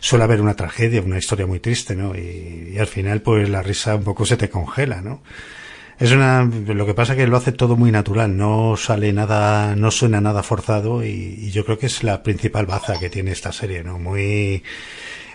suele 0.00 0.24
haber 0.24 0.40
una 0.40 0.56
tragedia, 0.56 1.00
una 1.00 1.18
historia 1.18 1.46
muy 1.46 1.60
triste, 1.60 1.94
¿no? 1.94 2.16
Y, 2.16 2.72
y 2.74 2.78
al 2.78 2.88
final, 2.88 3.22
pues 3.22 3.48
la 3.48 3.62
risa 3.62 3.94
un 3.94 4.02
poco 4.02 4.26
se 4.26 4.36
te 4.36 4.50
congela, 4.50 5.00
¿no? 5.00 5.22
Es 5.98 6.12
una, 6.12 6.44
lo 6.44 6.86
que 6.86 6.94
pasa 6.94 7.16
que 7.16 7.26
lo 7.26 7.36
hace 7.36 7.50
todo 7.50 7.76
muy 7.76 7.90
natural, 7.90 8.36
no 8.36 8.76
sale 8.76 9.12
nada, 9.12 9.74
no 9.74 9.90
suena 9.90 10.20
nada 10.20 10.44
forzado 10.44 11.04
y, 11.04 11.50
yo 11.50 11.64
creo 11.64 11.78
que 11.78 11.86
es 11.86 12.04
la 12.04 12.22
principal 12.22 12.66
baza 12.66 13.00
que 13.00 13.10
tiene 13.10 13.32
esta 13.32 13.50
serie, 13.50 13.82
¿no? 13.82 13.98
Muy, 13.98 14.62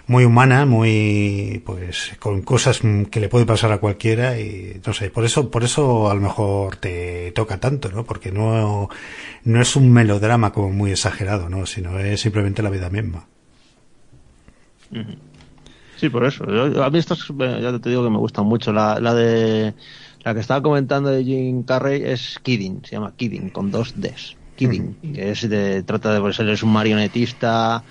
muy 0.07 0.24
humana, 0.24 0.66
muy, 0.66 1.61
pues, 1.66 2.14
con 2.20 2.41
cosas 2.43 2.80
que 3.11 3.20
le 3.20 3.28
puede 3.28 3.45
pasar 3.45 3.74
a 3.74 3.80
cualquiera 3.80 4.39
y, 4.39 4.80
no 4.86 4.93
sé, 4.93 5.09
por 5.09 5.26
eso, 5.26 5.51
por 5.51 5.66
eso 5.66 6.09
a 6.09 6.16
lo 6.16 6.22
mejor 6.22 6.78
te 6.78 7.34
toca 7.34 7.59
tanto, 7.59 7.91
¿no? 7.91 8.05
Porque 8.05 8.32
no, 8.32 8.89
no 9.43 9.61
es 9.61 9.76
un 9.76 9.91
melodrama 9.91 10.53
como 10.53 10.70
muy 10.70 10.91
exagerado, 10.91 11.49
¿no? 11.49 11.66
Sino 11.66 11.99
es 11.99 12.22
simplemente 12.22 12.64
la 12.64 12.70
vida 12.70 12.89
misma. 12.89 13.28
Sí, 15.97 16.09
por 16.09 16.26
eso. 16.26 16.45
Yo- 16.45 16.84
a 16.84 16.89
mí 16.89 16.99
estas, 16.99 17.20
eh, 17.39 17.59
ya 17.61 17.78
te 17.80 17.89
digo 17.89 18.03
que 18.03 18.09
me 18.09 18.18
gustan 18.18 18.45
mucho. 18.45 18.72
La, 18.74 18.99
la 18.99 19.14
de 19.14 19.74
la 20.24 20.34
que 20.34 20.39
estaba 20.39 20.61
comentando 20.61 21.09
de 21.09 21.24
Jim 21.24 21.63
Carrey 21.63 22.01
es 22.03 22.39
Kidding, 22.41 22.82
se 22.86 22.95
llama 22.95 23.13
Kidding 23.15 23.49
con 23.49 23.71
dos 23.71 23.93
Ds. 23.95 24.38
Kidding, 24.55 24.95
que 25.13 25.32
es 25.32 25.49
de, 25.49 25.84
trata 25.84 26.13
de 26.13 26.21
pues 26.21 26.39
él 26.39 26.49
es 26.49 26.61
un 26.63 26.71
marionetista 26.71 27.84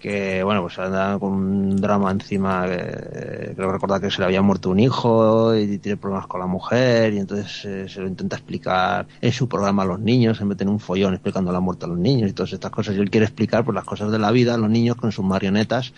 que 0.00 0.42
bueno 0.42 0.62
pues 0.62 0.78
anda 0.78 1.18
con 1.18 1.32
un 1.32 1.76
drama 1.76 2.10
encima 2.10 2.64
que 2.66 3.52
creo 3.54 3.70
recordar 3.70 4.00
que 4.00 4.10
se 4.10 4.18
le 4.18 4.24
había 4.24 4.40
muerto 4.40 4.70
un 4.70 4.80
hijo 4.80 5.54
y 5.54 5.78
tiene 5.78 5.98
problemas 5.98 6.26
con 6.26 6.40
la 6.40 6.46
mujer 6.46 7.12
y 7.12 7.18
entonces 7.18 7.64
eh, 7.66 7.88
se 7.88 8.00
lo 8.00 8.08
intenta 8.08 8.36
explicar 8.36 9.06
en 9.20 9.32
su 9.32 9.46
programa 9.46 9.82
a 9.82 9.86
los 9.86 10.00
niños 10.00 10.38
se 10.38 10.46
mete 10.46 10.64
en 10.64 10.70
un 10.70 10.80
follón 10.80 11.12
explicando 11.12 11.52
la 11.52 11.60
muerte 11.60 11.84
a 11.84 11.88
los 11.88 11.98
niños 11.98 12.30
y 12.30 12.32
todas 12.32 12.52
estas 12.54 12.70
cosas 12.70 12.96
y 12.96 12.98
él 12.98 13.10
quiere 13.10 13.26
explicar 13.26 13.62
pues 13.62 13.74
las 13.74 13.84
cosas 13.84 14.10
de 14.10 14.18
la 14.18 14.30
vida 14.30 14.54
a 14.54 14.58
los 14.58 14.70
niños 14.70 14.96
con 14.96 15.12
sus 15.12 15.24
marionetas 15.24 15.92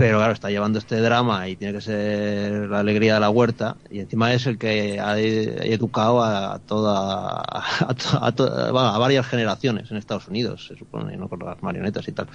pero 0.00 0.16
claro, 0.18 0.32
está 0.32 0.50
llevando 0.50 0.78
este 0.78 0.96
drama 1.00 1.48
y 1.48 1.56
tiene 1.56 1.74
que 1.74 1.80
ser 1.80 2.68
la 2.68 2.80
alegría 2.80 3.14
de 3.14 3.20
la 3.20 3.30
huerta 3.30 3.76
y 3.90 4.00
encima 4.00 4.32
es 4.32 4.46
el 4.46 4.58
que 4.58 4.98
ha 4.98 5.18
educado 5.18 6.22
a 6.24 6.58
toda 6.66 7.42
a, 7.42 7.94
to- 8.34 8.78
a 8.78 8.94
a 8.94 8.98
varias 8.98 9.26
generaciones 9.26 9.90
en 9.90 9.96
Estados 9.98 10.26
Unidos, 10.28 10.66
se 10.66 10.76
supone, 10.76 11.16
¿no? 11.16 11.28
con 11.28 11.38
las 11.40 11.62
marionetas 11.62 12.08
y 12.08 12.12
tal. 12.12 12.26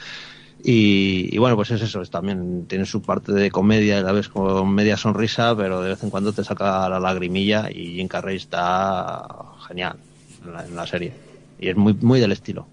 Y, 0.63 1.30
y 1.32 1.38
bueno, 1.38 1.55
pues 1.55 1.70
es 1.72 1.82
eso, 1.82 2.01
es 2.01 2.09
también 2.09 2.66
tiene 2.68 2.86
su 2.86 3.01
parte 3.01 3.32
de 3.34 3.51
comedia, 3.51 4.01
la 4.01 4.11
ves 4.13 4.30
con 4.30 4.70
media 4.74 4.97
sonrisa, 4.97 5.55
pero 5.55 5.82
de 5.82 5.89
vez 5.89 6.03
en 6.03 6.09
cuando 6.09 6.34
te 6.34 6.43
saca 6.43 6.88
la 6.89 6.99
lagrimilla 6.99 7.70
y 7.70 7.95
Jim 7.95 8.07
Carrey 8.07 8.38
está 8.38 9.24
genial 9.68 9.97
en 10.45 10.53
la, 10.53 10.66
en 10.66 10.76
la 10.76 10.88
serie. 10.88 11.13
Y 11.59 11.70
es 11.70 11.76
muy, 11.76 11.93
muy 11.93 12.20
del 12.20 12.32
estilo. 12.32 12.68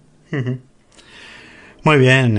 Muy 1.83 1.97
bien, 1.97 2.33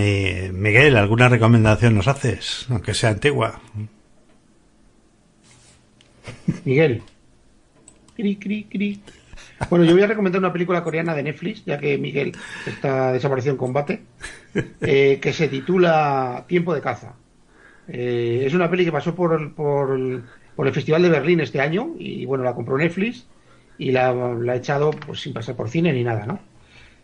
Miguel, 0.55 0.97
¿alguna 0.97 1.29
recomendación 1.29 1.95
nos 1.95 2.09
haces? 2.09 2.67
Aunque 2.71 2.95
sea 2.95 3.11
antigua. 3.11 3.61
Miguel. 6.65 7.03
Cri, 8.17 8.37
cri, 8.37 8.65
cri. 8.65 9.01
Bueno, 9.71 9.85
yo 9.85 9.93
voy 9.93 10.03
a 10.03 10.07
recomendar 10.07 10.39
una 10.39 10.53
película 10.53 10.83
coreana 10.83 11.15
de 11.15 11.23
Netflix, 11.23 11.65
ya 11.65 11.79
que 11.79 11.99
Miguel 11.99 12.33
está 12.67 13.13
desaparecido 13.13 13.53
en 13.53 13.59
combate, 13.59 14.03
eh, 14.81 15.19
que 15.21 15.33
se 15.33 15.49
titula 15.49 16.45
Tiempo 16.49 16.75
de 16.75 16.81
caza. 16.81 17.15
Eh, 17.89 18.45
es 18.47 18.55
una 18.55 18.71
peli 18.71 18.85
que 18.85 18.93
pasó 18.93 19.15
por, 19.15 19.55
por, 19.55 20.23
por, 20.57 20.67
el 20.67 20.73
Festival 20.73 21.03
de 21.03 21.11
Berlín 21.11 21.41
este 21.41 21.61
año 21.61 21.95
y 21.99 22.25
bueno, 22.25 22.45
la 22.45 22.55
compró 22.55 22.79
Netflix 22.79 23.27
y 23.77 23.91
la, 23.91 24.13
la 24.15 24.53
ha 24.53 24.57
echado 24.57 24.91
pues, 24.91 25.21
sin 25.21 25.35
pasar 25.35 25.55
por 25.55 25.69
cine 25.69 25.93
ni 25.93 26.03
nada, 26.03 26.25
¿no? 26.27 26.41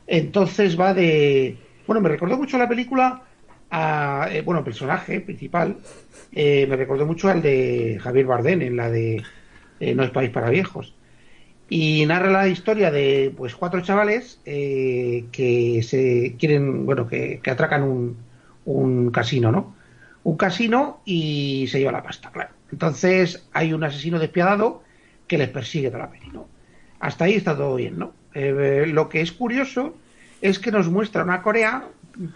Entonces 0.06 0.78
va 0.78 0.94
de... 0.94 1.58
Bueno, 1.86 2.00
me 2.00 2.08
recordó 2.08 2.36
mucho 2.36 2.58
la 2.58 2.68
película 2.68 3.22
a... 3.70 4.28
Eh, 4.30 4.42
bueno, 4.42 4.64
personaje 4.64 5.20
principal 5.20 5.76
eh, 6.32 6.66
me 6.68 6.76
recordó 6.76 7.06
mucho 7.06 7.28
al 7.28 7.42
de 7.42 7.98
Javier 8.00 8.26
Bardem 8.26 8.62
en 8.62 8.76
la 8.76 8.90
de 8.90 9.22
No 9.94 10.02
es 10.02 10.10
país 10.10 10.30
para 10.30 10.50
viejos. 10.50 10.94
Y 11.72 12.04
narra 12.04 12.30
la 12.30 12.48
historia 12.48 12.90
de 12.90 13.32
pues 13.36 13.54
cuatro 13.54 13.80
chavales 13.80 14.40
eh, 14.44 15.26
que 15.30 15.84
se 15.84 16.34
quieren 16.36 16.84
bueno 16.84 17.06
que, 17.06 17.38
que 17.40 17.50
atracan 17.50 17.84
un, 17.84 18.16
un, 18.64 19.12
casino 19.12 19.52
no 19.52 19.76
un 20.24 20.36
casino 20.36 21.00
y 21.04 21.68
se 21.68 21.78
lleva 21.78 21.92
la 21.92 22.02
pasta 22.02 22.32
claro. 22.32 22.50
Entonces 22.72 23.48
hay 23.52 23.72
un 23.72 23.84
asesino 23.84 24.18
despiadado 24.18 24.82
que 25.28 25.38
les 25.38 25.48
persigue 25.48 25.90
toda 25.90 26.06
la 26.06 26.10
peli 26.10 26.26
¿no? 26.32 26.48
hasta 26.98 27.26
ahí 27.26 27.34
está 27.34 27.56
todo 27.56 27.76
bien 27.76 28.00
no 28.00 28.14
eh, 28.34 28.86
lo 28.88 29.08
que 29.08 29.20
es 29.20 29.30
curioso 29.30 29.94
es 30.40 30.58
que 30.58 30.72
nos 30.72 30.88
muestra 30.88 31.24
una 31.24 31.42
Corea 31.42 31.84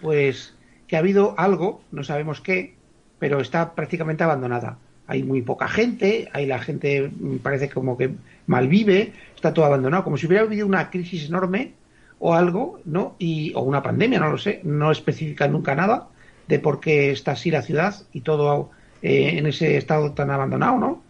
pues 0.01 0.53
que 0.87 0.95
ha 0.95 0.99
habido 0.99 1.35
algo 1.37 1.81
no 1.91 2.03
sabemos 2.03 2.41
qué 2.41 2.75
pero 3.19 3.39
está 3.39 3.73
prácticamente 3.73 4.23
abandonada 4.23 4.77
hay 5.07 5.23
muy 5.23 5.41
poca 5.41 5.67
gente, 5.67 6.29
hay 6.33 6.45
la 6.45 6.59
gente 6.59 7.09
mm, 7.09 7.37
parece 7.37 7.69
como 7.69 7.97
que 7.97 8.11
malvive, 8.47 9.13
está 9.35 9.53
todo 9.53 9.65
abandonado, 9.65 10.03
como 10.03 10.17
si 10.17 10.27
hubiera 10.27 10.43
habido 10.43 10.65
una 10.65 10.89
crisis 10.89 11.27
enorme 11.27 11.73
o 12.19 12.33
algo, 12.33 12.79
¿no? 12.85 13.15
Y, 13.19 13.53
o 13.55 13.61
una 13.61 13.83
pandemia, 13.83 14.19
no 14.19 14.29
lo 14.29 14.37
sé, 14.37 14.61
no 14.63 14.91
especifica 14.91 15.47
nunca 15.47 15.75
nada 15.75 16.07
de 16.47 16.59
por 16.59 16.79
qué 16.79 17.11
está 17.11 17.31
así 17.33 17.51
la 17.51 17.61
ciudad 17.61 17.95
y 18.13 18.21
todo 18.21 18.71
eh, 19.01 19.37
en 19.37 19.47
ese 19.47 19.77
estado 19.77 20.13
tan 20.13 20.31
abandonado, 20.31 20.79
¿no? 20.79 21.03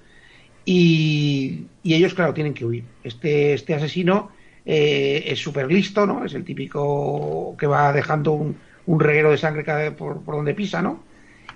Y, 0.66 1.68
y, 1.84 1.94
ellos, 1.94 2.14
claro, 2.16 2.34
tienen 2.34 2.54
que 2.54 2.66
huir. 2.66 2.84
Este, 3.04 3.54
este 3.54 3.76
asesino 3.76 4.32
eh, 4.66 5.24
es 5.28 5.40
súper 5.40 5.72
listo, 5.72 6.06
¿no? 6.06 6.26
Es 6.26 6.34
el 6.34 6.44
típico 6.44 7.56
que 7.58 7.68
va 7.68 7.94
dejando 7.94 8.34
un, 8.34 8.58
un 8.86 9.00
reguero 9.00 9.32
de 9.32 9.38
sangre 9.38 9.64
cada, 9.64 9.96
por, 9.96 10.22
por 10.22 10.36
donde 10.36 10.54
pisa, 10.54 10.82
¿no? 10.82 11.04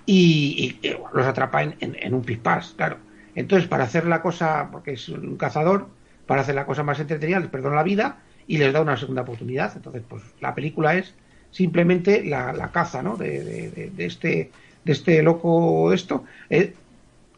y, 0.06 0.76
los 1.14 1.26
atrapa 1.26 1.62
en, 1.62 2.14
un 2.14 2.22
pispás, 2.22 2.74
claro. 2.76 2.96
Entonces, 3.34 3.68
para 3.68 3.84
hacer 3.84 4.06
la 4.06 4.22
cosa, 4.22 4.68
porque 4.72 4.92
es 4.92 5.08
un 5.08 5.36
cazador, 5.36 5.88
para 6.26 6.42
hacer 6.42 6.54
la 6.54 6.66
cosa 6.66 6.82
más 6.82 6.98
entretenida, 7.00 7.40
les 7.40 7.48
perdona 7.48 7.76
la 7.76 7.82
vida 7.82 8.18
y 8.46 8.58
les 8.58 8.72
da 8.72 8.80
una 8.80 8.96
segunda 8.96 9.22
oportunidad. 9.22 9.72
Entonces, 9.76 10.02
pues 10.08 10.22
la 10.40 10.54
película 10.54 10.96
es 10.96 11.14
simplemente 11.50 12.24
la, 12.24 12.70
caza, 12.72 13.02
¿no? 13.02 13.16
De, 13.16 13.92
este 13.98 14.50
de 14.84 14.92
este 14.92 15.22
loco 15.22 15.92
esto. 15.92 16.24
Eh, 16.48 16.74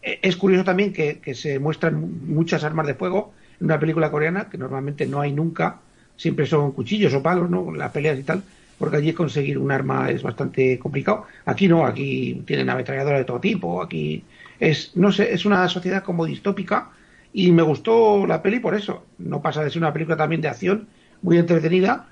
eh, 0.02 0.18
es 0.22 0.36
curioso 0.36 0.64
también 0.64 0.92
que, 0.92 1.34
se 1.34 1.58
muestran 1.58 2.26
muchas 2.26 2.64
armas 2.64 2.86
de 2.86 2.94
fuego 2.94 3.32
en 3.62 3.66
una 3.66 3.78
película 3.78 4.10
coreana, 4.10 4.50
que 4.50 4.58
normalmente 4.58 5.06
no 5.06 5.20
hay 5.20 5.32
nunca, 5.32 5.78
siempre 6.16 6.46
son 6.46 6.72
cuchillos 6.72 7.14
o 7.14 7.22
palos, 7.22 7.48
¿no? 7.48 7.72
Las 7.72 7.92
peleas 7.92 8.18
y 8.18 8.24
tal 8.24 8.42
porque 8.82 8.96
allí 8.96 9.12
conseguir 9.12 9.58
un 9.58 9.70
arma 9.70 10.10
es 10.10 10.24
bastante 10.24 10.76
complicado. 10.80 11.26
Aquí 11.44 11.68
no, 11.68 11.86
aquí 11.86 12.42
tienen 12.44 12.68
ametralladoras 12.68 13.20
de 13.20 13.24
todo 13.24 13.38
tipo, 13.38 13.80
aquí 13.80 14.24
es, 14.58 14.96
no 14.96 15.12
sé, 15.12 15.32
es 15.32 15.44
una 15.44 15.68
sociedad 15.68 16.02
como 16.02 16.26
distópica 16.26 16.90
y 17.32 17.52
me 17.52 17.62
gustó 17.62 18.26
la 18.26 18.42
peli 18.42 18.58
por 18.58 18.74
eso. 18.74 19.04
No 19.18 19.40
pasa 19.40 19.62
de 19.62 19.70
ser 19.70 19.80
una 19.80 19.92
película 19.92 20.16
también 20.16 20.40
de 20.40 20.48
acción, 20.48 20.88
muy 21.22 21.38
entretenida, 21.38 22.08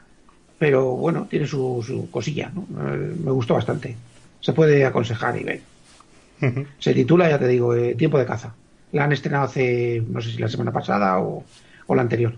pero 0.61 0.93
bueno, 0.93 1.27
tiene 1.29 1.49
su, 1.49 2.09
cosilla, 2.13 2.53
¿no? 2.55 2.63
Eh, 2.63 3.17
me 3.25 3.33
gustó 3.33 3.55
bastante. 3.55 3.97
Se 4.41 4.53
puede 4.53 4.85
aconsejar 4.87 5.41
y 5.41 5.43
ver. 5.43 5.61
Se 6.79 6.95
titula, 6.95 7.29
ya 7.29 7.41
te 7.41 7.49
digo, 7.49 7.75
eh, 7.75 7.97
Tiempo 7.97 8.17
de 8.17 8.27
caza. 8.27 8.55
La 8.93 9.05
han 9.05 9.13
estrenado 9.13 9.45
hace, 9.45 10.03
no 10.09 10.21
sé 10.21 10.33
si 10.33 10.39
la 10.39 10.49
semana 10.49 10.73
pasada 10.73 11.19
o 11.19 11.45
la 11.89 12.03
anterior. 12.03 12.35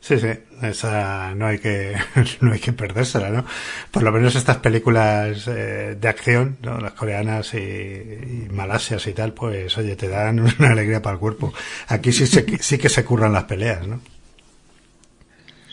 Sí, 0.00 0.18
sí, 0.18 0.28
esa 0.62 1.34
no 1.34 1.46
hay 1.46 1.58
que 1.58 1.94
no 2.40 2.52
hay 2.52 2.60
que 2.60 2.72
perdérsela, 2.72 3.30
¿no? 3.30 3.44
Por 3.90 4.02
lo 4.02 4.12
menos 4.12 4.36
estas 4.36 4.58
películas 4.58 5.46
eh, 5.48 5.96
de 6.00 6.08
acción, 6.08 6.56
¿no? 6.62 6.78
Las 6.78 6.92
coreanas 6.92 7.52
y, 7.54 7.58
y, 7.58 8.48
malasias 8.50 9.06
y 9.06 9.12
tal, 9.12 9.32
pues 9.32 9.76
oye, 9.76 9.96
te 9.96 10.08
dan 10.08 10.40
una 10.58 10.70
alegría 10.70 11.02
para 11.02 11.14
el 11.14 11.20
cuerpo. 11.20 11.52
Aquí 11.88 12.12
sí, 12.12 12.26
sí 12.26 12.78
que 12.78 12.88
se 12.88 13.04
curran 13.04 13.32
las 13.32 13.44
peleas, 13.44 13.86
¿no? 13.86 14.00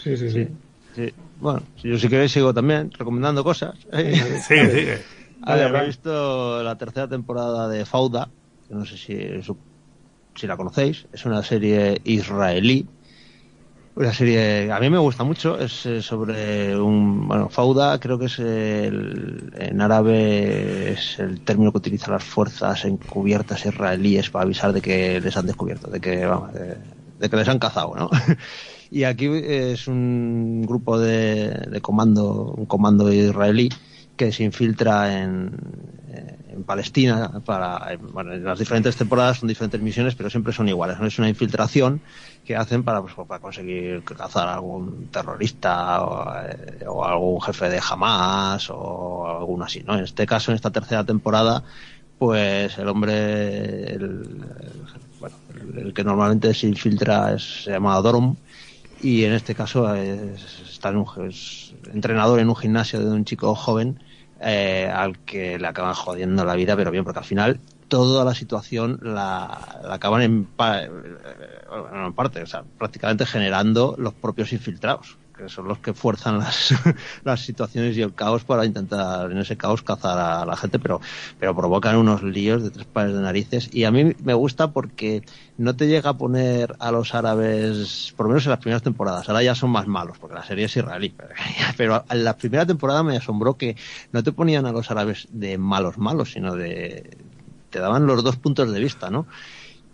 Sí, 0.03 0.17
sí, 0.17 0.29
sí. 0.29 0.47
sí. 0.95 1.13
Bueno, 1.39 1.63
si 1.81 1.89
yo 1.89 1.97
si 1.97 2.09
queréis 2.09 2.31
sigo 2.31 2.53
también 2.53 2.91
recomendando 2.91 3.43
cosas. 3.43 3.75
sí, 4.47 4.55
sí. 4.57 4.87
he 5.47 5.85
visto 5.85 6.63
la 6.63 6.75
tercera 6.77 7.07
temporada 7.07 7.67
de 7.67 7.85
Fauda, 7.85 8.29
no 8.69 8.85
sé 8.85 8.97
si, 8.97 9.17
si 10.35 10.47
la 10.47 10.57
conocéis, 10.57 11.07
es 11.13 11.25
una 11.25 11.43
serie 11.43 12.01
israelí 12.03 12.87
una 13.95 14.13
serie, 14.13 14.69
a 14.71 14.79
mí 14.79 14.89
me 14.89 14.97
gusta 14.97 15.23
mucho, 15.23 15.57
es 15.57 15.85
eh, 15.85 16.01
sobre 16.01 16.77
un, 16.77 17.29
bueno, 17.29 17.47
Fauda, 17.47 17.97
creo 17.97 18.19
que 18.19 18.25
es 18.25 18.39
el, 18.39 19.53
en 19.57 19.79
árabe 19.79 20.91
es 20.91 21.17
el 21.17 21.39
término 21.41 21.71
que 21.71 21.77
utilizan 21.77 22.11
las 22.11 22.23
fuerzas 22.23 22.83
encubiertas 22.83 23.65
israelíes 23.65 24.29
para 24.29 24.43
avisar 24.43 24.73
de 24.73 24.81
que 24.81 25.21
les 25.21 25.37
han 25.37 25.45
descubierto, 25.45 25.89
de 25.89 26.01
que, 26.01 26.25
vamos, 26.25 26.53
de, 26.53 27.29
que 27.29 27.37
les 27.37 27.47
han 27.47 27.57
cazado, 27.57 27.95
¿no? 27.95 28.09
y 28.91 29.05
aquí 29.05 29.27
es 29.27 29.87
un 29.87 30.63
grupo 30.63 30.99
de, 30.99 31.51
de 31.51 31.79
comando, 31.79 32.53
un 32.57 32.65
comando 32.65 33.11
israelí 33.13 33.69
que 34.17 34.33
se 34.33 34.43
infiltra 34.43 35.21
en, 35.21 35.55
en 36.55 36.63
Palestina 36.63 37.41
para 37.45 37.97
bueno, 38.11 38.33
en 38.33 38.43
las 38.43 38.57
diferentes 38.57 38.95
temporadas 38.95 39.39
son 39.39 39.49
diferentes 39.49 39.81
misiones 39.81 40.15
pero 40.15 40.29
siempre 40.29 40.53
son 40.53 40.69
iguales 40.69 40.99
no 40.99 41.05
es 41.05 41.19
una 41.19 41.29
infiltración 41.29 42.01
que 42.45 42.55
hacen 42.55 42.83
para 42.83 43.01
pues, 43.01 43.13
para 43.27 43.41
conseguir 43.41 44.03
cazar 44.03 44.47
a 44.47 44.55
algún 44.55 45.07
terrorista 45.07 46.03
o, 46.03 46.33
eh, 46.41 46.85
o, 46.87 47.05
algún 47.05 47.41
jefe 47.41 47.69
de 47.69 47.81
Hamas 47.87 48.69
o 48.69 49.39
alguno 49.39 49.65
así 49.65 49.83
no 49.83 49.97
en 49.97 50.03
este 50.03 50.25
caso 50.25 50.51
en 50.51 50.55
esta 50.55 50.71
tercera 50.71 51.03
temporada 51.03 51.63
pues 52.17 52.77
el 52.77 52.87
hombre 52.87 53.93
el, 53.93 54.41
que 55.93 56.03
normalmente 56.03 56.53
se 56.53 56.67
infiltra 56.67 57.33
es, 57.33 57.63
se 57.65 57.71
llama 57.71 57.99
Dorom 58.01 58.35
y 59.01 59.23
en 59.23 59.33
este 59.33 59.55
caso 59.55 59.93
es, 59.93 60.61
está 60.71 60.89
en 60.89 60.97
un, 60.97 61.27
es 61.27 61.73
entrenador 61.93 62.39
en 62.39 62.49
un 62.49 62.55
gimnasio 62.55 62.99
de 62.99 63.07
un 63.07 63.25
chico 63.25 63.53
joven 63.55 63.99
eh, 64.45 64.89
al 64.93 65.17
que 65.19 65.57
le 65.57 65.67
acaban 65.67 65.95
jodiendo 65.95 66.45
la 66.45 66.55
vida, 66.55 66.75
pero 66.75 66.91
bien, 66.91 67.03
porque 67.03 67.19
al 67.19 67.25
final 67.25 67.59
toda 67.87 68.23
la 68.23 68.35
situación 68.35 68.99
la, 69.01 69.45
acaban 69.89 70.21
en, 70.21 70.47
eh, 70.59 70.89
en 71.93 72.13
parte, 72.13 72.43
o 72.43 72.45
sea, 72.45 72.63
prácticamente 72.77 73.25
generando 73.25 73.95
los 73.97 74.13
propios 74.13 74.53
infiltrados 74.53 75.17
que 75.35 75.49
son 75.49 75.67
los 75.67 75.79
que 75.79 75.93
fuerzan 75.93 76.39
las, 76.39 76.73
las 77.23 77.41
situaciones 77.41 77.97
y 77.97 78.01
el 78.01 78.13
caos 78.13 78.43
para 78.43 78.65
intentar 78.65 79.31
en 79.31 79.37
ese 79.37 79.57
caos 79.57 79.81
cazar 79.81 80.17
a 80.17 80.45
la 80.45 80.55
gente, 80.55 80.79
pero, 80.79 81.01
pero 81.39 81.55
provocan 81.55 81.97
unos 81.97 82.23
líos 82.23 82.63
de 82.63 82.71
tres 82.71 82.85
pares 82.85 83.13
de 83.13 83.21
narices. 83.21 83.69
Y 83.73 83.83
a 83.83 83.91
mí 83.91 84.15
me 84.23 84.33
gusta 84.33 84.71
porque 84.71 85.23
no 85.57 85.75
te 85.75 85.87
llega 85.87 86.11
a 86.11 86.17
poner 86.17 86.75
a 86.79 86.91
los 86.91 87.13
árabes, 87.13 88.13
por 88.15 88.25
lo 88.25 88.29
menos 88.29 88.45
en 88.45 88.51
las 88.51 88.59
primeras 88.59 88.83
temporadas, 88.83 89.27
ahora 89.29 89.43
ya 89.43 89.55
son 89.55 89.71
más 89.71 89.87
malos, 89.87 90.17
porque 90.19 90.35
la 90.35 90.43
serie 90.43 90.65
es 90.65 90.75
israelí, 90.75 91.13
pero 91.77 92.03
en 92.09 92.23
la 92.23 92.37
primera 92.37 92.65
temporada 92.65 93.03
me 93.03 93.17
asombró 93.17 93.57
que 93.57 93.75
no 94.11 94.23
te 94.23 94.31
ponían 94.31 94.65
a 94.65 94.71
los 94.71 94.91
árabes 94.91 95.27
de 95.31 95.57
malos 95.57 95.97
malos, 95.97 96.31
sino 96.31 96.55
de, 96.55 97.17
te 97.69 97.79
daban 97.79 98.05
los 98.05 98.23
dos 98.23 98.37
puntos 98.37 98.71
de 98.71 98.79
vista, 98.79 99.09
¿no? 99.09 99.27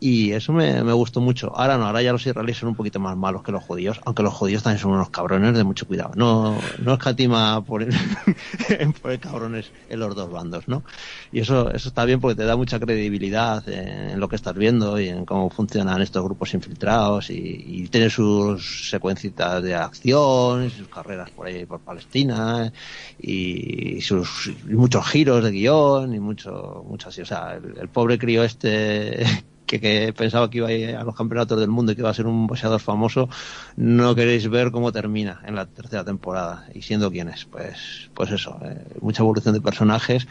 Y 0.04 0.32
eso 0.32 0.52
me, 0.52 0.84
me, 0.84 0.94
gustó 0.94 1.22
mucho. 1.22 1.56
Ahora 1.56 1.78
no, 1.78 1.86
ahora 1.86 2.02
ya 2.02 2.12
los 2.12 2.26
israelíes 2.26 2.58
son 2.58 2.70
un 2.70 2.76
poquito 2.76 3.00
más 3.00 3.16
malos 3.16 3.44
que 3.44 3.52
los 3.52 3.64
judíos, 3.64 4.02
aunque 4.04 4.24
los 4.24 4.34
judíos 4.34 4.64
también 4.64 4.82
son 4.82 4.94
unos 4.94 5.12
cabrones 5.12 5.56
de 5.56 5.64
mucho 5.64 5.86
cuidado. 5.86 6.14
No, 6.16 6.58
no 6.80 6.94
escatima 6.96 7.64
por, 7.64 7.84
el, 7.84 7.94
por 9.02 9.12
el 9.12 9.20
cabrones 9.20 9.72
en 9.90 10.00
los 10.00 10.16
dos 10.16 10.32
bandos, 10.32 10.68
¿no? 10.68 10.84
Y 11.32 11.42
eso, 11.42 11.72
eso 11.72 11.90
está 11.90 12.04
bien 12.06 12.20
porque 12.20 12.34
te 12.34 12.46
da 12.46 12.56
mucha 12.56 12.80
credibilidad 12.80 13.64
en, 13.70 14.20
lo 14.20 14.28
que 14.28 14.38
estás 14.38 14.56
viendo 14.56 15.00
y 15.00 15.08
en 15.08 15.24
cómo 15.24 15.52
funcionan 15.52 16.02
estos 16.02 16.24
grupos 16.24 16.52
infiltrados 16.56 17.30
y, 17.30 17.64
y 17.68 17.88
tiene 17.90 18.10
sus 18.10 18.90
secuencitas 18.90 19.62
de 19.62 19.76
acción, 19.76 20.66
y 20.66 20.72
sus 20.72 20.88
carreras 20.88 21.30
por 21.30 21.46
ahí 21.46 21.68
por 21.68 21.80
Palestina 21.80 22.74
y, 23.20 24.02
sus 24.02 24.48
y 24.68 24.74
muchos 24.74 25.08
giros 25.08 25.44
de 25.44 25.52
guion 25.52 26.16
y 26.16 26.20
mucho, 26.20 26.84
mucho 26.88 27.10
así. 27.10 27.22
O 27.22 27.26
sea, 27.28 27.54
el, 27.54 27.78
el 27.80 27.88
pobre 27.88 28.18
crío 28.18 28.44
este 28.44 29.44
que, 29.80 30.14
pensaba 30.14 30.50
que 30.50 30.58
iba 30.58 30.68
a 30.68 30.74
ir 30.74 30.96
a 30.96 31.04
los 31.04 31.16
campeonatos 31.16 31.60
del 31.60 31.70
mundo 31.70 31.92
y 31.92 31.96
que 31.96 32.02
iba 32.02 32.10
a 32.10 32.14
ser 32.14 32.28
un 32.28 32.48
boxeador 32.48 32.80
famoso, 32.80 33.30
no 33.76 34.16
queréis 34.16 34.50
ver 34.50 34.72
cómo 34.72 34.92
termina 34.92 35.42
en 35.46 35.56
la 35.56 35.66
tercera 35.66 36.04
temporada 36.04 36.68
y 36.74 36.82
siendo 36.82 37.12
quién 37.12 37.30
es. 37.30 37.46
Pues, 37.46 38.10
pues 38.14 38.32
eso, 38.32 38.60
eh, 38.64 38.84
mucha 39.02 39.24
evolución 39.24 39.54
de 39.54 39.62
personajes 39.62 40.28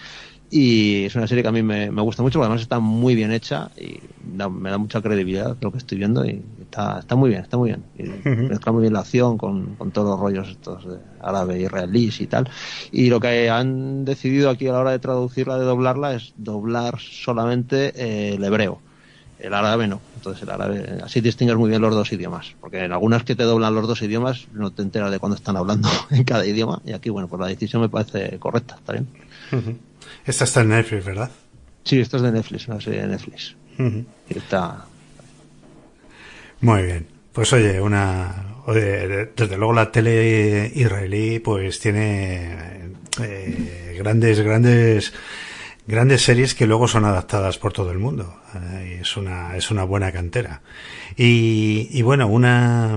Y 0.52 1.04
es 1.04 1.14
una 1.14 1.28
serie 1.28 1.42
que 1.42 1.48
a 1.48 1.52
mí 1.52 1.62
me, 1.62 1.88
gusta 1.90 2.22
mucho, 2.22 2.38
porque 2.38 2.46
además 2.46 2.62
está 2.62 2.80
muy 2.80 3.14
bien 3.14 3.30
hecha 3.30 3.70
y 3.76 4.00
me 4.34 4.70
da 4.70 4.78
mucha 4.78 5.00
credibilidad 5.00 5.56
lo 5.60 5.70
que 5.70 5.78
estoy 5.78 5.98
viendo 5.98 6.24
y 6.24 6.42
está, 6.60 6.98
está 6.98 7.14
muy 7.14 7.30
bien, 7.30 7.42
está 7.42 7.56
muy 7.56 7.70
bien. 7.70 7.84
Y 7.96 8.28
mezcla 8.28 8.72
muy 8.72 8.82
bien 8.82 8.94
la 8.94 9.00
acción 9.00 9.38
con, 9.38 9.76
con 9.76 9.92
todos 9.92 10.10
los 10.10 10.18
rollos 10.18 10.48
estos 10.48 10.84
de 10.88 10.98
árabe 11.20 11.60
israelíes 11.60 12.20
y 12.20 12.26
tal. 12.26 12.50
Y 12.90 13.10
lo 13.10 13.20
que 13.20 13.48
han 13.48 14.04
decidido 14.04 14.50
aquí 14.50 14.66
a 14.66 14.72
la 14.72 14.80
hora 14.80 14.90
de 14.90 14.98
traducirla, 14.98 15.56
de 15.56 15.64
doblarla, 15.64 16.14
es 16.14 16.34
doblar 16.36 16.98
solamente 16.98 17.92
eh, 17.94 18.34
el 18.34 18.42
hebreo. 18.42 18.80
El 19.40 19.54
árabe 19.54 19.88
no. 19.88 20.00
Entonces 20.16 20.42
el 20.42 20.50
árabe, 20.50 20.98
así 21.02 21.20
distingues 21.20 21.56
muy 21.56 21.70
bien 21.70 21.80
los 21.80 21.94
dos 21.94 22.12
idiomas. 22.12 22.54
Porque 22.60 22.84
en 22.84 22.92
algunas 22.92 23.24
que 23.24 23.34
te 23.34 23.42
doblan 23.44 23.74
los 23.74 23.88
dos 23.88 24.02
idiomas 24.02 24.46
no 24.52 24.70
te 24.70 24.82
enteras 24.82 25.10
de 25.10 25.18
cuándo 25.18 25.36
están 25.36 25.56
hablando 25.56 25.88
en 26.10 26.24
cada 26.24 26.46
idioma. 26.46 26.80
Y 26.84 26.92
aquí, 26.92 27.10
bueno, 27.10 27.28
pues 27.28 27.40
la 27.40 27.46
decisión 27.46 27.82
me 27.82 27.88
parece 27.88 28.38
correcta, 28.38 28.76
está 28.76 28.92
bien. 28.92 29.08
Esta 30.24 30.44
está 30.44 30.60
en 30.60 30.68
Netflix, 30.68 31.04
¿verdad? 31.04 31.30
Sí, 31.84 31.98
esto 31.98 32.18
es 32.18 32.22
de 32.22 32.32
Netflix, 32.32 32.68
una 32.68 32.80
serie 32.80 33.00
de 33.02 33.08
Netflix. 33.08 33.56
Está. 34.28 34.84
Muy 36.60 36.82
bien. 36.82 37.06
Pues 37.32 37.52
oye, 37.52 37.80
una. 37.80 38.56
desde 38.66 39.56
luego 39.56 39.72
la 39.72 39.90
tele 39.90 40.70
israelí, 40.74 41.38
pues 41.38 41.80
tiene 41.80 42.90
eh, 43.22 43.96
grandes, 43.98 44.40
grandes, 44.40 45.12
grandes 45.90 46.22
series 46.22 46.54
que 46.54 46.66
luego 46.66 46.86
son 46.86 47.04
adaptadas 47.04 47.58
por 47.58 47.72
todo 47.72 47.90
el 47.90 47.98
mundo. 47.98 48.40
Eh, 48.54 49.00
es 49.02 49.16
una, 49.16 49.56
es 49.56 49.70
una 49.70 49.82
buena 49.84 50.12
cantera. 50.12 50.62
Y, 51.16 51.88
y 51.90 52.02
bueno, 52.02 52.28
una, 52.28 52.96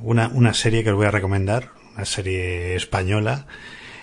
una, 0.00 0.28
una 0.28 0.54
serie 0.54 0.82
que 0.82 0.90
os 0.90 0.96
voy 0.96 1.06
a 1.06 1.10
recomendar, 1.10 1.70
una 1.94 2.06
serie 2.06 2.74
española 2.74 3.46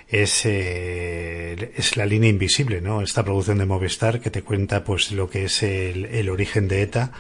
es, 0.07 0.45
eh, 0.45 1.73
es 1.75 1.97
la 1.97 2.05
línea 2.05 2.29
invisible, 2.29 2.81
¿no? 2.81 3.01
Esta 3.01 3.23
producción 3.23 3.57
de 3.57 3.65
Movistar 3.65 4.19
que 4.19 4.29
te 4.29 4.43
cuenta 4.43 4.83
pues 4.83 5.11
lo 5.11 5.29
que 5.29 5.45
es 5.45 5.63
el, 5.63 6.05
el 6.05 6.29
origen 6.29 6.67
de 6.67 6.83
ETA 6.83 7.11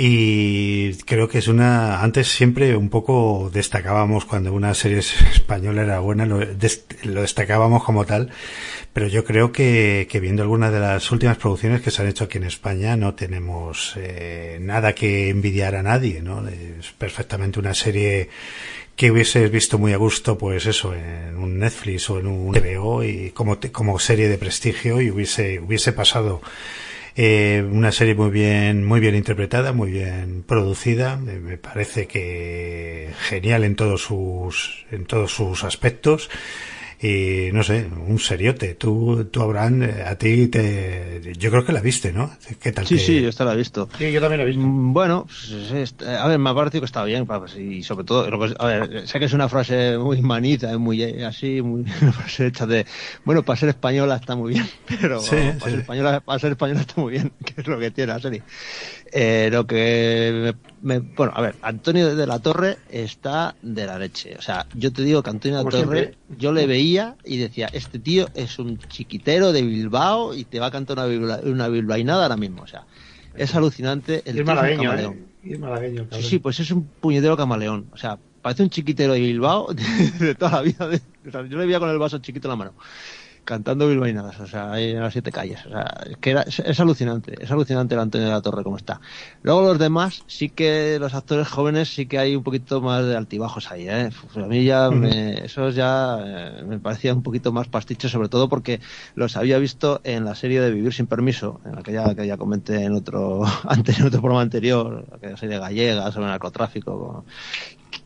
y 0.00 0.94
creo 1.06 1.28
que 1.28 1.38
es 1.38 1.48
una 1.48 2.02
antes 2.02 2.28
siempre 2.28 2.76
un 2.76 2.88
poco 2.88 3.50
destacábamos 3.52 4.24
cuando 4.26 4.52
una 4.52 4.72
serie 4.74 4.98
española 4.98 5.82
era 5.82 5.98
buena 5.98 6.24
lo, 6.24 6.38
lo 6.38 7.20
destacábamos 7.22 7.82
como 7.82 8.06
tal 8.06 8.30
pero 8.92 9.08
yo 9.08 9.24
creo 9.24 9.50
que, 9.50 10.06
que, 10.10 10.20
viendo 10.20 10.42
algunas 10.42 10.72
de 10.72 10.80
las 10.80 11.10
últimas 11.10 11.36
producciones 11.36 11.82
que 11.82 11.90
se 11.90 12.02
han 12.02 12.08
hecho 12.08 12.24
aquí 12.24 12.38
en 12.38 12.44
España 12.44 12.96
no 12.96 13.14
tenemos 13.14 13.94
eh, 13.96 14.58
nada 14.60 14.94
que 14.94 15.30
envidiar 15.30 15.74
a 15.74 15.82
nadie 15.82 16.22
no 16.22 16.46
es 16.46 16.92
perfectamente 16.96 17.58
una 17.58 17.74
serie 17.74 18.28
que 18.94 19.12
hubieses 19.12 19.48
visto 19.48 19.78
muy 19.78 19.92
a 19.92 19.96
gusto, 19.96 20.36
pues 20.36 20.66
eso, 20.66 20.92
en 20.92 21.36
un 21.36 21.60
Netflix 21.60 22.10
o 22.10 22.18
en 22.18 22.26
un 22.26 22.52
TVO 22.52 23.04
y 23.04 23.30
como, 23.30 23.56
como 23.70 24.00
serie 24.00 24.28
de 24.28 24.38
prestigio 24.38 25.00
y 25.00 25.08
hubiese, 25.08 25.60
hubiese 25.60 25.92
pasado 25.92 26.42
eh, 27.20 27.66
una 27.68 27.90
serie 27.90 28.14
muy 28.14 28.30
bien, 28.30 28.86
muy 28.86 29.00
bien 29.00 29.16
interpretada, 29.16 29.72
muy 29.72 29.90
bien 29.90 30.44
producida, 30.46 31.16
me 31.16 31.58
parece 31.58 32.06
que 32.06 33.10
genial 33.18 33.64
en 33.64 33.74
todos 33.74 34.02
sus, 34.02 34.86
en 34.92 35.04
todos 35.04 35.32
sus 35.32 35.64
aspectos 35.64 36.30
y 37.00 37.50
no 37.52 37.62
sé, 37.62 37.88
un 38.06 38.18
seriote. 38.18 38.74
Tú, 38.74 39.24
tú 39.30 39.42
Abraham, 39.42 39.84
eh, 39.84 40.04
a 40.04 40.16
ti 40.16 40.48
te, 40.48 41.32
yo 41.38 41.50
creo 41.50 41.64
que 41.64 41.72
la 41.72 41.80
viste, 41.80 42.12
¿no? 42.12 42.30
¿Qué 42.60 42.72
tal? 42.72 42.86
Sí, 42.86 42.98
sí, 42.98 43.22
yo 43.22 43.28
esta 43.28 43.44
la 43.44 43.54
he 43.54 43.56
visto. 43.56 43.88
Sí, 43.96 44.10
yo 44.10 44.20
también 44.20 44.38
la 44.38 44.44
he 44.44 44.46
visto. 44.46 44.62
Mm, 44.62 44.92
bueno, 44.92 45.26
pues, 45.26 45.94
a 46.04 46.26
ver, 46.26 46.38
me 46.38 46.50
ha 46.50 46.54
parecido 46.54 46.80
que 46.80 46.86
está 46.86 47.04
bien, 47.04 47.24
pues, 47.26 47.56
y 47.56 47.82
sobre 47.84 48.04
todo, 48.04 48.26
a 48.58 48.66
ver, 48.66 49.06
sé 49.06 49.18
que 49.20 49.26
es 49.26 49.32
una 49.32 49.48
frase 49.48 49.96
muy 49.96 50.20
manita, 50.22 50.76
muy 50.76 51.02
así, 51.22 51.62
muy, 51.62 51.84
una 52.02 52.12
frase 52.12 52.46
hecha 52.48 52.66
de, 52.66 52.84
bueno, 53.24 53.44
para 53.44 53.58
ser 53.58 53.68
española 53.68 54.16
está 54.16 54.34
muy 54.34 54.54
bien, 54.54 54.66
pero 55.00 55.20
para, 55.22 55.60
Ser 55.60 55.78
española, 55.80 56.20
para 56.20 56.38
ser 56.38 56.52
española 56.52 56.80
está 56.80 57.00
muy 57.00 57.12
bien, 57.12 57.32
que 57.44 57.60
es 57.60 57.66
lo 57.66 57.78
que 57.78 57.92
tiene 57.92 58.12
la 58.12 58.20
serie. 58.20 58.42
Eh, 59.12 59.48
lo 59.50 59.66
que 59.66 60.54
me, 60.82 60.98
bueno, 60.98 61.32
a 61.34 61.40
ver, 61.40 61.54
Antonio 61.62 62.14
de 62.14 62.26
la 62.26 62.38
Torre 62.40 62.76
está 62.90 63.54
de 63.62 63.86
la 63.86 63.98
leche. 63.98 64.36
O 64.38 64.42
sea, 64.42 64.66
yo 64.74 64.92
te 64.92 65.02
digo 65.02 65.22
que 65.22 65.30
Antonio 65.30 65.58
de 65.58 65.64
la 65.64 65.70
Torre, 65.70 66.14
yo 66.36 66.52
le 66.52 66.66
veía 66.66 67.16
y 67.24 67.38
decía, 67.38 67.68
este 67.72 67.98
tío 67.98 68.28
es 68.34 68.58
un 68.58 68.78
chiquitero 68.78 69.52
de 69.52 69.62
Bilbao 69.62 70.34
y 70.34 70.44
te 70.44 70.60
va 70.60 70.66
a 70.66 70.70
cantar 70.70 70.98
una, 70.98 71.38
una 71.38 71.68
bilbainada 71.68 72.24
ahora 72.24 72.36
mismo. 72.36 72.62
O 72.62 72.66
sea, 72.66 72.84
es 73.34 73.54
alucinante. 73.54 74.22
El 74.24 74.40
es 74.40 74.46
malagueño, 74.46 74.94
¿eh? 74.94 75.18
es 75.44 75.58
malagueño, 75.58 76.06
sí, 76.12 76.22
sí, 76.22 76.38
pues 76.38 76.60
es 76.60 76.70
un 76.70 76.84
puñetero 76.84 77.36
camaleón. 77.36 77.86
O 77.92 77.96
sea, 77.96 78.18
parece 78.42 78.62
un 78.62 78.70
chiquitero 78.70 79.14
de 79.14 79.20
Bilbao 79.20 79.72
de, 80.20 80.34
toda 80.34 80.52
la 80.52 80.62
vida. 80.62 80.90
yo 81.24 81.58
le 81.58 81.66
veía 81.66 81.78
con 81.78 81.88
el 81.88 81.98
vaso 81.98 82.18
chiquito 82.18 82.48
en 82.48 82.50
la 82.50 82.56
mano 82.56 82.74
cantando 83.48 83.88
bilbainadas, 83.88 84.38
o 84.40 84.46
sea, 84.46 84.72
hay 84.72 84.90
en 84.90 85.00
las 85.00 85.14
siete 85.14 85.32
calles. 85.32 85.64
O 85.64 85.70
sea, 85.70 86.04
es 86.10 86.18
que 86.18 86.36
es, 86.46 86.80
alucinante, 86.80 87.34
es 87.42 87.50
alucinante 87.50 87.94
el 87.94 88.00
Antonio 88.00 88.26
de 88.26 88.32
la 88.34 88.42
Torre 88.42 88.62
como 88.62 88.76
está. 88.76 89.00
Luego 89.42 89.62
los 89.62 89.78
demás, 89.78 90.22
sí 90.26 90.50
que 90.50 90.98
los 91.00 91.14
actores 91.14 91.48
jóvenes 91.48 91.88
sí 91.88 92.04
que 92.04 92.18
hay 92.18 92.36
un 92.36 92.42
poquito 92.42 92.82
más 92.82 93.06
de 93.06 93.16
altibajos 93.16 93.72
ahí, 93.72 93.88
¿eh? 93.88 94.10
a 94.36 94.38
mí 94.40 94.64
ya, 94.64 94.90
me, 94.90 95.46
esos 95.46 95.74
ya 95.74 96.18
eh, 96.22 96.62
me 96.62 96.78
parecía 96.78 97.14
un 97.14 97.22
poquito 97.22 97.50
más 97.50 97.68
pasticho, 97.68 98.10
sobre 98.10 98.28
todo 98.28 98.50
porque 98.50 98.80
los 99.14 99.34
había 99.38 99.56
visto 99.56 100.02
en 100.04 100.26
la 100.26 100.34
serie 100.34 100.60
de 100.60 100.70
Vivir 100.70 100.92
sin 100.92 101.06
Permiso, 101.06 101.62
en 101.64 101.78
aquella 101.78 102.14
que 102.14 102.26
ya 102.26 102.36
comenté 102.36 102.84
en 102.84 102.92
otro, 102.92 103.44
antes, 103.64 103.98
en 103.98 104.08
otro 104.08 104.20
programa 104.20 104.42
anterior, 104.42 105.06
aquella 105.10 105.38
serie 105.38 105.58
gallega 105.58 106.12
sobre 106.12 106.26
narcotráfico, 106.26 107.24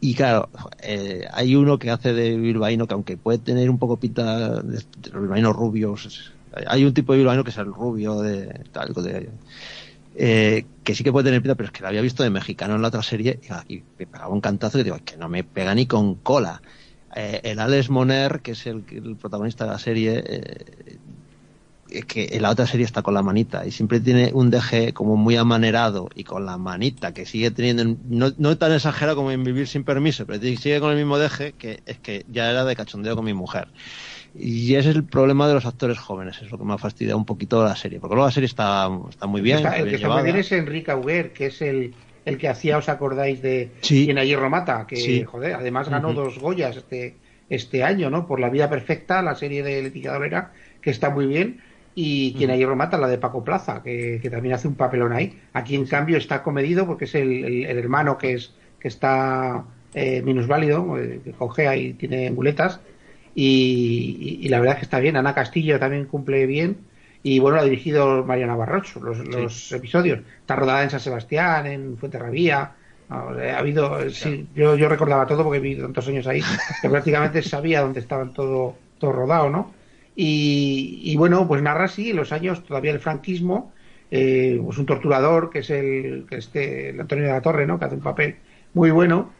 y 0.01 0.15
claro, 0.15 0.49
eh, 0.83 1.27
hay 1.33 1.55
uno 1.55 1.79
que 1.79 1.91
hace 1.91 2.13
de 2.13 2.37
bilbaíno 2.37 2.87
que 2.87 2.95
aunque 2.95 3.17
puede 3.17 3.39
tener 3.39 3.71
un 3.71 3.79
poco 3.79 3.97
pinta 3.99 4.61
de, 4.63 4.83
bilbaíno 5.15 5.53
rubio, 5.53 5.95
hay 6.67 6.85
un 6.85 6.95
tipo 6.95 7.13
de 7.13 7.19
bilbaíno 7.19 7.45
que 7.45 7.51
es 7.51 7.59
el 7.59 7.67
rubio 7.67 8.21
de 8.21 8.65
tal, 8.73 8.93
de, 8.95 9.31
eh, 10.15 10.67
que 10.85 10.95
sí 10.95 11.05
que 11.05 11.13
puede 11.13 11.25
tener 11.25 11.41
pinta, 11.41 11.55
pero 11.55 11.69
es 11.69 11.73
que 11.73 11.83
lo 11.83 11.89
había 11.89 12.03
visto 12.03 12.23
de 12.23 12.31
mexicano 12.31 12.75
en 12.75 12.83
la 12.83 12.89
otra 12.89 13.03
serie 13.03 13.41
y, 13.69 13.83
me 13.99 14.07
pegaba 14.07 14.29
un 14.29 14.41
cantazo 14.41 14.79
que 14.79 14.85
digo, 14.85 14.99
que 15.05 15.17
no 15.17 15.29
me 15.29 15.45
pega 15.45 15.75
ni 15.75 15.87
con 15.87 16.17
cola. 16.17 16.61
Eh, 17.15 17.41
el 17.45 17.59
Alex 17.59 17.91
Moner, 17.91 18.41
que 18.41 18.53
es 18.53 18.67
el, 18.67 18.85
el 18.91 19.17
protagonista 19.17 19.65
de 19.65 19.71
la 19.71 19.79
serie, 19.79 20.23
eh, 20.27 20.99
que 22.01 22.31
en 22.33 22.43
la 22.43 22.51
otra 22.51 22.67
serie 22.67 22.87
está 22.87 23.03
con 23.03 23.15
la 23.15 23.23
manita 23.23 23.67
y 23.67 23.71
siempre 23.71 24.01
tiene 24.01 24.31
un 24.33 24.51
deje 24.51 24.93
como 24.93 25.17
muy 25.17 25.37
amanerado 25.37 26.09
y 26.15 26.25
con 26.25 26.47
la 26.47 26.57
manita 26.59 27.13
que 27.13 27.27
sigue 27.27 27.51
teniendo, 27.51 27.97
no, 28.09 28.33
no 28.39 28.59
tan 28.59 28.73
exagerado 28.73 29.17
como 29.17 29.31
en 29.31 29.45
Vivir 29.45 29.69
sin 29.69 29.85
Permiso, 29.85 30.27
pero 30.27 30.41
sigue 30.41 30.81
con 30.81 30.91
el 30.91 30.97
mismo 30.97 31.19
deje 31.19 31.53
que 31.53 31.81
es 31.87 31.99
que 31.99 32.25
ya 32.31 32.51
era 32.51 32.65
de 32.65 32.75
cachondeo 32.77 33.17
con 33.17 33.25
mi 33.25 33.35
mujer. 33.35 33.69
Y 34.35 34.75
ese 34.77 34.91
es 34.91 34.97
el 34.97 35.05
problema 35.05 35.47
de 35.47 35.55
los 35.55 35.67
actores 35.67 35.99
jóvenes, 35.99 36.41
es 36.41 36.51
lo 36.51 36.57
que 36.59 36.65
me 36.65 36.73
ha 36.73 36.79
fastidiado 36.79 37.19
un 37.19 37.27
poquito 37.27 37.63
la 37.63 37.77
serie, 37.77 38.01
porque 38.01 38.15
luego 38.15 38.27
la 38.27 38.33
serie 38.33 38.47
está, 38.47 38.89
está 39.11 39.27
muy 39.27 39.43
bien. 39.43 39.59
el 39.59 39.89
que 39.89 39.97
está 39.97 40.09
muy 40.09 40.23
bien 40.23 40.37
es 40.37 40.51
Enrique 40.53 40.91
Auger, 40.91 41.33
que 41.33 41.47
es 41.47 41.61
el, 41.61 41.95
el 42.25 42.39
que 42.39 42.49
hacía, 42.49 42.79
¿os 42.79 42.89
acordáis 42.89 43.43
de 43.43 43.73
quien 43.87 44.17
allí 44.17 44.35
Romata? 44.35 44.87
Que, 44.87 45.25
joder, 45.25 45.55
además 45.55 45.91
ganó 45.91 46.15
dos 46.15 46.39
Goyas 46.39 46.77
este, 46.77 47.17
este 47.51 47.85
año, 47.85 48.09
¿no? 48.09 48.27
Por 48.27 48.41
La 48.41 48.49
Vida 48.49 48.71
Perfecta, 48.71 49.21
la 49.21 49.35
serie 49.35 49.63
de 49.63 49.83
Leticia 49.83 50.13
Dolera, 50.13 50.53
que 50.81 50.91
está 50.91 51.11
muy 51.11 51.27
bien 51.27 51.61
y 51.95 52.33
quien 52.35 52.51
ahí 52.51 52.65
remata 52.65 52.97
la 52.97 53.09
de 53.09 53.19
Paco 53.19 53.45
Plaza, 53.45 53.83
que, 53.83 54.21
también 54.31 54.55
hace 54.55 54.69
un 54.69 54.75
papelón 54.75 55.13
ahí. 55.13 55.39
Aquí 55.53 55.75
en 55.75 55.87
cambio 55.87 56.17
está 56.17 56.43
comedido 56.43 56.87
porque 56.87 57.05
es 57.05 57.15
el, 57.15 57.65
hermano 57.67 58.17
que 58.17 58.35
es 58.35 58.55
que 58.81 58.89
está 58.89 59.65
eh, 59.95 60.23
minusválido, 60.23 60.99
eh, 60.99 61.21
que 61.23 61.33
cogea 61.33 61.77
y 61.77 61.93
tiene 61.93 62.31
muletas. 62.31 62.81
Y, 63.35 64.47
la 64.49 64.59
verdad 64.59 64.75
es 64.75 64.79
que 64.81 64.85
está 64.85 65.01
bien. 65.01 65.17
Ana 65.17 65.35
Castillo 65.35 65.79
también 65.79 66.07
cumple 66.07 66.47
bien. 66.47 66.79
Y 67.23 67.39
bueno, 67.39 67.59
ha 67.59 67.63
dirigido 67.63 68.25
Mariana 68.25 68.57
Barrocho 68.57 69.01
los, 69.01 69.71
episodios. 69.73 70.21
Está 70.41 70.57
rodada 70.57 70.83
en 70.83 70.91
San 70.91 71.01
Sebastián, 71.01 71.67
en 71.67 71.97
Fuenterrabía. 71.97 72.73
Ha 73.09 73.59
habido, 73.59 74.09
yo, 74.55 74.77
yo 74.77 74.89
recordaba 74.89 75.27
todo 75.27 75.45
porque 75.45 75.59
he 75.59 75.61
vivido 75.61 75.85
tantos 75.85 76.09
años 76.09 76.27
ahí 76.27 76.43
que 76.81 76.89
prácticamente 76.89 77.43
sabía 77.43 77.83
dónde 77.83 78.01
estaban 78.01 78.33
todo, 78.33 78.77
todo 78.99 79.13
rodado, 79.13 79.51
¿no? 79.51 79.82
Y, 80.15 81.15
bueno, 81.17 81.49
pues 81.49 81.63
narra 81.63 81.85
así 81.85 82.11
en 82.11 82.17
los 82.17 82.33
años 82.33 82.63
todavía 82.65 82.93
el 82.93 83.01
franquismo, 83.01 83.73
eh, 84.11 84.61
pues 84.63 84.77
un 84.77 84.87
torturador 84.87 85.49
que 85.49 85.61
es 85.61 85.71
el, 85.71 86.27
que 86.29 86.37
este, 86.37 86.91
el 86.91 87.01
Antonio 87.01 87.25
de 87.25 87.31
la 87.31 87.41
Torre, 87.41 87.67
¿no? 87.67 87.79
Que 87.79 87.87
hace 87.87 87.95
un 87.95 88.03
papel 88.03 88.37
muy 88.75 88.91
bueno. 88.91 89.33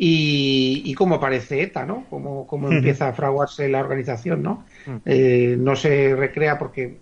Y, 0.00 0.82
y 0.84 0.94
cómo 0.94 1.16
aparece 1.16 1.60
ETA, 1.60 1.84
¿no? 1.84 2.04
Cómo, 2.08 2.46
cómo 2.46 2.70
empieza 2.70 3.08
a 3.08 3.12
fraguarse 3.12 3.68
la 3.68 3.80
organización, 3.80 4.42
¿no? 4.44 4.64
Eh, 5.04 5.56
no 5.58 5.74
se 5.74 6.14
recrea 6.14 6.56
porque 6.56 6.98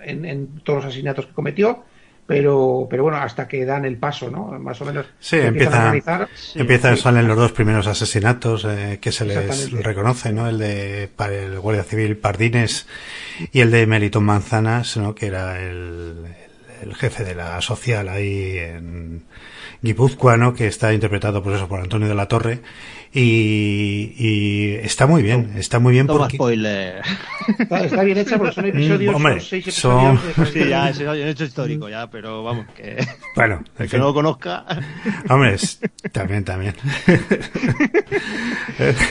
en, 0.00 0.24
en, 0.24 0.48
todos 0.64 0.78
los 0.78 0.86
asesinatos 0.86 1.26
que 1.26 1.32
cometió, 1.32 1.84
pero 2.26 2.86
pero 2.90 3.04
bueno 3.04 3.18
hasta 3.18 3.46
que 3.46 3.64
dan 3.64 3.84
el 3.84 3.96
paso 3.96 4.30
no 4.30 4.46
más 4.58 4.80
o 4.80 4.84
menos 4.84 5.06
sí 5.20 5.36
empieza 5.36 5.90
a 5.90 6.28
empieza 6.54 6.96
salen 6.96 7.28
los 7.28 7.36
dos 7.36 7.52
primeros 7.52 7.86
asesinatos 7.86 8.64
eh, 8.64 8.98
que 9.00 9.12
se 9.12 9.24
les 9.24 9.70
reconoce 9.72 10.32
no 10.32 10.48
el 10.48 10.58
de 10.58 11.10
el 11.30 11.60
guardia 11.60 11.84
civil 11.84 12.16
Pardines 12.16 12.86
y 13.52 13.60
el 13.60 13.70
de 13.70 13.86
Melitón 13.86 14.24
Manzanas 14.24 14.96
no 14.96 15.14
que 15.14 15.26
era 15.26 15.60
el, 15.60 16.26
el 16.82 16.94
jefe 16.94 17.24
de 17.24 17.34
la 17.34 17.60
social 17.60 18.08
ahí 18.08 18.58
en 18.58 19.24
Guipúzcoa, 19.82 20.36
¿no? 20.36 20.54
Que 20.54 20.66
está 20.66 20.92
interpretado 20.92 21.42
por 21.42 21.54
eso 21.54 21.68
por 21.68 21.80
Antonio 21.80 22.08
de 22.08 22.14
la 22.14 22.26
Torre 22.26 22.60
y, 23.12 24.14
y 24.18 24.74
está 24.82 25.06
muy 25.06 25.22
bien, 25.22 25.52
está 25.56 25.78
muy 25.78 25.92
bien 25.92 26.06
Toma 26.06 26.20
porque 26.20 26.36
spoiler. 26.36 27.02
Está, 27.58 27.84
está 27.84 28.02
bien 28.02 28.18
hecha 28.18 28.36
porque 28.38 28.54
son 28.54 28.66
episodios, 28.66 29.12
Mm, 29.12 29.16
hombre, 29.16 29.40
son 29.40 29.48
seis 29.48 29.74
son- 29.74 30.14
episodios. 30.16 30.36
de- 30.54 30.62
Sí, 30.64 30.68
ya, 30.68 30.90
es 30.90 30.98
un 30.98 31.28
hecho 31.28 31.44
histórico 31.44 31.88
ya, 31.88 32.10
pero 32.10 32.42
vamos, 32.42 32.66
que 32.76 33.06
bueno, 33.34 33.54
en 33.78 33.82
el 33.82 33.84
que 33.84 33.88
fin. 33.88 34.00
no 34.00 34.06
lo 34.06 34.14
conozca. 34.14 34.64
hombre, 35.28 35.54
es- 35.54 35.80
también, 36.12 36.44
también. 36.44 36.74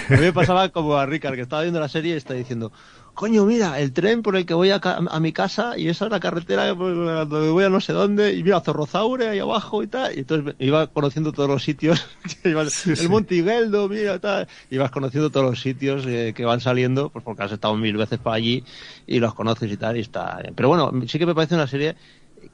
A 0.10 0.14
mí 0.14 0.20
me 0.20 0.34
pasaba 0.34 0.70
como 0.70 0.96
a 0.96 1.06
Ricard, 1.06 1.36
que 1.36 1.42
estaba 1.42 1.62
viendo 1.64 1.80
la 1.80 1.90
serie 1.90 2.14
y 2.14 2.18
está 2.18 2.34
diciendo, 2.34 2.72
coño, 3.16 3.46
mira, 3.46 3.80
el 3.80 3.94
tren 3.94 4.22
por 4.22 4.36
el 4.36 4.46
que 4.46 4.54
voy 4.54 4.70
a, 4.72 4.80
ca- 4.80 4.98
a 5.10 5.20
mi 5.20 5.34
casa 5.34 5.78
y 5.78 5.88
esa 5.90 6.06
es 6.06 6.12
la 6.12 6.20
carretera 6.20 6.68
donde 6.76 7.50
voy 7.50 7.64
a 7.64 7.70
no 7.70 7.82
sé 7.82 7.94
dónde 7.94 8.34
y 8.36 8.44
mira, 8.44 8.62
Zorrozaure 8.62 9.30
ahí 9.30 9.40
abajo 9.40 9.82
y 9.84 9.88
tal. 9.88 10.16
Y 10.16 10.20
entonces 10.20 10.56
iba 10.60 10.88
conociendo 10.88 11.34
todos 11.34 11.50
los 11.50 11.64
sitios, 11.64 12.06
Sí, 12.68 12.96
el 12.98 13.10
sí. 13.10 13.10
Monte 13.10 13.36
Higueldo, 13.36 13.90
mira, 13.90 14.20
tal. 14.20 14.48
Ibas 14.70 14.92
conociendo 14.92 15.32
todos 15.32 15.46
los 15.50 15.62
sitios 15.62 16.06
eh, 16.08 16.34
que 16.36 16.46
van 16.46 16.62
saliendo, 16.62 17.12
pues 17.12 17.24
porque 17.24 17.44
has 17.44 17.52
estado 17.52 17.76
mil 17.78 17.98
veces 17.98 18.20
por 18.20 18.34
allí 18.34 18.66
y 19.08 19.20
los 19.20 19.34
conoces 19.34 19.72
y 19.72 19.78
tal, 19.78 19.98
y 19.98 20.02
está 20.02 20.38
bien. 20.42 20.54
Pero 20.56 20.70
bueno, 20.70 20.92
sí 21.08 21.18
que 21.20 21.26
me 21.26 21.36
parece 21.36 21.56
una 21.56 21.68
serie 21.68 21.96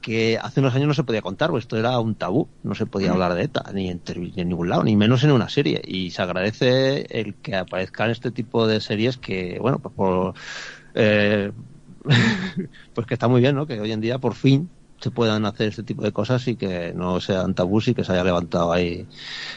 que 0.00 0.38
hace 0.40 0.60
unos 0.60 0.74
años 0.74 0.88
no 0.88 0.94
se 0.94 1.04
podía 1.04 1.22
contar, 1.22 1.50
pues 1.50 1.64
esto 1.64 1.76
era 1.76 1.98
un 1.98 2.14
tabú, 2.14 2.48
no 2.62 2.74
se 2.74 2.86
podía 2.86 3.12
hablar 3.12 3.34
de 3.34 3.44
ETA, 3.44 3.70
ni 3.72 3.88
en, 3.88 4.00
ningún 4.36 4.68
lado, 4.68 4.84
ni 4.84 4.96
menos 4.96 5.24
en 5.24 5.32
una 5.32 5.48
serie. 5.48 5.82
Y 5.84 6.10
se 6.10 6.22
agradece 6.22 7.06
el 7.10 7.34
que 7.34 7.56
aparezcan 7.56 8.10
este 8.10 8.30
tipo 8.30 8.66
de 8.66 8.80
series 8.80 9.16
que, 9.16 9.58
bueno, 9.60 9.78
pues 9.78 9.94
por, 9.94 10.34
eh, 10.94 11.52
pues 12.94 13.06
que 13.06 13.14
está 13.14 13.28
muy 13.28 13.40
bien, 13.40 13.54
¿no? 13.54 13.66
Que 13.66 13.80
hoy 13.80 13.92
en 13.92 14.00
día 14.00 14.18
por 14.18 14.34
fin 14.34 14.70
se 15.02 15.10
puedan 15.10 15.44
hacer 15.46 15.68
este 15.68 15.82
tipo 15.82 16.02
de 16.02 16.12
cosas 16.12 16.46
y 16.48 16.56
que 16.56 16.92
no 16.94 17.20
sean 17.20 17.54
tabús 17.54 17.88
y 17.88 17.94
que 17.94 18.04
se 18.04 18.12
haya 18.12 18.24
levantado 18.24 18.72
ahí 18.72 19.06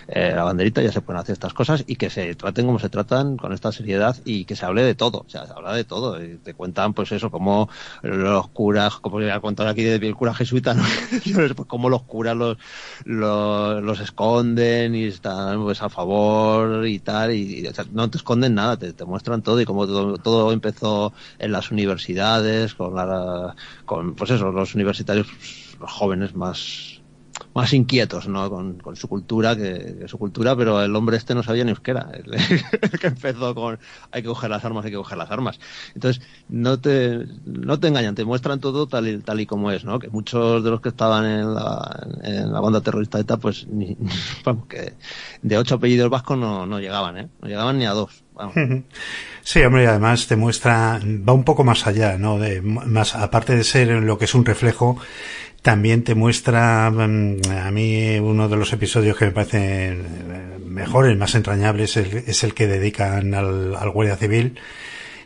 eh, 0.07 0.33
la 0.35 0.43
banderita, 0.43 0.81
ya 0.81 0.91
se 0.91 1.01
pueden 1.01 1.21
hacer 1.21 1.33
estas 1.33 1.53
cosas 1.53 1.83
y 1.87 1.95
que 1.95 2.09
se 2.09 2.35
traten 2.35 2.65
como 2.65 2.79
se 2.79 2.89
tratan 2.89 3.37
con 3.37 3.53
esta 3.53 3.71
seriedad 3.71 4.15
y 4.25 4.45
que 4.45 4.55
se 4.55 4.65
hable 4.65 4.83
de 4.83 4.95
todo, 4.95 5.25
o 5.25 5.29
sea, 5.29 5.45
se 5.45 5.53
habla 5.53 5.73
de 5.73 5.83
todo. 5.83 6.23
Y 6.23 6.37
te 6.37 6.53
cuentan, 6.53 6.93
pues 6.93 7.11
eso, 7.11 7.29
como 7.31 7.69
los 8.01 8.47
curas, 8.49 8.95
como 8.97 9.21
ya 9.21 9.39
contar 9.39 9.67
aquí 9.67 9.83
de 9.83 9.95
el 9.95 10.15
cura 10.15 10.33
jesuita, 10.33 10.73
¿no? 10.73 10.83
pues 11.55 11.67
como 11.67 11.89
los 11.89 12.03
curas 12.03 12.35
los, 12.35 12.57
los, 13.05 13.83
los 13.83 13.99
esconden 13.99 14.95
y 14.95 15.05
están 15.05 15.61
pues 15.61 15.81
a 15.81 15.89
favor 15.89 16.87
y 16.87 16.99
tal, 16.99 17.33
y, 17.33 17.67
no 17.91 18.09
te 18.09 18.17
esconden 18.17 18.55
nada, 18.55 18.77
te, 18.77 18.93
te 18.93 19.05
muestran 19.05 19.41
todo 19.41 19.59
y 19.61 19.65
como 19.65 19.87
todo, 19.87 20.17
todo 20.17 20.51
empezó 20.51 21.13
en 21.39 21.51
las 21.51 21.71
universidades, 21.71 22.75
con 22.75 22.95
la, 22.95 23.55
con, 23.85 24.15
pues 24.15 24.31
eso, 24.31 24.51
los 24.51 24.75
universitarios, 24.75 25.27
los 25.79 25.91
jóvenes 25.91 26.35
más 26.35 26.95
más 27.53 27.73
inquietos 27.73 28.27
¿no? 28.27 28.49
con, 28.49 28.95
su 28.95 29.07
cultura 29.07 29.55
que, 29.55 30.05
su 30.07 30.17
cultura, 30.17 30.55
pero 30.55 30.81
el 30.81 30.95
hombre 30.95 31.17
este 31.17 31.33
no 31.35 31.43
sabía 31.43 31.63
ni 31.63 31.71
euskera, 31.71 32.09
el, 32.13 32.33
el 32.33 32.99
que 32.99 33.07
empezó 33.07 33.55
con 33.55 33.79
hay 34.11 34.21
que 34.21 34.27
coger 34.27 34.49
las 34.49 34.63
armas, 34.65 34.85
hay 34.85 34.91
que 34.91 34.97
coger 34.97 35.17
las 35.17 35.31
armas. 35.31 35.59
Entonces, 35.93 36.21
no 36.49 36.79
te, 36.79 37.25
no 37.45 37.79
te 37.79 37.87
engañan, 37.87 38.15
te 38.15 38.25
muestran 38.25 38.59
todo 38.59 38.87
tal 38.87 39.07
y, 39.07 39.17
tal 39.19 39.39
y 39.39 39.45
como 39.45 39.71
es, 39.71 39.85
¿no? 39.85 39.99
Que 39.99 40.09
muchos 40.09 40.63
de 40.63 40.69
los 40.69 40.81
que 40.81 40.89
estaban 40.89 41.25
en 41.25 41.53
la, 41.53 42.07
en 42.23 42.51
la 42.51 42.59
banda 42.59 42.81
terrorista 42.81 43.19
ETA, 43.19 43.37
pues, 43.37 43.67
ni, 43.67 43.97
vamos, 44.45 44.67
que 44.67 44.93
de 45.41 45.57
ocho 45.57 45.75
apellidos 45.75 46.09
vascos 46.09 46.37
no, 46.37 46.65
no 46.65 46.79
llegaban, 46.79 47.17
¿eh? 47.17 47.29
No 47.41 47.47
llegaban 47.47 47.77
ni 47.77 47.85
a 47.85 47.91
dos. 47.91 48.24
Sí, 49.43 49.61
hombre, 49.61 49.85
además 49.85 50.25
te 50.25 50.35
muestra, 50.35 50.99
va 51.03 51.33
un 51.33 51.43
poco 51.43 51.63
más 51.63 51.85
allá, 51.85 52.17
¿no? 52.17 52.39
De, 52.39 52.61
más, 52.63 53.13
aparte 53.13 53.55
de 53.55 53.63
ser 53.63 53.89
lo 53.89 54.17
que 54.17 54.25
es 54.25 54.33
un 54.33 54.43
reflejo, 54.43 54.97
también 55.61 56.03
te 56.03 56.15
muestra 56.15 56.89
mm, 56.89 57.41
a 57.63 57.69
mí 57.69 58.17
uno 58.17 58.49
de 58.49 58.57
los 58.57 58.73
episodios 58.73 59.15
que 59.15 59.25
me 59.25 59.31
parecen 59.31 60.65
mejores, 60.65 61.15
más 61.15 61.35
entrañables, 61.35 61.95
es 61.95 62.11
el, 62.11 62.23
es 62.25 62.43
el 62.43 62.55
que 62.55 62.65
dedican 62.65 63.35
al, 63.35 63.75
al 63.75 63.89
Guardia 63.91 64.15
Civil 64.15 64.57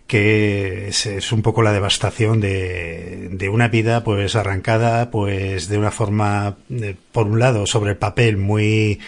que 0.09 0.87
es, 0.87 1.31
un 1.31 1.43
poco 1.43 1.61
la 1.61 1.71
devastación 1.71 2.41
de, 2.41 3.29
de, 3.31 3.47
una 3.47 3.67
vida 3.67 4.03
pues 4.03 4.35
arrancada 4.35 5.11
pues 5.11 5.69
de 5.69 5.77
una 5.77 5.91
forma 5.91 6.57
eh, 6.71 6.95
por 7.11 7.27
un 7.27 7.37
lado 7.37 7.67
sobre 7.67 7.91
el 7.91 7.97
papel 7.97 8.35
muy 8.35 8.99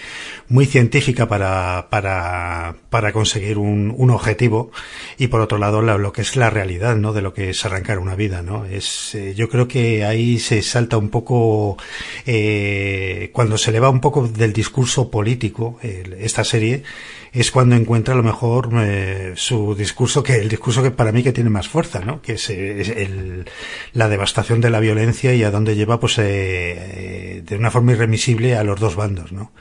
muy 0.48 0.68
científica 0.68 1.28
para 1.28 1.88
para, 1.90 2.76
para 2.92 3.12
conseguir 3.14 3.58
un, 3.58 3.92
un 3.98 4.12
objetivo 4.12 4.72
y 5.18 5.26
por 5.28 5.42
otro 5.42 5.58
lado 5.58 5.82
lo, 5.82 5.98
lo, 5.98 6.14
que 6.14 6.22
es 6.22 6.36
la 6.36 6.52
realidad 6.52 6.96
no 6.96 7.14
de 7.14 7.24
lo 7.24 7.34
que 7.34 7.50
es 7.50 7.66
arrancar 7.66 7.98
una 7.98 8.14
vida 8.14 8.44
no 8.44 8.66
es 8.66 9.16
eh, 9.16 9.34
yo 9.34 9.50
creo 9.50 9.68
que 9.68 10.06
ahí 10.06 10.38
se 10.38 10.62
salta 10.62 10.98
un 10.98 11.10
poco 11.10 11.78
eh, 12.28 13.32
cuando 13.34 13.58
se 13.58 13.72
le 13.72 13.80
va 13.80 13.90
un 13.90 14.02
poco 14.02 14.28
del 14.28 14.54
discurso 14.54 15.10
político 15.10 15.80
esta 15.82 16.44
serie 16.44 16.84
es 17.34 17.50
cuando 17.50 17.76
encuentra 17.76 18.14
a 18.14 18.18
lo 18.18 18.24
mejor 18.24 18.70
su 19.36 19.74
discurso, 19.76 20.22
que 20.22 20.36
el 20.36 20.50
discurso 20.50 20.84
que 20.84 20.91
para 20.96 21.12
mí 21.12 21.24
que 21.24 21.34
tiene 21.34 21.50
más 21.50 21.68
fuerza, 21.68 22.00
¿no? 22.00 22.22
Que 22.22 22.34
es, 22.34 22.50
el, 22.50 23.46
la 23.94 24.10
devastación 24.10 24.62
de 24.62 24.70
la 24.70 24.80
violencia 24.80 25.34
y 25.34 25.44
a 25.44 25.52
dónde 25.52 25.76
lleva, 25.76 26.00
pues, 26.00 26.18
eh, 26.20 27.44
de 27.46 27.56
una 27.56 27.72
forma 27.72 27.94
irremisible 27.94 28.56
a 28.56 28.64
los 28.64 28.80
dos 28.80 28.96
bandos, 28.96 29.32
¿no? 29.32 29.52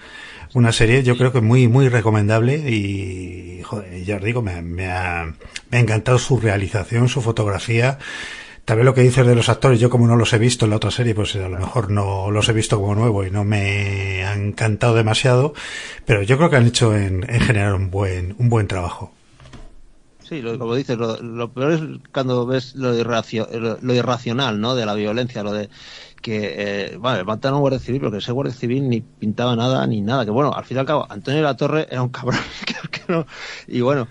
Una 0.52 0.72
serie, 0.72 1.02
yo 1.04 1.16
creo 1.16 1.32
que 1.32 1.40
muy, 1.40 1.68
muy 1.68 1.88
recomendable 1.88 2.56
y, 2.56 3.62
joder, 3.62 4.04
ya 4.04 4.16
os 4.16 4.24
digo, 4.24 4.42
me, 4.42 4.62
me, 4.62 4.90
ha, 4.90 5.32
me 5.70 5.78
ha 5.78 5.80
encantado 5.80 6.18
su 6.18 6.40
realización, 6.40 7.08
su 7.08 7.22
fotografía, 7.22 7.98
también 8.64 8.86
lo 8.86 8.94
que 8.94 9.02
dices 9.02 9.26
de 9.26 9.34
los 9.34 9.48
actores, 9.48 9.80
yo 9.80 9.90
como 9.90 10.06
no 10.06 10.16
los 10.16 10.32
he 10.32 10.38
visto 10.38 10.64
en 10.64 10.70
la 10.70 10.76
otra 10.76 10.90
serie, 10.90 11.14
pues 11.14 11.34
a 11.36 11.48
lo 11.48 11.58
mejor 11.58 11.90
no 11.90 12.30
los 12.30 12.48
he 12.48 12.52
visto 12.52 12.80
como 12.80 12.94
nuevo 12.94 13.24
y 13.24 13.30
no 13.30 13.42
me 13.42 14.24
han 14.24 14.48
encantado 14.48 14.94
demasiado, 14.94 15.54
pero 16.04 16.22
yo 16.22 16.36
creo 16.36 16.50
que 16.50 16.56
han 16.56 16.66
hecho 16.66 16.96
en, 16.96 17.28
en 17.28 17.40
general 17.40 17.74
un 17.74 17.90
buen, 17.90 18.36
un 18.38 18.48
buen 18.48 18.68
trabajo. 18.68 19.12
Sí, 20.30 20.42
lo, 20.42 20.56
como 20.60 20.76
dices, 20.76 20.96
lo, 20.96 21.52
peor 21.52 21.72
es 21.72 21.80
cuando 22.12 22.46
ves 22.46 22.76
lo, 22.76 22.94
irracio, 22.94 23.48
lo, 23.52 23.78
lo, 23.82 23.94
irracional, 23.94 24.60
¿no? 24.60 24.76
De 24.76 24.86
la 24.86 24.94
violencia, 24.94 25.42
lo 25.42 25.52
de 25.52 25.68
que, 26.22 26.54
eh, 26.92 26.96
vale, 27.00 27.24
mataron 27.24 27.54
a 27.54 27.56
un 27.56 27.62
guardia 27.62 27.80
civil, 27.80 28.00
pero 28.00 28.12
que 28.12 28.18
ese 28.18 28.30
guardia 28.30 28.54
civil 28.54 28.88
ni 28.88 29.00
pintaba 29.00 29.56
nada 29.56 29.84
ni 29.88 30.02
nada. 30.02 30.24
Que 30.24 30.30
bueno, 30.30 30.52
al 30.52 30.64
fin 30.64 30.76
y 30.76 30.80
al 30.80 30.86
cabo, 30.86 31.04
Antonio 31.10 31.38
de 31.38 31.42
la 31.42 31.56
Torre 31.56 31.88
era 31.90 32.00
un 32.02 32.08
cabrón. 32.10 32.38
y 33.66 33.80
bueno, 33.80 34.06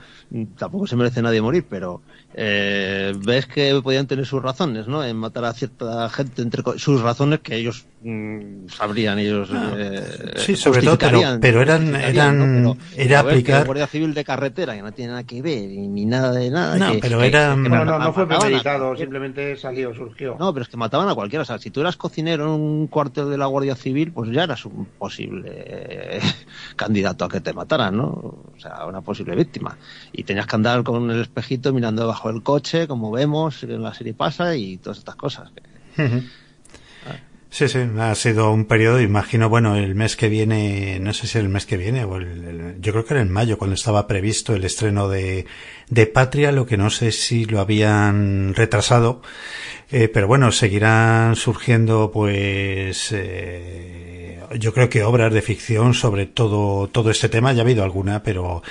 tampoco 0.58 0.88
se 0.88 0.98
merece 0.98 1.22
nadie 1.22 1.42
morir, 1.42 1.66
pero 1.70 2.02
eh, 2.36 3.14
ves 3.18 3.48
que 3.48 3.80
podían 3.84 4.06
tener 4.06 4.26
sus 4.26 4.42
razones, 4.42 4.88
¿no? 4.88 5.04
En 5.04 5.18
matar 5.18 5.46
a 5.46 5.54
cierta 5.54 6.08
gente, 6.10 6.44
entre 6.44 6.62
sus 6.78 7.02
razones 7.02 7.40
que 7.40 7.56
ellos 7.56 7.88
mmm, 8.04 8.68
sabrían, 8.68 9.18
ellos. 9.18 9.50
Eh, 9.52 10.34
sí, 10.36 10.56
sobre 10.56 10.84
todo, 10.84 10.98
pero, 10.98 11.22
pero 11.42 11.62
eran. 11.64 11.96
eran 11.96 12.64
¿no? 12.64 12.76
pero, 12.76 13.04
era 13.04 13.20
aplicar. 13.22 13.66
Guardia 13.66 13.88
Civil 13.88 14.14
de 14.14 14.24
carretera, 14.24 14.76
que 14.76 14.82
no 14.84 14.92
tiene 14.92 15.12
nada 15.12 15.24
que 15.24 15.42
ver, 15.42 15.70
ni 15.70 16.06
nada 16.06 16.32
de 16.32 16.52
nada. 16.52 16.78
No, 16.78 16.92
que, 16.94 17.00
pero 17.00 17.20
que, 17.20 17.28
era. 17.28 17.56
Que 17.56 17.68
no, 17.68 17.84
no, 17.84 17.98
no 17.98 18.14
fue 18.14 18.28
premeditado, 18.28 18.96
simplemente 18.96 19.58
salió, 19.58 19.94
surgió. 19.96 20.38
No, 20.40 20.54
pero 20.54 20.64
es 20.64 20.70
que 20.70 20.78
mataban 20.78 21.10
a 21.10 21.16
cualquiera. 21.16 21.42
O 21.42 21.46
sea, 21.46 21.58
si 21.58 21.72
tú 21.72 21.82
eras 21.82 21.98
cocinero 21.98 22.44
en 22.44 22.62
un 22.62 22.88
cuartel 22.88 23.32
de 23.32 23.40
la 23.40 23.48
Guardia 23.48 23.76
Civil, 23.76 24.12
pues 24.12 24.30
ya 24.30 24.44
eras 24.44 24.66
un 24.66 24.86
posible 24.86 25.52
eh, 25.52 26.22
candidato 26.76 27.26
a 27.26 27.30
que 27.30 27.42
te 27.42 27.54
mataran, 27.54 27.98
¿no? 27.98 28.06
O 28.06 28.60
sea, 28.60 28.86
una 28.86 29.02
posible 29.02 29.36
víctima. 29.36 29.78
Y 30.14 30.24
tenías 30.24 30.46
que 30.46 30.56
andar 30.56 30.84
con 30.84 31.10
el 31.10 31.22
espejito 31.22 31.74
mirando 31.74 32.04
debajo 32.04 32.19
del 32.28 32.44
coche, 32.44 32.88
como 32.88 33.12
vemos 33.12 33.64
en 33.64 33.82
la 33.82 33.94
serie 33.94 34.14
pasa, 34.14 34.56
y 34.56 34.78
todas 34.78 35.00
estas 35.00 35.16
cosas. 35.16 35.52
Sí, 37.52 37.68
sí, 37.68 37.80
ha 37.98 38.14
sido 38.14 38.52
un 38.52 38.66
periodo, 38.66 39.02
imagino, 39.02 39.50
bueno, 39.50 39.76
el 39.76 39.96
mes 39.96 40.16
que 40.16 40.30
viene, 40.30 41.00
no 41.00 41.14
sé 41.14 41.26
si 41.26 41.40
el 41.40 41.50
mes 41.50 41.66
que 41.66 41.78
viene, 41.78 42.04
o 42.04 42.18
el, 42.18 42.26
el, 42.46 42.76
yo 42.80 42.92
creo 42.92 43.06
que 43.06 43.16
era 43.16 43.24
en 43.24 43.32
mayo 43.32 43.58
cuando 43.58 43.74
estaba 43.74 44.06
previsto 44.06 44.54
el 44.54 44.64
estreno 44.64 45.10
de, 45.10 45.48
de 45.90 46.06
Patria, 46.06 46.52
lo 46.52 46.68
que 46.68 46.78
no 46.78 46.92
sé 46.92 47.12
si 47.12 47.46
lo 47.46 47.60
habían 47.60 48.54
retrasado, 48.54 49.24
eh, 49.90 50.10
pero 50.10 50.28
bueno, 50.28 50.52
seguirán 50.52 51.36
surgiendo 51.36 52.12
pues, 52.14 53.12
eh, 53.14 54.09
yo 54.58 54.74
creo 54.74 54.90
que 54.90 55.04
obras 55.04 55.34
de 55.34 55.42
ficción 55.42 55.94
sobre 55.94 56.26
todo, 56.26 56.88
todo 56.88 57.12
este 57.12 57.30
tema, 57.30 57.54
ya 57.54 57.62
ha 57.62 57.66
habido 57.66 57.84
alguna, 57.84 58.24
pero 58.24 58.64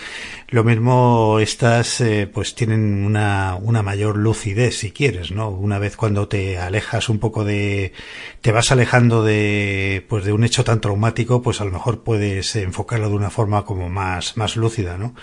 lo 0.49 0.65
mismo 0.65 1.39
estas 1.41 2.01
eh, 2.01 2.27
pues 2.33 2.55
tienen 2.55 3.05
una, 3.05 3.57
una 3.61 3.83
mayor 3.83 4.17
lucidez 4.17 4.79
si 4.79 4.91
quieres, 4.91 5.31
¿no? 5.31 5.51
Una 5.51 5.79
vez 5.79 5.97
cuando 5.97 6.29
te 6.29 6.59
alejas 6.59 7.09
un 7.09 7.19
poco 7.19 7.45
de, 7.45 7.93
te 8.41 8.53
vas 8.53 8.73
alejando 8.73 9.23
de, 9.23 10.05
pues 10.09 10.25
de 10.25 10.33
un 10.33 10.45
hecho 10.45 10.65
tan 10.65 10.81
traumático, 10.81 11.43
pues 11.43 11.61
a 11.61 11.65
lo 11.65 11.73
mejor 11.73 12.03
puedes 12.03 12.57
enfocarlo 12.57 13.09
de 13.09 13.17
una 13.17 13.31
forma 13.31 13.65
como 13.65 13.89
más, 13.89 14.37
más 14.37 14.57
lúcida, 14.57 14.99
¿no? 14.99 15.15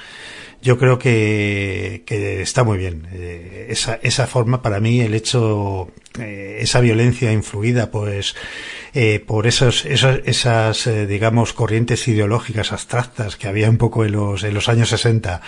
Yo 0.65 0.79
creo 0.79 0.97
que, 0.97 2.01
que 2.07 2.41
está 2.41 2.63
muy 2.63 2.79
bien. 2.79 3.07
Eh, 3.13 3.67
esa, 3.69 3.99
esa 4.01 4.25
forma, 4.25 4.63
para 4.63 4.79
mí, 4.79 4.99
el 4.99 5.13
hecho 5.13 5.91
eh, 6.17 6.57
esa 6.61 6.79
violencia 6.79 7.31
influida 7.31 7.91
pues 7.91 8.35
eh, 8.95 9.19
por 9.19 9.45
esos, 9.45 9.85
esos 9.85 10.21
esas 10.25 10.89
digamos 11.07 11.53
corrientes 11.53 12.07
ideológicas 12.07 12.71
abstractas 12.71 13.35
que 13.35 13.47
había 13.47 13.69
un 13.69 13.77
poco 13.77 14.05
en 14.05 14.13
los 14.13 14.43
en 14.43 14.55
los 14.55 14.67
años 14.67 14.89
60 14.89 15.39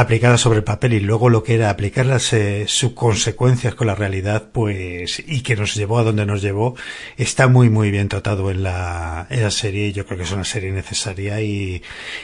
aplicadas 0.00 0.40
sobre 0.40 0.58
el 0.58 0.64
papel 0.64 0.92
y 0.92 1.00
luego 1.00 1.28
lo 1.28 1.42
que 1.42 1.54
era 1.54 1.70
aplicarlas 1.70 2.32
eh, 2.32 2.66
sus 2.68 2.92
consecuencias 2.92 3.74
con 3.74 3.88
la 3.88 3.96
realidad 3.96 4.50
pues 4.52 5.20
y 5.26 5.42
que 5.42 5.56
nos 5.56 5.74
llevó 5.74 5.98
a 5.98 6.04
donde 6.04 6.24
nos 6.24 6.40
llevó 6.40 6.76
está 7.16 7.48
muy 7.48 7.68
muy 7.68 7.90
bien 7.90 8.08
tratado 8.08 8.52
en 8.52 8.62
la, 8.62 9.26
en 9.28 9.42
la 9.42 9.50
serie 9.50 9.92
yo 9.92 10.06
creo 10.06 10.18
que 10.18 10.22
es 10.22 10.30
una 10.30 10.44
serie 10.44 10.70
necesaria 10.70 11.40
y, 11.40 11.82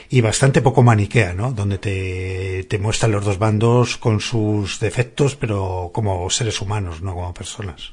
y 0.08 0.20
bastante 0.20 0.62
poco 0.62 0.84
maniquea 0.84 1.34
¿no? 1.34 1.50
donde 1.50 1.78
te, 1.78 2.64
te 2.68 2.78
muestran 2.78 3.10
los 3.10 3.24
dos 3.24 3.40
bandos 3.40 3.96
con 3.96 4.20
sus 4.20 4.78
defectos 4.78 5.34
pero 5.34 5.90
como 5.92 6.30
seres 6.30 6.60
humanos 6.60 7.02
no 7.02 7.14
como 7.14 7.34
personas 7.34 7.92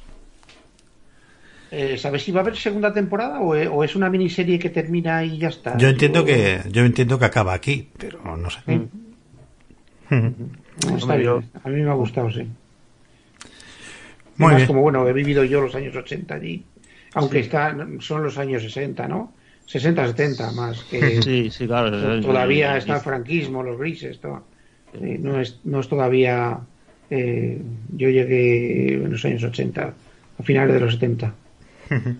eh, 1.72 1.96
¿Sabes 1.96 2.22
si 2.22 2.30
va 2.30 2.40
a 2.40 2.42
haber 2.42 2.56
segunda 2.56 2.92
temporada 2.92 3.40
o 3.40 3.54
es, 3.54 3.66
o 3.66 3.82
es, 3.82 3.96
una 3.96 4.10
miniserie 4.10 4.58
que 4.58 4.68
termina 4.68 5.24
y 5.24 5.38
ya 5.38 5.48
está? 5.48 5.78
Yo 5.78 5.88
entiendo 5.88 6.22
que 6.22 6.60
yo 6.70 6.84
entiendo 6.84 7.18
que 7.18 7.24
acaba 7.24 7.54
aquí, 7.54 7.88
pero 7.96 8.36
no 8.36 8.50
sé. 8.50 8.60
Mm. 8.66 9.01
Está 10.96 11.16
bien. 11.16 11.50
A 11.64 11.68
mí 11.68 11.82
me 11.82 11.90
ha 11.90 11.94
gustado, 11.94 12.30
sí. 12.30 12.46
Muy 14.36 14.46
Además, 14.46 14.56
bien. 14.56 14.66
como 14.66 14.82
bueno, 14.82 15.06
he 15.08 15.12
vivido 15.12 15.44
yo 15.44 15.60
los 15.60 15.74
años 15.74 15.94
80 15.94 16.34
allí, 16.34 16.64
aunque 17.14 17.38
sí. 17.38 17.44
está, 17.44 17.76
son 18.00 18.22
los 18.22 18.38
años 18.38 18.62
60, 18.62 19.06
¿no? 19.08 19.32
60, 19.66 20.08
70 20.08 20.52
más 20.52 20.82
que 20.84 21.22
sí, 21.22 21.50
sí, 21.50 21.66
claro. 21.66 22.20
todavía 22.20 22.76
está 22.76 22.96
el 22.96 23.00
franquismo, 23.00 23.62
los 23.62 23.78
grises, 23.78 24.20
todo. 24.20 24.44
Sí, 24.92 25.18
no, 25.18 25.40
es, 25.40 25.60
no 25.64 25.80
es 25.80 25.88
todavía 25.88 26.60
eh, 27.10 27.60
yo 27.94 28.08
llegué 28.08 28.94
en 28.94 29.10
los 29.10 29.24
años 29.24 29.44
80, 29.44 29.94
a 30.38 30.42
finales 30.42 30.74
de 30.74 30.80
los 30.80 30.94
70. 30.94 31.34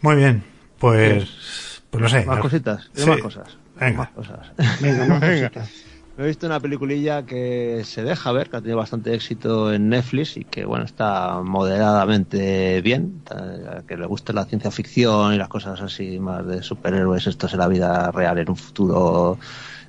Muy 0.00 0.16
bien, 0.16 0.42
pues, 0.78 1.82
pues 1.90 2.02
no 2.02 2.08
sé. 2.08 2.24
Más 2.24 2.40
cositas, 2.40 2.90
sí. 2.92 3.08
más 3.08 3.18
cosas. 3.18 3.56
Venga. 3.78 3.98
Más 3.98 4.10
cosas. 4.10 4.52
Venga, 4.80 5.06
más 5.06 5.20
cositas. 5.30 5.87
He 6.18 6.26
visto 6.26 6.46
una 6.46 6.58
peliculilla 6.58 7.24
que 7.24 7.82
se 7.84 8.02
deja 8.02 8.32
ver, 8.32 8.50
que 8.50 8.56
ha 8.56 8.60
tenido 8.60 8.76
bastante 8.76 9.14
éxito 9.14 9.72
en 9.72 9.88
Netflix 9.88 10.36
y 10.36 10.42
que, 10.42 10.64
bueno, 10.64 10.84
está 10.84 11.40
moderadamente 11.44 12.80
bien. 12.80 13.22
A 13.30 13.84
que 13.86 13.96
le 13.96 14.04
guste 14.04 14.32
la 14.32 14.44
ciencia 14.44 14.72
ficción 14.72 15.32
y 15.32 15.38
las 15.38 15.46
cosas 15.46 15.80
así 15.80 16.18
más 16.18 16.44
de 16.44 16.60
superhéroes, 16.60 17.28
esto 17.28 17.46
es 17.46 17.54
la 17.54 17.68
vida 17.68 18.10
real 18.10 18.36
en 18.38 18.50
un 18.50 18.56
futuro 18.56 19.38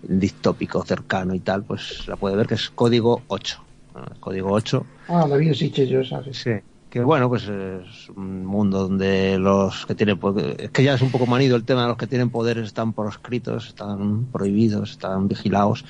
distópico, 0.03 0.85
cercano 0.85 1.33
y 1.33 1.39
tal, 1.39 1.63
pues 1.63 2.07
la 2.07 2.15
puede 2.15 2.35
ver, 2.35 2.45
que 2.45 2.53
es 2.53 2.69
Código 2.69 3.23
8. 3.27 3.63
Código 4.19 4.51
8. 4.51 4.85
Ah, 5.07 5.25
la 5.27 5.35
vi 5.35 5.51
sí, 5.55 5.71
yo, 5.71 6.05
¿sabes? 6.05 6.37
Sí 6.37 6.51
que 6.89 7.01
bueno, 7.01 7.29
pues 7.29 7.43
es 7.43 8.09
un 8.15 8.45
mundo 8.45 8.87
donde 8.87 9.37
los 9.37 9.85
que 9.85 9.95
tienen 9.95 10.19
es 10.57 10.71
que 10.71 10.83
ya 10.83 10.95
es 10.95 11.01
un 11.01 11.11
poco 11.11 11.25
manido 11.25 11.55
el 11.55 11.63
tema 11.63 11.83
de 11.83 11.89
los 11.89 11.97
que 11.97 12.07
tienen 12.07 12.29
poderes 12.29 12.65
están 12.65 12.93
proscritos, 12.93 13.67
están 13.67 14.25
prohibidos, 14.31 14.91
están 14.91 15.27
vigilados 15.27 15.85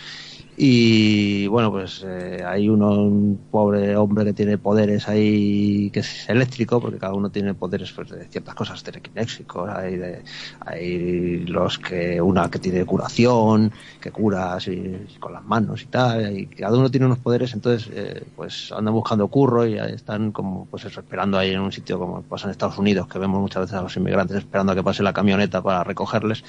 y 0.61 1.48
bueno, 1.48 1.72
pues 1.72 2.03
eh, 2.06 2.44
hay 2.45 2.68
uno, 2.68 2.91
un 2.91 3.40
pobre 3.49 3.95
hombre 3.95 4.26
que 4.26 4.34
tiene 4.34 4.57
poderes 4.57 5.07
ahí, 5.07 5.90
que 5.90 6.02
es 6.02 6.27
eléctrico, 6.27 6.81
porque 6.81 6.98
cada 6.98 7.14
uno 7.14 7.30
tiene 7.30 7.53
poderes 7.53 7.94
pues, 7.94 8.10
de 8.10 8.26
ciertas 8.26 8.56
cosas 8.56 8.84
telequinéxicos. 8.84 9.69
Hay, 9.69 9.95
de, 9.95 10.22
hay 10.65 11.45
los 11.45 11.80
que, 11.80 12.22
una 12.22 12.52
que 12.52 12.60
tiene 12.60 12.84
curación, 12.84 13.72
que 14.02 14.11
cura 14.11 14.56
así, 14.56 14.98
con 15.18 15.31
las 15.31 15.45
manos 15.45 15.81
y 15.81 15.86
tal, 15.86 16.38
y 16.38 16.48
cada 16.48 16.77
uno 16.77 16.91
tiene 16.91 17.06
unos 17.06 17.19
poderes, 17.19 17.53
entonces 17.53 17.90
eh, 17.94 18.26
pues 18.36 18.73
andan 18.73 18.94
buscando 18.94 19.30
curro 19.30 19.65
y 19.65 19.77
están 19.77 20.34
como, 20.34 20.65
pues 20.65 20.84
esperando 20.84 21.38
ahí 21.38 21.52
en 21.52 21.61
un 21.61 21.72
sitio 21.72 21.98
como 21.98 22.22
pasa 22.23 22.48
en 22.48 22.52
Estados 22.52 22.77
Unidos, 22.77 23.07
que 23.07 23.18
vemos 23.18 23.40
muchas 23.40 23.61
veces 23.61 23.77
a 23.77 23.81
los 23.81 23.95
inmigrantes 23.95 24.36
esperando 24.36 24.73
a 24.73 24.76
que 24.76 24.84
pase 24.84 25.03
la 25.03 25.14
camioneta 25.14 25.61
para 25.61 25.86
recogerles, 25.86 26.44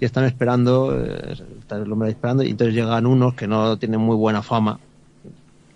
y 0.00 0.04
están 0.04 0.24
esperando, 0.24 0.96
eh, 0.98 1.36
está 1.60 1.76
el 1.76 1.90
hombre 1.90 2.10
esperando, 2.10 2.42
y 2.42 2.50
entonces 2.50 2.74
llegan 2.74 3.06
unos 3.06 3.34
que 3.34 3.46
no 3.46 3.76
tienen 3.78 4.00
muy 4.00 4.16
buena 4.16 4.42
fama 4.42 4.78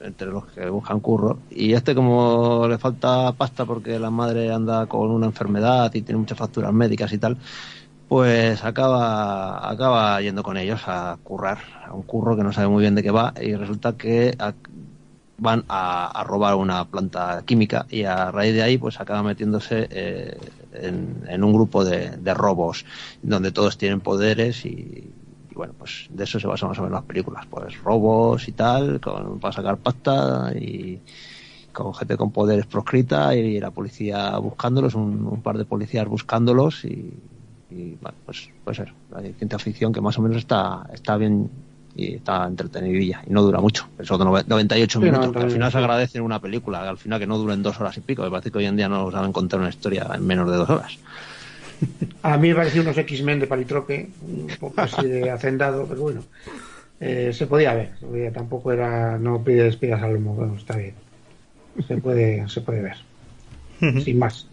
entre 0.00 0.28
los 0.28 0.46
que 0.46 0.68
buscan 0.70 1.00
curro 1.00 1.38
y 1.50 1.72
este 1.72 1.94
como 1.94 2.66
le 2.68 2.78
falta 2.78 3.32
pasta 3.32 3.64
porque 3.64 3.98
la 3.98 4.10
madre 4.10 4.52
anda 4.52 4.86
con 4.86 5.10
una 5.10 5.26
enfermedad 5.26 5.92
y 5.94 6.02
tiene 6.02 6.20
muchas 6.20 6.38
facturas 6.38 6.72
médicas 6.72 7.12
y 7.12 7.18
tal 7.18 7.36
pues 8.08 8.64
acaba 8.64 9.68
acaba 9.68 10.20
yendo 10.20 10.42
con 10.42 10.56
ellos 10.56 10.80
a 10.86 11.18
currar 11.22 11.58
a 11.86 11.92
un 11.92 12.02
curro 12.02 12.36
que 12.36 12.44
no 12.44 12.52
sabe 12.52 12.68
muy 12.68 12.82
bien 12.82 12.94
de 12.94 13.02
qué 13.02 13.10
va 13.10 13.34
y 13.40 13.54
resulta 13.54 13.96
que 13.96 14.36
van 15.38 15.64
a, 15.68 16.24
robar 16.26 16.56
una 16.56 16.84
planta 16.84 17.42
química 17.46 17.86
y 17.88 18.02
a 18.02 18.30
raíz 18.30 18.54
de 18.54 18.62
ahí 18.62 18.76
pues 18.76 19.00
acaba 19.00 19.22
metiéndose 19.22 19.88
eh, 19.90 20.36
en, 20.72 21.44
un 21.44 21.52
grupo 21.52 21.84
de, 21.84 22.34
robos 22.34 22.84
donde 23.22 23.52
todos 23.52 23.78
tienen 23.78 24.00
poderes 24.00 24.66
y, 24.66 25.10
bueno, 25.54 25.74
pues 25.78 26.08
de 26.10 26.24
eso 26.24 26.38
se 26.38 26.46
basa 26.46 26.66
más 26.66 26.78
o 26.78 26.82
menos 26.82 26.98
las 26.98 27.04
películas, 27.04 27.46
pues 27.48 27.80
robos 27.82 28.48
y 28.48 28.52
tal, 28.52 29.00
con, 29.00 29.38
para 29.38 29.52
sacar 29.52 29.76
pasta 29.78 30.52
y 30.54 31.00
con 31.72 31.94
gente 31.94 32.16
con 32.16 32.32
poderes 32.32 32.66
proscrita 32.66 33.34
y 33.36 33.60
la 33.60 33.70
policía 33.70 34.36
buscándolos, 34.38 34.94
un, 34.94 35.40
par 35.42 35.56
de 35.56 35.64
policías 35.64 36.06
buscándolos 36.08 36.84
y, 36.84 37.12
y 37.70 37.96
bueno, 38.00 38.18
pues 38.26 38.50
puede 38.64 38.76
ser, 38.76 38.92
hay 39.14 39.32
ciencia 39.34 39.58
ficción 39.58 39.92
que 39.92 40.00
más 40.00 40.18
o 40.18 40.22
menos 40.22 40.38
está, 40.38 40.88
está 40.92 41.16
bien 41.16 41.48
y 41.98 42.14
está 42.14 42.46
entretenidilla 42.46 43.22
y 43.26 43.30
no 43.30 43.42
dura 43.42 43.60
mucho, 43.60 43.88
eso 43.98 44.16
de 44.16 44.24
98 44.24 44.98
sí, 44.98 45.04
minutos, 45.04 45.34
no, 45.34 45.40
al 45.40 45.50
final 45.50 45.72
se 45.72 45.78
agradece 45.78 46.18
en 46.18 46.24
una 46.24 46.40
película, 46.40 46.88
al 46.88 46.96
final 46.96 47.18
que 47.18 47.26
no 47.26 47.36
duren 47.36 47.62
dos 47.62 47.78
horas 47.80 47.96
y 47.96 48.00
pico, 48.00 48.22
me 48.22 48.30
parece 48.30 48.52
que 48.52 48.58
hoy 48.58 48.66
en 48.66 48.76
día 48.76 48.88
no 48.88 49.10
saben 49.10 49.32
contar 49.32 49.58
una 49.58 49.68
historia 49.68 50.06
en 50.14 50.24
menos 50.24 50.48
de 50.48 50.56
dos 50.56 50.70
horas. 50.70 50.96
A 52.22 52.36
mí 52.36 52.48
me 52.48 52.54
pareció 52.54 52.82
unos 52.82 52.96
X-Men 52.96 53.40
de 53.40 53.46
palitroque, 53.46 54.08
un 54.22 54.48
poco 54.58 54.80
así 54.80 55.06
de 55.06 55.30
hacendado, 55.30 55.86
pero 55.86 56.02
bueno, 56.02 56.24
eh, 57.00 57.32
se 57.32 57.46
podía 57.46 57.74
ver. 57.74 57.92
Tampoco 58.32 58.72
era, 58.72 59.18
no 59.18 59.42
pide 59.42 59.64
despidas 59.64 60.02
al 60.02 60.16
humo, 60.16 60.34
bueno, 60.34 60.56
está 60.56 60.76
bien. 60.76 60.94
Se 61.86 61.96
puede, 61.98 62.48
se 62.48 62.60
puede 62.60 62.82
ver. 62.82 62.96
Sin 64.04 64.18
más. 64.18 64.47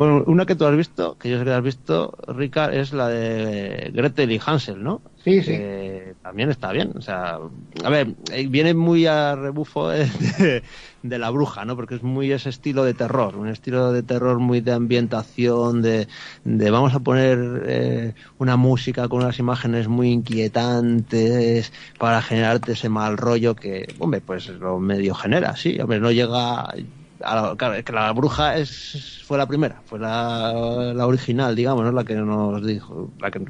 Bueno, 0.00 0.24
una 0.28 0.46
que 0.46 0.54
tú 0.54 0.64
has 0.64 0.74
visto, 0.74 1.18
que 1.18 1.28
yo 1.28 1.38
sé 1.38 1.44
que 1.44 1.52
has 1.52 1.62
visto, 1.62 2.16
Ricard, 2.26 2.72
es 2.72 2.94
la 2.94 3.08
de 3.08 3.90
Gretel 3.92 4.32
y 4.32 4.40
Hansel, 4.42 4.82
¿no? 4.82 5.02
Sí, 5.22 5.42
sí. 5.42 5.52
Eh, 5.52 6.14
también 6.22 6.48
está 6.48 6.72
bien. 6.72 6.92
O 6.96 7.02
sea, 7.02 7.38
a 7.84 7.90
ver, 7.90 8.14
viene 8.48 8.72
muy 8.72 9.04
a 9.04 9.36
rebufo 9.36 9.90
de, 9.90 10.62
de, 11.02 11.18
la 11.18 11.28
bruja, 11.28 11.66
¿no? 11.66 11.76
Porque 11.76 11.96
es 11.96 12.02
muy 12.02 12.32
ese 12.32 12.48
estilo 12.48 12.82
de 12.84 12.94
terror, 12.94 13.36
un 13.36 13.48
estilo 13.48 13.92
de 13.92 14.02
terror 14.02 14.38
muy 14.38 14.62
de 14.62 14.72
ambientación, 14.72 15.82
de, 15.82 16.08
de 16.44 16.70
vamos 16.70 16.94
a 16.94 17.00
poner 17.00 17.64
eh, 17.66 18.14
una 18.38 18.56
música 18.56 19.06
con 19.06 19.22
unas 19.22 19.38
imágenes 19.38 19.86
muy 19.88 20.12
inquietantes 20.12 21.74
para 21.98 22.22
generarte 22.22 22.72
ese 22.72 22.88
mal 22.88 23.18
rollo 23.18 23.54
que, 23.54 23.86
hombre, 23.98 24.22
pues 24.22 24.48
lo 24.48 24.78
medio 24.78 25.14
genera, 25.14 25.56
sí. 25.56 25.78
Hombre, 25.78 26.00
no 26.00 26.10
llega 26.10 26.72
la, 27.20 27.54
claro, 27.56 27.74
es 27.74 27.84
que 27.84 27.92
la 27.92 28.12
bruja 28.12 28.56
es 28.56 29.22
fue 29.24 29.38
la 29.38 29.46
primera, 29.46 29.82
fue 29.84 29.98
la, 29.98 30.92
la 30.94 31.06
original, 31.06 31.54
digamos, 31.54 31.84
¿no? 31.84 31.92
la 31.92 32.04
que 32.04 32.14
nos 32.16 32.66
dijo, 32.66 33.12
la 33.20 33.30
que, 33.30 33.44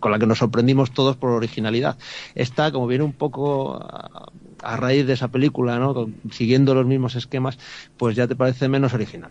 con 0.00 0.10
la 0.10 0.18
que 0.18 0.26
nos 0.26 0.38
sorprendimos 0.38 0.92
todos 0.92 1.16
por 1.16 1.30
originalidad. 1.30 1.96
Esta, 2.34 2.72
como 2.72 2.86
viene 2.88 3.04
un 3.04 3.12
poco 3.12 3.76
a, 3.76 4.32
a 4.62 4.76
raíz 4.76 5.06
de 5.06 5.12
esa 5.12 5.28
película, 5.28 5.78
¿no? 5.78 6.10
siguiendo 6.30 6.74
los 6.74 6.86
mismos 6.86 7.14
esquemas, 7.14 7.58
pues 7.96 8.16
ya 8.16 8.26
te 8.26 8.36
parece 8.36 8.68
menos 8.68 8.94
original. 8.94 9.30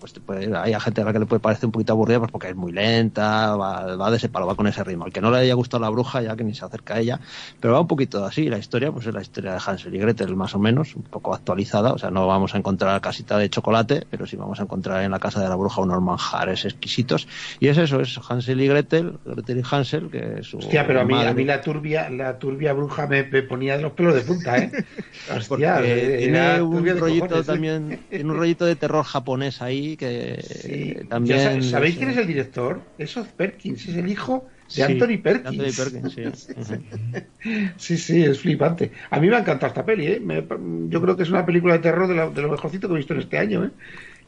Pues 0.00 0.14
te 0.14 0.20
puede, 0.20 0.56
hay 0.56 0.74
gente 0.80 1.02
a 1.02 1.04
la 1.04 1.12
que 1.12 1.18
le 1.18 1.26
puede 1.26 1.40
parecer 1.40 1.66
un 1.66 1.72
poquito 1.72 1.92
aburrida 1.92 2.18
pues 2.18 2.32
porque 2.32 2.48
es 2.48 2.56
muy 2.56 2.72
lenta, 2.72 3.54
va, 3.54 3.96
va 3.96 4.10
de 4.10 4.16
ese 4.16 4.28
palo, 4.28 4.46
va 4.46 4.54
con 4.54 4.66
ese 4.66 4.82
ritmo. 4.82 5.04
Al 5.04 5.12
que 5.12 5.20
no 5.20 5.30
le 5.30 5.38
haya 5.38 5.54
gustado 5.54 5.82
la 5.82 5.90
bruja, 5.90 6.22
ya 6.22 6.34
que 6.34 6.42
ni 6.42 6.54
se 6.54 6.64
acerca 6.64 6.94
a 6.94 7.00
ella, 7.00 7.20
pero 7.60 7.74
va 7.74 7.80
un 7.80 7.86
poquito 7.86 8.24
así. 8.24 8.48
La 8.48 8.58
historia, 8.58 8.90
pues 8.90 9.06
es 9.06 9.14
la 9.14 9.20
historia 9.20 9.52
de 9.52 9.60
Hansel 9.64 9.94
y 9.94 9.98
Gretel, 9.98 10.34
más 10.34 10.54
o 10.54 10.58
menos, 10.58 10.96
un 10.96 11.02
poco 11.02 11.34
actualizada. 11.34 11.92
O 11.92 11.98
sea, 11.98 12.10
no 12.10 12.26
vamos 12.26 12.54
a 12.54 12.58
encontrar 12.58 13.00
casita 13.00 13.38
de 13.38 13.50
chocolate, 13.50 14.06
pero 14.10 14.26
sí 14.26 14.36
vamos 14.36 14.58
a 14.60 14.62
encontrar 14.62 15.02
en 15.04 15.10
la 15.10 15.18
casa 15.18 15.42
de 15.42 15.48
la 15.48 15.56
bruja 15.56 15.82
unos 15.82 16.02
manjares 16.02 16.64
exquisitos. 16.64 17.28
Y 17.60 17.68
es 17.68 17.76
eso, 17.76 18.00
es 18.00 18.18
Hansel 18.28 18.60
y 18.60 18.68
Gretel, 18.68 19.18
Gretel 19.24 19.58
y 19.58 19.62
Hansel, 19.70 20.10
que 20.10 20.40
es 20.40 20.46
su 20.46 20.58
Hostia, 20.58 20.86
pero 20.86 21.02
a 21.02 21.04
mí, 21.04 21.14
a 21.14 21.34
mí 21.34 21.44
la 21.44 21.60
turbia, 21.60 22.08
la 22.08 22.38
turbia 22.38 22.72
bruja 22.72 23.06
me, 23.06 23.24
me 23.24 23.42
ponía 23.42 23.76
de 23.76 23.82
los 23.82 23.92
pelos 23.92 24.14
de 24.14 24.22
punta, 24.22 24.58
¿eh? 24.58 24.70
Hostia, 25.36 25.74
Porque 25.74 26.16
tiene 26.18 26.62
un 26.62 26.86
rollito 26.98 27.26
cojones, 27.26 27.46
también, 27.46 27.92
¿eh? 27.92 28.00
tiene 28.08 28.30
un 28.30 28.36
rollito 28.36 28.64
de 28.64 28.76
terror 28.76 29.04
japonés 29.04 29.60
ahí 29.62 29.89
que 29.96 30.40
sí. 30.42 30.96
también. 31.08 31.62
¿Sabéis 31.62 31.96
quién 31.96 32.10
es 32.10 32.16
el 32.16 32.26
director? 32.26 32.80
Es 32.98 33.16
Oz 33.16 33.28
Perkins, 33.28 33.88
es 33.88 33.96
el 33.96 34.08
hijo 34.08 34.46
de 34.68 34.74
sí, 34.74 34.82
Anthony 34.82 35.18
Perkins. 35.22 35.78
Anthony 35.78 36.00
Perkins 36.12 36.48
sí. 36.60 37.72
Sí, 37.76 37.96
sí, 37.96 38.24
es 38.24 38.40
flipante. 38.40 38.92
A 39.10 39.20
mí 39.20 39.28
me 39.28 39.36
ha 39.36 39.40
encantado 39.40 39.68
esta 39.68 39.84
peli, 39.84 40.06
¿eh? 40.06 40.20
Me, 40.20 40.44
yo 40.88 41.00
creo 41.00 41.16
que 41.16 41.22
es 41.22 41.30
una 41.30 41.44
película 41.46 41.74
de 41.74 41.80
terror 41.80 42.08
de 42.08 42.14
lo, 42.14 42.30
de 42.30 42.42
lo 42.42 42.50
mejorcito 42.50 42.88
que 42.88 42.94
he 42.94 42.98
visto 42.98 43.14
en 43.14 43.20
este 43.20 43.38
año, 43.38 43.64
¿eh? 43.64 43.70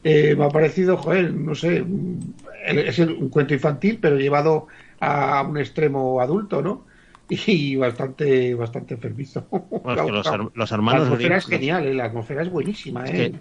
Eh, 0.03 0.35
me 0.35 0.45
ha 0.45 0.49
parecido, 0.49 0.97
joder, 0.97 1.33
no 1.33 1.55
sé, 1.55 1.85
es 2.65 2.99
un 2.99 3.29
cuento 3.29 3.53
infantil, 3.53 3.99
pero 4.01 4.17
llevado 4.17 4.67
a 4.99 5.43
un 5.43 5.57
extremo 5.57 6.19
adulto, 6.19 6.61
¿no? 6.61 6.85
y 7.29 7.75
bastante 7.75 8.53
bastante 8.53 8.95
enfermizo. 8.95 9.47
Bueno, 9.49 9.93
es 9.93 10.05
que 10.05 10.11
los, 10.11 10.27
los, 10.53 10.71
hermanos 10.71 11.01
la 11.01 11.07
atmósfera 11.07 11.37
es 11.37 11.45
genial, 11.45 11.87
¿eh? 11.87 11.93
la 11.93 12.05
atmósfera 12.05 12.43
es 12.43 12.49
buenísima. 12.49 13.05
Es 13.05 13.19
¿eh? 13.19 13.33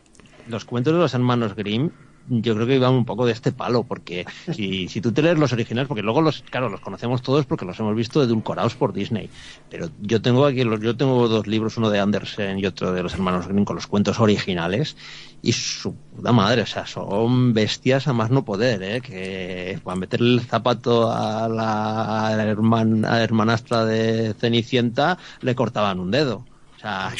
los 0.49 0.65
cuentos 0.65 0.93
de 0.93 1.01
los 1.01 1.15
hermanos 1.15 1.55
Grimm 1.55 1.91
yo 2.29 2.55
creo 2.55 2.67
que 2.67 2.77
iban 2.77 2.95
un 2.95 3.05
poco 3.05 3.27
de 3.27 3.33
este 3.33 3.53
palo, 3.53 3.85
porque 3.85 4.25
si, 4.55 4.89
si 4.89 5.01
tú 5.01 5.13
te 5.13 5.23
lees 5.23 5.39
los 5.39 5.53
originales, 5.53 5.89
porque 5.89 6.03
luego 6.03 6.21
los, 6.21 6.43
claro, 6.43 6.69
los 6.69 6.81
conocemos 6.81 7.23
todos 7.23 7.47
porque 7.47 7.65
los 7.65 7.79
hemos 7.81 7.95
visto 7.97 8.23
edulcorados 8.23 8.75
por 8.75 8.93
Disney, 8.93 9.29
pero 9.71 9.91
yo 10.01 10.23
tengo 10.23 10.47
aquí, 10.47 10.65
los, 10.65 10.81
yo 10.81 10.97
tengo 10.97 11.29
dos 11.29 11.47
libros, 11.47 11.77
uno 11.77 11.91
de 11.91 12.01
Andersen 12.01 12.59
y 12.59 12.67
otro 12.67 12.93
de 12.93 13.03
los 13.03 13.15
hermanos 13.15 13.47
Grimm 13.47 13.65
con 13.65 13.77
los 13.77 13.87
cuentos 13.87 14.21
originales, 14.21 14.97
y 15.43 15.53
su 15.53 15.95
puta 15.95 16.33
madre, 16.33 16.63
o 16.63 16.67
sea, 16.67 16.87
son 16.87 17.53
bestias 17.53 18.07
a 18.07 18.13
más 18.13 18.31
no 18.31 18.45
poder, 18.45 18.83
¿eh? 18.83 19.01
que 19.01 19.79
para 19.83 19.97
meterle 19.97 20.35
el 20.35 20.41
zapato 20.41 21.11
a 21.11 21.49
la, 21.49 22.33
hermana, 22.45 23.23
hermanastra 23.23 23.85
de 23.85 24.35
Cenicienta 24.35 25.19
le 25.41 25.55
cortaban 25.55 25.99
un 25.99 26.13
dedo. 26.13 26.45
Sea, 26.83 27.13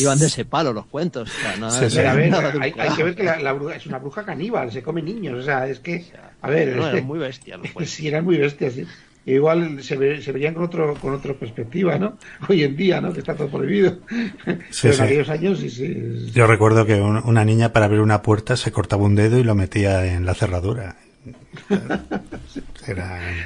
iban, 0.00 0.18
de, 0.18 0.26
ese 0.26 0.44
palo 0.44 0.72
los 0.72 0.86
cuentos. 0.86 1.30
hay, 1.62 2.72
que 2.96 3.04
ver 3.04 3.14
que 3.14 3.22
la, 3.22 3.52
bruja 3.52 3.76
es 3.76 3.86
una 3.86 3.98
bruja 3.98 4.24
caníbal, 4.24 4.72
se 4.72 4.82
come 4.82 5.00
niños. 5.00 5.38
O 5.38 5.42
sea, 5.42 5.68
es 5.68 5.78
que. 5.78 6.04
A 6.42 6.50
ver. 6.50 6.70
eran 6.70 7.04
muy 7.06 7.20
bestias. 7.20 7.60
sí, 7.86 8.08
eran 8.08 8.24
muy 8.24 8.36
bestias. 8.36 8.74
Igual 9.26 9.82
se, 9.82 9.96
verían 9.96 10.54
con 10.54 10.64
otro 10.64 10.94
con 10.94 11.14
otra 11.14 11.34
perspectiva, 11.34 11.98
¿no? 11.98 12.18
Hoy 12.48 12.64
en 12.64 12.76
día, 12.76 13.00
¿no? 13.00 13.12
Que 13.12 13.20
está 13.20 13.36
todo 13.36 13.48
prohibido. 13.48 13.98
Pero 14.82 14.94
en 14.94 15.00
aquellos 15.00 15.28
años 15.30 15.60
sí, 15.60 15.70
sí. 15.70 16.30
Yo 16.34 16.46
recuerdo 16.48 16.84
que 16.84 17.00
una 17.00 17.44
niña 17.44 17.72
para 17.72 17.86
abrir 17.86 18.00
una 18.00 18.22
puerta 18.22 18.56
se 18.56 18.72
cortaba 18.72 19.04
un 19.04 19.14
dedo 19.14 19.38
y 19.38 19.44
lo 19.44 19.54
metía 19.54 20.04
en 20.04 20.26
la 20.26 20.34
cerradura. 20.34 20.96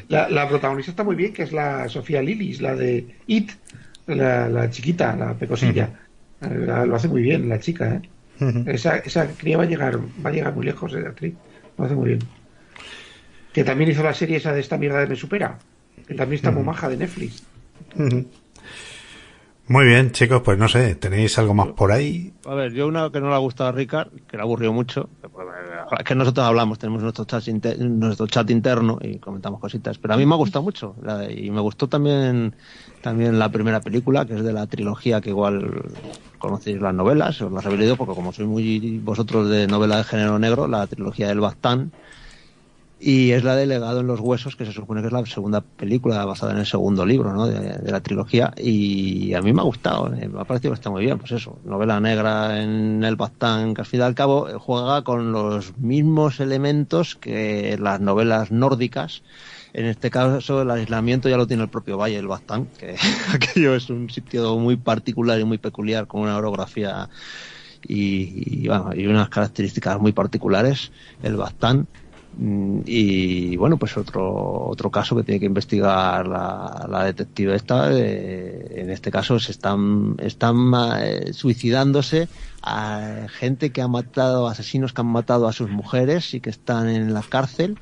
la, 0.08 0.28
la, 0.30 0.48
protagonista 0.48 0.90
está 0.90 1.04
muy 1.04 1.14
bien, 1.14 1.32
que 1.32 1.42
es 1.42 1.52
la 1.52 1.88
Sofía 1.88 2.22
Lilis, 2.22 2.60
la 2.60 2.74
de 2.74 3.06
It, 3.28 3.52
la, 4.08 4.70
chiquita, 4.70 5.14
la 5.16 5.34
pecosilla. 5.34 5.90
lo 6.40 6.94
hace 6.94 7.08
muy 7.08 7.22
bien 7.22 7.48
la 7.48 7.60
chica, 7.60 7.94
¿eh? 7.94 8.02
esa, 8.66 8.98
esa 8.98 9.26
cría 9.28 9.56
va 9.56 9.64
a 9.64 9.66
llegar, 9.66 9.98
va 9.98 10.30
a 10.30 10.32
llegar 10.32 10.54
muy 10.54 10.64
lejos 10.64 10.92
de 10.92 11.00
actriz. 11.00 11.34
Lo 11.76 11.84
hace 11.84 11.94
muy 11.94 12.08
bien. 12.08 12.20
Que 13.52 13.64
también 13.64 13.90
hizo 13.90 14.02
la 14.02 14.14
serie 14.14 14.36
esa 14.36 14.52
de 14.52 14.60
esta 14.60 14.76
mierda 14.76 15.00
de 15.00 15.06
Me 15.06 15.16
Supera. 15.16 15.58
Que 16.06 16.14
también 16.14 16.36
está 16.36 16.50
muy 16.50 16.62
maja 16.62 16.88
de 16.88 16.96
Netflix. 16.96 17.44
Muy 19.68 19.84
bien, 19.84 20.12
chicos, 20.12 20.40
pues 20.42 20.56
no 20.56 20.66
sé, 20.66 20.94
¿tenéis 20.94 21.38
algo 21.38 21.52
más 21.52 21.68
por 21.68 21.92
ahí? 21.92 22.32
A 22.46 22.54
ver, 22.54 22.72
yo 22.72 22.86
una 22.86 23.10
que 23.10 23.20
no 23.20 23.28
le 23.28 23.34
ha 23.34 23.38
gustado 23.38 23.68
a 23.68 23.72
Ricard, 23.72 24.08
que 24.26 24.38
le 24.38 24.42
aburrió 24.42 24.72
mucho, 24.72 25.10
es 25.98 26.04
que 26.04 26.14
nosotros 26.14 26.46
hablamos, 26.46 26.78
tenemos 26.78 27.02
nuestro 27.02 27.26
chat, 27.26 27.46
nuestro 27.48 28.26
chat 28.28 28.48
interno 28.48 28.98
y 29.02 29.18
comentamos 29.18 29.60
cositas, 29.60 29.98
pero 29.98 30.14
a 30.14 30.16
mí 30.16 30.24
me 30.24 30.32
ha 30.32 30.38
gustado 30.38 30.62
mucho 30.62 30.96
y 31.28 31.50
me 31.50 31.60
gustó 31.60 31.86
también 31.86 32.54
también 33.02 33.38
la 33.38 33.50
primera 33.50 33.80
película, 33.80 34.26
que 34.26 34.34
es 34.34 34.42
de 34.42 34.52
la 34.52 34.66
trilogía 34.66 35.20
que 35.20 35.30
igual 35.30 35.82
conocéis 36.38 36.80
las 36.80 36.94
novelas, 36.94 37.40
os 37.40 37.52
las 37.52 37.66
he 37.66 37.76
leído 37.76 37.96
porque 37.96 38.14
como 38.14 38.32
sois 38.32 38.48
muy 38.48 38.98
vosotros 38.98 39.48
de 39.48 39.66
novela 39.66 39.98
de 39.98 40.04
género 40.04 40.38
negro, 40.38 40.68
la 40.68 40.86
trilogía 40.86 41.28
del 41.28 41.40
Bastán, 41.40 41.92
y 43.00 43.30
es 43.30 43.44
la 43.44 43.54
de 43.54 43.66
Legado 43.66 44.00
en 44.00 44.08
los 44.08 44.18
Huesos, 44.18 44.56
que 44.56 44.66
se 44.66 44.72
supone 44.72 45.00
que 45.00 45.06
es 45.06 45.12
la 45.12 45.24
segunda 45.24 45.60
película 45.60 46.24
basada 46.24 46.52
en 46.52 46.58
el 46.58 46.66
segundo 46.66 47.06
libro 47.06 47.32
¿no? 47.32 47.46
de, 47.46 47.90
la 47.90 48.00
trilogía, 48.00 48.52
y 48.56 49.34
a 49.34 49.42
mí 49.42 49.52
me 49.52 49.60
ha 49.60 49.64
gustado, 49.64 50.12
eh, 50.14 50.28
me 50.28 50.40
ha 50.40 50.44
parecido 50.44 50.72
que 50.72 50.78
está 50.78 50.90
muy 50.90 51.04
bien, 51.04 51.18
pues 51.18 51.32
eso, 51.32 51.58
novela 51.64 52.00
negra 52.00 52.60
en 52.60 53.04
el 53.04 53.16
Bastán, 53.16 53.74
que 53.74 53.82
al 53.82 53.86
fin 53.86 54.00
y 54.00 54.02
al 54.02 54.14
cabo 54.14 54.48
eh, 54.48 54.54
juega 54.58 55.02
con 55.02 55.30
los 55.32 55.76
mismos 55.78 56.40
elementos 56.40 57.14
que 57.14 57.76
las 57.80 58.00
novelas 58.00 58.50
nórdicas, 58.50 59.22
en 59.78 59.86
este 59.86 60.10
caso, 60.10 60.62
el 60.62 60.70
aislamiento 60.72 61.28
ya 61.28 61.36
lo 61.36 61.46
tiene 61.46 61.62
el 61.62 61.68
propio 61.68 61.96
Valle, 61.96 62.16
el 62.16 62.26
Bastán, 62.26 62.66
que 62.80 62.96
aquello 63.32 63.76
es 63.76 63.88
un 63.90 64.10
sitio 64.10 64.58
muy 64.58 64.76
particular 64.76 65.38
y 65.38 65.44
muy 65.44 65.58
peculiar, 65.58 66.08
con 66.08 66.22
una 66.22 66.36
orografía 66.36 67.08
y, 67.86 68.66
bueno, 68.66 68.90
y 68.92 69.06
unas 69.06 69.28
características 69.28 70.00
muy 70.00 70.10
particulares, 70.10 70.90
el 71.22 71.36
Bastán. 71.36 71.86
Mm, 72.36 72.80
y 72.86 73.56
bueno, 73.56 73.76
pues 73.76 73.96
otro 73.96 74.66
otro 74.66 74.90
caso 74.90 75.14
que 75.14 75.22
tiene 75.22 75.38
que 75.38 75.46
investigar 75.46 76.26
la, 76.26 77.04
detective 77.04 77.54
esta, 77.54 77.88
eh, 77.92 78.82
en 78.82 78.90
este 78.90 79.12
caso 79.12 79.38
se 79.38 79.52
están, 79.52 80.16
están 80.18 80.72
eh, 81.00 81.32
suicidándose 81.32 82.28
a 82.62 83.26
gente 83.30 83.70
que 83.70 83.80
ha 83.80 83.88
matado, 83.88 84.48
asesinos 84.48 84.92
que 84.92 85.02
han 85.02 85.06
matado 85.06 85.46
a 85.46 85.52
sus 85.52 85.70
mujeres 85.70 86.34
y 86.34 86.40
que 86.40 86.50
están 86.50 86.88
en 86.88 87.14
la 87.14 87.22
cárcel 87.22 87.78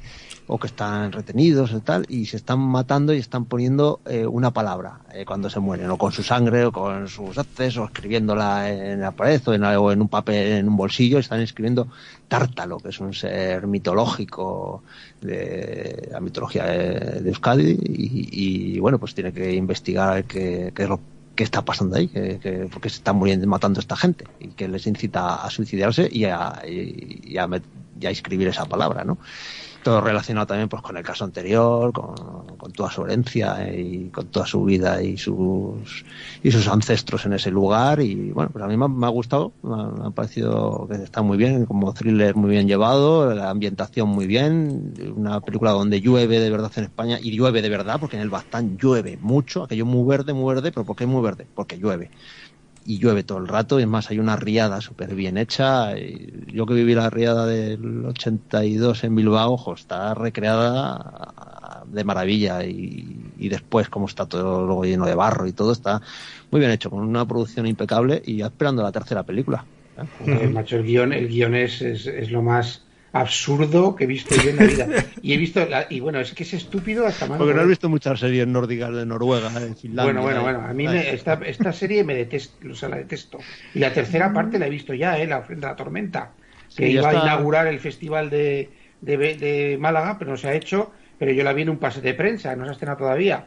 o 0.48 0.58
que 0.58 0.68
están 0.68 1.10
retenidos 1.12 1.72
y 1.72 1.80
tal, 1.80 2.06
y 2.08 2.26
se 2.26 2.36
están 2.36 2.60
matando 2.60 3.12
y 3.12 3.18
están 3.18 3.46
poniendo 3.46 4.00
eh, 4.06 4.26
una 4.26 4.52
palabra 4.52 5.00
eh, 5.12 5.24
cuando 5.24 5.50
se 5.50 5.58
mueren, 5.58 5.90
o 5.90 5.98
con 5.98 6.12
su 6.12 6.22
sangre, 6.22 6.66
o 6.66 6.72
con 6.72 7.08
sus 7.08 7.36
haces, 7.36 7.76
o 7.78 7.86
escribiéndola 7.86 8.70
en 8.70 9.00
la 9.00 9.10
pared, 9.10 9.40
o 9.46 9.54
en, 9.54 9.64
o 9.64 9.90
en 9.90 10.00
un 10.00 10.08
papel, 10.08 10.52
en 10.52 10.68
un 10.68 10.76
bolsillo, 10.76 11.18
están 11.18 11.40
escribiendo 11.40 11.88
Tártalo, 12.28 12.78
que 12.78 12.90
es 12.90 13.00
un 13.00 13.12
ser 13.12 13.66
mitológico 13.66 14.82
de 15.20 16.08
la 16.12 16.20
mitología 16.20 16.64
de, 16.64 17.28
Euskadi, 17.28 17.76
y, 17.82 18.78
bueno, 18.78 18.98
pues 18.98 19.14
tiene 19.14 19.32
que 19.32 19.52
investigar 19.52 20.24
qué, 20.24 20.72
es 20.76 20.88
lo 20.88 21.00
está 21.36 21.62
pasando 21.64 21.96
ahí, 21.96 22.08
que, 22.08 22.68
porque 22.72 22.88
se 22.88 22.96
están 22.96 23.16
muriendo, 23.16 23.46
matando 23.46 23.80
a 23.80 23.82
esta 23.82 23.96
gente, 23.96 24.24
y 24.38 24.48
que 24.48 24.68
les 24.68 24.86
incita 24.86 25.44
a 25.44 25.50
suicidarse 25.50 26.08
y 26.10 26.24
a, 26.24 26.62
y 26.64 27.36
a, 27.36 27.48
y 28.00 28.06
a 28.06 28.10
escribir 28.10 28.48
esa 28.48 28.64
palabra, 28.64 29.04
¿no? 29.04 29.18
Todo 29.86 30.00
relacionado 30.00 30.48
también 30.48 30.68
pues 30.68 30.82
con 30.82 30.96
el 30.96 31.04
caso 31.04 31.22
anterior, 31.22 31.92
con, 31.92 32.72
toda 32.72 32.90
su 32.90 33.04
herencia 33.04 33.72
y 33.72 34.08
con 34.08 34.26
toda 34.26 34.44
su 34.44 34.64
vida 34.64 35.00
y 35.00 35.16
sus 35.16 36.04
y 36.42 36.50
sus 36.50 36.66
ancestros 36.66 37.24
en 37.24 37.34
ese 37.34 37.52
lugar 37.52 38.00
y 38.00 38.32
bueno, 38.32 38.50
pues 38.50 38.64
a 38.64 38.66
mí 38.66 38.76
me, 38.76 39.06
ha 39.06 39.10
gustado, 39.10 39.52
me 39.62 40.08
ha, 40.08 40.10
parecido 40.10 40.88
que 40.90 40.96
está 40.96 41.22
muy 41.22 41.38
bien, 41.38 41.66
como 41.66 41.94
thriller 41.94 42.34
muy 42.34 42.50
bien 42.50 42.66
llevado, 42.66 43.32
la 43.32 43.48
ambientación 43.50 44.08
muy 44.08 44.26
bien, 44.26 44.92
una 45.14 45.40
película 45.40 45.70
donde 45.70 46.00
llueve 46.00 46.40
de 46.40 46.50
verdad 46.50 46.72
en 46.74 46.82
España 46.82 47.20
y 47.22 47.36
llueve 47.36 47.62
de 47.62 47.68
verdad 47.68 47.98
porque 48.00 48.16
en 48.16 48.22
el 48.22 48.30
Bastán 48.30 48.76
llueve 48.78 49.16
mucho, 49.22 49.62
aquello 49.62 49.86
muy 49.86 50.04
verde, 50.04 50.32
muy 50.32 50.52
verde, 50.52 50.72
pero 50.72 50.84
¿por 50.84 50.96
qué 50.96 51.06
muy 51.06 51.22
verde? 51.22 51.46
Porque 51.54 51.78
llueve 51.78 52.10
y 52.86 52.98
llueve 52.98 53.24
todo 53.24 53.38
el 53.38 53.48
rato. 53.48 53.78
Y 53.78 53.82
es 53.82 53.88
más, 53.88 54.10
hay 54.10 54.18
una 54.18 54.36
riada 54.36 54.80
súper 54.80 55.14
bien 55.14 55.36
hecha. 55.36 55.94
Yo 56.46 56.66
que 56.66 56.74
viví 56.74 56.94
la 56.94 57.10
riada 57.10 57.46
del 57.46 58.04
82 58.06 59.04
en 59.04 59.16
Bilbao, 59.16 59.52
ojo, 59.52 59.74
está 59.74 60.14
recreada 60.14 61.84
de 61.86 62.04
maravilla. 62.04 62.64
Y, 62.64 63.48
después, 63.48 63.88
como 63.88 64.06
está 64.06 64.26
todo 64.26 64.64
luego 64.66 64.84
lleno 64.84 65.06
de 65.06 65.14
barro 65.14 65.46
y 65.46 65.52
todo, 65.52 65.72
está 65.72 66.00
muy 66.50 66.60
bien 66.60 66.72
hecho, 66.72 66.90
con 66.90 67.00
una 67.00 67.26
producción 67.26 67.66
impecable 67.66 68.22
y 68.24 68.42
esperando 68.42 68.82
la 68.82 68.92
tercera 68.92 69.22
película. 69.24 69.64
¿eh? 70.26 70.48
macho, 70.48 70.76
el 70.76 70.84
guion, 70.84 71.12
el 71.12 71.28
guion 71.28 71.54
es, 71.54 71.82
es 71.82 72.30
lo 72.30 72.42
más 72.42 72.85
absurdo 73.20 73.96
que 73.96 74.04
he 74.04 74.06
visto 74.06 74.34
yo 74.36 74.50
en 74.50 74.56
la 74.56 74.64
vida. 74.64 74.88
Y 75.22 75.32
he 75.32 75.36
visto, 75.36 75.66
y 75.90 76.00
bueno, 76.00 76.20
es 76.20 76.32
que 76.32 76.44
es 76.44 76.54
estúpido 76.54 77.06
hasta 77.06 77.26
más. 77.26 77.38
Porque 77.38 77.54
no 77.54 77.62
has 77.62 77.68
visto 77.68 77.88
muchas 77.88 78.20
series 78.20 78.46
nórdicas 78.46 78.94
de 78.94 79.06
Noruega, 79.06 79.48
de 79.50 79.74
Finlandia. 79.74 80.04
Bueno, 80.04 80.22
bueno, 80.22 80.42
bueno, 80.42 80.60
a 80.60 80.72
mí 80.72 80.86
esta, 80.86 81.34
esta 81.44 81.72
serie 81.72 82.04
me 82.04 82.14
detesto, 82.14 82.68
o 82.70 82.74
sea, 82.74 82.88
la 82.88 82.96
detesto. 82.96 83.38
Y 83.74 83.80
la 83.80 83.92
tercera 83.92 84.32
parte 84.32 84.58
la 84.58 84.66
he 84.66 84.70
visto 84.70 84.94
ya, 84.94 85.18
¿eh? 85.18 85.26
La 85.26 85.38
ofrenda 85.38 85.68
de 85.68 85.72
la 85.72 85.76
tormenta, 85.76 86.32
que 86.76 86.88
iba 86.88 87.10
a 87.10 87.14
inaugurar 87.14 87.66
el 87.66 87.80
festival 87.80 88.30
de, 88.30 88.70
de, 89.00 89.16
de, 89.16 89.78
Málaga, 89.78 90.16
pero 90.18 90.32
no 90.32 90.36
se 90.36 90.48
ha 90.48 90.54
hecho, 90.54 90.92
pero 91.18 91.32
yo 91.32 91.42
la 91.44 91.52
vi 91.52 91.62
en 91.62 91.70
un 91.70 91.78
pase 91.78 92.00
de 92.00 92.14
prensa, 92.14 92.54
no 92.56 92.64
se 92.64 92.70
ha 92.70 92.72
estrenado 92.72 92.98
todavía. 92.98 93.46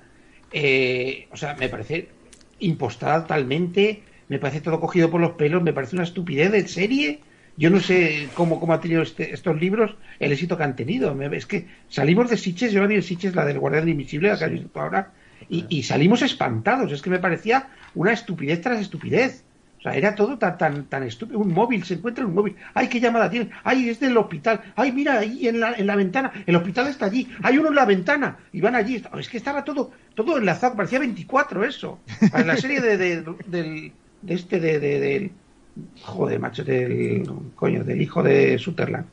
Eh, 0.51 1.27
o 1.31 1.37
sea, 1.37 1.55
me 1.55 1.69
parece 1.69 2.09
impostada 2.59 3.21
totalmente, 3.21 4.03
me 4.27 4.39
parece 4.39 4.61
todo 4.61 4.79
cogido 4.79 5.09
por 5.09 5.21
los 5.21 5.31
pelos, 5.31 5.61
me 5.63 5.73
parece 5.73 5.95
una 5.95 6.03
estupidez 6.03 6.51
de 6.51 6.67
serie 6.67 7.19
yo 7.60 7.69
no 7.69 7.81
sé 7.81 8.30
cómo, 8.36 8.57
cómo 8.57 8.72
ha 8.72 8.80
tenido 8.80 9.02
este, 9.02 9.34
estos 9.34 9.60
libros 9.60 9.94
el 10.19 10.31
éxito 10.31 10.56
que 10.57 10.64
han 10.64 10.77
tenido. 10.77 11.14
Es 11.34 11.45
que 11.45 11.68
salimos 11.90 12.30
de 12.30 12.38
Siches, 12.38 12.72
yo 12.72 12.80
la 12.80 12.88
vi 12.88 12.95
en 12.95 13.03
Siches, 13.03 13.36
la 13.36 13.44
del 13.44 13.60
Guardián 13.60 13.90
Invisible, 13.90 14.30
la 14.30 14.38
que 14.38 14.45
has 14.45 14.52
visto 14.52 14.80
ahora, 14.80 15.11
y, 15.49 15.84
salimos 15.84 16.22
espantados. 16.22 16.90
Es 16.94 17.02
que 17.02 17.10
me 17.10 17.19
parecía 17.19 17.68
una 17.95 18.14
estupidez 18.14 18.61
tras 18.61 18.80
estupidez. 18.80 19.44
O 19.77 19.81
sea, 19.81 19.94
era 19.94 20.15
todo 20.15 20.38
tan, 20.38 20.57
tan, 20.57 20.86
tan 20.86 21.03
estúpido. 21.03 21.38
Un 21.40 21.52
móvil, 21.53 21.84
se 21.84 21.95
encuentra 21.95 22.26
un 22.26 22.34
móvil. 22.34 22.56
Ay, 22.73 22.88
qué 22.88 23.02
llamada 23.02 23.30
tiene. 23.30 23.49
Ay, 23.65 23.90
es 23.90 23.99
del 23.99 24.15
hospital. 24.15 24.61
Ay, 24.77 24.94
mira, 24.94 25.19
ahí 25.19 25.49
en 25.49 25.60
la, 25.60 25.73
en 25.73 25.86
la 25.86 25.98
ventana. 25.98 26.31
El 26.45 26.56
hospital 26.56 26.88
está 26.88 27.07
allí. 27.07 27.27
Hay 27.44 27.57
uno 27.57 27.69
en 27.69 27.76
la 27.76 27.86
ventana. 27.86 28.38
Y 28.53 28.61
van 28.61 28.76
allí. 28.76 29.03
Es 29.18 29.27
que 29.27 29.38
estaba 29.38 29.65
todo, 29.65 29.91
todo 30.15 30.38
enlazado. 30.38 30.77
Parecía 30.77 30.99
24 30.99 31.65
eso. 31.65 31.99
En 32.34 32.48
la 32.48 32.56
serie 32.56 32.80
de, 32.80 32.98
de, 32.98 33.22
de, 33.48 33.91
de 34.22 34.34
este, 34.34 34.60
de, 34.60 34.80
de, 34.80 35.31
Joder, 36.03 36.39
macho, 36.39 36.64
del 36.64 37.30
coño, 37.56 37.84
del 37.84 38.01
hijo 38.01 38.23
de 38.23 38.57
Sutherland. 38.57 39.06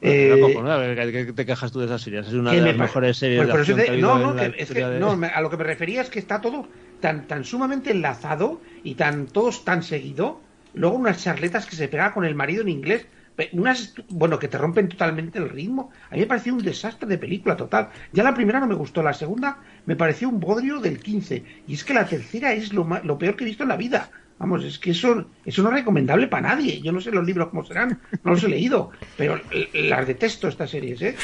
eh, 0.00 1.32
te 1.34 1.46
quejas 1.46 1.70
tú 1.70 1.80
de 1.80 1.86
esas 1.86 2.00
series? 2.00 2.26
Es 2.26 2.32
una 2.32 2.52
de 2.52 2.60
las 2.60 2.76
mejores 2.76 3.16
series 3.16 3.46
pues 3.46 3.66
de 3.76 3.98
No, 3.98 4.18
no, 4.18 4.34
no, 4.34 5.26
a 5.26 5.40
lo 5.40 5.50
que 5.50 5.56
me 5.56 5.64
refería 5.64 6.00
es 6.00 6.10
que 6.10 6.18
está 6.18 6.40
todo 6.40 6.68
tan, 7.00 7.26
tan 7.26 7.44
sumamente 7.44 7.90
enlazado 7.90 8.60
y 8.82 8.94
tan 8.94 9.26
todos 9.26 9.64
tan 9.64 9.82
seguido. 9.82 10.40
Luego 10.74 10.96
unas 10.96 11.22
charletas 11.22 11.66
que 11.66 11.76
se 11.76 11.88
pega 11.88 12.12
con 12.12 12.24
el 12.24 12.34
marido 12.34 12.62
en 12.62 12.68
inglés, 12.68 13.06
unas, 13.52 13.94
bueno, 14.08 14.38
que 14.38 14.48
te 14.48 14.58
rompen 14.58 14.88
totalmente 14.88 15.38
el 15.38 15.48
ritmo. 15.48 15.90
A 16.10 16.14
mí 16.14 16.20
me 16.20 16.26
pareció 16.26 16.54
un 16.54 16.62
desastre 16.62 17.08
de 17.08 17.18
película 17.18 17.56
total. 17.56 17.88
Ya 18.12 18.22
la 18.22 18.34
primera 18.34 18.60
no 18.60 18.66
me 18.66 18.74
gustó, 18.74 19.02
la 19.02 19.14
segunda 19.14 19.58
me 19.86 19.96
pareció 19.96 20.28
un 20.28 20.40
bodrio 20.40 20.78
del 20.80 21.00
15. 21.00 21.44
Y 21.66 21.74
es 21.74 21.84
que 21.84 21.94
la 21.94 22.06
tercera 22.06 22.52
es 22.52 22.72
lo, 22.72 22.86
lo 23.02 23.18
peor 23.18 23.36
que 23.36 23.44
he 23.44 23.46
visto 23.46 23.62
en 23.62 23.70
la 23.70 23.76
vida. 23.76 24.10
Vamos, 24.40 24.64
es 24.64 24.78
que 24.78 24.92
eso, 24.92 25.26
eso 25.44 25.62
no 25.62 25.68
es 25.68 25.74
recomendable 25.74 26.26
para 26.26 26.48
nadie. 26.48 26.80
Yo 26.80 26.92
no 26.92 27.00
sé 27.02 27.10
los 27.10 27.26
libros 27.26 27.50
cómo 27.50 27.62
serán, 27.62 28.00
no 28.24 28.30
los 28.30 28.42
he 28.42 28.48
leído, 28.48 28.90
pero 29.18 29.38
las 29.74 30.06
detesto 30.06 30.48
estas 30.48 30.70
series, 30.70 31.02
¿eh? 31.02 31.14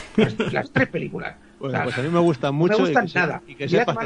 Las, 0.53 0.71
tres 0.71 0.89
películas. 0.89 1.35
Bueno, 1.59 1.85
pues 1.85 1.97
a 1.97 2.03
mí 2.03 2.11
me 2.11 2.19
gustan 2.19 2.55
mucho. 2.55 2.75
No 2.75 2.81
me 2.81 2.85
gustan 2.85 3.09
nada. 3.15 3.43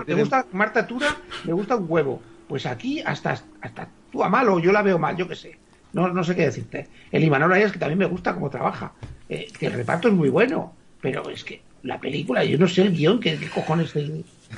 Me 0.06 0.14
gusta 0.14 0.46
Marta 0.52 0.86
Tura, 0.86 1.16
me 1.42 1.52
gusta 1.52 1.74
un 1.74 1.86
huevo. 1.88 2.22
Pues 2.46 2.64
aquí 2.64 3.00
hasta, 3.00 3.42
hasta 3.60 3.88
tú 4.12 4.22
a 4.22 4.28
malo, 4.28 4.60
yo 4.60 4.70
la 4.70 4.82
veo 4.82 5.00
mal, 5.00 5.16
yo 5.16 5.26
qué 5.26 5.34
sé. 5.34 5.58
No, 5.92 6.06
no 6.12 6.22
sé 6.22 6.36
qué 6.36 6.42
decirte. 6.42 6.86
El 7.10 7.24
Imanol 7.24 7.56
es 7.56 7.72
que 7.72 7.80
también 7.80 7.98
me 7.98 8.06
gusta 8.06 8.34
cómo 8.34 8.50
trabaja. 8.50 8.92
Eh, 9.28 9.48
que 9.58 9.66
el 9.66 9.72
reparto 9.72 10.06
es 10.06 10.14
muy 10.14 10.28
bueno, 10.28 10.76
pero 11.00 11.28
es 11.28 11.42
que 11.42 11.60
la 11.82 11.98
película, 11.98 12.44
yo 12.44 12.56
no 12.56 12.68
sé 12.68 12.82
el 12.82 12.92
guion, 12.92 13.18
qué, 13.18 13.36
cojones. 13.52 13.92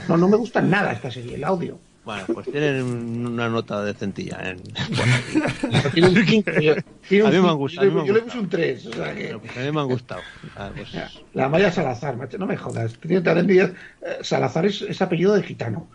No, 0.06 0.18
no 0.18 0.28
me 0.28 0.36
gusta 0.36 0.60
nada 0.60 0.92
esta 0.92 1.10
serie, 1.10 1.36
el 1.36 1.44
audio. 1.44 1.78
Bueno, 2.04 2.24
pues 2.34 2.50
tienen 2.50 3.26
una 3.26 3.48
nota 3.48 3.84
de 3.84 3.94
centilla. 3.94 4.38
En... 4.42 4.60
tiene 5.94 6.08
un 6.08 6.26
5. 6.26 6.50
a 6.50 7.30
mí 7.30 7.40
me 7.40 7.48
han 7.48 7.56
gustado. 7.56 7.88
Yo, 7.88 8.04
yo 8.04 8.12
le 8.12 8.22
puse 8.22 8.38
un 8.38 8.48
3. 8.48 8.86
O 8.86 8.92
sea 8.92 9.14
que... 9.14 9.38
pues 9.38 9.56
a 9.56 9.60
mí 9.60 9.70
me 9.70 9.80
han 9.80 9.86
gustado. 9.86 10.20
Ah, 10.56 10.70
pues... 10.74 10.90
La 11.34 11.48
Maya 11.48 11.70
Salazar, 11.70 12.16
macho, 12.16 12.38
no 12.38 12.46
me 12.46 12.56
jodas. 12.56 12.98
Eh, 13.04 13.74
Salazar 14.22 14.66
es, 14.66 14.82
es 14.82 15.00
apellido 15.00 15.34
de 15.34 15.42
gitano. 15.44 15.88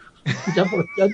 Ya, 0.56 0.66
por, 0.66 0.86
ya, 0.98 1.08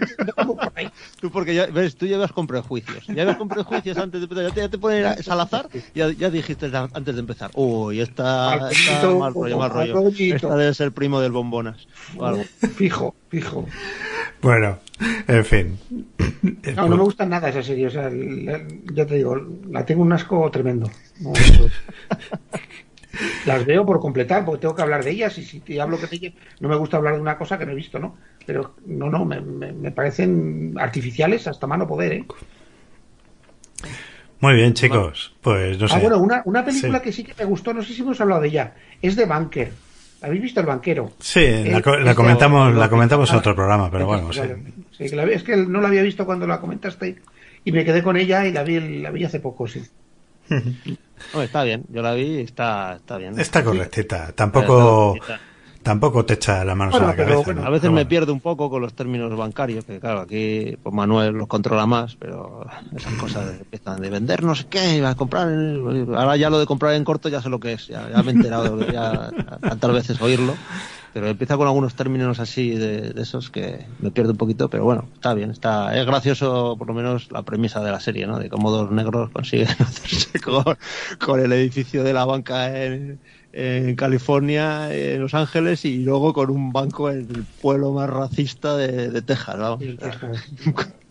por 0.45 0.71
ahí. 0.75 0.89
Tú 1.19 1.31
porque 1.31 1.55
ya 1.55 1.67
ves, 1.67 1.95
tú 1.95 2.05
llevas 2.05 2.31
con 2.31 2.47
prejuicios. 2.47 3.05
Ya 3.07 3.25
vas 3.25 3.37
con 3.37 3.47
prejuicios 3.47 3.97
antes 3.97 4.21
de 4.21 4.25
empezar. 4.25 4.43
Ya 4.45 4.53
te, 4.53 4.61
ya 4.61 4.69
te 4.69 4.77
ponen 4.77 5.23
Salazar 5.23 5.69
ya, 5.93 6.11
ya 6.11 6.29
dijiste 6.29 6.71
antes 6.73 7.15
de 7.15 7.19
empezar. 7.19 7.51
Uy, 7.55 8.01
está, 8.01 8.69
está 8.69 9.09
mal 9.09 9.33
rollo, 9.33 9.57
mal 9.57 9.69
rollo. 9.69 10.09
Esta 10.09 10.55
debe 10.55 10.73
ser 10.73 10.91
primo 10.91 11.19
del 11.21 11.31
bombonas. 11.31 11.87
Vale. 12.15 12.43
Fijo, 12.43 13.15
fijo. 13.29 13.67
Bueno, 14.41 14.79
en 15.27 15.45
fin. 15.45 15.79
No, 16.75 16.89
no 16.89 16.97
me 16.97 17.03
gusta 17.03 17.25
nada 17.25 17.49
esa 17.49 17.63
serie. 17.63 17.87
O 17.87 17.91
sea, 17.91 18.11
ya 18.93 19.05
te 19.05 19.15
digo, 19.15 19.35
la 19.69 19.85
tengo 19.85 20.01
un 20.01 20.13
asco 20.13 20.49
tremendo. 20.51 20.89
las 23.45 23.65
veo 23.65 23.85
por 23.85 23.99
completar, 23.99 24.45
porque 24.45 24.61
tengo 24.61 24.75
que 24.75 24.81
hablar 24.81 25.03
de 25.03 25.11
ellas 25.11 25.37
y 25.37 25.43
si 25.43 25.59
te 25.59 25.79
hablo 25.79 25.99
que 25.99 26.07
te, 26.07 26.33
no 26.59 26.69
me 26.69 26.75
gusta 26.75 26.97
hablar 26.97 27.15
de 27.15 27.21
una 27.21 27.37
cosa 27.37 27.57
que 27.57 27.65
no 27.65 27.71
he 27.71 27.75
visto, 27.75 27.99
¿no? 27.99 28.17
Pero 28.45 28.75
no, 28.85 29.09
no, 29.09 29.25
me, 29.25 29.39
me, 29.41 29.91
parecen 29.91 30.75
artificiales 30.77 31.47
hasta 31.47 31.67
mano 31.67 31.87
poder, 31.87 32.13
¿eh? 32.13 32.25
Muy 34.39 34.55
bien, 34.55 34.73
chicos. 34.73 35.33
Pues 35.41 35.79
no 35.79 35.85
ah, 35.85 35.89
sé. 35.89 35.95
Ah, 35.95 35.99
bueno, 35.99 36.17
una, 36.19 36.41
una 36.45 36.65
película 36.65 37.01
que 37.01 37.13
sí 37.13 37.23
que 37.23 37.33
me 37.37 37.45
gustó, 37.45 37.73
no 37.73 37.81
sé 37.81 37.93
si 37.93 38.01
hemos 38.01 38.19
hablado 38.19 38.41
de 38.41 38.49
ella, 38.49 38.73
es 39.01 39.15
de 39.15 39.25
Bunker. 39.25 39.71
¿Habéis 40.23 40.41
visto 40.41 40.61
el 40.61 40.65
banquero? 40.65 41.11
Sí, 41.19 41.65
la, 41.65 41.81
comentamos, 42.15 42.73
la 42.73 42.89
comentamos 42.89 43.29
en 43.29 43.35
otro 43.35 43.53
programa, 43.53 43.91
pero 43.91 44.05
bueno, 44.05 44.31
sí. 44.31 44.41
es 44.97 45.43
que 45.43 45.57
no 45.57 45.81
la 45.81 45.89
había 45.89 46.01
visto 46.01 46.25
cuando 46.25 46.47
la 46.47 46.61
comentaste 46.61 47.17
y 47.65 47.71
me 47.73 47.83
quedé 47.83 48.01
con 48.01 48.15
ella 48.15 48.45
y 48.47 48.53
la 48.53 48.63
vi, 48.63 49.01
la 49.01 49.11
vi 49.11 49.25
hace 49.25 49.41
poco, 49.41 49.67
sí. 49.67 49.83
está 51.41 51.63
bien, 51.65 51.83
yo 51.89 52.01
la 52.01 52.13
vi 52.13 52.23
y 52.23 52.41
está, 52.41 52.95
está 52.95 53.17
bien. 53.17 53.37
Está 53.37 53.65
correctita, 53.65 54.31
tampoco 54.31 55.17
tampoco 55.83 56.25
te 56.25 56.35
echa 56.35 56.63
la 56.63 56.75
mano 56.75 56.95
a 56.95 56.99
la 56.99 57.15
cabeza. 57.15 57.51
a 57.63 57.69
veces 57.69 57.91
me 57.91 58.05
pierdo 58.05 58.33
un 58.33 58.39
poco 58.39 58.69
con 58.69 58.81
los 58.81 58.93
términos 58.93 59.35
bancarios, 59.35 59.85
que 59.85 59.99
claro, 59.99 60.21
aquí 60.21 60.77
pues 60.81 60.95
Manuel 60.95 61.33
los 61.33 61.47
controla 61.47 61.85
más, 61.85 62.15
pero 62.15 62.65
esas 62.95 63.13
cosas 63.15 63.59
empiezan 63.59 64.01
de 64.01 64.09
vender 64.09 64.43
no 64.43 64.55
sé 64.55 64.65
qué, 64.69 65.05
a 65.05 65.15
comprar, 65.15 65.49
ahora 66.15 66.37
ya 66.37 66.49
lo 66.49 66.59
de 66.59 66.65
comprar 66.65 66.95
en 66.95 67.03
corto 67.03 67.29
ya 67.29 67.41
sé 67.41 67.49
lo 67.49 67.59
que 67.59 67.73
es, 67.73 67.87
ya, 67.87 68.07
me 68.23 68.31
he 68.31 68.33
enterado 68.33 68.77
de 68.77 68.91
ya 68.91 69.29
tantas 69.61 69.93
veces 69.93 70.21
oírlo, 70.21 70.55
pero 71.13 71.27
empieza 71.27 71.57
con 71.57 71.67
algunos 71.67 71.93
términos 71.95 72.39
así 72.39 72.71
de, 72.71 73.13
esos 73.21 73.49
que 73.49 73.85
me 73.99 74.09
pierdo 74.09 74.31
un 74.31 74.37
poquito, 74.37 74.69
pero 74.69 74.85
bueno, 74.85 75.05
está 75.13 75.33
bien, 75.33 75.51
está 75.51 75.95
es 75.99 76.05
gracioso 76.05 76.75
por 76.77 76.87
lo 76.87 76.93
menos 76.93 77.31
la 77.31 77.43
premisa 77.43 77.83
de 77.83 77.91
la 77.91 77.99
serie, 77.99 78.25
¿no? 78.25 78.39
De 78.39 78.49
cómo 78.49 78.71
dos 78.71 78.89
negros 78.89 79.29
consiguen 79.31 79.67
hacerse 79.79 80.39
con, 80.39 80.77
con 81.19 81.39
el 81.41 81.51
edificio 81.51 82.03
de 82.03 82.13
la 82.13 82.25
banca 82.25 82.83
en 82.83 83.19
en 83.53 83.95
California, 83.95 84.93
en 84.93 85.21
Los 85.21 85.35
Ángeles 85.35 85.85
y 85.85 85.99
luego 85.99 86.33
con 86.33 86.49
un 86.49 86.73
banco 86.73 87.11
en 87.11 87.19
el 87.19 87.45
pueblo 87.61 87.91
más 87.91 88.09
racista 88.09 88.75
de, 88.75 89.21
Texas. 89.21 89.55
¿no? 89.57 89.79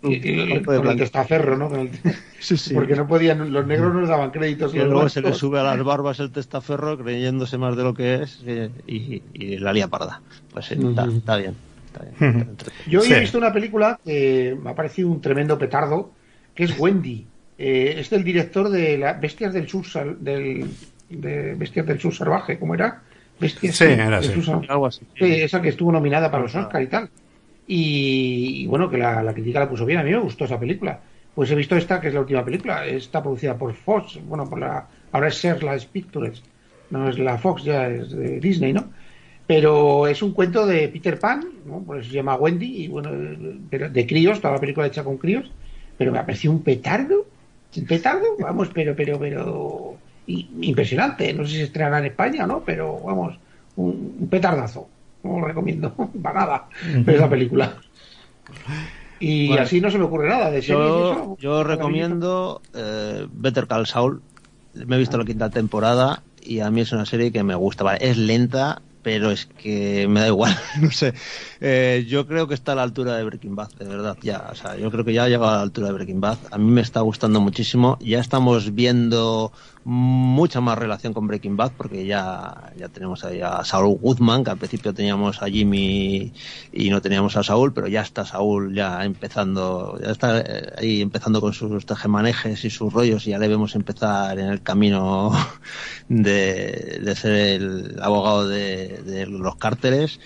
Y, 0.03 0.61
con 0.63 0.89
el 0.89 0.97
testaferro, 0.97 1.57
¿no? 1.59 1.71
Sí, 2.41 2.57
sí. 2.57 2.75
Porque 2.75 2.97
no 2.97 3.07
podían, 3.07 3.53
los 3.53 3.65
negros 3.65 3.95
no 3.95 4.01
les 4.01 4.09
daban 4.09 4.33
créditos. 4.33 4.75
Y 4.75 4.79
luego 4.79 5.09
se 5.09 5.23
le 5.23 5.33
sube 5.33 5.61
a 5.61 5.63
las 5.63 5.83
barbas 5.85 6.19
el 6.19 6.33
testaferro 6.33 6.99
creyéndose 6.99 7.57
más 7.59 7.77
de 7.77 7.85
lo 7.85 7.95
que 7.95 8.23
es 8.23 8.43
eh, 8.45 8.71
y, 8.89 9.59
la 9.59 9.73
lía 9.73 9.87
parda. 9.87 10.21
Pues 10.53 10.67
sí, 10.67 10.75
está, 10.75 11.05
está, 11.05 11.37
bien. 11.37 11.55
Está 11.87 12.05
bien. 12.19 12.57
Yo 12.89 13.03
he 13.05 13.21
visto 13.21 13.39
una 13.39 13.53
película 13.53 14.01
que 14.05 14.59
me 14.61 14.71
ha 14.71 14.75
parecido 14.75 15.09
un 15.09 15.21
tremendo 15.21 15.57
petardo, 15.57 16.11
que 16.57 16.65
es 16.65 16.77
Wendy. 16.77 17.27
Eh, 17.59 17.95
es 17.99 18.11
del 18.11 18.25
director 18.25 18.71
de 18.71 18.99
las 18.99 19.21
Bestias 19.21 19.53
del 19.53 19.69
Sur, 19.69 19.85
del, 20.19 20.69
de 21.21 21.55
Bestias 21.55 21.87
del 21.87 22.01
Sur 22.01 22.15
Salvaje, 22.15 22.59
¿cómo 22.59 22.75
era? 22.75 23.03
Bestias 23.39 23.77
sí, 23.77 23.85
era 23.85 24.19
así. 24.19 24.33
Algo 24.69 24.87
así. 24.87 25.07
esa 25.17 25.61
que 25.61 25.71
estuvo 25.71 25.93
nominada 25.93 26.31
para 26.31 26.45
los 26.45 26.55
Oscar 26.55 26.83
y 26.83 26.87
tal. 26.87 27.11
Y, 27.67 28.67
bueno, 28.67 28.91
que 28.91 28.99
la, 28.99 29.23
la, 29.23 29.33
crítica 29.33 29.61
la 29.61 29.69
puso 29.69 29.87
bien, 29.87 30.01
a 30.01 30.03
mí 30.03 30.11
me 30.11 30.19
gustó 30.19 30.45
esa 30.45 30.59
película. 30.59 31.01
Pues 31.35 31.51
he 31.51 31.55
visto 31.55 31.77
esta, 31.77 32.01
que 32.01 32.09
es 32.09 32.15
la 32.15 32.21
última 32.21 32.45
película, 32.45 32.87
está 32.87 33.23
producida 33.23 33.57
por 33.57 33.73
Fox, 33.73 34.19
bueno, 34.27 34.49
por 34.49 34.59
la, 34.59 34.87
ahora 35.13 35.29
es 35.29 35.37
Searchlight 35.37 35.87
Pictures, 35.87 36.43
no 36.91 37.09
es 37.09 37.19
la 37.19 37.39
Fox, 37.39 37.65
ya 37.65 37.89
es 37.89 38.11
de 38.11 38.39
Disney, 38.39 38.75
¿no? 38.75 38.91
Pero 39.47 40.07
es 40.07 40.23
un 40.23 40.33
cuento 40.33 40.67
de 40.67 40.89
Peter 40.89 41.19
Pan, 41.19 41.45
¿no? 41.65 41.81
Pues 41.81 42.07
se 42.07 42.13
llama 42.13 42.37
Wendy, 42.37 42.85
y 42.85 42.89
bueno, 42.89 43.11
de, 43.13 43.89
de 43.89 44.07
críos, 44.07 44.41
toda 44.41 44.55
la 44.55 44.61
película 44.61 44.87
hecha 44.87 45.05
con 45.05 45.17
críos, 45.17 45.51
pero 45.97 46.13
me 46.13 46.19
ha 46.19 46.27
parecido 46.27 46.53
un 46.53 46.63
petardo, 46.63 47.27
un 47.77 47.87
petardo, 47.87 48.37
vamos, 48.39 48.69
pero, 48.75 48.95
pero, 48.95 49.19
pero, 49.19 49.97
impresionante. 50.27 51.33
No 51.33 51.45
sé 51.45 51.51
si 51.51 51.57
se 51.59 51.65
estrenará 51.65 51.99
en 51.99 52.07
España 52.07 52.47
no, 52.47 52.63
pero 52.65 53.01
vamos, 53.01 53.37
un, 53.77 54.29
petardazo. 54.31 54.89
No 55.23 55.41
lo 55.41 55.47
recomiendo 55.47 55.95
para 56.23 56.41
nada 56.41 56.69
ver 57.05 57.17
esa 57.17 57.29
película. 57.29 57.77
Y 59.21 59.57
así 59.57 59.81
no 59.81 59.91
se 59.91 59.99
me 59.99 60.05
ocurre 60.05 60.29
nada. 60.29 60.51
De 60.51 60.61
yo, 60.61 61.37
yo 61.39 61.63
recomiendo 61.63 62.61
eh, 62.75 63.27
Better 63.33 63.67
Call 63.67 63.87
Saul. 63.87 64.21
Me 64.75 64.97
he 64.97 64.99
visto 64.99 65.19
la 65.19 65.25
quinta 65.25 65.51
temporada 65.51 66.23
y 66.41 66.61
a 66.61 66.71
mí 66.71 66.81
es 66.81 66.93
una 66.93 67.07
serie 67.07 67.31
que 67.31 67.43
me 67.43 67.55
gusta. 67.55 67.95
es 67.97 68.17
lenta, 68.17 68.83
pero 69.03 69.31
es 69.31 69.47
que 69.47 70.07
me 70.09 70.21
da 70.21 70.29
igual, 70.29 70.57
no 70.81 70.91
sé. 70.91 71.15
Eh, 71.61 72.05
yo 72.09 72.27
creo 72.27 72.49
que 72.49 72.55
está 72.55 72.73
a 72.73 72.75
la 72.75 72.83
altura 72.83 73.17
de 73.17 73.25
Breaking 73.25 73.55
Bad, 73.55 73.71
de 73.79 73.87
verdad, 73.87 74.17
ya. 74.23 74.49
O 74.51 74.55
sea, 74.55 74.77
yo 74.77 74.91
creo 74.91 75.05
que 75.05 75.13
ya 75.13 75.25
ha 75.25 75.29
llegado 75.29 75.51
a 75.51 75.57
la 75.57 75.63
altura 75.63 75.89
de 75.89 75.93
Breaking 75.95 76.21
Bad. 76.21 76.39
A 76.51 76.59
mí 76.59 76.71
me 76.71 76.81
está 76.81 77.01
gustando 77.01 77.41
muchísimo. 77.41 77.99
Ya 78.01 78.21
estamos 78.21 78.75
viendo 78.75 79.53
mucha 79.85 80.61
más 80.61 80.79
relación 80.79 81.13
con 81.13 81.27
Breaking 81.27 81.57
Bad 81.57 81.73
porque 81.77 82.07
ya, 82.07 82.73
ya 82.77 82.89
tenemos 82.89 83.25
ahí 83.25 83.41
a 83.41 83.65
Saul 83.65 83.99
Goodman, 83.99 84.45
que 84.45 84.51
al 84.51 84.59
principio 84.59 84.95
teníamos 84.95 85.43
a 85.43 85.47
Jimmy 85.49 86.33
y 86.73 86.91
no 86.91 87.03
teníamos 87.03 87.37
a 87.37 87.43
Saúl, 87.43 87.73
pero 87.73 87.89
ya 87.89 88.03
está 88.03 88.25
Saúl 88.25 88.75
ya 88.75 89.05
empezando, 89.05 89.99
ya 90.01 90.11
está 90.11 90.41
eh, 90.41 90.73
ahí 90.79 91.01
empezando 91.01 91.41
con 91.41 91.53
sus 91.53 91.85
tejemanejes 91.87 92.65
y 92.65 92.71
sus 92.71 92.93
rollos 92.93 93.27
y 93.27 93.31
ya 93.31 93.39
debemos 93.39 93.75
empezar 93.75 94.39
en 94.39 94.47
el 94.47 94.63
camino 94.63 95.33
de, 96.09 97.01
de 97.03 97.17
ser 97.17 97.33
el 97.33 97.97
abogado 98.01 98.47
de, 98.47 99.03
de 99.03 99.27
los 99.27 99.57
cárteles 99.57 100.21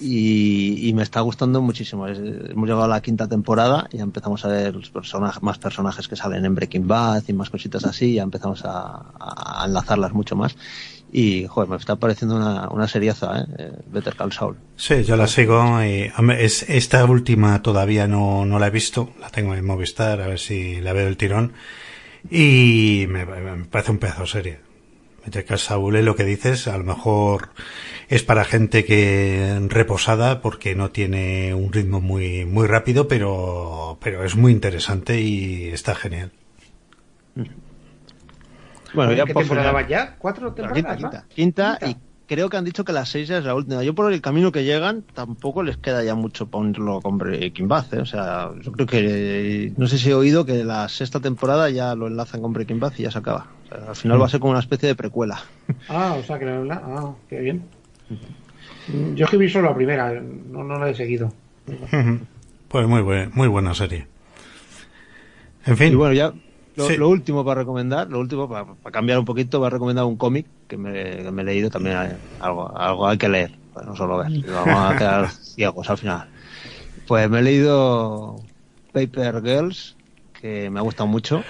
y, 0.00 0.92
me 0.94 1.02
está 1.02 1.20
gustando 1.20 1.60
muchísimo. 1.60 2.06
hemos 2.06 2.66
llegado 2.66 2.84
a 2.84 2.88
la 2.88 3.00
quinta 3.00 3.28
temporada 3.28 3.88
y 3.92 3.98
ya 3.98 4.02
empezamos 4.02 4.44
a 4.44 4.48
ver 4.48 4.74
los 4.74 4.90
personajes, 4.90 5.42
más 5.42 5.58
personajes 5.58 6.08
que 6.08 6.16
salen 6.16 6.44
en 6.44 6.54
Breaking 6.54 6.86
Bad 6.86 7.24
y 7.28 7.32
más 7.32 7.50
cositas 7.50 7.84
así, 7.84 8.14
ya 8.14 8.22
empezamos 8.22 8.62
a, 8.64 9.64
enlazarlas 9.66 10.12
mucho 10.12 10.36
más. 10.36 10.56
Y, 11.12 11.46
joder, 11.46 11.70
me 11.70 11.76
está 11.76 11.96
pareciendo 11.96 12.36
una, 12.36 12.68
una 12.68 12.88
seriaza, 12.88 13.38
¿eh? 13.38 13.72
Better 13.86 14.16
Call 14.16 14.32
Saul. 14.32 14.56
Sí, 14.76 15.04
yo 15.04 15.16
la 15.16 15.28
sigo 15.28 15.82
y 15.82 16.10
es, 16.38 16.68
esta 16.68 17.04
última 17.04 17.62
todavía 17.62 18.06
no, 18.06 18.44
no 18.44 18.58
la 18.58 18.66
he 18.66 18.70
visto, 18.70 19.10
la 19.20 19.30
tengo 19.30 19.54
en 19.54 19.64
Movistar, 19.64 20.20
a 20.20 20.26
ver 20.26 20.38
si 20.38 20.80
la 20.80 20.92
veo 20.92 21.06
el 21.08 21.16
tirón. 21.16 21.52
Y 22.30 23.06
me, 23.08 23.26
parece 23.64 23.92
un 23.92 23.98
pedazo 23.98 24.26
serie. 24.26 24.65
Saul 25.56 25.96
es 25.96 26.04
lo 26.04 26.16
que 26.16 26.24
dices, 26.24 26.68
a 26.68 26.78
lo 26.78 26.84
mejor 26.84 27.50
es 28.08 28.22
para 28.22 28.44
gente 28.44 28.84
que 28.84 29.58
reposada 29.68 30.40
porque 30.40 30.74
no 30.74 30.90
tiene 30.90 31.54
un 31.54 31.72
ritmo 31.72 32.00
muy 32.00 32.44
muy 32.44 32.66
rápido, 32.66 33.08
pero 33.08 33.98
pero 34.00 34.24
es 34.24 34.36
muy 34.36 34.52
interesante 34.52 35.20
y 35.20 35.68
está 35.68 35.94
genial. 35.94 36.32
Bueno, 38.94 39.12
ya 39.12 39.24
¿Qué 39.24 39.34
temporada 39.34 39.72
va 39.72 39.86
ya? 39.86 40.16
¿Cuatro 40.18 40.54
temporadas? 40.54 40.96
Quinta, 40.96 41.24
quinta, 41.28 41.78
y 41.86 41.96
creo 42.26 42.48
que 42.48 42.56
han 42.56 42.64
dicho 42.64 42.84
que 42.84 42.92
las 42.92 43.08
seis 43.08 43.30
es 43.30 43.44
la 43.44 43.54
última. 43.54 43.82
Yo 43.82 43.94
por 43.94 44.12
el 44.12 44.20
camino 44.20 44.52
que 44.52 44.64
llegan 44.64 45.02
tampoco 45.14 45.62
les 45.62 45.76
queda 45.76 46.02
ya 46.04 46.14
mucho 46.14 46.46
ponerlo 46.46 47.00
con 47.00 47.18
Breaking 47.18 47.68
Bad. 47.68 47.94
¿eh? 47.94 48.00
O 48.00 48.06
sea, 48.06 48.50
yo 48.62 48.72
creo 48.72 48.86
que 48.86 49.72
no 49.76 49.86
sé 49.86 49.98
si 49.98 50.10
he 50.10 50.14
oído 50.14 50.44
que 50.44 50.64
la 50.64 50.88
sexta 50.88 51.20
temporada 51.20 51.70
ya 51.70 51.94
lo 51.94 52.06
enlazan 52.06 52.42
con 52.42 52.52
Breaking 52.52 52.80
Bad 52.80 52.92
y 52.98 53.04
ya 53.04 53.10
se 53.10 53.18
acaba. 53.18 53.46
al 53.88 53.96
final 53.96 54.20
va 54.20 54.26
a 54.26 54.28
ser 54.28 54.40
como 54.40 54.50
una 54.50 54.60
especie 54.60 54.88
de 54.88 54.94
precuela. 54.94 55.40
Ah, 55.88 56.16
o 56.18 56.22
sea 56.22 56.38
que 56.38 56.44
la... 56.44 56.74
ah, 56.74 57.14
qué 57.28 57.40
bien. 57.40 57.64
Yo 59.14 59.24
es 59.24 59.30
que 59.30 59.36
vi 59.36 59.48
solo 59.48 59.68
la 59.68 59.74
primera, 59.74 60.12
no, 60.12 60.62
no 60.62 60.78
la 60.78 60.90
he 60.90 60.94
seguido. 60.94 61.32
Pues 62.68 62.88
muy, 62.88 63.00
muy 63.32 63.46
buena 63.46 63.74
serie. 63.74 64.08
En 65.66 65.76
fin. 65.76 65.92
Y 65.92 65.94
bueno, 65.94 66.14
ya 66.14 66.32
lo, 66.76 67.08
último 67.08 67.44
para 67.44 67.60
recomendar, 67.60 68.08
lo 68.08 68.20
último 68.20 68.48
para, 68.48 68.66
cambiar 68.92 69.18
un 69.18 69.24
poquito, 69.24 69.60
va 69.60 69.68
a 69.68 69.70
recomendar 69.70 70.04
un 70.04 70.16
cómic 70.16 70.46
que 70.68 70.76
me, 70.76 71.20
he 71.20 71.44
leído 71.44 71.70
también. 71.70 71.96
algo, 72.40 72.76
algo 72.76 73.06
hay 73.06 73.18
que 73.18 73.28
leer, 73.28 73.52
pues 73.72 73.86
no 73.86 73.96
solo 73.96 74.18
ver. 74.18 74.30
Vamos 74.46 74.94
a 74.94 74.96
quedar 74.96 75.30
ciegos 75.42 75.88
al 75.90 75.98
final. 75.98 76.28
Pues 77.06 77.30
me 77.30 77.38
he 77.38 77.42
leído 77.42 78.36
Paper 78.92 79.42
Girls, 79.42 79.96
que 80.40 80.70
me 80.70 80.80
ha 80.80 80.82
gustado 80.82 81.06
mucho. 81.06 81.42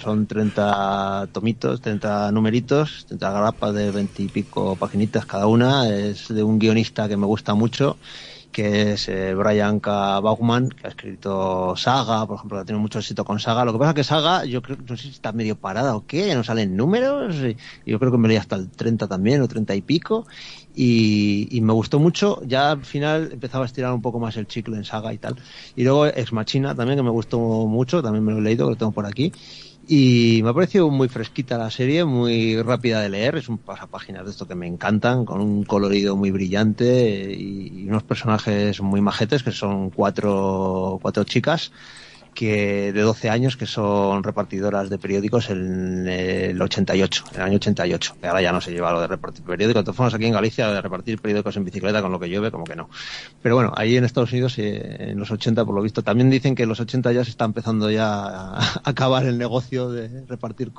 Son 0.00 0.26
30 0.26 1.28
tomitos, 1.32 1.80
30 1.80 2.30
numeritos, 2.32 3.06
30 3.06 3.30
grapas 3.32 3.74
de 3.74 3.90
20 3.90 4.22
y 4.22 4.28
pico 4.28 4.76
paginitas 4.76 5.24
cada 5.24 5.46
una. 5.46 5.88
Es 5.88 6.28
de 6.28 6.42
un 6.42 6.58
guionista 6.58 7.08
que 7.08 7.16
me 7.16 7.24
gusta 7.24 7.54
mucho 7.54 7.96
que 8.52 8.92
es 8.92 9.08
eh, 9.08 9.34
Brian 9.34 9.80
K. 9.80 10.20
Bauman, 10.20 10.68
que 10.68 10.86
ha 10.86 10.90
escrito 10.90 11.76
Saga, 11.76 12.26
por 12.26 12.36
ejemplo, 12.36 12.58
ha 12.58 12.64
tenido 12.64 12.80
mucho 12.80 12.98
éxito 12.98 13.24
con 13.24 13.38
Saga. 13.38 13.64
Lo 13.64 13.72
que 13.72 13.78
pasa 13.78 13.90
es 13.90 13.94
que 13.96 14.04
Saga, 14.04 14.44
yo 14.44 14.62
creo, 14.62 14.76
no 14.88 14.96
sé 14.96 15.04
si 15.04 15.08
está 15.10 15.32
medio 15.32 15.56
parada 15.56 15.94
o 15.94 16.06
qué, 16.06 16.28
ya 16.28 16.34
no 16.34 16.44
salen 16.44 16.76
números. 16.76 17.36
Y 17.84 17.90
yo 17.90 17.98
creo 17.98 18.10
que 18.10 18.18
me 18.18 18.28
leí 18.28 18.36
hasta 18.36 18.56
el 18.56 18.68
30 18.70 19.06
también, 19.08 19.42
o 19.42 19.48
30 19.48 19.74
y 19.74 19.82
pico. 19.82 20.26
Y, 20.74 21.48
y, 21.50 21.60
me 21.60 21.72
gustó 21.72 21.98
mucho. 21.98 22.40
Ya 22.46 22.72
al 22.72 22.84
final 22.84 23.30
empezaba 23.32 23.64
a 23.64 23.66
estirar 23.66 23.92
un 23.92 24.02
poco 24.02 24.18
más 24.20 24.36
el 24.36 24.46
chicle 24.46 24.76
en 24.76 24.84
Saga 24.84 25.12
y 25.12 25.18
tal. 25.18 25.36
Y 25.76 25.84
luego 25.84 26.06
Ex 26.06 26.32
Machina 26.32 26.74
también, 26.74 26.98
que 26.98 27.02
me 27.02 27.10
gustó 27.10 27.38
mucho, 27.38 28.02
también 28.02 28.24
me 28.24 28.32
lo 28.32 28.38
he 28.38 28.42
leído, 28.42 28.66
que 28.66 28.70
lo 28.70 28.76
tengo 28.76 28.92
por 28.92 29.06
aquí. 29.06 29.32
Y 29.90 30.42
me 30.42 30.50
ha 30.50 30.52
parecido 30.52 30.90
muy 30.90 31.08
fresquita 31.08 31.56
la 31.56 31.70
serie, 31.70 32.04
muy 32.04 32.60
rápida 32.62 33.00
de 33.00 33.08
leer. 33.08 33.36
Es 33.36 33.48
un 33.48 33.56
pasapáginas 33.56 34.26
de 34.26 34.32
esto 34.32 34.46
que 34.46 34.54
me 34.54 34.66
encantan, 34.66 35.24
con 35.24 35.40
un 35.40 35.64
colorido 35.64 36.14
muy 36.14 36.30
brillante 36.30 37.34
y 37.34 37.86
unos 37.88 38.02
personajes 38.02 38.82
muy 38.82 39.00
majetes, 39.00 39.42
que 39.42 39.50
son 39.50 39.88
cuatro, 39.88 40.98
cuatro 41.00 41.24
chicas 41.24 41.72
que 42.38 42.92
de 42.92 43.00
12 43.00 43.30
años 43.30 43.56
que 43.56 43.66
son 43.66 44.22
repartidoras 44.22 44.88
de 44.88 44.96
periódicos 44.96 45.50
en 45.50 46.06
el 46.06 46.62
88, 46.62 47.24
en 47.32 47.36
el 47.40 47.42
año 47.42 47.56
88. 47.56 48.16
Que 48.20 48.28
ahora 48.28 48.40
ya 48.40 48.52
no 48.52 48.60
se 48.60 48.70
lleva 48.70 48.92
lo 48.92 49.00
de 49.00 49.08
repartir 49.08 49.42
periódicos. 49.44 49.84
De 49.84 49.92
todas 49.92 50.14
aquí 50.14 50.26
en 50.26 50.34
Galicia, 50.34 50.68
de 50.68 50.80
repartir 50.80 51.18
periódicos 51.20 51.56
en 51.56 51.64
bicicleta 51.64 52.00
con 52.00 52.12
lo 52.12 52.20
que 52.20 52.28
llueve, 52.28 52.52
como 52.52 52.62
que 52.62 52.76
no. 52.76 52.90
Pero 53.42 53.56
bueno, 53.56 53.72
ahí 53.76 53.96
en 53.96 54.04
Estados 54.04 54.30
Unidos, 54.30 54.56
eh, 54.58 55.10
en 55.10 55.18
los 55.18 55.32
80, 55.32 55.64
por 55.64 55.74
lo 55.74 55.82
visto, 55.82 56.04
también 56.04 56.30
dicen 56.30 56.54
que 56.54 56.62
en 56.62 56.68
los 56.68 56.78
80 56.78 57.10
ya 57.10 57.24
se 57.24 57.30
está 57.30 57.44
empezando 57.44 57.90
ya 57.90 58.06
a 58.06 58.82
acabar 58.84 59.26
el 59.26 59.36
negocio 59.36 59.90
de 59.90 60.24
repartir 60.28 60.70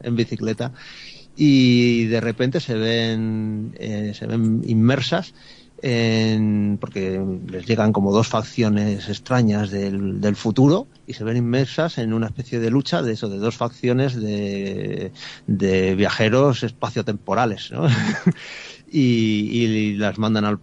en 0.00 0.16
bicicleta. 0.16 0.72
Y 1.36 2.06
de 2.06 2.22
repente 2.22 2.60
se 2.60 2.76
ven, 2.76 3.74
eh, 3.78 4.12
se 4.14 4.26
ven 4.26 4.62
inmersas 4.66 5.34
porque 6.80 7.22
les 7.46 7.66
llegan 7.66 7.92
como 7.92 8.10
dos 8.10 8.28
facciones 8.28 9.08
extrañas 9.10 9.70
del, 9.70 10.36
futuro 10.36 10.86
y 11.06 11.14
se 11.14 11.24
ven 11.24 11.36
inmersas 11.36 11.98
en 11.98 12.12
una 12.12 12.26
especie 12.26 12.58
de 12.60 12.70
lucha 12.70 13.02
de 13.02 13.12
eso, 13.12 13.28
de 13.28 13.38
dos 13.38 13.56
facciones 13.56 14.14
de, 14.20 15.12
viajeros 15.96 16.62
espaciotemporales, 16.62 17.70
¿no? 17.72 17.86
y, 18.90 19.94
las 19.96 20.18
mandan 20.18 20.44
al, 20.44 20.58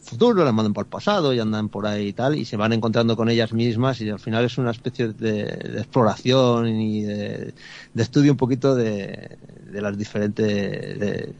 futuro, 0.00 0.44
las 0.44 0.54
mandan 0.54 0.72
para 0.72 0.84
el 0.84 0.90
pasado 0.90 1.32
y 1.32 1.40
andan 1.40 1.68
por 1.68 1.86
ahí 1.86 2.08
y 2.08 2.12
tal, 2.12 2.36
y 2.36 2.44
se 2.44 2.56
van 2.56 2.72
encontrando 2.72 3.16
con 3.16 3.28
ellas 3.28 3.52
mismas 3.52 4.00
y 4.00 4.10
al 4.10 4.20
final 4.20 4.44
es 4.44 4.58
una 4.58 4.70
especie 4.70 5.08
de, 5.08 5.42
exploración 5.78 6.68
y 6.68 7.02
de, 7.02 7.54
estudio 7.96 8.32
un 8.32 8.38
poquito 8.38 8.74
de, 8.74 9.38
las 9.72 9.96
diferentes 9.96 11.34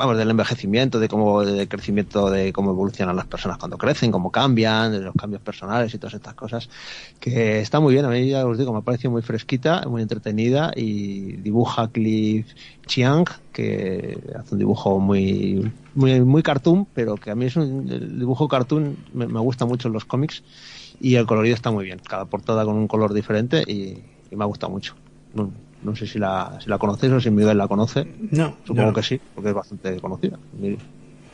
vamos, 0.00 0.16
del 0.16 0.30
envejecimiento, 0.30 0.98
de 0.98 1.08
cómo, 1.08 1.44
del 1.44 1.68
crecimiento, 1.68 2.30
de 2.30 2.54
cómo 2.54 2.70
evolucionan 2.70 3.16
las 3.16 3.26
personas 3.26 3.58
cuando 3.58 3.76
crecen, 3.76 4.10
cómo 4.10 4.32
cambian, 4.32 4.92
de 4.92 5.00
los 5.00 5.14
cambios 5.14 5.42
personales 5.42 5.92
y 5.92 5.98
todas 5.98 6.14
estas 6.14 6.32
cosas, 6.32 6.70
que 7.20 7.60
está 7.60 7.80
muy 7.80 7.92
bien, 7.92 8.06
a 8.06 8.08
mí 8.08 8.30
ya 8.30 8.46
os 8.46 8.56
digo, 8.56 8.72
me 8.72 8.78
ha 8.78 8.80
parecido 8.80 9.10
muy 9.10 9.20
fresquita, 9.20 9.82
muy 9.86 10.00
entretenida 10.00 10.72
y 10.74 11.32
dibuja 11.36 11.88
Cliff 11.88 12.46
Chiang, 12.86 13.26
que 13.52 14.18
hace 14.38 14.54
un 14.54 14.58
dibujo 14.58 14.98
muy, 15.00 15.70
muy, 15.94 16.18
muy 16.22 16.42
cartoon, 16.42 16.86
pero 16.94 17.16
que 17.16 17.30
a 17.30 17.34
mí 17.34 17.44
es 17.44 17.56
un 17.56 17.86
el 17.90 18.18
dibujo 18.18 18.48
cartoon, 18.48 18.96
me, 19.12 19.26
gusta 19.26 19.66
mucho 19.66 19.88
en 19.88 19.92
los 19.92 20.06
cómics 20.06 20.42
y 20.98 21.16
el 21.16 21.26
colorido 21.26 21.54
está 21.54 21.70
muy 21.70 21.84
bien, 21.84 21.98
cada 21.98 22.24
portada 22.24 22.64
con 22.64 22.74
un 22.74 22.88
color 22.88 23.12
diferente 23.12 23.64
y, 23.66 23.98
me 24.34 24.44
ha 24.44 24.46
gustado 24.46 24.72
mucho. 24.72 24.94
No 25.82 25.96
sé 25.96 26.06
si 26.06 26.18
la, 26.18 26.58
si 26.62 26.68
la 26.68 26.78
conocéis 26.78 27.12
o 27.12 27.20
si 27.20 27.30
Miguel 27.30 27.56
la 27.56 27.66
conoce. 27.68 28.06
No. 28.30 28.56
Supongo 28.64 28.92
que 28.92 29.02
sí, 29.02 29.20
porque 29.34 29.50
es 29.50 29.54
bastante 29.54 29.98
conocida. 30.00 30.38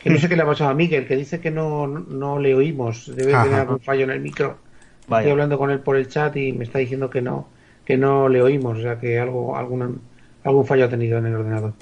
Que 0.02 0.10
no 0.10 0.18
sé 0.18 0.28
qué 0.28 0.36
le 0.36 0.42
ha 0.42 0.46
pasado 0.46 0.70
a 0.70 0.74
Miguel, 0.74 1.06
que 1.06 1.16
dice 1.16 1.40
que 1.40 1.50
no, 1.50 1.86
no 1.86 2.38
le 2.38 2.54
oímos. 2.54 3.06
Debe 3.14 3.32
tener 3.32 3.54
algún 3.54 3.80
fallo 3.80 4.04
en 4.04 4.10
el 4.10 4.20
micro. 4.20 4.58
Estoy 5.02 5.30
hablando 5.30 5.58
con 5.58 5.70
él 5.70 5.80
por 5.80 5.96
el 5.96 6.08
chat 6.08 6.36
y 6.36 6.52
me 6.52 6.64
está 6.64 6.78
diciendo 6.78 7.10
que 7.10 7.22
no, 7.22 7.48
que 7.84 7.96
no 7.96 8.28
le 8.28 8.40
oímos. 8.40 8.78
O 8.78 8.82
sea, 8.82 9.00
que 9.00 9.18
algo, 9.18 9.56
algún, 9.56 10.00
algún 10.44 10.64
fallo 10.64 10.84
ha 10.84 10.88
tenido 10.88 11.18
en 11.18 11.26
el 11.26 11.34
ordenador. 11.34 11.74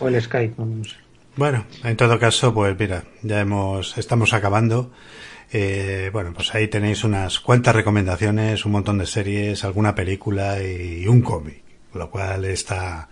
O 0.00 0.08
el 0.08 0.20
Skype, 0.20 0.54
no, 0.58 0.84
sé. 0.84 0.96
Bueno, 1.36 1.64
en 1.84 1.96
todo 1.96 2.18
caso, 2.18 2.52
pues 2.52 2.76
mira, 2.76 3.04
ya 3.22 3.40
hemos, 3.40 3.96
estamos 3.98 4.32
acabando. 4.32 4.90
Eh, 5.52 6.10
bueno, 6.12 6.32
pues 6.34 6.52
ahí 6.56 6.66
tenéis 6.66 7.04
unas 7.04 7.38
cuantas 7.38 7.74
recomendaciones, 7.74 8.66
un 8.66 8.72
montón 8.72 8.98
de 8.98 9.06
series, 9.06 9.64
alguna 9.64 9.94
película 9.94 10.60
y 10.60 11.06
un 11.06 11.22
cómic 11.22 11.67
lo 11.94 12.10
cual 12.10 12.44
está, 12.44 13.08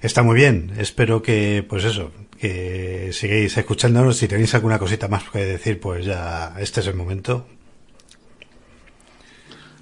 está 0.00 0.22
muy 0.22 0.34
bien. 0.36 0.72
Espero 0.78 1.22
que, 1.22 1.64
pues 1.68 1.84
eso, 1.84 2.12
que 2.38 3.10
sigáis 3.12 3.56
escuchándonos. 3.56 4.16
Si 4.16 4.28
tenéis 4.28 4.54
alguna 4.54 4.78
cosita 4.78 5.08
más 5.08 5.24
que 5.30 5.44
decir, 5.44 5.80
pues 5.80 6.04
ya 6.04 6.54
este 6.58 6.80
es 6.80 6.86
el 6.86 6.94
momento. 6.94 7.46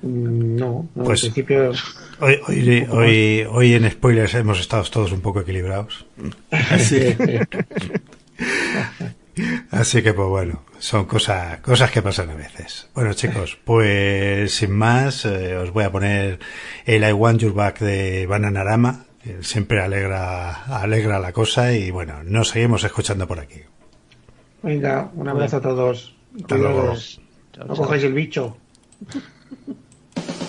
Mm, 0.02 0.56
no, 0.56 0.88
pues 0.94 1.22
principio... 1.22 1.72
hoy, 2.20 2.38
hoy, 2.46 2.86
hoy, 2.90 3.46
hoy, 3.50 3.74
en 3.74 3.90
spoilers 3.90 4.34
hemos 4.34 4.60
estado 4.60 4.84
todos 4.84 5.12
un 5.12 5.20
poco 5.20 5.40
equilibrados. 5.40 6.06
Sí. 6.78 7.16
Así 9.70 10.02
que 10.02 10.14
pues 10.14 10.28
bueno, 10.28 10.62
son 10.78 11.04
cosas, 11.04 11.60
cosas 11.60 11.90
que 11.90 12.02
pasan 12.02 12.30
a 12.30 12.34
veces. 12.34 12.88
Bueno 12.94 13.12
chicos, 13.12 13.58
pues 13.64 14.54
sin 14.54 14.72
más, 14.72 15.24
eh, 15.26 15.56
os 15.56 15.72
voy 15.72 15.84
a 15.84 15.92
poner 15.92 16.38
el 16.84 17.08
I 17.08 17.12
Want 17.12 17.40
Your 17.40 17.52
Back 17.52 17.80
de 17.80 18.26
Bananarama, 18.26 19.04
que 19.22 19.42
siempre 19.42 19.82
alegra, 19.82 20.64
alegra 20.64 21.18
la 21.18 21.32
cosa 21.32 21.72
y 21.72 21.90
bueno, 21.90 22.22
nos 22.24 22.48
seguimos 22.48 22.84
escuchando 22.84 23.26
por 23.26 23.40
aquí. 23.40 23.60
Venga, 24.62 25.10
un 25.14 25.28
abrazo 25.28 25.58
a 25.58 25.60
todos. 25.60 26.16
Hasta 26.36 26.56
luego. 26.56 26.94
No 27.66 27.74
cojáis 27.74 28.04
el 28.04 28.14
bicho. 28.14 28.56